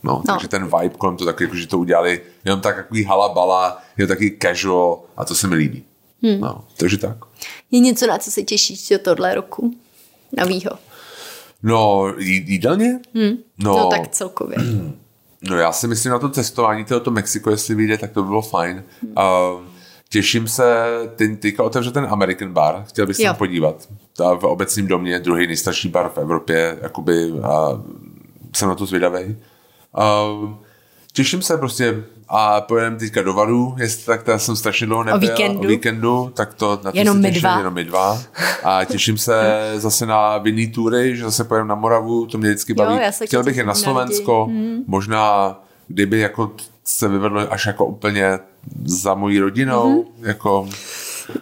No, 0.04 0.22
No. 0.28 0.34
takže 0.34 0.48
ten 0.48 0.64
vibe 0.64 0.96
kolem 0.98 1.18
to 1.18 1.26
taky, 1.26 1.44
jako, 1.44 1.56
že 1.56 1.68
to 1.68 1.78
udělali 1.78 2.22
jenom 2.46 2.62
tak 2.62 2.76
takový 2.76 3.04
halabala, 3.04 3.82
je 3.98 4.08
taky 4.08 4.38
casual 4.42 5.00
a 5.18 5.26
to 5.26 5.36
se 5.36 5.48
mi 5.48 5.56
líbí. 5.56 5.84
Hmm. 6.26 6.42
No, 6.42 6.64
takže 6.78 6.98
tak. 6.98 7.18
Je 7.72 7.80
něco, 7.80 8.08
na 8.08 8.18
co 8.18 8.32
se 8.32 8.44
těšíš 8.44 8.90
do 8.90 9.00
tohle 9.00 9.36
roku? 9.36 9.74
Novýho. 10.38 10.72
No, 11.64 12.14
jí, 12.18 12.46
jídelně? 12.48 13.00
Hmm. 13.16 13.38
No, 13.58 13.78
no 13.78 13.90
tak 13.90 14.08
celkově. 14.08 14.58
No 15.50 15.58
já 15.58 15.72
si 15.72 15.88
myslím 15.88 16.12
na 16.12 16.20
to 16.20 16.30
cestování, 16.30 16.86
to 16.86 17.12
Mexiko, 17.12 17.50
jestli 17.50 17.76
vyjde, 17.76 17.98
tak 17.98 18.12
to 18.12 18.22
by 18.22 18.28
bylo 18.28 18.42
fajn. 18.42 18.84
Hmm. 19.02 19.12
Uh, 19.12 19.62
těším 20.10 20.48
se, 20.48 20.86
ten, 21.16 21.38
teďka 21.38 21.64
otevře 21.64 21.92
ten 21.92 22.08
American 22.10 22.54
bar, 22.54 22.84
chtěl 22.88 23.08
bych 23.08 23.16
se 23.16 23.34
podívat. 23.38 23.90
Ta 24.18 24.34
v 24.34 24.44
obecním 24.44 24.88
domě, 24.88 25.20
druhý 25.20 25.48
nejstarší 25.48 25.90
bar 25.90 26.10
v 26.10 26.18
Evropě, 26.18 26.78
jakoby, 26.82 27.32
a 27.44 27.84
jsem 28.56 28.70
na 28.70 28.76
to 28.76 28.86
zvědavý. 28.86 29.38
Uh, 29.98 30.56
těším 31.16 31.42
se 31.42 31.58
prostě 31.58 32.04
a 32.30 32.62
pojedeme 32.62 32.98
teďka 32.98 33.22
do 33.22 33.34
Vadu, 33.34 33.76
jestli 33.78 34.06
tak 34.06 34.28
já 34.28 34.40
jsem 34.40 34.56
strašně 34.56 34.88
dlouho 34.88 35.04
nebyl. 35.04 35.20
víkendu? 35.20 35.60
O 35.64 35.68
víkendu, 35.68 36.32
tak 36.36 36.54
to 36.54 36.80
na 36.84 36.92
to 36.92 36.98
Jenom 36.98 37.18
se 37.18 37.22
my 37.22 37.28
těším, 37.28 37.42
dva. 37.42 37.58
Jenom 37.58 37.74
my 37.74 37.84
dva. 37.84 38.22
A 38.64 38.86
těším 38.86 39.18
se 39.18 39.34
zase 39.76 40.06
na 40.06 40.38
vinný 40.38 40.68
tury, 40.68 41.18
že 41.18 41.24
zase 41.24 41.44
pojedeme 41.44 41.70
na 41.70 41.76
Moravu, 41.76 42.26
to 42.26 42.38
mě 42.38 42.50
vždycky 42.50 42.74
baví. 42.74 43.00
se 43.12 43.26
Chtěl 43.26 43.44
bych 43.44 43.58
je 43.58 43.64
na 43.64 43.74
Slovensko, 43.74 44.46
hmm. 44.46 44.84
možná 44.88 45.56
kdyby 45.88 46.20
jako 46.20 46.52
se 46.84 47.08
vyvedlo 47.08 47.54
až 47.54 47.66
jako 47.66 47.86
úplně 47.86 48.40
za 48.86 49.14
mojí 49.14 49.40
rodinou, 49.40 50.04
hmm. 50.04 50.28
jako 50.28 50.70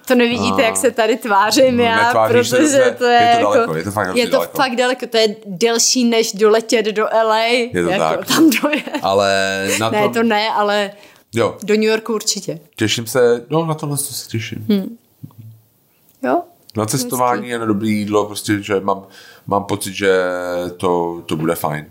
To 0.07 0.15
nevidíte, 0.15 0.61
jak 0.61 0.77
se 0.77 0.91
tady 0.91 1.17
tvářím 1.17 1.79
já, 1.79 2.11
se 2.11 2.33
protože 2.33 2.57
dobře, 2.57 2.95
to 2.97 3.05
je, 3.05 3.21
je 3.21 3.35
to 3.35 3.41
jako, 3.41 3.53
daleko, 3.53 3.75
je 3.75 3.83
to 3.83 3.91
fakt 3.91 4.15
je 4.15 4.25
to 4.25 4.31
daleko. 4.31 4.57
fakt 4.57 4.75
daleko, 4.75 5.07
to 5.07 5.17
je 5.17 5.35
delší, 5.45 6.03
než 6.05 6.33
doletět 6.33 6.85
do 6.85 7.03
LA. 7.23 7.39
Je 7.45 7.69
to 7.83 7.89
jako, 7.89 7.99
tak. 8.17 8.27
Tam 8.27 8.49
dojet. 8.49 8.83
ale 9.01 9.67
na 9.79 9.89
Ne, 9.89 10.01
tom, 10.03 10.13
to 10.13 10.23
ne, 10.23 10.49
ale 10.49 10.91
jo, 11.35 11.57
do 11.63 11.73
New 11.73 11.83
Yorku 11.83 12.13
určitě. 12.13 12.59
těším 12.75 13.07
se, 13.07 13.45
no 13.49 13.65
na 13.65 13.73
tohle 13.73 13.97
se 13.97 14.29
těším. 14.29 14.65
Hmm. 14.69 14.97
Jo? 16.23 16.41
Na 16.77 16.85
cestování 16.85 17.55
a 17.55 17.57
na 17.57 17.65
dobré 17.65 17.87
jídlo, 17.87 18.25
prostě, 18.25 18.61
že 18.63 18.79
mám, 18.79 19.03
mám 19.47 19.63
pocit, 19.63 19.93
že 19.93 20.21
to, 20.77 21.21
to 21.25 21.35
bude 21.35 21.55
fajn. 21.55 21.85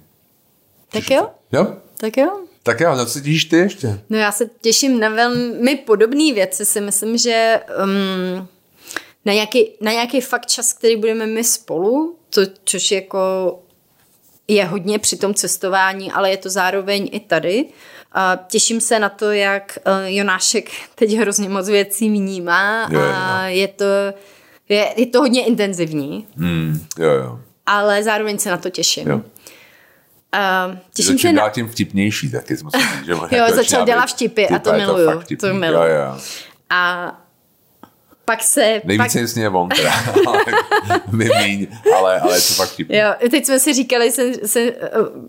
Tak 0.93 1.11
jo? 1.11 1.28
Jo? 1.53 1.66
Tak 1.97 2.16
jo? 2.16 2.30
Tak 2.62 2.80
jo, 2.80 2.94
na 2.94 3.04
co 3.06 3.20
těšíš 3.20 3.44
ty 3.44 3.56
ještě? 3.56 4.00
No 4.10 4.18
já 4.18 4.32
se 4.32 4.50
těším 4.60 5.00
na 5.00 5.08
velmi 5.08 5.76
podobné 5.76 6.32
věci. 6.34 6.64
Si 6.64 6.80
myslím, 6.80 7.18
že 7.18 7.60
um, 7.84 8.48
na, 9.24 9.32
nějaký, 9.32 9.70
na 9.80 9.92
nějaký 9.92 10.20
fakt 10.20 10.46
čas, 10.46 10.72
který 10.72 10.96
budeme 10.96 11.26
my 11.26 11.44
spolu, 11.44 12.16
to, 12.30 12.40
což 12.64 12.90
jako 12.90 13.18
je 14.48 14.64
hodně 14.64 14.98
při 14.98 15.16
tom 15.16 15.34
cestování, 15.34 16.12
ale 16.12 16.30
je 16.30 16.36
to 16.36 16.50
zároveň 16.50 17.08
i 17.12 17.20
tady. 17.20 17.64
A 18.12 18.38
těším 18.48 18.80
se 18.80 18.98
na 18.98 19.08
to, 19.08 19.30
jak 19.32 19.78
uh, 19.86 19.92
Jonášek 20.06 20.70
teď 20.94 21.12
hrozně 21.12 21.48
moc 21.48 21.68
věcí 21.68 22.08
vnímá 22.08 22.88
Jo, 22.90 23.00
jo. 23.00 23.12
a 23.14 23.46
je 23.46 23.68
to, 23.68 23.84
je, 24.68 24.94
je 24.96 25.06
to 25.06 25.18
hodně 25.20 25.46
intenzivní, 25.46 26.26
Hmm, 26.36 26.86
jo, 26.98 27.10
jo. 27.10 27.40
ale 27.66 28.02
zároveň 28.02 28.38
se 28.38 28.50
na 28.50 28.56
to 28.56 28.70
těším. 28.70 29.08
Jo. 29.08 29.20
Uh, 30.36 30.76
těším 30.94 31.18
se 31.18 31.32
na... 31.32 31.48
tím 31.48 31.68
vtipnější 31.68 32.30
taky, 32.30 32.56
musím 32.64 33.04
že 33.04 33.12
Jo, 33.12 33.44
začal 33.54 33.86
dělat 33.86 34.06
vtipy 34.06 34.48
a 34.48 34.59
to 34.59 34.72
miluju, 34.72 35.22
to 35.40 35.54
miluju. 35.54 35.82
Jo, 35.82 35.94
jo. 35.94 36.18
A 36.70 37.12
pak 38.24 38.42
se... 38.42 38.82
Nejvíce 38.84 39.18
pak, 39.18 39.36
je 39.36 39.48
on 39.48 39.68
teda, 39.68 39.92
ale 40.26 40.38
my 41.10 41.28
míň, 41.44 41.66
ale, 41.96 42.20
ale 42.20 42.36
je 42.36 42.40
to 42.40 42.54
fakt 42.54 42.68
vtipný. 42.68 42.96
Jo, 42.96 43.14
teď 43.30 43.46
jsme 43.46 43.60
si 43.60 43.74
říkali, 43.74 44.12
se, 44.12 44.48
se, 44.48 44.72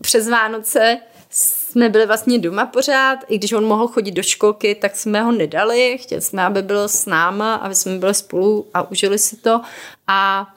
přes 0.01 0.29
Vánoce 0.29 0.97
jsme 1.29 1.89
byli 1.89 2.05
vlastně 2.05 2.39
doma 2.39 2.65
pořád, 2.65 3.19
i 3.27 3.37
když 3.37 3.53
on 3.53 3.65
mohl 3.65 3.87
chodit 3.87 4.11
do 4.11 4.23
školky, 4.23 4.75
tak 4.75 4.95
jsme 4.95 5.21
ho 5.21 5.31
nedali, 5.31 5.97
chtěli 6.01 6.21
jsme, 6.21 6.43
aby 6.43 6.61
byl 6.61 6.87
s 6.87 7.05
náma, 7.05 7.55
aby 7.55 7.75
jsme 7.75 7.97
byli 7.97 8.13
spolu 8.13 8.67
a 8.73 8.91
užili 8.91 9.19
si 9.19 9.37
to 9.37 9.61
a 10.07 10.47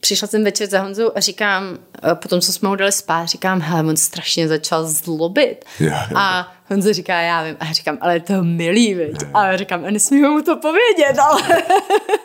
přišla 0.00 0.28
jsem 0.28 0.44
večer 0.44 0.68
za 0.68 0.80
Honzou 0.80 1.10
a 1.14 1.20
říkám, 1.20 1.78
potom 2.14 2.40
co 2.40 2.52
jsme 2.52 2.68
ho 2.68 2.76
dali 2.76 2.92
spát, 2.92 3.26
říkám, 3.26 3.60
hele, 3.60 3.88
on 3.88 3.96
strašně 3.96 4.48
začal 4.48 4.84
zlobit. 4.86 5.64
Jo, 5.80 5.90
jo. 6.10 6.16
A 6.16 6.52
Honzo 6.70 6.92
říká, 6.92 7.20
já 7.20 7.44
vím. 7.44 7.56
A 7.60 7.64
já 7.64 7.72
říkám, 7.72 7.98
ale 8.00 8.14
je 8.14 8.20
to 8.20 8.42
milý, 8.42 8.94
viď? 8.94 9.16
A 9.34 9.46
já 9.46 9.56
říkám, 9.56 9.84
a 9.84 9.90
nesmíme 9.90 10.28
mu 10.28 10.42
to 10.42 10.56
povědět, 10.56 11.18
ale... 11.18 11.42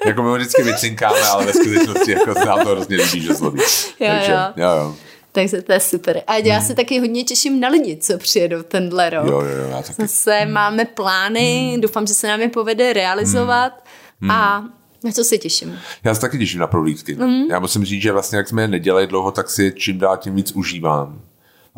Jako 0.06 0.24
my 0.24 0.30
ho 0.30 0.36
vždycky 0.36 0.64
vycinkáme, 0.64 1.22
ale 1.22 1.46
ve 1.46 1.54
skutečnosti 1.54 2.12
jako 2.12 2.34
se 2.34 2.46
nám 2.46 2.64
to 2.64 2.70
hrozně 2.70 2.98
líbí, 2.98 3.22
že 3.22 3.34
zlobí. 3.34 3.60
Jo, 4.00 4.08
Takže, 4.08 4.32
jo. 4.32 4.40
jo, 4.56 4.70
jo. 4.70 4.96
Takže 5.32 5.62
to 5.62 5.72
je 5.72 5.80
super. 5.80 6.22
A 6.28 6.38
já 6.38 6.62
se 6.62 6.76
taky 6.76 7.00
hodně 7.00 7.24
těším 7.24 7.60
na 7.60 7.70
lidi, 7.70 7.98
co 7.98 8.18
přijedou 8.18 8.64
tenhle 8.64 9.10
rok. 9.10 9.28
Jo, 9.28 9.42
jo, 9.42 9.58
jo, 9.58 9.70
já 9.70 9.82
taky. 9.82 10.02
Zase 10.02 10.46
máme 10.46 10.86
plány, 10.86 11.78
doufám, 11.80 12.08
že 12.08 12.14
se 12.14 12.28
nám 12.28 12.42
je 12.42 12.50
povede 12.50 12.94
realizovat 12.94 13.84
a 14.30 14.64
na 15.04 15.12
co 15.12 15.24
se 15.24 15.38
těším. 15.38 15.80
Já 16.04 16.16
se 16.16 16.22
taky 16.22 16.38
těším 16.38 16.60
na 16.60 16.68
prohlídky. 16.68 17.16
Mm. 17.16 17.44
Já 17.50 17.60
musím 17.60 17.86
říct, 17.86 18.02
že 18.02 18.12
vlastně 18.12 18.38
jak 18.38 18.48
jsme 18.48 18.62
je 18.62 18.68
nedělali 18.68 19.08
dlouho, 19.08 19.32
tak 19.32 19.50
si 19.50 19.64
je 19.64 19.72
čím 19.72 19.98
dál 19.98 20.18
tím 20.18 20.36
víc 20.36 20.52
užívám. 20.52 21.22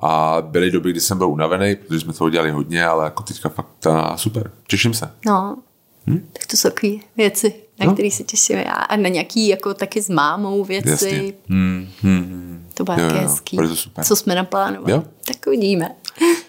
A 0.03 0.37
byly 0.41 0.71
doby, 0.71 0.91
kdy 0.91 0.99
jsem 1.01 1.17
byl 1.17 1.29
unavený, 1.29 1.75
protože 1.75 1.99
jsme 1.99 2.13
toho 2.13 2.29
dělali 2.29 2.51
hodně, 2.51 2.85
ale 2.85 3.03
jako 3.03 3.23
teďka 3.23 3.49
fakt 3.49 3.67
ta, 3.79 4.17
super. 4.17 4.51
Těším 4.67 4.93
se. 4.93 5.11
No, 5.25 5.57
tak 6.05 6.45
to 6.47 6.57
jsou 6.57 6.69
takové 6.69 6.93
věci, 7.17 7.53
na 7.79 7.85
No. 7.85 7.93
které 7.93 8.11
se 8.11 8.23
těším 8.23 8.57
já. 8.57 8.71
A 8.71 8.95
na 8.95 9.09
nějaký 9.09 9.47
jako 9.47 9.73
taky 9.73 10.01
s 10.01 10.09
mámou 10.09 10.63
věci. 10.63 10.89
Jasně. 10.89 11.33
Hmm, 11.49 11.87
hmm, 12.01 12.23
hmm. 12.23 12.67
To 12.73 12.83
bude 12.83 13.01
Jo, 13.01 13.07
jo, 13.09 13.15
hezký. 13.21 13.57
super. 13.73 14.05
Co 14.05 14.15
jsme 14.15 14.35
naplánovali. 14.35 14.91
Jo. 14.91 15.03
Tak 15.25 15.35
uvidíme. 15.47 15.95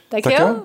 Tak, 0.09 0.23
Tak 0.23 0.33
jo. 0.39 0.47
jo. 0.49 0.57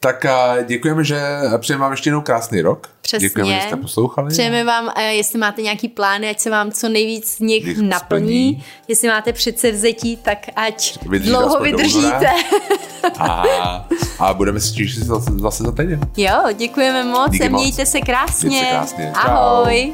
Tak 0.00 0.24
a 0.24 0.62
děkujeme, 0.62 1.04
že 1.04 1.22
přejeme 1.58 1.82
vám 1.82 1.90
ještě 1.90 2.08
jednou 2.08 2.20
krásný 2.20 2.60
rok. 2.60 2.88
Přesně. 3.00 3.28
Děkujeme, 3.28 3.54
že 3.60 3.66
jste 3.66 3.76
poslouchali. 3.76 4.30
Přejeme 4.30 4.64
vám, 4.64 4.90
eh, 4.96 5.02
jestli 5.14 5.38
máte 5.38 5.62
nějaký 5.62 5.88
plány, 5.88 6.30
ať 6.30 6.40
se 6.40 6.50
vám 6.50 6.72
co 6.72 6.88
nejvíc 6.88 7.36
z 7.36 7.40
nich 7.40 7.66
Jich 7.66 7.78
naplní. 7.78 8.20
splní. 8.24 8.64
Jestli 8.88 9.08
máte 9.08 9.32
předsevzetí, 9.32 10.16
tak 10.16 10.38
ať 10.56 10.98
Vydržíte 11.08 11.36
dlouho 11.38 11.60
vydržíte. 11.60 12.30
A, 13.18 13.42
a 14.18 14.34
budeme 14.34 14.60
se 14.60 14.74
těšit 14.74 15.02
zase, 15.02 15.30
zase 15.36 15.62
za 15.64 15.72
týden. 15.72 16.00
jo, 16.16 16.38
děkujeme 16.56 17.04
moc. 17.04 17.30
Díky 17.30 17.46
a 17.46 17.50
moc. 17.50 17.62
Mějte 17.62 17.86
se 17.86 18.00
krásně. 18.00 18.48
Mějte 18.48 18.66
se 18.66 18.72
krásně. 18.72 19.12
Čau. 19.14 19.30
Ahoj. 19.30 19.92